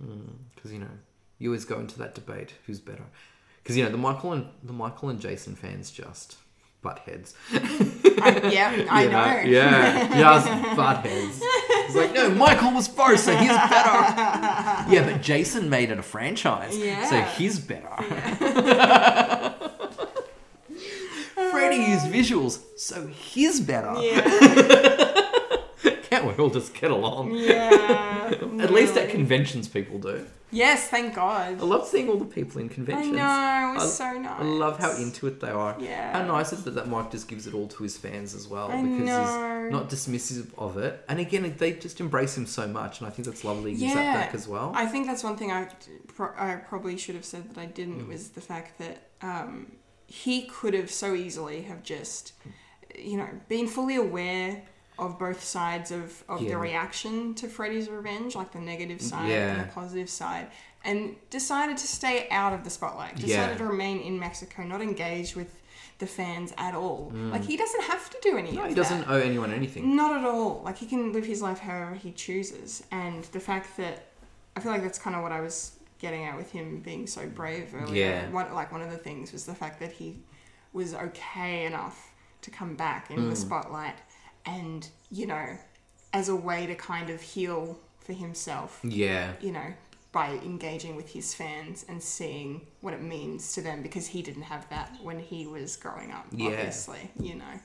Because 0.55 0.71
you 0.71 0.79
know, 0.79 0.95
you 1.39 1.49
always 1.49 1.65
go 1.65 1.79
into 1.79 1.97
that 1.99 2.15
debate: 2.15 2.53
who's 2.65 2.79
better? 2.79 3.05
Because 3.63 3.77
you 3.77 3.83
know, 3.83 3.89
the 3.91 3.97
Michael 3.97 4.33
and 4.33 4.47
the 4.63 4.73
Michael 4.73 5.09
and 5.09 5.19
Jason 5.19 5.55
fans 5.55 5.91
just 5.91 6.37
butt 6.81 6.99
heads. 6.99 7.33
I- 7.53 8.49
yeah, 8.51 8.85
I 8.89 9.03
You 9.03 9.09
know. 9.09 9.41
Yeah, 9.45 10.07
just 10.17 10.75
butt 10.77 11.05
heads. 11.05 11.39
It's 11.41 11.95
like, 11.95 12.13
no, 12.13 12.29
Michael 12.29 12.73
was 12.73 12.87
first, 12.87 13.25
so 13.25 13.35
he's 13.35 13.49
better. 13.49 14.23
Yeah, 14.93 15.03
but 15.11 15.21
Jason 15.21 15.69
made 15.69 15.89
it 15.91 15.97
a 15.99 16.01
franchise, 16.03 16.73
so 17.09 17.19
he's 17.21 17.59
better. 17.59 17.89
Freddy 21.51 21.77
used 21.77 22.05
visuals, 22.05 22.59
so 22.77 23.07
he's 23.07 23.59
better. 23.59 23.93
Yeah. 24.01 25.13
Can't 26.09 26.25
we 26.25 26.33
all 26.43 26.49
just 26.49 26.73
get 26.73 26.91
along? 26.91 27.35
Yeah. 27.35 28.29
At 28.31 28.71
least 28.71 28.71
least 28.71 28.97
at 28.97 29.09
conventions, 29.09 29.67
people 29.67 29.99
do. 29.99 30.25
Yes, 30.49 30.87
thank 30.87 31.13
God. 31.15 31.59
I 31.59 31.63
love 31.63 31.85
seeing 31.85 32.07
all 32.07 32.15
the 32.17 32.23
people 32.25 32.61
in 32.61 32.69
conventions. 32.69 33.17
I 33.17 33.65
know, 33.65 33.71
it 33.71 33.75
was 33.83 33.99
I- 33.99 34.13
so 34.13 34.17
nice. 34.19 34.39
I 34.39 34.43
love 34.43 34.79
how 34.79 34.95
into 34.95 35.27
it 35.27 35.41
they 35.41 35.49
are. 35.49 35.75
Yeah. 35.79 36.13
How 36.17 36.25
nice 36.25 36.53
is 36.53 36.65
it 36.65 36.75
that 36.75 36.87
Mike 36.87 37.11
just 37.11 37.27
gives 37.27 37.47
it 37.47 37.53
all 37.53 37.67
to 37.67 37.83
his 37.83 37.97
fans 37.97 38.33
as 38.33 38.47
well 38.47 38.71
I 38.71 38.81
because 38.81 38.99
know. 39.05 39.63
he's 39.63 39.71
not 39.73 39.89
dismissive 39.89 40.47
of 40.57 40.77
it. 40.77 41.03
And 41.09 41.19
again, 41.19 41.53
they 41.57 41.73
just 41.73 41.99
embrace 41.99 42.37
him 42.37 42.45
so 42.45 42.65
much, 42.67 42.99
and 42.99 43.07
I 43.07 43.11
think 43.11 43.25
that's 43.27 43.43
lovely. 43.43 43.73
Yeah, 43.73 43.93
that 43.95 44.13
back 44.27 44.35
as 44.35 44.47
well. 44.47 44.71
I 44.73 44.85
think 44.85 45.05
that's 45.07 45.23
one 45.23 45.35
thing 45.35 45.51
I, 45.51 45.67
pro- 46.07 46.33
I 46.37 46.55
probably 46.55 46.97
should 46.97 47.15
have 47.15 47.25
said 47.25 47.49
that 47.49 47.57
I 47.59 47.65
didn't 47.65 48.03
Mm. 48.05 48.07
was 48.07 48.29
the 48.29 48.41
fact 48.41 48.77
that 48.77 49.09
um, 49.21 49.73
he 50.05 50.43
could 50.43 50.73
have 50.73 50.89
so 50.91 51.13
easily 51.13 51.63
have 51.63 51.83
just, 51.83 52.31
you 52.97 53.17
know, 53.17 53.27
been 53.49 53.67
fully 53.67 53.95
aware 53.97 54.63
of 54.99 55.19
both 55.19 55.43
sides 55.43 55.91
of, 55.91 56.23
of 56.27 56.41
Yeah. 56.41 56.49
the 56.51 56.57
reaction 56.57 57.33
to 57.35 57.47
Freddy's 57.47 57.89
Revenge, 57.89 58.35
like 58.35 58.51
the 58.51 58.59
negative 58.59 59.01
side 59.01 59.29
Yeah. 59.29 59.51
and 59.53 59.61
the 59.61 59.71
positive 59.73 60.09
side, 60.09 60.47
and 60.83 61.15
decided 61.29 61.77
to 61.77 61.87
stay 61.87 62.27
out 62.29 62.53
of 62.53 62.63
the 62.63 62.69
spotlight. 62.69 63.15
Decided 63.15 63.53
Yeah. 63.53 63.57
to 63.57 63.65
remain 63.65 63.99
in 63.99 64.19
Mexico, 64.19 64.63
not 64.63 64.81
engage 64.81 65.35
with 65.35 65.61
the 65.99 66.07
fans 66.07 66.53
at 66.57 66.75
all. 66.75 67.11
Like 67.13 67.43
he 67.43 67.57
doesn't 67.57 67.83
have 67.85 68.09
to 68.11 68.17
do 68.21 68.37
any 68.37 68.51
Mm. 68.51 68.55
no, 68.55 68.63
he 68.67 68.75
doesn't 68.75 69.07
owe 69.09 69.17
anyone 69.19 69.51
anything. 69.51 69.95
Not 69.95 70.15
at 70.17 70.23
all. 70.25 70.61
Like 70.63 70.77
he 70.77 70.85
can 70.85 71.11
live 71.11 71.25
his 71.25 71.41
life 71.41 71.59
however 71.59 71.95
he 71.95 72.11
chooses, 72.11 72.83
and 72.91 73.23
the 73.25 73.39
fact 73.39 73.77
that 73.77 74.05
I 74.55 74.59
feel 74.59 74.71
like 74.71 74.81
that's 74.83 74.99
kind 74.99 75.15
of 75.15 75.21
what 75.23 75.31
I 75.31 75.41
was 75.41 75.71
getting 75.99 76.23
at 76.25 76.37
with 76.37 76.51
him 76.51 76.79
being 76.81 77.07
so 77.07 77.27
brave 77.27 77.73
earlier. 77.73 78.05
Yeah. 78.09 78.29
One, 78.29 78.53
like 78.53 78.71
one 78.71 78.81
of 78.83 78.91
the 78.91 78.97
things 78.97 79.31
was 79.31 79.45
the 79.45 79.55
fact 79.55 79.79
that 79.79 79.91
he 79.93 80.19
was 80.73 80.93
okay 80.93 81.65
enough 81.65 82.11
to 82.41 82.51
come 82.51 82.75
back 82.75 83.09
in 83.09 83.17
Mm. 83.17 83.29
the 83.31 83.35
spotlight, 83.35 83.95
and 84.47 84.87
you 85.11 85.27
know, 85.27 85.57
as 86.13 86.29
a 86.29 86.35
way 86.35 86.65
to 86.65 86.75
kind 86.75 87.09
of 87.09 87.21
heal 87.21 87.77
for 87.99 88.13
himself. 88.13 88.79
Yeah. 88.83 89.33
You 89.41 89.51
know. 89.51 89.73
By 90.13 90.29
engaging 90.43 90.95
with 90.95 91.09
his 91.09 91.35
fans 91.35 91.85
and 91.87 92.01
seeing 92.01 92.61
what 92.81 92.93
it 92.93 93.01
means 93.03 93.53
to 93.53 93.61
them, 93.61 93.83
because 93.83 94.07
he 94.07 94.23
didn't 94.23 94.43
have 94.43 94.67
that 94.69 94.95
when 95.03 95.19
he 95.19 95.45
was 95.45 95.75
growing 95.75 96.11
up, 96.11 96.25
Yeah. 96.31 96.47
obviously, 96.47 97.11
you 97.19 97.35
know. 97.35 97.59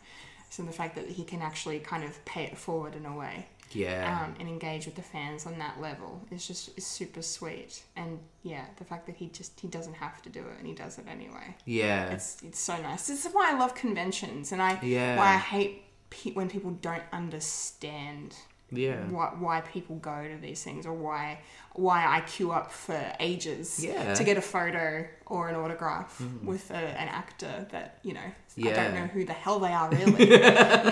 So 0.51 0.63
the 0.65 0.73
fact 0.73 0.97
that 0.97 1.09
he 1.09 1.25
can 1.25 1.41
actually 1.41 1.79
kind 1.79 2.05
of 2.05 2.23
pay 2.27 2.45
it 2.45 2.59
forward 2.59 2.95
in 2.95 3.07
a 3.07 3.17
way, 3.17 3.47
Yeah. 3.71 4.21
um, 4.25 4.35
and 4.39 4.49
engage 4.49 4.85
with 4.85 4.97
the 4.97 5.03
fans 5.03 5.47
on 5.47 5.59
that 5.61 5.81
level 5.81 6.21
is 6.31 6.47
just 6.47 6.77
is 6.77 6.85
super 6.87 7.23
sweet. 7.23 7.85
And 7.97 8.19
yeah, 8.43 8.67
the 8.77 8.85
fact 8.85 9.07
that 9.07 9.17
he 9.17 9.29
just 9.29 9.59
he 9.59 9.69
doesn't 9.69 9.95
have 9.95 10.21
to 10.23 10.29
do 10.29 10.41
it 10.41 10.59
and 10.59 10.67
he 10.67 10.75
does 10.75 10.99
it 10.99 11.07
anyway. 11.09 11.57
Yeah. 11.65 12.11
it's 12.11 12.43
it's 12.43 12.59
so 12.61 12.77
nice. 12.83 13.07
This 13.07 13.25
is 13.25 13.33
why 13.33 13.53
I 13.53 13.59
love 13.59 13.75
conventions, 13.75 14.53
and 14.53 14.61
I 14.61 14.79
Yeah. 14.83 15.17
why 15.17 15.35
I 15.35 15.39
hate 15.39 15.85
pe- 16.15 16.33
when 16.39 16.49
people 16.49 16.73
don't 16.89 17.03
understand 17.13 18.35
Yeah. 18.71 19.05
why, 19.17 19.27
why 19.39 19.61
people 19.63 19.97
go 19.97 20.19
to 20.33 20.37
these 20.47 20.63
things 20.67 20.87
or 20.87 20.93
why 21.07 21.41
why 21.75 21.99
I 22.17 22.21
queue 22.33 22.51
up 22.53 22.71
for 22.71 23.01
ages 23.19 23.83
Yeah. 23.83 24.13
to 24.19 24.23
get 24.25 24.37
a 24.37 24.43
photo 24.43 25.07
or 25.27 25.49
an 25.51 25.55
autograph 25.63 26.19
Mhm. 26.21 26.45
with 26.45 26.71
a, 26.71 26.83
an 27.03 27.09
actor 27.23 27.55
that 27.75 27.89
you 28.03 28.13
know 28.15 28.29
I 28.69 28.73
don't 28.79 28.95
know 28.95 29.07
who 29.15 29.25
the 29.25 29.33
hell 29.45 29.59
they 29.67 29.73
are 29.81 29.89
really 29.91 30.25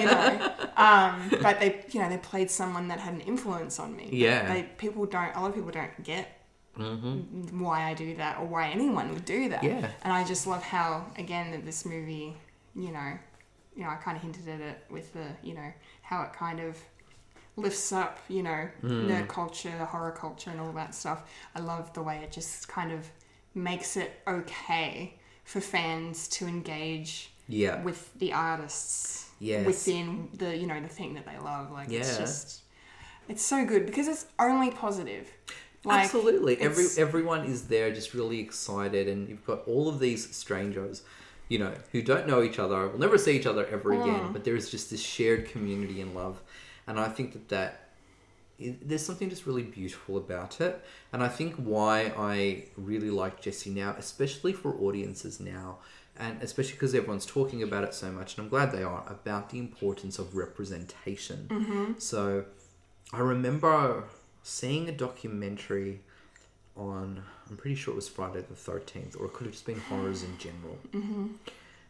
you 0.01 0.07
know 0.13 0.29
um, 0.89 1.13
but 1.43 1.55
they 1.61 1.71
you 1.93 2.01
know 2.01 2.09
they 2.09 2.17
played 2.33 2.51
someone 2.51 2.89
that 2.89 2.99
had 3.07 3.13
an 3.19 3.21
influence 3.33 3.75
on 3.85 3.91
me 3.95 4.09
Yeah. 4.11 4.51
they 4.53 4.63
people 4.85 5.05
don't 5.07 5.33
a 5.37 5.41
lot 5.41 5.49
of 5.51 5.55
people 5.55 5.71
don't 5.83 5.97
get 6.13 6.27
Mm-hmm. 6.79 7.61
why 7.61 7.79
I 7.91 7.95
do 7.95 8.15
that 8.17 8.39
or 8.39 8.47
why 8.47 8.69
anyone 8.71 9.07
would 9.13 9.25
do 9.25 9.49
that. 9.51 9.63
Yeah. 9.63 9.91
And 10.03 10.13
I 10.13 10.25
just 10.25 10.47
love 10.47 10.63
how 10.63 11.05
again 11.19 11.51
that 11.51 11.63
this 11.67 11.85
movie, 11.85 12.37
you 12.75 12.91
know, 12.93 13.11
you 13.81 13.87
know, 13.87 13.93
I 13.93 13.97
kind 13.97 14.15
of 14.15 14.23
hinted 14.23 14.47
at 14.47 14.61
it 14.61 14.85
with 14.91 15.15
the, 15.15 15.25
you 15.43 15.55
know, 15.55 15.73
how 16.03 16.21
it 16.23 16.35
kind 16.35 16.61
of 16.61 16.77
lifts 17.57 17.93
up, 17.93 18.19
you 18.29 18.43
know, 18.43 18.69
Mm. 18.83 19.07
nerd 19.09 19.29
culture, 19.29 19.71
horror 19.87 20.13
culture, 20.13 20.51
and 20.51 20.61
all 20.61 20.73
that 20.73 20.95
stuff. 20.95 21.23
I 21.55 21.61
love 21.61 21.91
the 21.95 22.03
way 22.03 22.19
it 22.23 22.31
just 22.31 22.69
kind 22.69 22.93
of 22.93 23.09
makes 23.55 23.97
it 23.97 24.21
okay 24.29 25.15
for 25.45 25.63
fans 25.63 26.29
to 26.29 26.47
engage 26.47 27.33
Yeah. 27.49 27.83
with 27.83 28.13
the 28.19 28.35
artists 28.35 29.31
Yes. 29.39 29.65
within 29.65 30.29
the, 30.35 30.55
you 30.55 30.67
know, 30.67 30.79
the 30.81 30.89
thing 30.89 31.15
that 31.15 31.25
they 31.25 31.39
love. 31.39 31.73
Like 31.73 31.91
it's 31.91 32.19
just, 32.19 32.61
it's 33.31 33.43
so 33.43 33.65
good 33.65 33.87
because 33.87 34.09
it's 34.09 34.27
only 34.39 34.71
positive. 34.71 35.33
Like, 35.85 36.05
Absolutely. 36.05 36.61
Every 36.61 36.85
everyone 36.99 37.47
is 37.47 37.69
there 37.69 37.91
just 37.95 38.13
really 38.13 38.41
excited 38.41 39.09
and 39.09 39.27
you've 39.31 39.47
got 39.47 39.67
all 39.67 39.89
of 39.89 39.99
these 40.01 40.37
strangers, 40.37 41.03
you 41.51 41.59
know, 41.59 41.73
who 41.93 42.01
don't 42.01 42.27
know 42.27 42.43
each 42.43 42.59
other, 42.59 42.89
will 42.89 42.99
never 43.07 43.19
see 43.19 43.37
each 43.39 43.45
other 43.53 43.67
ever 43.67 43.93
again, 43.93 44.21
Mm. 44.29 44.33
but 44.33 44.45
there 44.45 44.57
is 44.57 44.71
just 44.71 44.89
this 44.91 45.03
shared 45.03 45.43
community 45.53 46.01
and 46.01 46.15
love. 46.15 46.41
And 46.87 46.99
I 46.99 47.09
think 47.11 47.33
that 47.35 47.49
that 47.49 47.87
there's 48.89 49.05
something 49.05 49.29
just 49.31 49.47
really 49.47 49.63
beautiful 49.63 50.17
about 50.19 50.61
it. 50.61 50.75
And 51.13 51.23
I 51.23 51.29
think 51.29 51.55
why 51.57 52.13
I 52.17 52.65
really 52.77 53.11
like 53.11 53.41
Jesse 53.41 53.71
now, 53.71 53.95
especially 53.99 54.53
for 54.53 54.71
audiences 54.75 55.41
now, 55.41 55.79
and 56.19 56.43
especially 56.43 56.73
because 56.75 56.95
everyone's 56.95 57.25
talking 57.27 57.63
about 57.63 57.85
it 57.85 57.95
so 57.95 58.13
much, 58.13 58.37
and 58.37 58.45
I'm 58.45 58.51
glad 58.51 58.71
they 58.71 58.83
are, 58.83 59.03
about 59.09 59.49
the 59.51 59.59
importance 59.59 60.19
of 60.19 60.37
representation. 60.37 61.47
Mhm. 61.49 62.01
So 62.01 62.45
I 63.13 63.21
remember 63.21 64.05
seeing 64.43 64.89
a 64.89 64.93
documentary 64.93 66.01
on, 66.77 67.23
I'm 67.51 67.57
pretty 67.57 67.75
sure 67.77 67.93
it 67.93 67.97
was 67.97 68.09
Friday 68.09 68.43
the 68.49 68.55
13th, 68.55 69.19
or 69.21 69.27
it 69.27 69.33
could 69.33 69.47
have 69.47 69.53
just 69.53 69.67
been 69.67 69.81
horrors 69.81 70.23
in 70.23 70.39
general. 70.39 70.79
Mhm. 70.93 71.31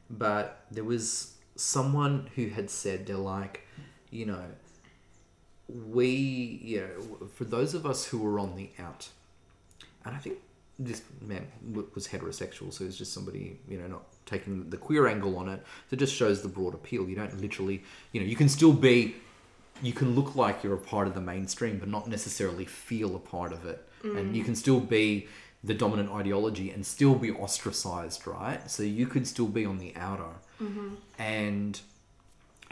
But 0.08 0.64
there 0.70 0.84
was 0.84 1.34
someone 1.54 2.30
who 2.34 2.48
had 2.48 2.70
said, 2.70 3.06
they're 3.06 3.16
like, 3.16 3.66
you 4.10 4.24
know, 4.26 4.44
we, 5.68 6.06
you 6.62 6.80
know, 6.80 7.28
for 7.34 7.44
those 7.44 7.74
of 7.74 7.86
us 7.86 8.06
who 8.06 8.18
were 8.18 8.38
on 8.38 8.56
the 8.56 8.70
out, 8.78 9.08
and 10.04 10.14
I 10.16 10.18
think 10.18 10.38
this 10.78 11.02
man 11.20 11.46
was 11.92 12.08
heterosexual, 12.08 12.72
so 12.72 12.84
it 12.84 12.86
was 12.88 12.96
just 12.98 13.12
somebody, 13.12 13.58
you 13.68 13.78
know, 13.78 13.86
not 13.86 14.02
taking 14.26 14.70
the 14.70 14.78
queer 14.78 15.06
angle 15.06 15.36
on 15.36 15.48
it. 15.48 15.60
So 15.90 15.94
it 15.94 15.98
just 15.98 16.14
shows 16.14 16.42
the 16.42 16.48
broad 16.48 16.74
appeal. 16.74 17.08
You 17.08 17.16
don't 17.16 17.38
literally, 17.40 17.82
you 18.12 18.20
know, 18.20 18.26
you 18.26 18.34
can 18.36 18.48
still 18.48 18.72
be, 18.72 19.14
you 19.82 19.92
can 19.92 20.14
look 20.14 20.34
like 20.34 20.64
you're 20.64 20.74
a 20.74 20.78
part 20.78 21.06
of 21.06 21.14
the 21.14 21.20
mainstream, 21.20 21.78
but 21.78 21.88
not 21.88 22.08
necessarily 22.08 22.64
feel 22.64 23.14
a 23.14 23.18
part 23.18 23.52
of 23.52 23.66
it. 23.66 23.86
And 24.02 24.32
Mm. 24.32 24.34
you 24.34 24.42
can 24.44 24.56
still 24.56 24.80
be 24.80 25.28
the 25.62 25.74
dominant 25.74 26.10
ideology 26.10 26.70
and 26.70 26.86
still 26.86 27.14
be 27.14 27.30
ostracized, 27.30 28.26
right? 28.26 28.70
So 28.70 28.82
you 28.82 29.06
could 29.06 29.26
still 29.26 29.48
be 29.48 29.64
on 29.66 29.78
the 29.78 29.92
outer 29.96 30.34
Mhm. 30.60 30.96
and 31.18 31.80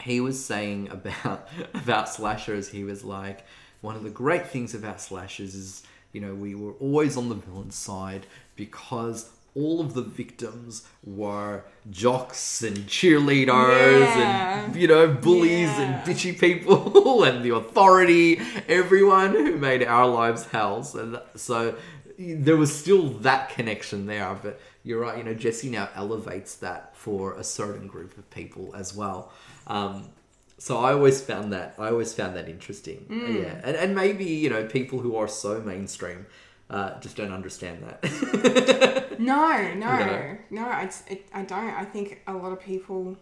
he 0.01 0.19
was 0.21 0.43
saying 0.43 0.89
about 0.89 1.47
about 1.73 2.07
slashers 2.07 2.69
he 2.69 2.83
was 2.83 3.03
like 3.03 3.45
one 3.81 3.95
of 3.95 4.03
the 4.03 4.09
great 4.09 4.47
things 4.47 4.73
about 4.73 5.01
slashers 5.01 5.53
is 5.55 5.83
you 6.13 6.21
know 6.21 6.33
we 6.33 6.55
were 6.55 6.73
always 6.73 7.17
on 7.17 7.27
the 7.29 7.35
villain's 7.35 7.75
side 7.75 8.25
because 8.55 9.29
all 9.55 9.81
of 9.81 9.93
the 9.95 10.01
victims 10.03 10.83
were 11.03 11.63
jocks 11.89 12.61
and 12.61 12.77
cheerleaders 12.87 14.15
Yeah. 14.15 14.65
and 14.65 14.75
you 14.75 14.87
know 14.87 15.07
bullies 15.07 15.69
Yeah. 15.69 15.81
and 15.81 16.07
bitchy 16.07 16.39
people 16.39 17.23
and 17.27 17.43
the 17.43 17.53
authority 17.55 18.39
everyone 18.67 19.31
who 19.31 19.57
made 19.57 19.83
our 19.83 20.07
lives 20.07 20.45
hells 20.45 20.95
and 20.95 21.19
so 21.35 21.75
there 22.19 22.57
was 22.57 22.77
still 22.77 23.09
that 23.19 23.49
connection 23.49 24.05
there 24.05 24.37
but 24.43 24.59
you're 24.83 24.99
right 24.99 25.17
you 25.17 25.23
know 25.23 25.33
jesse 25.33 25.69
now 25.69 25.87
elevates 25.95 26.55
that 26.55 26.95
for 26.95 27.33
a 27.35 27.43
certain 27.43 27.87
group 27.87 28.17
of 28.17 28.29
people 28.29 28.75
as 28.75 28.93
well 28.95 29.31
um, 29.67 30.09
so 30.57 30.77
i 30.79 30.91
always 30.91 31.21
found 31.21 31.53
that 31.53 31.73
i 31.79 31.87
always 31.87 32.13
found 32.13 32.35
that 32.35 32.49
interesting 32.49 33.05
Mm. 33.09 33.43
yeah 33.43 33.61
and, 33.63 33.75
and 33.77 33.95
maybe 33.95 34.25
you 34.25 34.49
know 34.49 34.65
people 34.65 34.99
who 34.99 35.15
are 35.15 35.27
so 35.29 35.61
mainstream 35.61 36.25
uh, 36.69 36.99
just 36.99 37.15
don't 37.15 37.31
understand 37.33 37.83
that 37.83 39.09
No, 39.19 39.73
no, 39.73 40.37
no. 40.49 40.71
It's, 40.79 41.03
it, 41.09 41.27
I 41.33 41.41
don't. 41.41 41.73
I 41.73 41.83
think 41.83 42.21
a 42.27 42.33
lot 42.33 42.53
of 42.53 42.61
people 42.61 43.17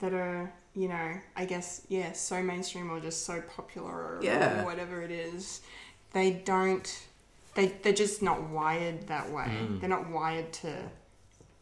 that 0.00 0.14
are, 0.14 0.50
you 0.74 0.88
know, 0.88 1.12
I 1.36 1.44
guess, 1.44 1.82
yeah, 1.90 2.12
so 2.12 2.42
mainstream 2.42 2.90
or 2.90 3.00
just 3.00 3.26
so 3.26 3.42
popular 3.42 3.90
or, 3.92 4.20
Yeah. 4.22 4.62
or 4.62 4.64
whatever 4.64 5.02
it 5.02 5.10
is, 5.10 5.60
they 6.12 6.30
don't. 6.44 6.88
They 7.54 7.66
they're 7.82 7.92
just 7.92 8.22
not 8.22 8.48
wired 8.48 9.08
that 9.08 9.30
way. 9.30 9.44
Mm. 9.44 9.80
They're 9.80 9.88
not 9.90 10.08
wired 10.10 10.52
to 10.54 10.90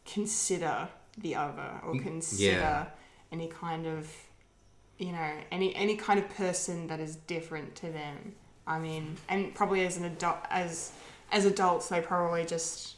consider 0.05 0.87
the 1.17 1.35
other 1.35 1.81
or 1.85 1.99
consider 1.99 2.51
yeah. 2.51 2.85
any 3.31 3.47
kind 3.47 3.85
of, 3.85 4.09
you 4.97 5.11
know, 5.11 5.31
any 5.51 5.75
any 5.75 5.95
kind 5.95 6.19
of 6.19 6.29
person 6.29 6.87
that 6.87 6.99
is 6.99 7.15
different 7.15 7.75
to 7.75 7.91
them. 7.91 8.35
I 8.65 8.79
mean, 8.79 9.17
and 9.27 9.53
probably 9.53 9.85
as 9.85 9.97
an 9.97 10.05
adult, 10.05 10.37
as 10.49 10.91
as 11.31 11.45
adults, 11.45 11.89
they 11.89 12.01
probably 12.01 12.45
just 12.45 12.97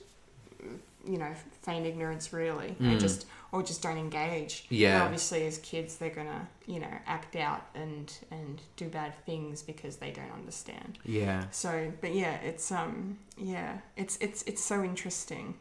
you 1.05 1.17
know, 1.17 1.33
feign 1.61 1.85
ignorance 1.85 2.31
really, 2.31 2.75
Mm. 2.79 2.91
and 2.91 2.99
just 2.99 3.25
or 3.53 3.61
just 3.61 3.83
don't 3.83 3.99
engage. 3.99 4.65
Yeah. 4.69 4.95
And 4.95 5.03
obviously, 5.03 5.45
as 5.45 5.59
kids, 5.59 5.97
they're 5.97 6.09
gonna 6.09 6.49
you 6.65 6.79
know 6.79 6.93
act 7.05 7.35
out 7.35 7.61
and 7.75 8.11
and 8.31 8.59
do 8.75 8.89
bad 8.89 9.13
things 9.25 9.61
because 9.61 9.97
they 9.97 10.11
don't 10.11 10.31
understand. 10.33 10.97
Yeah. 11.05 11.45
So, 11.51 11.93
but 12.01 12.13
yeah, 12.13 12.33
it's 12.41 12.71
um 12.71 13.19
yeah, 13.37 13.77
it's 13.95 14.17
it's 14.19 14.41
it's 14.43 14.61
so 14.61 14.83
interesting 14.83 15.53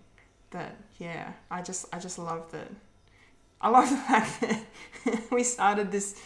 that 0.50 0.76
yeah, 0.98 1.32
I 1.50 1.60
just 1.60 1.86
I 1.92 1.98
just 1.98 2.18
love 2.18 2.50
that. 2.52 2.70
I 3.60 3.68
love 3.68 3.90
the 3.90 3.96
fact 3.96 4.40
that 4.40 5.30
we 5.30 5.44
started 5.44 5.92
this 5.92 6.18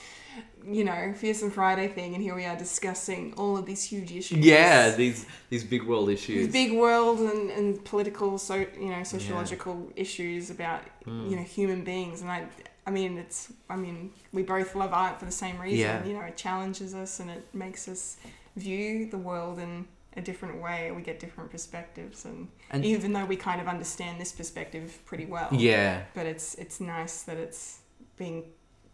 you 0.64 0.84
know, 0.84 1.12
Fearsome 1.14 1.50
Friday 1.50 1.88
thing, 1.88 2.14
and 2.14 2.22
here 2.22 2.34
we 2.34 2.44
are 2.44 2.56
discussing 2.56 3.34
all 3.36 3.56
of 3.56 3.66
these 3.66 3.82
huge 3.84 4.10
issues. 4.12 4.38
Yeah, 4.38 4.90
these 4.90 5.26
these 5.50 5.64
big 5.64 5.82
world 5.84 6.08
issues. 6.10 6.46
These 6.46 6.52
big 6.52 6.72
world 6.78 7.20
and, 7.20 7.50
and 7.50 7.84
political, 7.84 8.38
so 8.38 8.54
you 8.54 8.88
know, 8.90 9.02
sociological 9.04 9.90
issues 9.96 10.50
about 10.50 10.82
Mm. 11.06 11.30
you 11.30 11.36
know 11.36 11.42
human 11.44 11.84
beings, 11.84 12.20
and 12.22 12.28
I, 12.30 12.46
I 12.84 12.90
mean, 12.90 13.16
it's, 13.16 13.52
I 13.70 13.76
mean, 13.76 14.10
we 14.32 14.42
both 14.42 14.74
love 14.74 14.92
art 14.92 15.20
for 15.20 15.24
the 15.24 15.30
same 15.44 15.56
reason. 15.60 15.78
Yeah. 15.78 16.04
You 16.04 16.14
know, 16.14 16.22
it 16.22 16.36
challenges 16.36 16.94
us 16.94 17.20
and 17.20 17.30
it 17.30 17.44
makes 17.54 17.86
us 17.86 18.16
view 18.56 19.06
the 19.08 19.18
world 19.18 19.60
in 19.60 19.86
a 20.16 20.20
different 20.20 20.60
way. 20.60 20.90
We 20.90 21.02
get 21.02 21.20
different 21.20 21.50
perspectives, 21.52 22.24
and, 22.24 22.48
And- 22.72 22.84
even 22.84 23.12
though 23.12 23.24
we 23.24 23.36
kind 23.36 23.60
of 23.60 23.68
understand 23.68 24.20
this 24.20 24.32
perspective 24.32 24.98
pretty 25.04 25.26
well, 25.26 25.48
Yeah. 25.52 26.02
but 26.14 26.26
it's 26.26 26.56
it's 26.56 26.80
nice 26.80 27.22
that 27.22 27.36
it's 27.36 27.78
being 28.16 28.44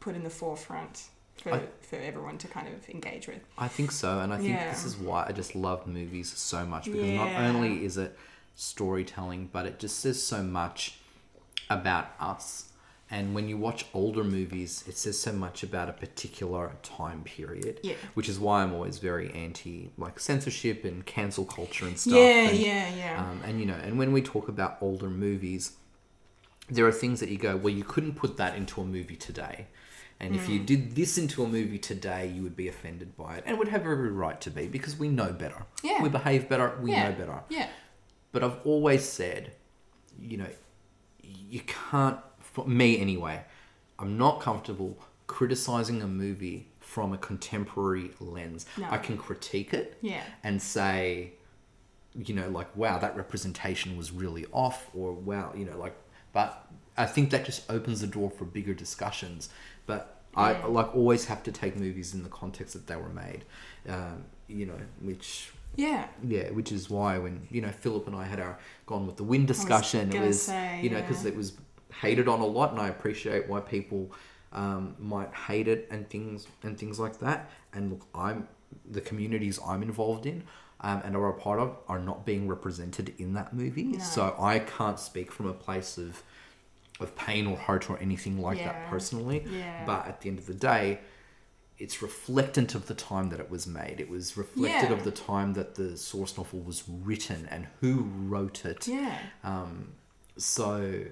put 0.01 0.15
in 0.15 0.23
the 0.23 0.31
forefront 0.43 1.05
for, 1.37 1.53
I- 1.55 1.67
for 1.81 1.97
everyone 1.97 2.39
to 2.39 2.49
kind 2.49 2.69
of 2.69 2.89
engage 2.89 3.27
with. 3.29 3.41
I 3.59 3.69
think 3.69 3.91
so, 3.93 4.21
and 4.21 4.33
I 4.33 4.39
think 4.39 4.51
Yeah. 4.51 4.71
this 4.71 4.85
is 4.85 4.97
why 4.97 5.27
I 5.29 5.33
just 5.33 5.55
love 5.55 5.87
movies 5.87 6.33
so 6.33 6.65
much 6.67 6.85
because 6.87 7.11
not 7.13 7.33
only 7.35 7.85
is 7.85 7.97
it 7.97 8.17
storytelling, 8.55 9.49
but 9.53 9.67
it 9.67 9.79
just 9.79 9.99
says 10.01 10.23
so 10.23 10.43
much 10.43 10.99
about 11.71 12.09
us. 12.21 12.69
And 13.11 13.35
when 13.35 13.47
you 13.47 13.59
watch 13.59 13.85
older 13.93 14.25
movies, 14.25 14.85
it 14.89 14.97
says 14.97 15.19
so 15.19 15.33
much 15.33 15.63
about 15.63 15.91
a 15.91 15.93
particular 15.93 16.73
time 16.83 17.23
period. 17.25 17.79
Yeah. 17.83 17.95
Which 18.15 18.27
is 18.27 18.39
why 18.41 18.63
I'm 18.63 18.73
always 18.73 18.99
very 18.99 19.31
anti 19.35 19.91
like 19.99 20.19
censorship 20.19 20.85
and 20.85 21.05
cancel 21.05 21.45
culture 21.45 21.85
and 21.87 21.99
stuff. 21.99 22.15
Yeah, 22.15 22.49
and, 22.49 22.59
yeah, 22.59 22.95
yeah. 22.95 23.21
Um, 23.31 23.41
and 23.45 23.61
you 23.61 23.67
know, 23.67 23.75
and 23.75 23.99
when 23.99 24.13
we 24.13 24.23
talk 24.23 24.49
about 24.49 24.79
older 24.81 25.11
movies, 25.11 25.73
there 26.71 26.87
are 26.87 26.93
things 26.93 27.21
that 27.21 27.29
you 27.29 27.37
go, 27.37 27.55
well, 27.55 27.75
you 27.75 27.85
couldn't 27.85 28.15
put 28.15 28.39
that 28.39 28.57
into 28.57 28.81
a 28.81 28.85
movie 28.85 29.17
today. 29.17 29.67
And 30.23 30.37
if 30.37 30.49
you 30.49 30.61
Mm. 30.61 30.67
did 30.67 30.95
this 30.95 31.19
into 31.19 31.43
a 31.43 31.49
movie 31.49 31.79
today, 31.79 32.29
you 32.29 32.43
would 32.45 32.55
be 32.57 32.69
offended 32.69 33.17
by 33.17 33.37
it. 33.39 33.45
And 33.45 33.59
would 33.59 33.69
have 33.69 33.83
every 33.83 34.11
right 34.11 34.41
to 34.43 34.51
be 34.51 34.69
because 34.69 34.97
we 34.97 35.09
know 35.09 35.33
better. 35.33 35.67
Yeah. 35.83 36.01
We 36.01 36.09
behave 36.09 36.49
better, 36.49 36.79
we 36.81 36.93
yeah. 36.93 37.09
know 37.09 37.15
better. 37.17 37.41
Yeah. 37.49 37.69
But 38.31 38.45
I've 38.45 38.59
always 38.65 39.05
said, 39.05 39.53
you 40.19 40.37
know, 40.39 40.47
you 41.23 41.61
can't, 41.67 42.19
for 42.39 42.67
me 42.67 42.99
anyway, 43.01 43.43
I'm 43.99 44.17
not 44.17 44.41
comfortable 44.41 44.97
criticizing 45.27 46.01
a 46.03 46.07
movie 46.07 46.69
from 46.81 47.13
a 47.13 47.19
contemporary 47.19 48.13
lens. 48.21 48.65
No. 48.77 48.87
I 48.91 48.99
can 48.99 49.19
critique 49.19 49.75
it 49.75 49.99
Yeah. 50.03 50.23
and 50.45 50.63
say, 50.63 51.33
you 52.15 52.35
know, 52.35 52.49
like, 52.49 52.75
wow, 52.77 52.99
that 52.99 53.17
representation 53.17 53.97
was 53.97 54.13
really 54.13 54.47
off, 54.53 54.89
or 54.95 55.13
wow, 55.13 55.53
you 55.57 55.65
know, 55.65 55.79
like, 55.79 55.97
but 56.33 56.69
I 56.97 57.07
think 57.07 57.31
that 57.31 57.45
just 57.47 57.71
opens 57.71 58.03
the 58.03 58.07
door 58.07 58.31
for 58.31 58.45
bigger 58.45 58.75
discussions. 58.75 59.49
But 59.87 60.21
I 60.35 60.53
Yeah. 60.53 60.67
like 60.67 60.95
always 60.95 61.27
have 61.27 61.43
to 61.45 61.53
take 61.53 61.77
movies 61.77 62.15
in 62.15 62.23
the 62.23 62.29
context 62.29 62.73
that 62.75 62.87
they 62.87 62.97
were 62.97 63.09
made, 63.11 63.45
um, 63.89 64.25
you 64.49 64.67
know, 64.67 64.79
which 65.01 65.53
Yeah. 65.77 66.09
yeah, 66.23 66.51
which 66.51 66.73
is 66.73 66.89
why 66.91 67.19
when 67.19 67.47
you 67.51 67.61
know 67.61 67.71
Philip 67.71 68.07
and 68.07 68.17
I 68.17 68.25
had 68.25 68.41
our 68.41 68.59
Gone 68.87 69.07
with 69.07 69.17
the 69.17 69.25
Wind 69.25 69.47
discussion, 69.49 70.13
it 70.13 70.21
was 70.21 70.43
say, 70.43 70.81
you 70.83 70.91
know 70.91 71.01
because 71.01 71.25
yeah. 71.25 71.31
it 71.31 71.37
was 71.37 71.53
hated 72.01 72.29
on 72.29 72.41
a 72.41 72.47
lot, 72.47 72.73
and 72.73 72.81
I 72.81 72.89
appreciate 72.89 73.49
why 73.49 73.61
people 73.61 74.11
um, 74.53 74.97
might 74.99 75.33
hate 75.35 75.67
it 75.69 75.89
and 75.91 76.09
things 76.11 76.47
and 76.63 76.79
things 76.79 76.99
like 76.99 77.19
that. 77.21 77.51
And 77.73 77.91
look, 77.91 78.07
I'm 78.15 78.49
the 78.91 79.01
communities 79.01 79.59
I'm 79.67 79.83
involved 79.83 80.27
in. 80.27 80.45
Um, 80.85 81.01
and 81.05 81.15
are 81.15 81.29
a 81.29 81.35
part 81.35 81.61
of 81.61 81.77
are 81.87 82.01
not 82.01 82.27
being 82.27 82.49
represented 82.49 83.15
in 83.17 83.35
that 83.35 83.55
movie, 83.55 83.85
No. 83.85 83.99
so 84.01 84.35
I 84.37 84.59
can't 84.59 84.99
speak 84.99 85.31
from 85.31 85.47
a 85.47 85.53
place 85.53 85.97
of 85.97 86.25
of 87.03 87.15
pain 87.17 87.47
or 87.47 87.57
hurt 87.57 87.91
or 87.91 87.99
anything 87.99 88.41
like 88.41 88.59
that 88.59 88.89
personally. 88.89 89.45
Yeah. 89.49 89.85
But 89.87 90.07
at 90.07 90.21
the 90.21 90.29
end 90.31 90.39
of 90.39 90.47
the 90.47 90.55
day, 90.55 91.01
it's 91.79 91.97
reflectant 91.99 92.75
of 92.75 92.87
the 92.87 92.95
time 92.95 93.31
that 93.31 93.41
it 93.41 93.51
was 93.51 93.67
made. 93.67 93.97
It 93.99 94.09
was 94.09 94.37
reflected 94.37 94.91
Yeah. 94.91 94.97
of 94.97 95.05
the 95.05 95.11
time 95.11 95.55
that 95.55 95.75
the 95.75 95.97
source 95.97 96.37
novel 96.39 96.61
was 96.61 96.85
written 96.89 97.47
and 97.51 97.67
who 97.81 98.03
wrote 98.03 98.65
it. 98.65 98.87
Yeah. 98.87 99.19
Um, 99.43 99.95
so, 100.37 101.05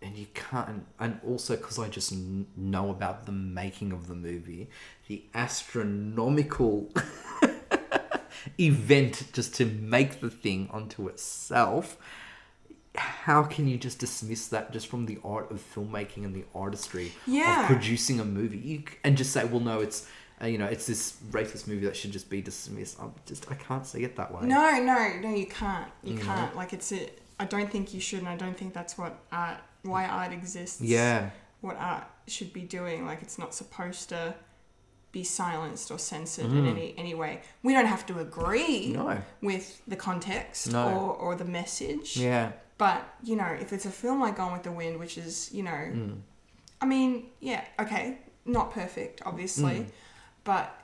and 0.00 0.16
you 0.16 0.26
can't, 0.34 0.86
and 0.98 1.20
also 1.26 1.56
because 1.56 1.78
I 1.78 1.88
just 1.88 2.12
n- 2.12 2.46
know 2.56 2.90
about 2.90 3.26
the 3.26 3.32
making 3.32 3.92
of 3.92 4.06
the 4.06 4.14
movie, 4.14 4.70
the 5.08 5.24
astronomical 5.34 6.90
event 8.58 9.24
just 9.32 9.54
to 9.56 9.64
make 9.66 10.20
the 10.20 10.30
thing 10.30 10.68
onto 10.72 11.08
itself. 11.08 11.96
How 12.98 13.42
can 13.42 13.68
you 13.68 13.76
just 13.76 13.98
dismiss 13.98 14.48
that 14.48 14.72
just 14.72 14.86
from 14.88 15.06
the 15.06 15.18
art 15.24 15.50
of 15.50 15.60
filmmaking 15.74 16.24
and 16.24 16.34
the 16.34 16.44
artistry 16.54 17.12
Yeah. 17.26 17.60
of 17.62 17.66
producing 17.66 18.20
a 18.20 18.24
movie 18.24 18.58
you, 18.58 18.82
and 19.04 19.16
just 19.16 19.32
say, 19.32 19.44
well, 19.44 19.60
no, 19.60 19.80
it's 19.80 20.06
uh, 20.40 20.46
you 20.46 20.56
know, 20.56 20.66
it's 20.66 20.86
this 20.86 21.16
racist 21.32 21.66
movie 21.66 21.84
that 21.86 21.96
should 21.96 22.12
just 22.12 22.30
be 22.30 22.40
dismissed. 22.40 22.96
I'm 23.00 23.12
just 23.26 23.50
I 23.50 23.54
can't 23.54 23.84
see 23.86 24.04
it 24.04 24.16
that 24.16 24.32
way. 24.32 24.46
No, 24.46 24.78
no, 24.82 25.18
no, 25.20 25.34
you 25.34 25.46
can't. 25.46 25.90
You 26.04 26.14
know? 26.14 26.22
can't. 26.22 26.54
Like 26.56 26.72
it's 26.72 26.92
a. 26.92 27.08
I 27.40 27.44
don't 27.44 27.70
think 27.70 27.92
you 27.94 28.00
should, 28.00 28.20
and 28.20 28.28
I 28.28 28.36
don't 28.36 28.56
think 28.56 28.72
that's 28.72 28.96
what 28.96 29.18
art. 29.32 29.58
Why 29.82 30.06
art 30.06 30.32
exists. 30.32 30.80
Yeah. 30.80 31.30
What 31.60 31.76
art 31.76 32.04
should 32.28 32.52
be 32.52 32.62
doing. 32.62 33.04
Like 33.04 33.20
it's 33.22 33.38
not 33.38 33.52
supposed 33.54 34.08
to 34.10 34.34
be 35.10 35.24
silenced 35.24 35.90
or 35.90 35.98
censored 35.98 36.46
in 36.46 36.64
Mm. 36.64 36.70
any 36.70 36.94
any 36.96 37.14
way. 37.14 37.40
We 37.62 37.72
don't 37.72 37.86
have 37.86 38.06
to 38.06 38.18
agree 38.20 38.92
No. 38.92 39.20
with 39.42 39.80
the 39.88 39.96
context 39.96 40.70
No. 40.70 40.88
or 40.88 41.14
or 41.14 41.34
the 41.34 41.44
message. 41.44 42.16
Yeah. 42.16 42.52
But 42.78 43.02
you 43.22 43.36
know, 43.36 43.46
if 43.60 43.72
it's 43.72 43.84
a 43.86 43.90
film 43.90 44.20
like 44.20 44.36
Gone 44.36 44.52
with 44.52 44.62
the 44.62 44.72
Wind, 44.72 44.98
which 44.98 45.18
is 45.18 45.50
you 45.52 45.62
know, 45.62 45.70
Mm. 45.70 46.20
I 46.80 46.86
mean, 46.86 47.26
yeah, 47.40 47.64
okay, 47.80 48.18
not 48.44 48.70
perfect, 48.72 49.20
obviously, 49.26 49.74
Mm. 49.80 49.86
but 50.44 50.74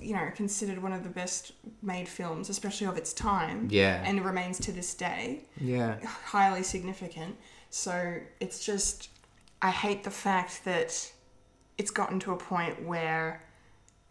you 0.00 0.14
know, 0.14 0.30
considered 0.34 0.80
one 0.82 0.92
of 0.92 1.02
the 1.02 1.10
best 1.10 1.52
made 1.82 2.08
films, 2.08 2.48
especially 2.48 2.86
of 2.86 2.96
its 2.96 3.12
time. 3.12 3.68
Yeah. 3.70 4.02
And 4.06 4.24
remains 4.24 4.58
to 4.60 4.72
this 4.72 4.94
day 4.94 5.44
Yeah. 5.60 5.98
highly 6.06 6.62
significant. 6.62 7.36
So 7.70 8.20
it's 8.38 8.64
just, 8.64 9.10
I 9.60 9.70
hate 9.70 10.04
the 10.04 10.10
fact 10.10 10.64
that 10.64 11.12
it's 11.76 11.90
gotten 11.90 12.18
to 12.20 12.32
a 12.32 12.36
point 12.36 12.82
where 12.86 13.42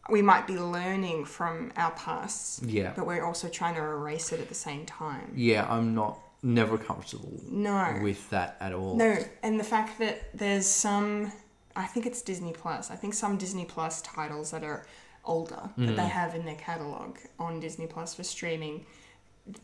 we 0.09 0.21
might 0.21 0.45
be 0.47 0.57
learning 0.59 1.25
from 1.25 1.71
our 1.77 1.91
pasts, 1.91 2.61
Yeah. 2.63 2.91
but 2.95 3.07
we're 3.07 3.23
also 3.23 3.47
trying 3.47 3.75
to 3.75 3.81
erase 3.81 4.31
it 4.33 4.39
at 4.41 4.49
the 4.49 4.55
same 4.55 4.85
time. 4.85 5.31
Yeah, 5.35 5.65
I'm 5.71 5.95
not 5.95 6.19
never 6.41 6.77
comfortable 6.77 7.33
No. 7.49 7.99
with 8.01 8.29
that 8.29 8.57
at 8.59 8.73
all. 8.73 8.95
No, 8.95 9.17
and 9.43 9.59
the 9.59 9.63
fact 9.63 9.99
that 9.99 10.37
there's 10.37 10.67
some, 10.67 11.31
I 11.75 11.85
think 11.85 12.05
it's 12.05 12.21
Disney 12.21 12.53
Plus. 12.53 12.89
I 12.91 12.95
think 12.95 13.13
some 13.13 13.37
Disney 13.37 13.65
Plus 13.65 14.01
titles 14.01 14.51
that 14.51 14.63
are 14.63 14.85
older 15.25 15.69
that 15.77 15.95
they 15.95 16.03
Mm. 16.03 16.09
have 16.09 16.33
in 16.35 16.45
their 16.45 16.55
catalog 16.55 17.17
on 17.37 17.59
Disney 17.59 17.87
Plus 17.87 18.15
for 18.15 18.23
streaming. 18.23 18.85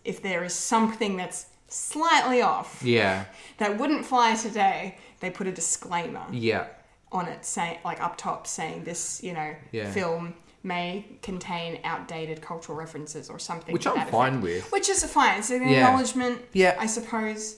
If 0.04 0.22
there 0.22 0.44
is 0.44 0.54
something 0.54 1.16
that's 1.16 1.48
slightly 1.68 2.42
off, 2.42 2.82
Yeah. 2.84 3.26
that 3.58 3.78
wouldn't 3.78 4.06
fly 4.06 4.36
today, 4.36 4.98
they 5.22 5.30
put 5.30 5.48
a 5.48 5.52
disclaimer 5.52 6.26
Yeah. 6.32 6.68
on 7.12 7.28
it, 7.28 7.46
saying 7.46 7.80
like 7.86 8.02
up 8.02 8.18
top, 8.18 8.48
saying 8.48 8.84
this, 8.84 9.24
you 9.24 9.34
know, 9.34 9.56
Yeah. 9.72 9.92
film 9.92 10.36
may 10.66 11.06
contain 11.22 11.80
outdated 11.84 12.42
cultural 12.42 12.78
references 12.78 13.30
or 13.30 13.38
something. 13.40 13.72
Which 13.72 13.86
I'm 13.88 14.06
fine 14.08 14.34
effect. 14.40 14.44
with. 14.44 14.72
Which 14.72 14.90
is 14.90 15.04
fine. 15.06 15.40
It's 15.40 15.52
an 15.52 15.62
Yeah. 15.62 15.86
acknowledgement. 15.88 16.42
Yeah. 16.54 16.76
I 16.80 16.88
suppose. 16.88 17.58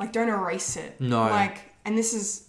Like, 0.00 0.12
don't 0.12 0.28
erase 0.28 0.76
it. 0.76 1.00
No. 1.00 1.20
Like, 1.22 1.58
and 1.84 1.96
this 1.96 2.12
is, 2.14 2.48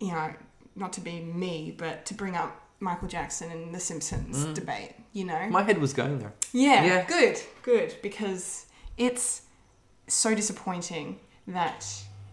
you 0.00 0.12
know, 0.12 0.32
not 0.76 0.92
to 0.94 1.00
be 1.00 1.20
me, 1.20 1.74
but 1.76 2.04
to 2.06 2.14
bring 2.14 2.36
up 2.36 2.60
Michael 2.80 3.08
Jackson 3.08 3.50
and 3.50 3.74
The 3.74 3.80
Simpsons 3.80 4.44
Mm. 4.44 4.54
debate. 4.54 4.92
You 5.12 5.24
know. 5.24 5.46
My 5.48 5.62
head 5.62 5.78
was 5.78 5.92
going 5.94 6.18
there. 6.18 6.34
Yeah, 6.52 6.84
Yeah. 6.84 7.04
good, 7.06 7.40
good, 7.62 7.96
because 8.02 8.66
it's 8.98 9.42
so 10.06 10.34
disappointing 10.34 11.18
that 11.48 11.84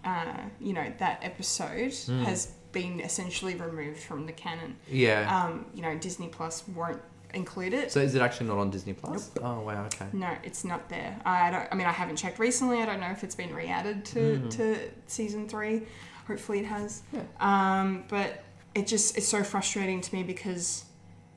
uh, 0.06 0.38
you 0.60 0.74
know 0.74 0.92
that 1.00 1.20
episode 1.24 1.92
Mm. 1.92 2.26
has 2.26 2.48
been 2.74 3.00
essentially 3.00 3.56
removed 3.56 4.02
from 4.04 4.26
the 4.26 4.34
canon. 4.34 4.76
Yeah. 4.90 5.22
Um, 5.34 5.66
you 5.74 5.82
know, 5.82 5.96
Disney 5.98 6.28
Plus 6.28 6.68
won't 6.68 7.02
include 7.34 7.74
it. 7.74 7.92
So 7.92 8.00
is 8.00 8.16
it 8.16 8.22
actually 8.22 8.48
not 8.48 8.58
on 8.58 8.70
Disney 8.70 8.94
Plus? 8.94 9.32
Oh 9.42 9.62
wow, 9.62 9.86
okay. 9.86 10.06
no, 10.14 10.30
it's 10.44 10.64
not 10.64 10.90
there. 10.90 11.20
I 11.26 11.50
don't. 11.52 11.68
I 11.72 11.76
mean, 11.76 11.88
I 11.88 11.92
haven't 11.92 12.16
checked 12.18 12.40
recently. 12.40 12.82
I 12.82 12.86
don't 12.86 13.00
know 13.00 13.10
if 13.12 13.24
it's 13.24 13.36
been 13.36 13.54
re-added 13.54 14.06
to 14.06 14.20
Mm. 14.20 14.50
to 14.52 14.78
season 15.08 15.48
three. 15.48 15.84
Hopefully, 16.28 16.60
it 16.60 16.66
has. 16.66 17.02
Yeah. 17.12 17.22
Um, 17.40 18.06
but 18.08 18.44
it 18.76 18.88
just 18.88 19.18
it's 19.18 19.28
so 19.28 19.44
frustrating 19.44 20.02
to 20.02 20.16
me 20.16 20.24
because, 20.24 20.86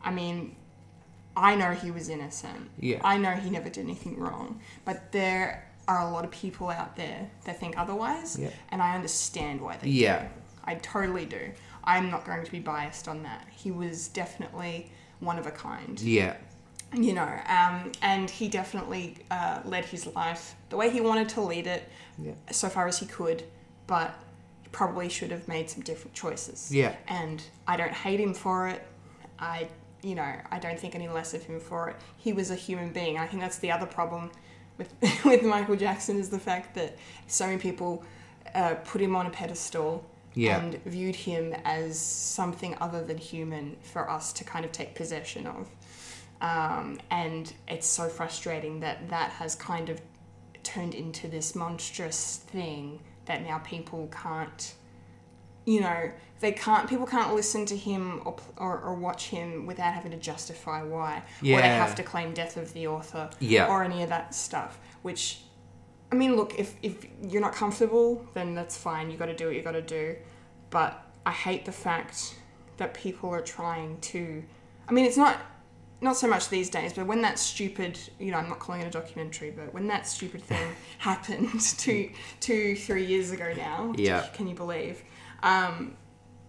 I 0.02 0.10
mean, 0.10 0.54
I 1.36 1.54
know 1.56 1.72
he 1.72 1.90
was 1.90 2.08
innocent. 2.08 2.70
Yeah. 2.78 3.00
I 3.04 3.18
know 3.18 3.32
he 3.32 3.50
never 3.50 3.68
did 3.68 3.84
anything 3.84 4.18
wrong. 4.18 4.60
But 4.84 5.12
there 5.12 5.68
are 5.88 6.00
a 6.00 6.10
lot 6.10 6.24
of 6.24 6.30
people 6.30 6.68
out 6.70 6.96
there 6.96 7.30
that 7.44 7.60
think 7.60 7.78
otherwise, 7.78 8.38
Yeah. 8.38 8.50
and 8.70 8.80
I 8.82 8.94
understand 8.94 9.60
why 9.60 9.76
they 9.76 9.88
Yeah. 9.88 10.22
do. 10.22 10.28
I 10.64 10.74
totally 10.76 11.26
do. 11.26 11.52
I'm 11.84 12.10
not 12.10 12.24
going 12.24 12.44
to 12.44 12.50
be 12.50 12.58
biased 12.58 13.06
on 13.06 13.22
that. 13.22 13.46
He 13.54 13.70
was 13.70 14.08
definitely 14.08 14.90
one 15.20 15.38
of 15.38 15.46
a 15.46 15.50
kind 15.50 16.00
Yeah. 16.00 16.36
you 16.94 17.12
know, 17.14 17.40
um, 17.48 17.92
and 18.02 18.28
he 18.30 18.48
definitely 18.48 19.16
uh, 19.30 19.60
led 19.64 19.84
his 19.84 20.06
life 20.14 20.54
the 20.70 20.76
way 20.76 20.90
he 20.90 21.00
wanted 21.00 21.28
to 21.30 21.40
lead 21.40 21.66
it, 21.66 21.88
Yeah. 22.18 22.32
so 22.50 22.68
far 22.68 22.86
as 22.86 22.98
he 22.98 23.06
could, 23.06 23.44
but 23.86 24.14
he 24.62 24.68
probably 24.70 25.08
should 25.08 25.30
have 25.30 25.46
made 25.48 25.68
some 25.70 25.82
different 25.82 26.14
choices. 26.14 26.70
Yeah. 26.72 26.94
And 27.08 27.42
I 27.66 27.76
don't 27.76 27.92
hate 27.92 28.20
him 28.20 28.34
for 28.34 28.68
it. 28.68 28.86
I, 29.38 29.68
you 30.02 30.14
know, 30.14 30.32
I 30.50 30.58
don't 30.58 30.78
think 30.78 30.94
any 30.94 31.08
less 31.08 31.34
of 31.34 31.42
him 31.44 31.60
for 31.60 31.90
it. 31.90 31.96
He 32.16 32.32
was 32.32 32.50
a 32.50 32.54
human 32.56 32.90
being. 32.92 33.18
I 33.18 33.26
think 33.26 33.42
that's 33.42 33.58
the 33.58 33.70
other 33.72 33.86
problem 33.86 34.30
with 34.78 34.92
with 35.24 35.42
Michael 35.42 35.76
Jackson 35.76 36.18
is 36.18 36.28
the 36.30 36.38
fact 36.38 36.74
that 36.74 36.96
so 37.26 37.46
many 37.46 37.58
people 37.58 38.04
uh, 38.54 38.74
put 38.84 39.00
him 39.00 39.16
on 39.16 39.26
a 39.26 39.30
pedestal 39.30 40.04
Yeah. 40.36 40.60
and 40.60 40.80
viewed 40.84 41.16
him 41.16 41.54
as 41.64 41.98
something 41.98 42.76
other 42.80 43.02
than 43.02 43.18
human 43.18 43.76
for 43.82 44.08
us 44.08 44.32
to 44.34 44.44
kind 44.44 44.64
of 44.64 44.70
take 44.70 44.94
possession 44.94 45.46
of. 45.46 45.68
Um, 46.40 47.00
and 47.10 47.52
it's 47.66 47.86
so 47.86 48.08
frustrating 48.08 48.80
that 48.80 49.08
that 49.08 49.30
has 49.30 49.54
kind 49.54 49.88
of 49.88 50.00
turned 50.62 50.94
into 50.94 51.26
this 51.28 51.54
monstrous 51.54 52.36
thing 52.48 53.00
that 53.24 53.42
now 53.42 53.58
people 53.58 54.08
can't 54.12 54.74
you 55.64 55.80
know 55.80 56.10
they 56.40 56.52
can't 56.52 56.88
people 56.88 57.06
can't 57.06 57.34
listen 57.34 57.64
to 57.66 57.76
him 57.76 58.20
or, 58.24 58.36
or, 58.56 58.78
or 58.80 58.94
watch 58.94 59.28
him 59.28 59.64
without 59.66 59.92
having 59.94 60.12
to 60.12 60.16
justify 60.18 60.82
why 60.82 61.22
or 61.40 61.60
they 61.60 61.68
have 61.68 61.94
to 61.94 62.02
claim 62.02 62.32
death 62.34 62.56
of 62.56 62.72
the 62.72 62.86
author 62.86 63.30
Yeah. 63.40 63.66
or 63.68 63.82
any 63.82 64.02
of 64.02 64.08
that 64.10 64.34
stuff 64.34 64.78
which 65.02 65.40
i 66.12 66.14
mean 66.14 66.36
look 66.36 66.58
if, 66.58 66.74
if 66.82 67.06
you're 67.28 67.42
not 67.42 67.52
comfortable 67.52 68.26
then 68.34 68.54
that's 68.54 68.76
fine 68.76 69.10
you 69.10 69.16
got 69.16 69.26
to 69.26 69.34
do 69.36 69.46
what 69.46 69.54
you 69.54 69.62
got 69.62 69.72
to 69.72 69.82
do 69.82 70.16
but 70.70 71.04
i 71.24 71.30
hate 71.30 71.64
the 71.64 71.72
fact 71.72 72.36
that 72.76 72.94
people 72.94 73.30
are 73.30 73.40
trying 73.42 73.98
to 74.00 74.42
i 74.88 74.92
mean 74.92 75.04
it's 75.04 75.16
not 75.16 75.38
not 76.00 76.16
so 76.16 76.28
much 76.28 76.48
these 76.48 76.68
days, 76.68 76.92
but 76.92 77.06
when 77.06 77.22
that 77.22 77.38
stupid, 77.38 77.98
you 78.18 78.30
know, 78.30 78.38
I'm 78.38 78.48
not 78.48 78.58
calling 78.58 78.82
it 78.82 78.86
a 78.86 78.90
documentary, 78.90 79.50
but 79.50 79.72
when 79.72 79.86
that 79.88 80.06
stupid 80.06 80.42
thing 80.50 80.74
happened 80.98 81.60
two, 81.78 82.10
two, 82.40 82.76
three 82.76 83.04
years 83.04 83.30
ago 83.30 83.52
now, 83.56 83.94
Yeah. 83.96 84.26
can 84.34 84.46
you 84.46 84.54
believe? 84.54 85.02
Um, 85.42 85.96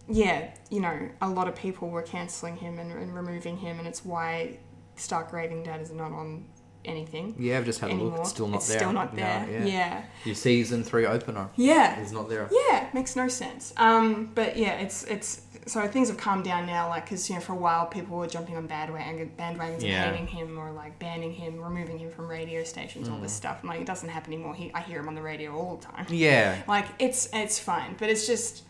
yeah, 0.10 0.52
you 0.70 0.80
know, 0.80 1.10
a 1.22 1.30
lot 1.30 1.48
of 1.48 1.56
people 1.56 1.90
were 1.90 2.02
cancelling 2.02 2.58
him 2.58 2.80
and, 2.80 2.92
and 2.92 3.14
removing 3.14 3.58
him, 3.58 3.80
and 3.80 3.88
it's 3.88 4.06
why 4.06 4.58
Stark 4.96 5.34
Raving 5.34 5.64
Dad 5.64 5.82
is 5.82 5.92
not 5.92 6.12
on 6.12 6.46
anything. 6.88 7.36
Yeah, 7.38 7.58
I've 7.58 7.66
just 7.66 7.80
had 7.80 7.92
a 7.92 7.94
look. 7.96 8.20
It's 8.20 8.30
still 8.30 8.48
not 8.48 8.58
It's 8.58 8.68
there. 8.70 8.80
Still 8.80 8.94
not 8.94 9.14
No, 9.14 9.22
there. 9.22 9.48
yeah. 9.52 9.66
yeah. 9.66 10.02
Your 10.26 10.36
season 10.36 10.84
three 10.84 11.06
opener. 11.06 11.50
Yeah. 11.56 12.00
Is 12.00 12.12
not 12.12 12.30
there. 12.30 12.50
Yeah, 12.52 12.88
makes 12.94 13.16
no 13.16 13.28
sense. 13.28 13.74
Um, 13.78 14.32
but 14.34 14.58
yeah, 14.58 14.74
it's 14.80 15.04
it's 15.04 15.42
so 15.66 15.86
things 15.88 16.08
have 16.08 16.18
calmed 16.18 16.46
down 16.46 16.66
now. 16.66 16.88
Like, 16.88 17.04
because 17.06 17.30
you 17.30 17.36
know, 17.36 17.42
for 17.42 17.54
a 17.54 17.58
while 17.58 17.88
people 17.88 18.18
were 18.18 18.28
jumping 18.28 18.56
on 18.56 18.68
bandwagon 18.68 19.32
bandwagons 19.38 19.82
Yeah. 19.82 20.06
and 20.06 20.16
hating 20.16 20.28
him 20.28 20.58
or 20.58 20.72
like 20.72 20.98
banning 20.98 21.34
him, 21.34 21.60
removing 21.62 21.98
him 22.00 22.10
from 22.10 22.28
radio 22.28 22.64
stations, 22.64 23.10
all 23.10 23.18
this 23.20 23.34
Mm. 23.34 23.38
stuff. 23.38 23.60
And 23.62 23.70
like, 23.70 23.82
it 23.82 23.86
doesn't 23.88 24.10
happen 24.10 24.32
anymore. 24.34 24.56
He, 24.56 24.72
I 24.74 24.82
hear 24.82 25.00
him 25.00 25.08
on 25.10 25.16
the 25.16 25.22
radio 25.22 25.54
all 25.56 25.76
the 25.76 25.86
time. 25.86 26.06
Yeah. 26.10 26.56
Like, 26.68 26.86
it's 27.00 27.28
it's 27.34 27.60
fine, 27.60 27.96
but 28.00 28.10
it's 28.10 28.26
just 28.26 28.64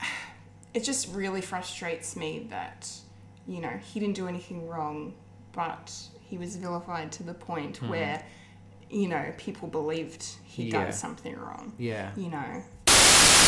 it 0.74 0.84
just 0.84 1.12
really 1.14 1.40
frustrates 1.40 2.16
me 2.16 2.46
that 2.50 2.90
you 3.46 3.60
know 3.60 3.70
he 3.92 4.00
didn't 4.00 4.14
do 4.16 4.28
anything 4.28 4.68
wrong, 4.68 5.14
but 5.52 5.92
he 6.28 6.38
was 6.38 6.56
vilified 6.56 7.12
to 7.12 7.22
the 7.22 7.34
point 7.34 7.76
Hmm. 7.78 7.88
where 7.90 8.24
you 8.90 9.08
know 9.08 9.32
people 9.38 9.68
believed 9.68 10.24
he 10.44 10.64
Yeah. 10.64 10.84
done 10.84 10.92
something 10.92 11.34
wrong 11.36 11.72
Yeah. 11.78 12.10
you 12.16 12.28
know 12.28 12.62